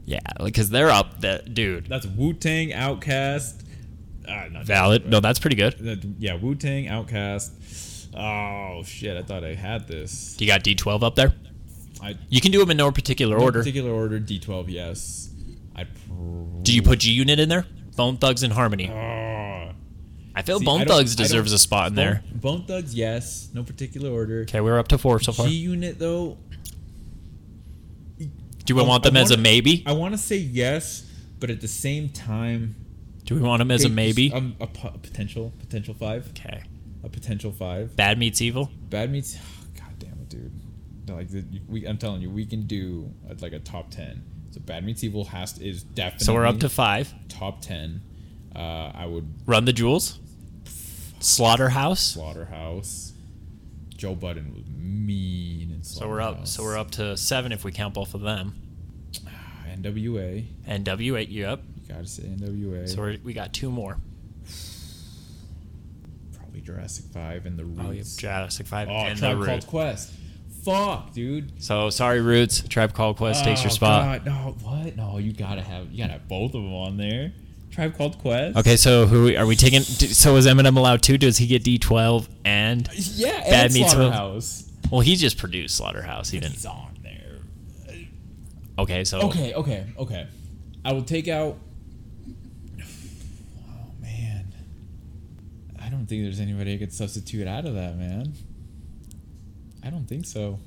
Yeah, 0.06 0.20
because 0.44 0.70
they're 0.70 0.90
up. 0.90 1.22
The, 1.22 1.42
dude, 1.52 1.88
That's 1.88 2.06
Wu 2.06 2.34
Tang, 2.34 2.70
OutKast. 2.70 3.62
Uh, 4.28 4.48
not 4.52 4.66
valid. 4.66 5.06
No, 5.08 5.20
that's 5.20 5.40
pretty 5.40 5.56
good. 5.56 5.78
That- 5.80 6.04
yeah, 6.20 6.36
Wu 6.36 6.56
Tang, 6.56 6.86
OutKast. 6.86 8.08
Oh 8.16 8.84
shit! 8.84 9.18
I 9.18 9.24
thought 9.24 9.44
I 9.44 9.56
had 9.56 9.88
this. 9.88 10.36
You 10.40 10.46
got 10.48 10.64
D12 10.64 11.02
up 11.04 11.16
there? 11.16 11.34
I 12.02 12.16
You 12.30 12.42
can 12.42 12.52
do 12.52 12.60
them 12.60 12.70
in 12.70 12.78
no 12.78 12.92
particular 12.92 13.38
no 13.38 13.44
order. 13.44 13.60
particular 13.60 13.92
order. 13.92 14.20
D12, 14.20 14.66
yes. 14.70 15.30
I. 15.76 15.86
Pr- 15.86 16.62
Do 16.62 16.74
you 16.76 16.84
put 16.84 17.00
G 17.00 17.12
Unit 17.12 17.40
in 17.40 17.50
there? 17.50 17.66
Bone 17.96 18.18
Thugs 18.18 18.44
and 18.44 18.54
Harmony. 18.54 18.90
Oh. 18.92 19.72
I 20.36 20.42
feel 20.42 20.60
See, 20.60 20.66
Bone 20.66 20.82
I 20.82 20.86
Thugs 20.86 21.16
deserves 21.16 21.54
a 21.54 21.60
spot 21.60 21.88
in 21.90 21.96
there. 21.96 22.24
Bone, 22.34 22.60
Bone 22.60 22.66
Thugs, 22.68 22.94
yes. 22.94 23.50
No 23.54 23.64
particular 23.64 24.10
order. 24.12 24.42
Okay, 24.42 24.62
we're 24.62 24.78
up 24.80 24.88
to 24.90 24.98
four 24.98 25.20
so 25.20 25.32
far. 25.32 25.48
G 25.48 25.54
Unit 25.56 25.98
though. 25.98 26.38
Do 28.66 28.76
we 28.76 28.82
I- 28.82 28.86
want 28.88 29.06
I 29.06 29.10
them 29.10 29.18
as 29.18 29.32
a 29.32 29.38
maybe? 29.38 29.84
I 29.86 29.92
want 29.94 30.14
to 30.14 30.18
say 30.18 30.38
yes, 30.38 31.10
but 31.40 31.50
at 31.50 31.62
the 31.62 31.68
same 31.68 32.10
time, 32.10 32.76
Do 33.26 33.36
we 33.36 33.42
want 33.42 33.60
them 33.60 33.72
as 33.72 33.84
a 33.86 33.90
maybe? 33.90 34.32
Um, 34.34 34.56
a, 34.60 34.68
potential, 34.68 35.54
potential 35.60 35.94
five, 35.94 36.30
Okay. 36.30 36.62
a 37.04 37.10
potential 37.10 37.52
five. 37.52 37.96
Bad 37.96 38.18
meets 38.20 38.42
evil. 38.42 38.70
Bad 38.90 39.12
meets. 39.12 39.36
God 39.78 40.00
damn 40.00 40.14
it, 40.14 40.30
dude. 40.30 40.52
No, 41.08 41.16
Like 41.16 41.30
the, 41.30 41.44
we, 41.68 41.86
I'm 41.86 41.98
telling 41.98 42.22
you, 42.22 42.30
we 42.30 42.46
can 42.46 42.66
do 42.68 43.12
uh, 43.30 43.34
like 43.42 43.54
a 43.54 43.60
top 43.60 43.92
ten. 43.92 44.24
So 44.52 44.60
Bad 44.60 44.86
Meets 44.86 45.04
Evil 45.04 45.26
has 45.26 45.58
is 45.58 45.82
definitely. 45.84 46.26
So 46.26 46.34
we're 46.36 46.46
up 46.46 46.60
to 46.60 46.70
five. 46.70 47.12
top 47.28 47.62
ten. 47.62 48.02
Uh, 48.56 48.60
I 48.94 49.06
would 49.08 49.28
Run 49.48 49.66
the 49.66 49.74
Jewels. 49.74 50.20
Slaughterhouse. 51.20 52.02
Slaughterhouse. 52.14 53.13
Joe 54.04 54.16
Budden 54.16 54.54
was 54.54 54.66
mean 54.68 55.72
in 55.72 55.82
So 55.82 56.10
we're 56.10 56.20
up. 56.20 56.46
So 56.46 56.62
we're 56.62 56.78
up 56.78 56.92
to 56.92 57.16
seven 57.16 57.54
if 57.54 57.64
we 57.64 57.72
count 57.72 57.94
both 57.94 58.14
of 58.14 58.20
them. 58.20 58.54
NWA. 59.66 60.46
NWA. 60.68 60.84
W8, 60.84 61.30
you 61.32 61.46
gotta 61.88 62.06
say 62.06 62.24
NWA. 62.24 62.90
So 62.90 62.98
we're, 62.98 63.18
we 63.24 63.32
got 63.32 63.54
two 63.54 63.72
more. 63.72 63.98
Probably 66.38 66.60
Jurassic 66.60 67.06
Five 67.14 67.46
and 67.46 67.58
the 67.58 67.64
oh, 67.64 67.68
Roots. 67.68 67.82
Oh, 67.86 67.92
yeah, 67.92 68.04
Jurassic 68.18 68.68
Five 68.68 68.90
Oh, 68.90 68.92
and 68.92 69.18
Tribe 69.18 69.40
the 69.40 69.46
Called 69.46 69.56
Roots. 69.60 69.66
Quest. 69.68 70.12
Fuck, 70.66 71.14
dude. 71.14 71.64
So 71.64 71.90
sorry, 71.90 72.20
Roots. 72.20 72.60
Tribe 72.68 72.94
Called 72.94 73.16
Quest 73.16 73.46
takes 73.46 73.64
your 73.64 73.72
Oh, 73.72 73.76
spot. 73.76 74.26
God, 74.26 74.26
no, 74.26 74.58
what? 74.68 74.98
No, 74.98 75.18
you 75.18 75.32
gotta 75.32 75.62
have 75.62 75.90
you 75.94 76.00
gotta 76.00 76.12
have 76.20 76.28
both 76.28 76.56
of 76.56 76.62
them 76.62 76.74
on 76.74 76.98
there. 76.98 77.32
Tribe 77.74 77.98
Called 77.98 78.20
Quest. 78.20 78.56
Okay, 78.58 78.76
so 78.76 79.08
who 79.08 79.36
are 79.36 79.46
we 79.48 79.56
taking? 79.56 79.82
So 79.82 80.36
is 80.36 80.46
Eminem 80.46 80.78
allowed 80.78 81.02
two? 81.02 81.18
Does 81.18 81.38
he 81.38 81.48
get 81.48 81.64
D12 81.64 82.28
and? 82.46 82.88
Uh, 82.88 82.92
yeah, 82.96 83.40
Bad 83.40 83.66
and 83.66 83.74
Meets 83.74 83.94
Evil. 83.94 84.12
Slaughterhouse. 84.12 84.72
Well, 84.92 85.02
he 85.02 85.16
just 85.16 85.40
produced 85.40 85.76
Slaughterhouse. 85.78 86.30
He 86.30 86.40
didn't. 86.40 86.54
He's 86.54 86.66
on 86.68 86.98
there. 87.02 87.40
Okay, 88.78 89.04
so 89.04 89.22
Okay, 89.22 89.54
okay, 89.56 89.86
okay. 89.98 90.28
I 90.86 90.94
will 90.94 91.04
take 91.04 91.28
out. 91.28 91.58
Oh 92.80 93.92
man, 94.00 94.54
I 95.82 95.90
don't 95.90 96.06
think 96.06 96.24
there's 96.24 96.40
anybody 96.40 96.76
I 96.76 96.78
could 96.78 96.94
substitute 96.94 97.48
out 97.48 97.66
of 97.66 97.74
that, 97.74 97.98
man. 97.98 98.34
I 99.84 99.90
don't 99.90 100.06
think 100.06 100.26
so. 100.26 100.60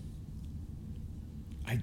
I, 1.68 1.80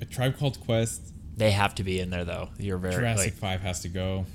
a 0.00 0.04
tribe 0.04 0.38
called 0.38 0.60
Quest. 0.60 1.12
they 1.36 1.52
have 1.52 1.74
to 1.76 1.84
be 1.84 2.00
in 2.00 2.10
there 2.10 2.24
though. 2.24 2.48
You're 2.58 2.78
very 2.78 2.94
Jurassic 2.94 3.26
like, 3.26 3.34
Five 3.34 3.60
has 3.60 3.80
to 3.82 3.88
go. 3.88 4.26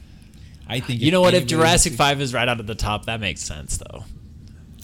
I 0.68 0.80
think. 0.80 1.01
You 1.01 1.11
know 1.11 1.22
what? 1.22 1.34
If 1.34 1.45
Jurassic 1.45 1.93
to- 1.93 1.97
Five 1.97 2.22
is 2.22 2.34
right 2.34 2.47
out 2.47 2.59
of 2.59 2.68
the 2.68 2.76
top, 2.76 3.05
that 3.05 3.20
makes 3.20 3.41
sense 3.41 3.78
though. 3.78 4.03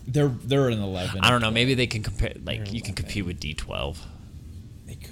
they're 0.07 0.27
they're 0.29 0.69
an 0.69 0.81
eleven. 0.81 1.21
I 1.21 1.29
don't 1.29 1.41
know. 1.41 1.51
Maybe 1.51 1.73
they 1.73 1.87
can 1.87 2.03
compare. 2.03 2.33
Like 2.43 2.71
you 2.73 2.81
can 2.81 2.93
compete 2.93 3.25
with 3.25 3.39
D12. 3.39 3.97
they 4.85 4.95
could. 4.95 5.11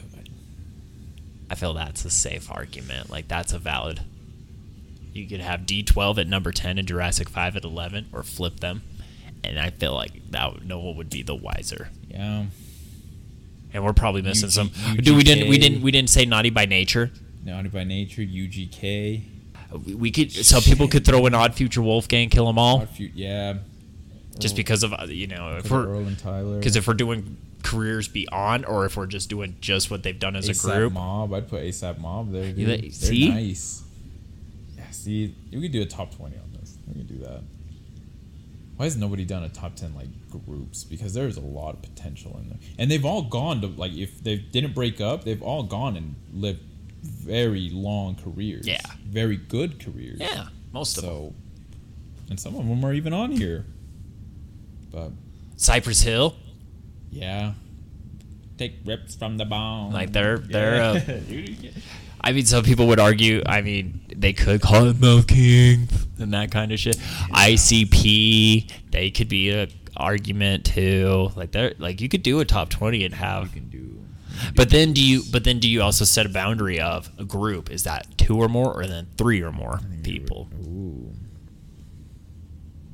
I 1.51 1.55
feel 1.55 1.74
that's 1.74 2.05
a 2.05 2.11
safe 2.11 2.51
argument. 2.51 3.09
Like 3.09 3.28
that's 3.28 3.53
a 3.53 3.57
valid. 3.59 4.01
You 5.13 5.28
could 5.28 5.39
have 5.41 5.61
D12 5.61 6.20
at 6.20 6.28
number 6.28 6.51
10 6.51 6.78
and 6.78 6.88
Jurassic 6.88 7.28
5 7.28 7.55
at 7.57 7.63
11, 7.63 8.09
or 8.13 8.22
flip 8.22 8.59
them, 8.59 8.84
and 9.43 9.59
I 9.59 9.72
feel 9.72 9.95
like 9.95 10.30
that 10.30 10.63
no 10.63 10.78
one 10.80 10.95
would 10.97 11.09
be 11.09 11.24
the 11.24 11.34
wiser. 11.36 11.89
Yeah. 12.07 12.45
And 13.74 13.84
we're 13.84 13.93
probably 13.93 14.22
missing 14.22 14.51
some. 14.51 14.70
Dude, 14.97 15.15
we 15.17 15.24
didn't. 15.24 15.49
We 15.49 15.57
didn't. 15.57 15.82
We 15.82 15.89
didn't 15.91 16.11
say 16.11 16.26
Naughty 16.26 16.51
by 16.51 16.65
Nature. 16.65 17.11
Naughty 17.43 17.70
by 17.70 17.84
Nature, 17.84 18.22
UGK. 18.22 19.24
We- 19.72 20.11
could. 20.11 20.32
So 20.32 20.61
people 20.61 20.88
could 20.88 21.05
throw 21.05 21.26
in 21.26 21.34
Odd 21.36 21.53
Future 21.55 21.82
Wolfgang, 21.82 22.30
Kill 22.30 22.47
'Em 22.49 22.57
All, 22.57 22.80
Odd 22.82 22.89
Fu- 22.89 23.09
yeah. 23.13 23.55
just 24.39 24.55
because 24.55 24.84
of 24.84 24.93
uh, 24.93 25.05
you 25.07 25.28
know 25.28 25.57
if 25.57 25.70
we're 25.70 25.86
Earl 25.88 26.07
and 26.07 26.17
Tyler. 26.17 26.57
because 26.57 26.76
if 26.76 26.88
we're 26.88 26.93
doing 26.95 27.38
careers 27.63 28.07
beyond, 28.07 28.65
or 28.65 28.86
if 28.86 28.95
we're 28.97 29.05
just 29.05 29.30
doing 29.30 29.55
just 29.61 29.91
what 29.91 30.01
they've 30.03 30.17
done 30.20 30.36
as 30.36 30.47
a 30.47 30.53
group. 30.53 30.93
Mob, 30.93 31.34
I'd 31.34 31.47
put 31.49 31.61
ASAP 31.63 31.99
Mob 31.99 32.32
there. 32.32 32.51
Dude. 32.51 32.67
They're 32.67 32.91
see? 32.91 33.30
nice. 33.30 33.84
Yeah, 34.78 34.89
see, 34.91 35.36
we 35.51 35.61
could 35.61 35.72
do 35.74 35.82
a 35.82 35.86
top 35.86 36.15
twenty 36.15 36.38
on 36.38 36.51
this. 36.59 36.78
We 36.88 36.93
could 36.95 37.07
do 37.07 37.17
that. 37.26 37.41
Why 38.78 38.86
has 38.86 38.95
nobody 38.95 39.26
done 39.26 39.43
a 39.43 39.49
top 39.49 39.76
ten 39.76 39.93
like 39.93 40.07
groups? 40.45 40.86
Because 40.86 41.13
there's 41.13 41.36
a 41.36 41.41
lot 41.41 41.74
of 41.76 41.82
potential 41.82 42.39
in 42.41 42.47
there, 42.49 42.59
and 42.78 42.89
they've 42.89 43.03
all 43.05 43.24
gone 43.24 43.59
to 43.61 43.67
like 43.67 43.91
if 43.91 44.24
they 44.24 44.38
didn't 44.38 44.74
break 44.74 45.01
up, 45.01 45.26
they've 45.26 45.41
all 45.43 45.63
gone 45.63 45.97
and 45.97 46.15
lived 46.34 46.61
very 47.02 47.70
long 47.70 48.16
careers. 48.16 48.68
Yeah. 48.68 48.80
very 49.08 49.38
good 49.38 49.80
careers. 49.84 50.20
Yeah, 50.20 50.47
most 50.74 50.97
of 50.97 51.04
them. 51.04 51.12
So, 51.14 51.34
and 52.30 52.39
some 52.39 52.56
of 52.56 52.68
them 52.68 52.84
are 52.86 52.93
even 52.93 53.14
on 53.14 53.32
here. 53.32 53.66
But 54.91 55.12
Cypress 55.56 56.02
Hill. 56.02 56.36
yeah, 57.12 57.54
take 58.58 58.76
rips 58.86 59.16
from 59.16 59.38
the 59.38 59.45
bone. 59.45 59.91
Like, 59.91 60.12
they're- 60.12 60.38
they're, 60.39 60.82
uh, 60.82 61.00
Dude, 61.28 61.74
I 62.22 62.32
mean, 62.34 62.45
some 62.45 62.64
people 62.64 62.88
would 62.88 63.00
argue. 63.00 63.41
I 63.45 63.62
mean, 63.62 64.02
they 64.16 64.34
could 64.34 64.62
call 64.62 64.88
it 64.88 65.00
Mouth 65.00 65.28
King 65.28 65.88
and 66.20 66.34
that 66.34 66.52
kind 66.52 66.72
of 66.72 66.80
shit. 66.80 66.97
ICP, 66.97 68.70
they 68.91 69.10
could 69.12 69.30
be 69.30 69.52
a 69.52 69.70
argument 69.95 70.66
too. 70.66 71.30
Like 71.36 71.52
they're 71.52 71.74
like 71.78 72.02
you 72.02 72.10
could 72.10 72.24
do 72.24 72.39
a 72.39 72.45
top 72.45 72.70
twenty 72.70 73.04
and 73.06 73.14
you 73.14 73.20
have. 73.20 73.52
can 73.54 73.70
do. 73.70 73.99
But 74.56 74.70
then 74.70 74.94
do 74.94 75.04
you? 75.04 75.22
But 75.32 75.44
then 75.44 75.60
do 75.60 75.68
you 75.70 75.82
also 75.82 76.06
set 76.06 76.26
a 76.26 76.30
boundary 76.30 76.80
of 76.80 77.10
a 77.18 77.24
group? 77.24 77.70
Is 77.72 77.84
that 77.84 78.06
two 78.18 78.38
or 78.38 78.48
more, 78.50 78.74
or 78.74 78.86
then 78.88 79.08
three 79.18 79.42
or 79.42 79.52
more 79.52 79.80
people? 80.04 80.50
Ooh. 80.64 81.12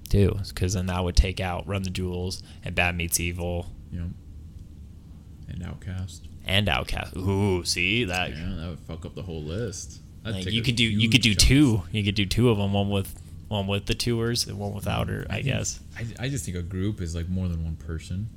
Because 0.10 0.74
then 0.74 0.86
that 0.86 1.04
would 1.04 1.18
take 1.18 1.41
out 1.41 1.68
Run 1.68 1.84
the 1.84 1.89
Jewels 1.89 2.41
and 2.64 2.74
Bad 2.74 2.96
Meets 2.96 3.20
Evil 3.20 3.70
Yep. 3.91 4.04
And 5.50 5.62
OutKast. 5.62 6.22
and 6.46 6.68
OutKast. 6.68 7.18
Ooh, 7.18 7.66
see 7.66 8.06
that? 8.06 8.30
Yeah, 8.32 8.54
that 8.58 8.70
would 8.70 8.80
fuck 8.80 9.06
up 9.06 9.14
the 9.16 9.24
whole 9.24 9.43
list. 9.43 10.00
Like 10.24 10.46
you 10.46 10.62
could 10.62 10.76
do 10.78 10.86
you 10.86 11.10
could 11.10 11.22
do 11.22 11.36
chunk. 11.36 11.48
two. 11.48 11.84
You 11.91 12.04
could 12.04 12.16
do 12.16 12.26
two 12.26 12.50
of 12.50 12.58
them. 12.58 12.72
One 12.74 12.89
with 12.89 13.14
One 13.50 13.68
with 13.68 13.86
the 13.88 13.93
tours 13.93 14.48
and 14.48 14.58
one 14.58 14.74
without 14.74 15.08
her, 15.10 15.26
I 15.30 15.34
think- 15.36 15.46
guess. 15.48 15.80
I, 15.98 16.06
I 16.26 16.30
just 16.30 16.46
think 16.46 16.56
a 16.58 16.62
group 16.64 17.02
is 17.02 17.14
like 17.14 17.28
more 17.30 17.48
than 17.50 17.64
one 17.66 17.76
person. 17.76 18.30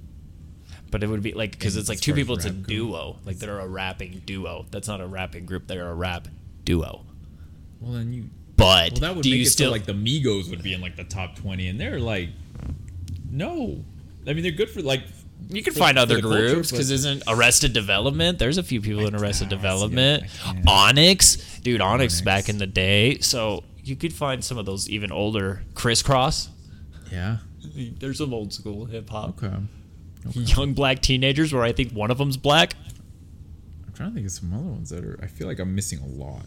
But 0.91 1.03
it 1.03 1.09
would 1.09 1.23
be 1.23 1.33
like 1.33 1.51
because 1.53 1.77
it's 1.77 1.89
like 1.89 2.01
two 2.01 2.15
people. 2.15 2.35
It's 2.37 2.45
a 2.47 2.49
rap 2.53 2.63
go- 2.63 2.69
duo. 2.69 3.17
Like 3.27 3.39
they're 3.39 3.59
a 3.61 3.69
rapping 3.69 4.23
duo. 4.25 4.65
That's 4.71 4.89
not 4.89 5.01
a 5.01 5.07
rapping 5.07 5.45
group. 5.47 5.67
They're 5.67 5.89
a 5.91 5.95
rap 5.95 6.29
duo. 6.65 7.05
Well, 7.81 7.93
then 7.93 8.13
you. 8.13 8.25
But 8.57 8.93
Well, 8.93 9.01
that 9.03 9.15
would 9.17 9.23
do 9.23 9.31
make 9.31 9.37
you 9.37 9.43
it 9.43 9.51
still 9.51 9.69
so 9.69 9.73
like 9.73 9.85
the 9.87 9.93
Migos 9.93 10.51
would 10.51 10.63
be 10.63 10.73
in 10.75 10.81
like 10.81 10.97
the 10.97 11.05
top 11.05 11.37
twenty, 11.37 11.69
and 11.69 11.79
they're 11.81 12.01
like, 12.01 12.31
no. 13.31 13.85
I 14.27 14.33
mean, 14.33 14.43
they're 14.43 14.53
good 14.53 14.71
for 14.71 14.83
like. 14.83 15.03
You 15.51 15.63
can 15.63 15.73
for- 15.73 15.79
find 15.79 15.99
other 15.99 16.21
groups 16.21 16.71
because 16.71 16.89
but- 16.89 16.95
isn't 16.95 17.23
Arrested 17.29 17.73
Development? 17.73 18.39
There's 18.39 18.59
a 18.59 18.63
few 18.63 18.81
people 18.81 19.07
in 19.07 19.15
Arrested 19.15 19.47
I. 19.47 19.51
Development. 19.51 20.25
I. 20.45 20.63
Onyx, 20.67 21.61
dude, 21.61 21.81
Onyx, 21.81 22.15
Onyx. 22.15 22.21
back 22.23 22.49
in 22.49 22.59
the 22.59 22.67
day. 22.67 23.19
So 23.21 23.63
you 23.85 23.95
could 23.97 24.13
find 24.13 24.43
some 24.45 24.59
of 24.59 24.67
those 24.67 24.89
even 24.91 25.13
older. 25.13 25.63
Kris 25.75 26.03
Kross. 26.03 26.49
Yeah. 27.13 27.39
There's 28.01 28.19
some 28.19 28.35
old 28.35 28.53
school 28.53 28.87
hip 28.87 29.09
hop. 29.11 29.43
Okay. 29.43 29.55
Young 30.33 30.75
black 30.75 31.01
teenagers, 31.01 31.53
where 31.53 31.63
I 31.63 31.73
think 31.73 31.93
one 31.93 32.11
of 32.11 32.19
them's 32.19 32.37
black. 32.37 32.75
I'm 33.87 33.93
trying 33.95 34.11
to 34.11 34.15
think 34.15 34.27
of 34.27 34.33
some 34.33 34.53
other 34.53 34.63
ones 34.65 34.91
that 34.91 35.05
are. 35.05 35.19
I 35.23 35.27
feel 35.27 35.47
like 35.47 35.59
I'm 35.59 35.75
missing 35.75 36.01
a 36.01 36.07
lot. 36.07 36.43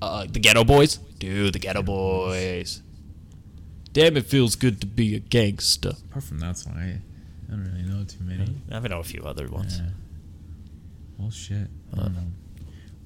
Uh, 0.00 0.26
the 0.30 0.38
Geto 0.40 0.66
Boys, 0.66 0.96
dude, 1.18 1.52
the 1.54 1.58
Geto 1.58 1.84
Boys. 1.84 2.82
Damn, 3.92 4.16
it 4.16 4.26
feels 4.26 4.54
good 4.54 4.80
to 4.80 4.86
be 4.86 5.16
a 5.16 5.18
gangster. 5.18 5.92
Apart 6.10 6.24
from 6.24 6.38
that 6.38 6.56
song, 6.56 6.74
I, 6.76 6.90
I 6.90 7.50
don't 7.50 7.64
really 7.64 7.82
know 7.82 8.04
too 8.04 8.22
many. 8.22 8.54
I 8.70 8.78
know 8.86 9.00
a 9.00 9.04
few 9.04 9.22
other 9.24 9.48
ones. 9.48 9.78
Yeah. 9.80 9.90
Well, 11.18 11.30
shit. 11.30 11.68
Uh, 11.92 12.02
don't 12.02 12.14
know. 12.14 12.20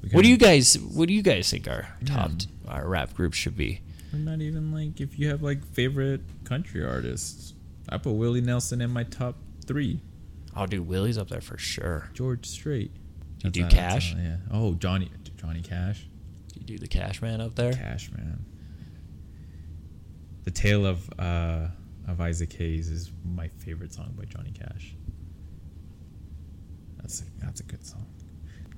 We 0.03 0.09
What 0.11 0.23
do 0.25 0.29
you 0.29 0.37
guys? 0.37 0.75
What 0.79 1.09
do 1.09 1.15
you 1.15 1.23
guys 1.23 1.51
think 1.51 1.67
our 1.69 1.89
top 2.05 2.33
Yeah. 2.67 2.73
our 2.73 2.89
rap 2.89 3.15
group 3.15 3.33
should 3.33 3.57
be? 3.57 3.81
Or 4.13 4.19
not 4.19 4.41
even 4.43 4.73
like 4.73 5.01
if 5.01 5.19
you 5.19 5.29
have 5.29 5.43
like 5.43 5.65
favorite 5.65 6.21
country 6.45 6.85
artists. 6.85 7.55
I 7.89 7.99
put 7.99 8.13
Willie 8.13 8.41
Nelson 8.41 8.81
in 8.81 8.91
my 8.91 9.05
top 9.05 9.37
three. 9.67 10.01
I'll 10.55 10.67
do 10.67 10.83
Willie's 10.83 11.17
up 11.19 11.29
there 11.29 11.41
for 11.41 11.57
sure. 11.59 12.11
George 12.15 12.47
Strait. 12.47 12.91
You 13.43 13.51
do 13.51 13.63
not- 13.63 13.71
Cash? 13.71 14.15
not- 14.15 14.23
yeah. 14.23 14.37
Oh, 14.51 14.75
Johnny 14.75 15.11
Johnny 15.37 15.61
Cash. 15.63 16.07
You 16.55 16.63
do 16.65 16.79
the 16.79 16.87
Cash 16.87 17.23
Man 17.23 17.41
up 17.41 17.55
there. 17.57 17.73
Cash 17.73 18.11
man. 18.13 18.45
The 20.45 20.51
Tale 20.51 20.87
of 20.87 21.09
uh, 21.19 21.69
of 22.07 22.21
Isaac 22.21 22.53
Hayes 22.55 22.89
is 22.91 23.11
my 23.25 23.49
favorite 23.49 23.93
song 23.93 24.13
by 24.17 24.25
Johnny 24.25 24.53
Cash. 24.53 24.95
That's 27.01 27.23
a, 27.23 27.25
that's 27.45 27.61
a 27.61 27.65
good 27.65 27.85
song. 27.85 28.07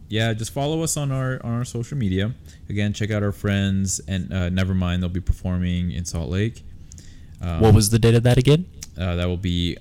Yeah, 0.09 0.32
just 0.35 0.53
follow 0.53 0.82
us 0.82 0.97
on 0.97 1.11
our 1.11 1.41
on 1.45 1.55
our 1.55 1.64
social 1.64 1.97
media. 1.99 2.32
Again, 2.68 2.93
check 2.93 3.11
out 3.11 3.22
our 3.22 3.32
friends 3.32 4.01
and 4.07 4.32
uh, 4.32 4.49
never 4.51 4.74
mind 4.74 5.03
they'll 5.03 5.09
be 5.11 5.20
performing 5.20 5.91
in 5.91 6.05
Salt 6.05 6.30
Lake. 6.30 6.62
Um, 7.41 7.61
What 7.61 7.74
was 7.74 7.91
the 7.91 7.99
date 7.99 8.14
of 8.14 8.22
that 8.22 8.39
again? 8.39 8.66
uh, 8.97 9.16
that 9.16 9.26
will 9.26 9.37
be 9.37 9.76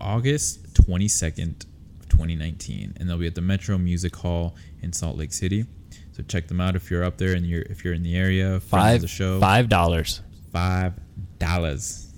August 0.00 0.72
22nd, 0.74 1.66
2019, 2.08 2.94
and 2.98 3.08
they'll 3.08 3.18
be 3.18 3.26
at 3.26 3.34
the 3.34 3.40
Metro 3.40 3.78
Music 3.78 4.14
Hall 4.16 4.54
in 4.82 4.92
Salt 4.92 5.16
Lake 5.16 5.32
City. 5.32 5.66
So 6.12 6.22
check 6.24 6.48
them 6.48 6.60
out 6.60 6.74
if 6.76 6.90
you're 6.90 7.04
up 7.04 7.16
there 7.18 7.34
and 7.34 7.46
you're 7.46 7.62
if 7.62 7.84
you're 7.84 7.94
in 7.94 8.02
the 8.02 8.16
area. 8.16 8.60
Five 8.60 9.00
the 9.02 9.08
show. 9.08 9.38
five 9.40 9.68
dollars, 9.68 10.20
Five 10.52 10.94
dollars. 11.38 12.12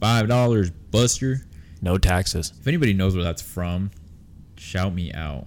Five 0.00 0.28
dollars, 0.28 0.70
Buster. 0.70 1.46
no 1.80 1.96
taxes. 1.98 2.52
If 2.60 2.66
anybody 2.66 2.92
knows 2.92 3.14
where 3.14 3.24
that's 3.24 3.42
from, 3.42 3.90
shout 4.56 4.92
me 4.94 5.12
out. 5.12 5.46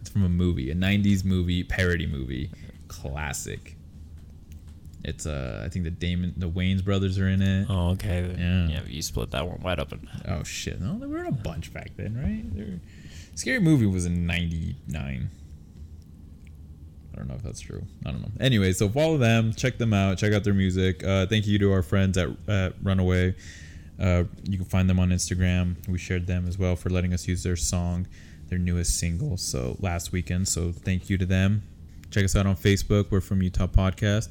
It's 0.00 0.10
from 0.10 0.24
a 0.24 0.28
movie, 0.28 0.70
a 0.70 0.74
'90s 0.74 1.24
movie, 1.24 1.62
parody 1.62 2.06
movie, 2.06 2.50
classic. 2.88 3.76
It's 5.04 5.26
uh, 5.26 5.62
I 5.64 5.68
think 5.68 5.84
the 5.84 5.90
Damon, 5.90 6.34
the 6.36 6.48
Wayans 6.48 6.84
brothers 6.84 7.18
are 7.18 7.28
in 7.28 7.42
it. 7.42 7.66
Oh, 7.68 7.90
okay. 7.90 8.34
Yeah. 8.38 8.68
yeah. 8.68 8.80
You 8.86 9.02
split 9.02 9.30
that 9.32 9.46
one 9.46 9.60
wide 9.60 9.78
open. 9.78 10.08
Oh 10.26 10.42
shit! 10.42 10.80
No, 10.80 10.98
they 10.98 11.06
were 11.06 11.18
in 11.18 11.26
a 11.26 11.32
bunch 11.32 11.72
back 11.72 11.90
then, 11.96 12.16
right? 12.16 12.42
They're, 12.56 12.80
Scary 13.34 13.60
Movie 13.60 13.86
was 13.86 14.06
in 14.06 14.26
'99. 14.26 15.30
I 17.14 17.18
don't 17.18 17.28
know 17.28 17.34
if 17.34 17.42
that's 17.42 17.60
true. 17.60 17.84
I 18.04 18.10
don't 18.10 18.22
know. 18.22 18.30
Anyway, 18.40 18.72
so 18.72 18.88
follow 18.88 19.18
them, 19.18 19.52
check 19.52 19.78
them 19.78 19.92
out, 19.92 20.18
check 20.18 20.32
out 20.32 20.42
their 20.42 20.54
music. 20.54 21.04
Uh, 21.04 21.26
thank 21.26 21.46
you 21.46 21.58
to 21.60 21.72
our 21.72 21.82
friends 21.82 22.18
at, 22.18 22.28
at 22.48 22.74
Runaway. 22.82 23.36
Uh, 24.00 24.24
you 24.42 24.56
can 24.56 24.66
find 24.66 24.90
them 24.90 24.98
on 24.98 25.10
Instagram. 25.10 25.76
We 25.88 25.98
shared 25.98 26.26
them 26.26 26.48
as 26.48 26.58
well 26.58 26.74
for 26.74 26.90
letting 26.90 27.12
us 27.14 27.28
use 27.28 27.44
their 27.44 27.54
song, 27.54 28.08
their 28.48 28.58
newest 28.58 28.98
single. 28.98 29.36
So 29.36 29.76
last 29.78 30.10
weekend. 30.10 30.48
So 30.48 30.72
thank 30.72 31.08
you 31.08 31.16
to 31.18 31.26
them. 31.26 31.62
Check 32.10 32.24
us 32.24 32.34
out 32.34 32.46
on 32.46 32.56
Facebook. 32.56 33.10
We're 33.10 33.20
from 33.20 33.42
Utah 33.42 33.68
Podcast, 33.68 34.30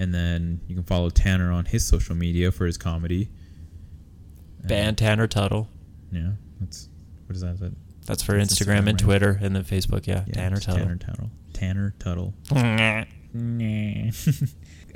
and 0.00 0.14
then 0.14 0.62
you 0.66 0.74
can 0.74 0.82
follow 0.82 1.10
Tanner 1.10 1.52
on 1.52 1.66
his 1.66 1.86
social 1.86 2.14
media 2.14 2.50
for 2.50 2.64
his 2.64 2.78
comedy. 2.78 3.28
Uh, 4.64 4.68
Band 4.68 4.96
Tanner 4.96 5.26
Tuttle. 5.26 5.68
Yeah, 6.10 6.30
that's 6.58 6.88
what 7.26 7.36
is 7.36 7.42
that? 7.42 7.52
Is 7.52 7.60
that 7.60 7.72
That's 8.06 8.22
for 8.22 8.32
That's 8.32 8.54
Instagram 8.54 8.76
Instagram, 8.76 8.78
and 8.78 8.86
right? 8.86 8.98
Twitter 8.98 9.38
and 9.42 9.54
then 9.54 9.62
Facebook. 9.62 10.06
Yeah, 10.06 10.24
yeah, 10.26 10.32
Tanner 10.32 10.56
Tuttle. 10.56 10.80
Tanner 10.80 10.96
Tuttle. 10.96 11.30
Tanner 11.52 11.94
Tuttle. 11.98 12.34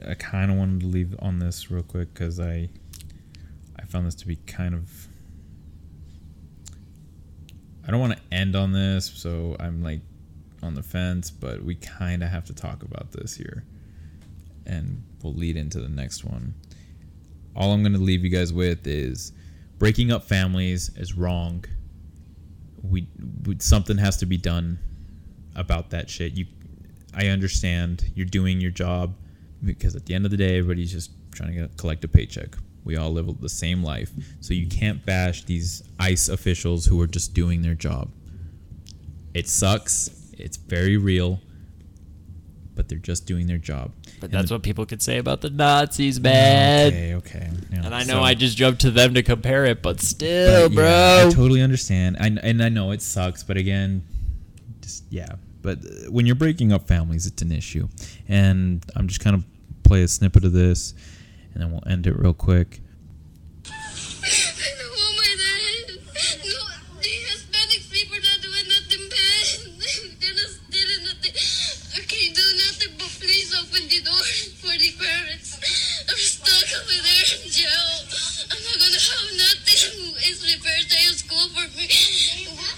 I 0.08 0.14
kind 0.14 0.50
of 0.50 0.56
wanted 0.56 0.80
to 0.80 0.86
leave 0.86 1.14
on 1.18 1.38
this 1.38 1.70
real 1.70 1.82
quick 1.82 2.14
because 2.14 2.40
I, 2.40 2.70
I 3.78 3.84
found 3.84 4.06
this 4.06 4.14
to 4.16 4.26
be 4.26 4.36
kind 4.36 4.74
of. 4.74 4.90
I 7.86 7.90
don't 7.90 8.00
want 8.00 8.14
to 8.14 8.34
end 8.34 8.56
on 8.56 8.72
this, 8.72 9.12
so 9.14 9.54
I'm 9.60 9.82
like 9.82 10.00
on 10.62 10.74
the 10.74 10.82
fence, 10.82 11.30
but 11.30 11.62
we 11.62 11.74
kind 11.74 12.22
of 12.22 12.30
have 12.30 12.46
to 12.46 12.54
talk 12.54 12.82
about 12.82 13.12
this 13.12 13.34
here, 13.34 13.64
and 14.66 15.02
we'll 15.22 15.34
lead 15.34 15.56
into 15.56 15.80
the 15.80 15.88
next 15.88 16.24
one. 16.24 16.54
All 17.56 17.72
I'm 17.72 17.82
going 17.82 17.92
to 17.92 17.98
leave 17.98 18.24
you 18.24 18.30
guys 18.30 18.52
with 18.52 18.86
is 18.86 19.32
breaking 19.78 20.10
up 20.10 20.24
families 20.24 20.90
is 20.96 21.14
wrong. 21.14 21.64
We, 22.82 23.08
we 23.46 23.56
something 23.60 23.98
has 23.98 24.16
to 24.18 24.26
be 24.26 24.36
done 24.36 24.78
about 25.54 25.90
that 25.90 26.10
shit. 26.10 26.32
You 26.32 26.46
I 27.16 27.28
understand 27.28 28.10
you're 28.14 28.26
doing 28.26 28.60
your 28.60 28.72
job 28.72 29.14
because 29.62 29.94
at 29.94 30.06
the 30.06 30.14
end 30.14 30.24
of 30.24 30.30
the 30.30 30.36
day 30.36 30.58
everybody's 30.58 30.92
just 30.92 31.10
trying 31.32 31.50
to 31.50 31.60
get, 31.60 31.76
collect 31.76 32.04
a 32.04 32.08
paycheck. 32.08 32.56
We 32.84 32.96
all 32.96 33.10
live 33.10 33.40
the 33.40 33.48
same 33.48 33.82
life. 33.82 34.10
So 34.40 34.52
you 34.52 34.66
can't 34.66 35.04
bash 35.06 35.44
these 35.44 35.82
ICE 35.98 36.28
officials 36.28 36.86
who 36.86 37.00
are 37.00 37.06
just 37.06 37.32
doing 37.32 37.62
their 37.62 37.74
job. 37.74 38.10
It 39.32 39.48
sucks. 39.48 40.10
It's 40.36 40.56
very 40.56 40.96
real. 40.96 41.40
But 42.76 42.88
they're 42.88 42.98
just 42.98 43.24
doing 43.26 43.46
their 43.46 43.58
job. 43.58 43.92
But 44.20 44.24
And 44.30 44.32
that's 44.32 44.48
the- 44.48 44.54
what 44.56 44.62
people 44.64 44.84
could 44.84 45.00
say 45.00 45.18
about 45.18 45.40
the 45.42 45.50
Nazis, 45.50 46.18
man. 46.18 46.88
Okay, 46.88 47.14
okay. 47.14 47.50
Yeah, 47.72 47.82
And 47.86 47.94
I 47.94 48.00
know 48.04 48.14
so- 48.14 48.22
I 48.22 48.34
just 48.34 48.56
jumped 48.56 48.80
to 48.80 48.90
them 48.90 49.14
to 49.14 49.22
compare 49.22 49.64
it, 49.66 49.80
but 49.80 50.00
still, 50.00 50.68
But, 50.68 50.74
bro. 50.74 50.84
yeah, 50.84 51.24
I 51.28 51.30
totally 51.30 51.62
understand. 51.62 52.16
I, 52.18 52.26
and 52.42 52.60
I 52.62 52.68
know 52.70 52.90
it 52.90 53.00
sucks, 53.00 53.42
but 53.44 53.56
again, 53.56 54.02
just 54.80 55.04
yeah. 55.10 55.36
But 55.62 55.78
uh, 55.78 56.10
when 56.10 56.26
you're 56.26 56.34
breaking 56.34 56.72
up 56.72 56.88
families, 56.88 57.26
it's 57.26 57.42
an 57.42 57.52
issue. 57.52 57.88
And 58.28 58.84
I'm 58.96 59.06
just 59.08 59.20
kind 59.20 59.36
of 59.36 59.44
play 59.84 60.02
a 60.02 60.08
snippet 60.08 60.44
of 60.44 60.52
this, 60.52 60.94
and 61.54 61.62
then 61.62 61.70
we'll 61.70 61.86
end 61.86 62.06
it 62.08 62.18
real 62.18 62.34
quick. 62.34 62.80
I 63.66 63.70
know 63.70 64.90
all 64.92 65.12
my 65.14 65.30
dad. 65.38 65.98
No, 66.44 66.58
the 67.00 67.08
Hispanic 67.08 67.82
people 67.90 68.16
not 68.18 68.38
doing 68.42 68.66
nothing 68.68 69.04
bad. 69.08 69.46
They're 70.20 70.34
not 70.34 70.50
stealing 70.52 71.02
nothing. 71.06 71.34
I 71.96 72.00
can't 72.04 72.34
do 72.34 72.44
nothing 72.60 72.92
but 72.98 73.10
please 73.20 73.54
open 73.56 73.88
the 73.88 74.00
door 74.04 74.24
for 74.60 74.74
the 74.76 74.90
parents. 75.00 75.56
I'm 76.08 76.16
stuck 76.16 76.68
over 76.76 76.92
there 76.92 77.24
in 77.40 77.48
jail. 77.48 77.88
I'm 78.52 78.60
not 78.68 78.76
gonna 78.80 79.00
have 79.00 79.28
nothing. 79.32 80.12
It's 80.28 80.40
my 80.44 80.56
birthday 80.60 81.04
at 81.08 81.16
school 81.20 81.46
for 81.56 81.66
me. 81.76 81.88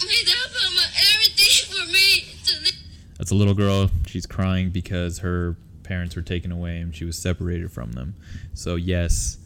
My 0.06 0.20
dad 0.22 0.46
bought 0.54 0.72
my 0.74 0.86
everything 1.14 1.54
for 1.70 1.84
me 1.90 2.26
to 2.46 2.52
live. 2.62 2.78
That's 3.18 3.20
a 3.20 3.24
little 3.36 3.54
girl. 3.54 3.90
She's 4.06 4.26
crying 4.26 4.70
because 4.70 5.20
her 5.20 5.56
parents 5.82 6.16
were 6.16 6.22
taken 6.22 6.50
away 6.50 6.78
and 6.78 6.94
she 6.94 7.04
was 7.04 7.16
separated 7.16 7.70
from 7.70 7.92
them. 7.92 8.16
So 8.54 8.74
yes, 8.74 9.38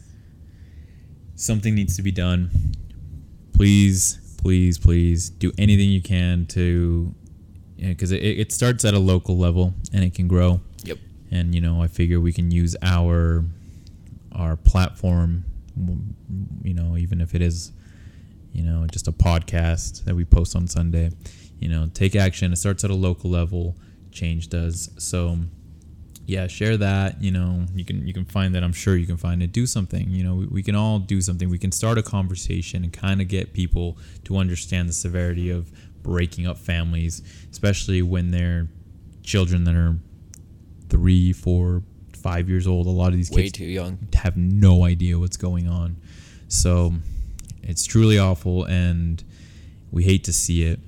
something 1.35 1.75
needs 1.75 1.95
to 1.97 2.01
be 2.01 2.11
done. 2.11 2.49
Please, 3.53 4.19
please, 4.41 4.79
please 4.79 5.29
do 5.29 5.51
anything 5.57 5.91
you 5.91 6.01
can 6.01 6.47
to, 6.47 7.13
because 7.77 8.11
it, 8.11 8.23
it 8.23 8.51
starts 8.51 8.83
at 8.85 8.93
a 8.93 8.99
local 8.99 9.37
level 9.37 9.75
and 9.93 10.03
it 10.03 10.15
can 10.15 10.27
grow. 10.27 10.61
Yep. 10.83 10.97
And 11.29 11.53
you 11.53 11.61
know, 11.61 11.81
I 11.81 11.87
figure 11.87 12.19
we 12.19 12.33
can 12.33 12.49
use 12.49 12.75
our 12.81 13.45
our 14.33 14.55
platform. 14.55 15.45
You 16.63 16.73
know, 16.73 16.97
even 16.97 17.21
if 17.21 17.35
it 17.35 17.41
is, 17.41 17.71
you 18.51 18.63
know, 18.63 18.85
just 18.87 19.07
a 19.07 19.11
podcast 19.11 20.05
that 20.05 20.15
we 20.15 20.25
post 20.25 20.55
on 20.55 20.67
Sunday. 20.67 21.11
You 21.61 21.69
know, 21.69 21.89
take 21.93 22.15
action. 22.15 22.51
It 22.51 22.57
starts 22.57 22.83
at 22.83 22.89
a 22.89 22.95
local 22.95 23.29
level. 23.29 23.77
Change 24.11 24.49
does. 24.49 24.89
So, 24.97 25.37
yeah, 26.25 26.47
share 26.47 26.75
that. 26.77 27.21
You 27.21 27.31
know, 27.31 27.65
you 27.73 27.85
can 27.85 28.05
you 28.05 28.13
can 28.13 28.25
find 28.25 28.53
that. 28.55 28.63
I'm 28.63 28.73
sure 28.73 28.97
you 28.97 29.07
can 29.07 29.15
find 29.15 29.41
it. 29.41 29.53
Do 29.53 29.65
something. 29.65 30.09
You 30.09 30.23
know, 30.23 30.35
we, 30.35 30.45
we 30.47 30.63
can 30.63 30.75
all 30.75 30.99
do 30.99 31.21
something. 31.21 31.49
We 31.49 31.59
can 31.59 31.71
start 31.71 31.97
a 31.97 32.03
conversation 32.03 32.83
and 32.83 32.91
kind 32.91 33.21
of 33.21 33.29
get 33.29 33.53
people 33.53 33.97
to 34.25 34.37
understand 34.37 34.89
the 34.89 34.93
severity 34.93 35.49
of 35.49 35.71
breaking 36.03 36.47
up 36.47 36.57
families, 36.57 37.21
especially 37.51 38.01
when 38.01 38.31
they're 38.31 38.67
children 39.23 39.63
that 39.65 39.75
are 39.75 39.97
three, 40.89 41.31
four, 41.31 41.83
five 42.21 42.49
years 42.49 42.67
old. 42.67 42.87
A 42.87 42.89
lot 42.89 43.09
of 43.09 43.15
these 43.15 43.31
Way 43.31 43.43
kids 43.43 43.53
too 43.53 43.65
young. 43.65 43.99
have 44.13 44.35
no 44.35 44.83
idea 44.83 45.17
what's 45.19 45.37
going 45.37 45.67
on. 45.67 45.97
So 46.47 46.93
it's 47.63 47.85
truly 47.85 48.17
awful 48.17 48.65
and 48.65 49.23
we 49.91 50.03
hate 50.03 50.23
to 50.25 50.33
see 50.33 50.63
it. 50.63 50.79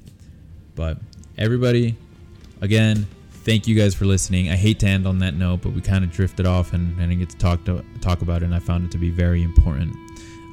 But 0.75 0.97
everybody, 1.37 1.95
again, 2.61 3.05
thank 3.31 3.67
you 3.67 3.75
guys 3.75 3.93
for 3.93 4.05
listening. 4.05 4.49
I 4.49 4.55
hate 4.55 4.79
to 4.79 4.87
end 4.87 5.05
on 5.05 5.19
that 5.19 5.33
note, 5.33 5.61
but 5.61 5.73
we 5.73 5.81
kind 5.81 6.03
of 6.03 6.11
drifted 6.11 6.45
off 6.45 6.73
and, 6.73 6.93
and 6.93 7.03
I 7.03 7.07
didn't 7.07 7.19
get 7.19 7.29
to 7.31 7.37
talk 7.37 7.63
to 7.65 7.83
talk 8.01 8.21
about 8.21 8.41
it 8.41 8.45
and 8.45 8.55
I 8.55 8.59
found 8.59 8.85
it 8.85 8.91
to 8.91 8.97
be 8.97 9.09
very 9.09 9.43
important. 9.43 9.95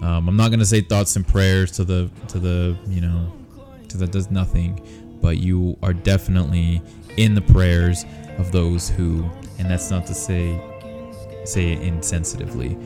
Um, 0.03 0.29
I'm 0.29 0.37
not 0.37 0.51
gonna 0.51 0.65
say 0.65 0.81
thoughts 0.81 1.17
and 1.17 1.27
prayers 1.27 1.71
to 1.73 1.85
the 1.85 2.11
to 2.29 2.39
the 2.39 2.77
you 2.89 3.01
know 3.01 3.33
to 3.89 3.99
that 3.99 4.13
does 4.13 4.31
nothing, 4.31 4.81
but 5.21 5.39
you 5.39 5.77
are 5.83 5.93
definitely 5.93 6.83
in 7.17 7.35
the 7.35 7.43
prayers 7.43 8.05
of 8.39 8.51
those 8.53 8.89
who, 8.89 9.29
and 9.59 9.71
that's 9.71 9.91
not 9.91 10.07
to 10.07 10.15
say 10.15 10.61
say 11.45 11.73
it 11.73 11.81
insensitively, 11.81 12.77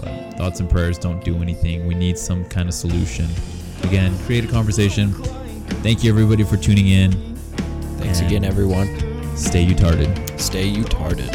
but 0.00 0.38
thoughts 0.38 0.60
and 0.60 0.70
prayers 0.70 0.98
don't 0.98 1.22
do 1.24 1.36
anything. 1.42 1.86
We 1.86 1.94
need 1.94 2.18
some 2.18 2.44
kind 2.46 2.68
of 2.68 2.74
solution. 2.74 3.28
Again, 3.82 4.16
create 4.24 4.44
a 4.44 4.48
conversation. 4.48 5.14
Thank 5.82 6.04
you 6.04 6.10
everybody 6.10 6.44
for 6.44 6.56
tuning 6.56 6.88
in. 6.88 7.12
Thanks 7.98 8.20
And 8.20 8.26
again, 8.28 8.44
everyone. 8.44 8.88
Stay 9.36 9.62
utarded. 9.62 10.40
Stay 10.40 10.66
utarded. 10.66 11.30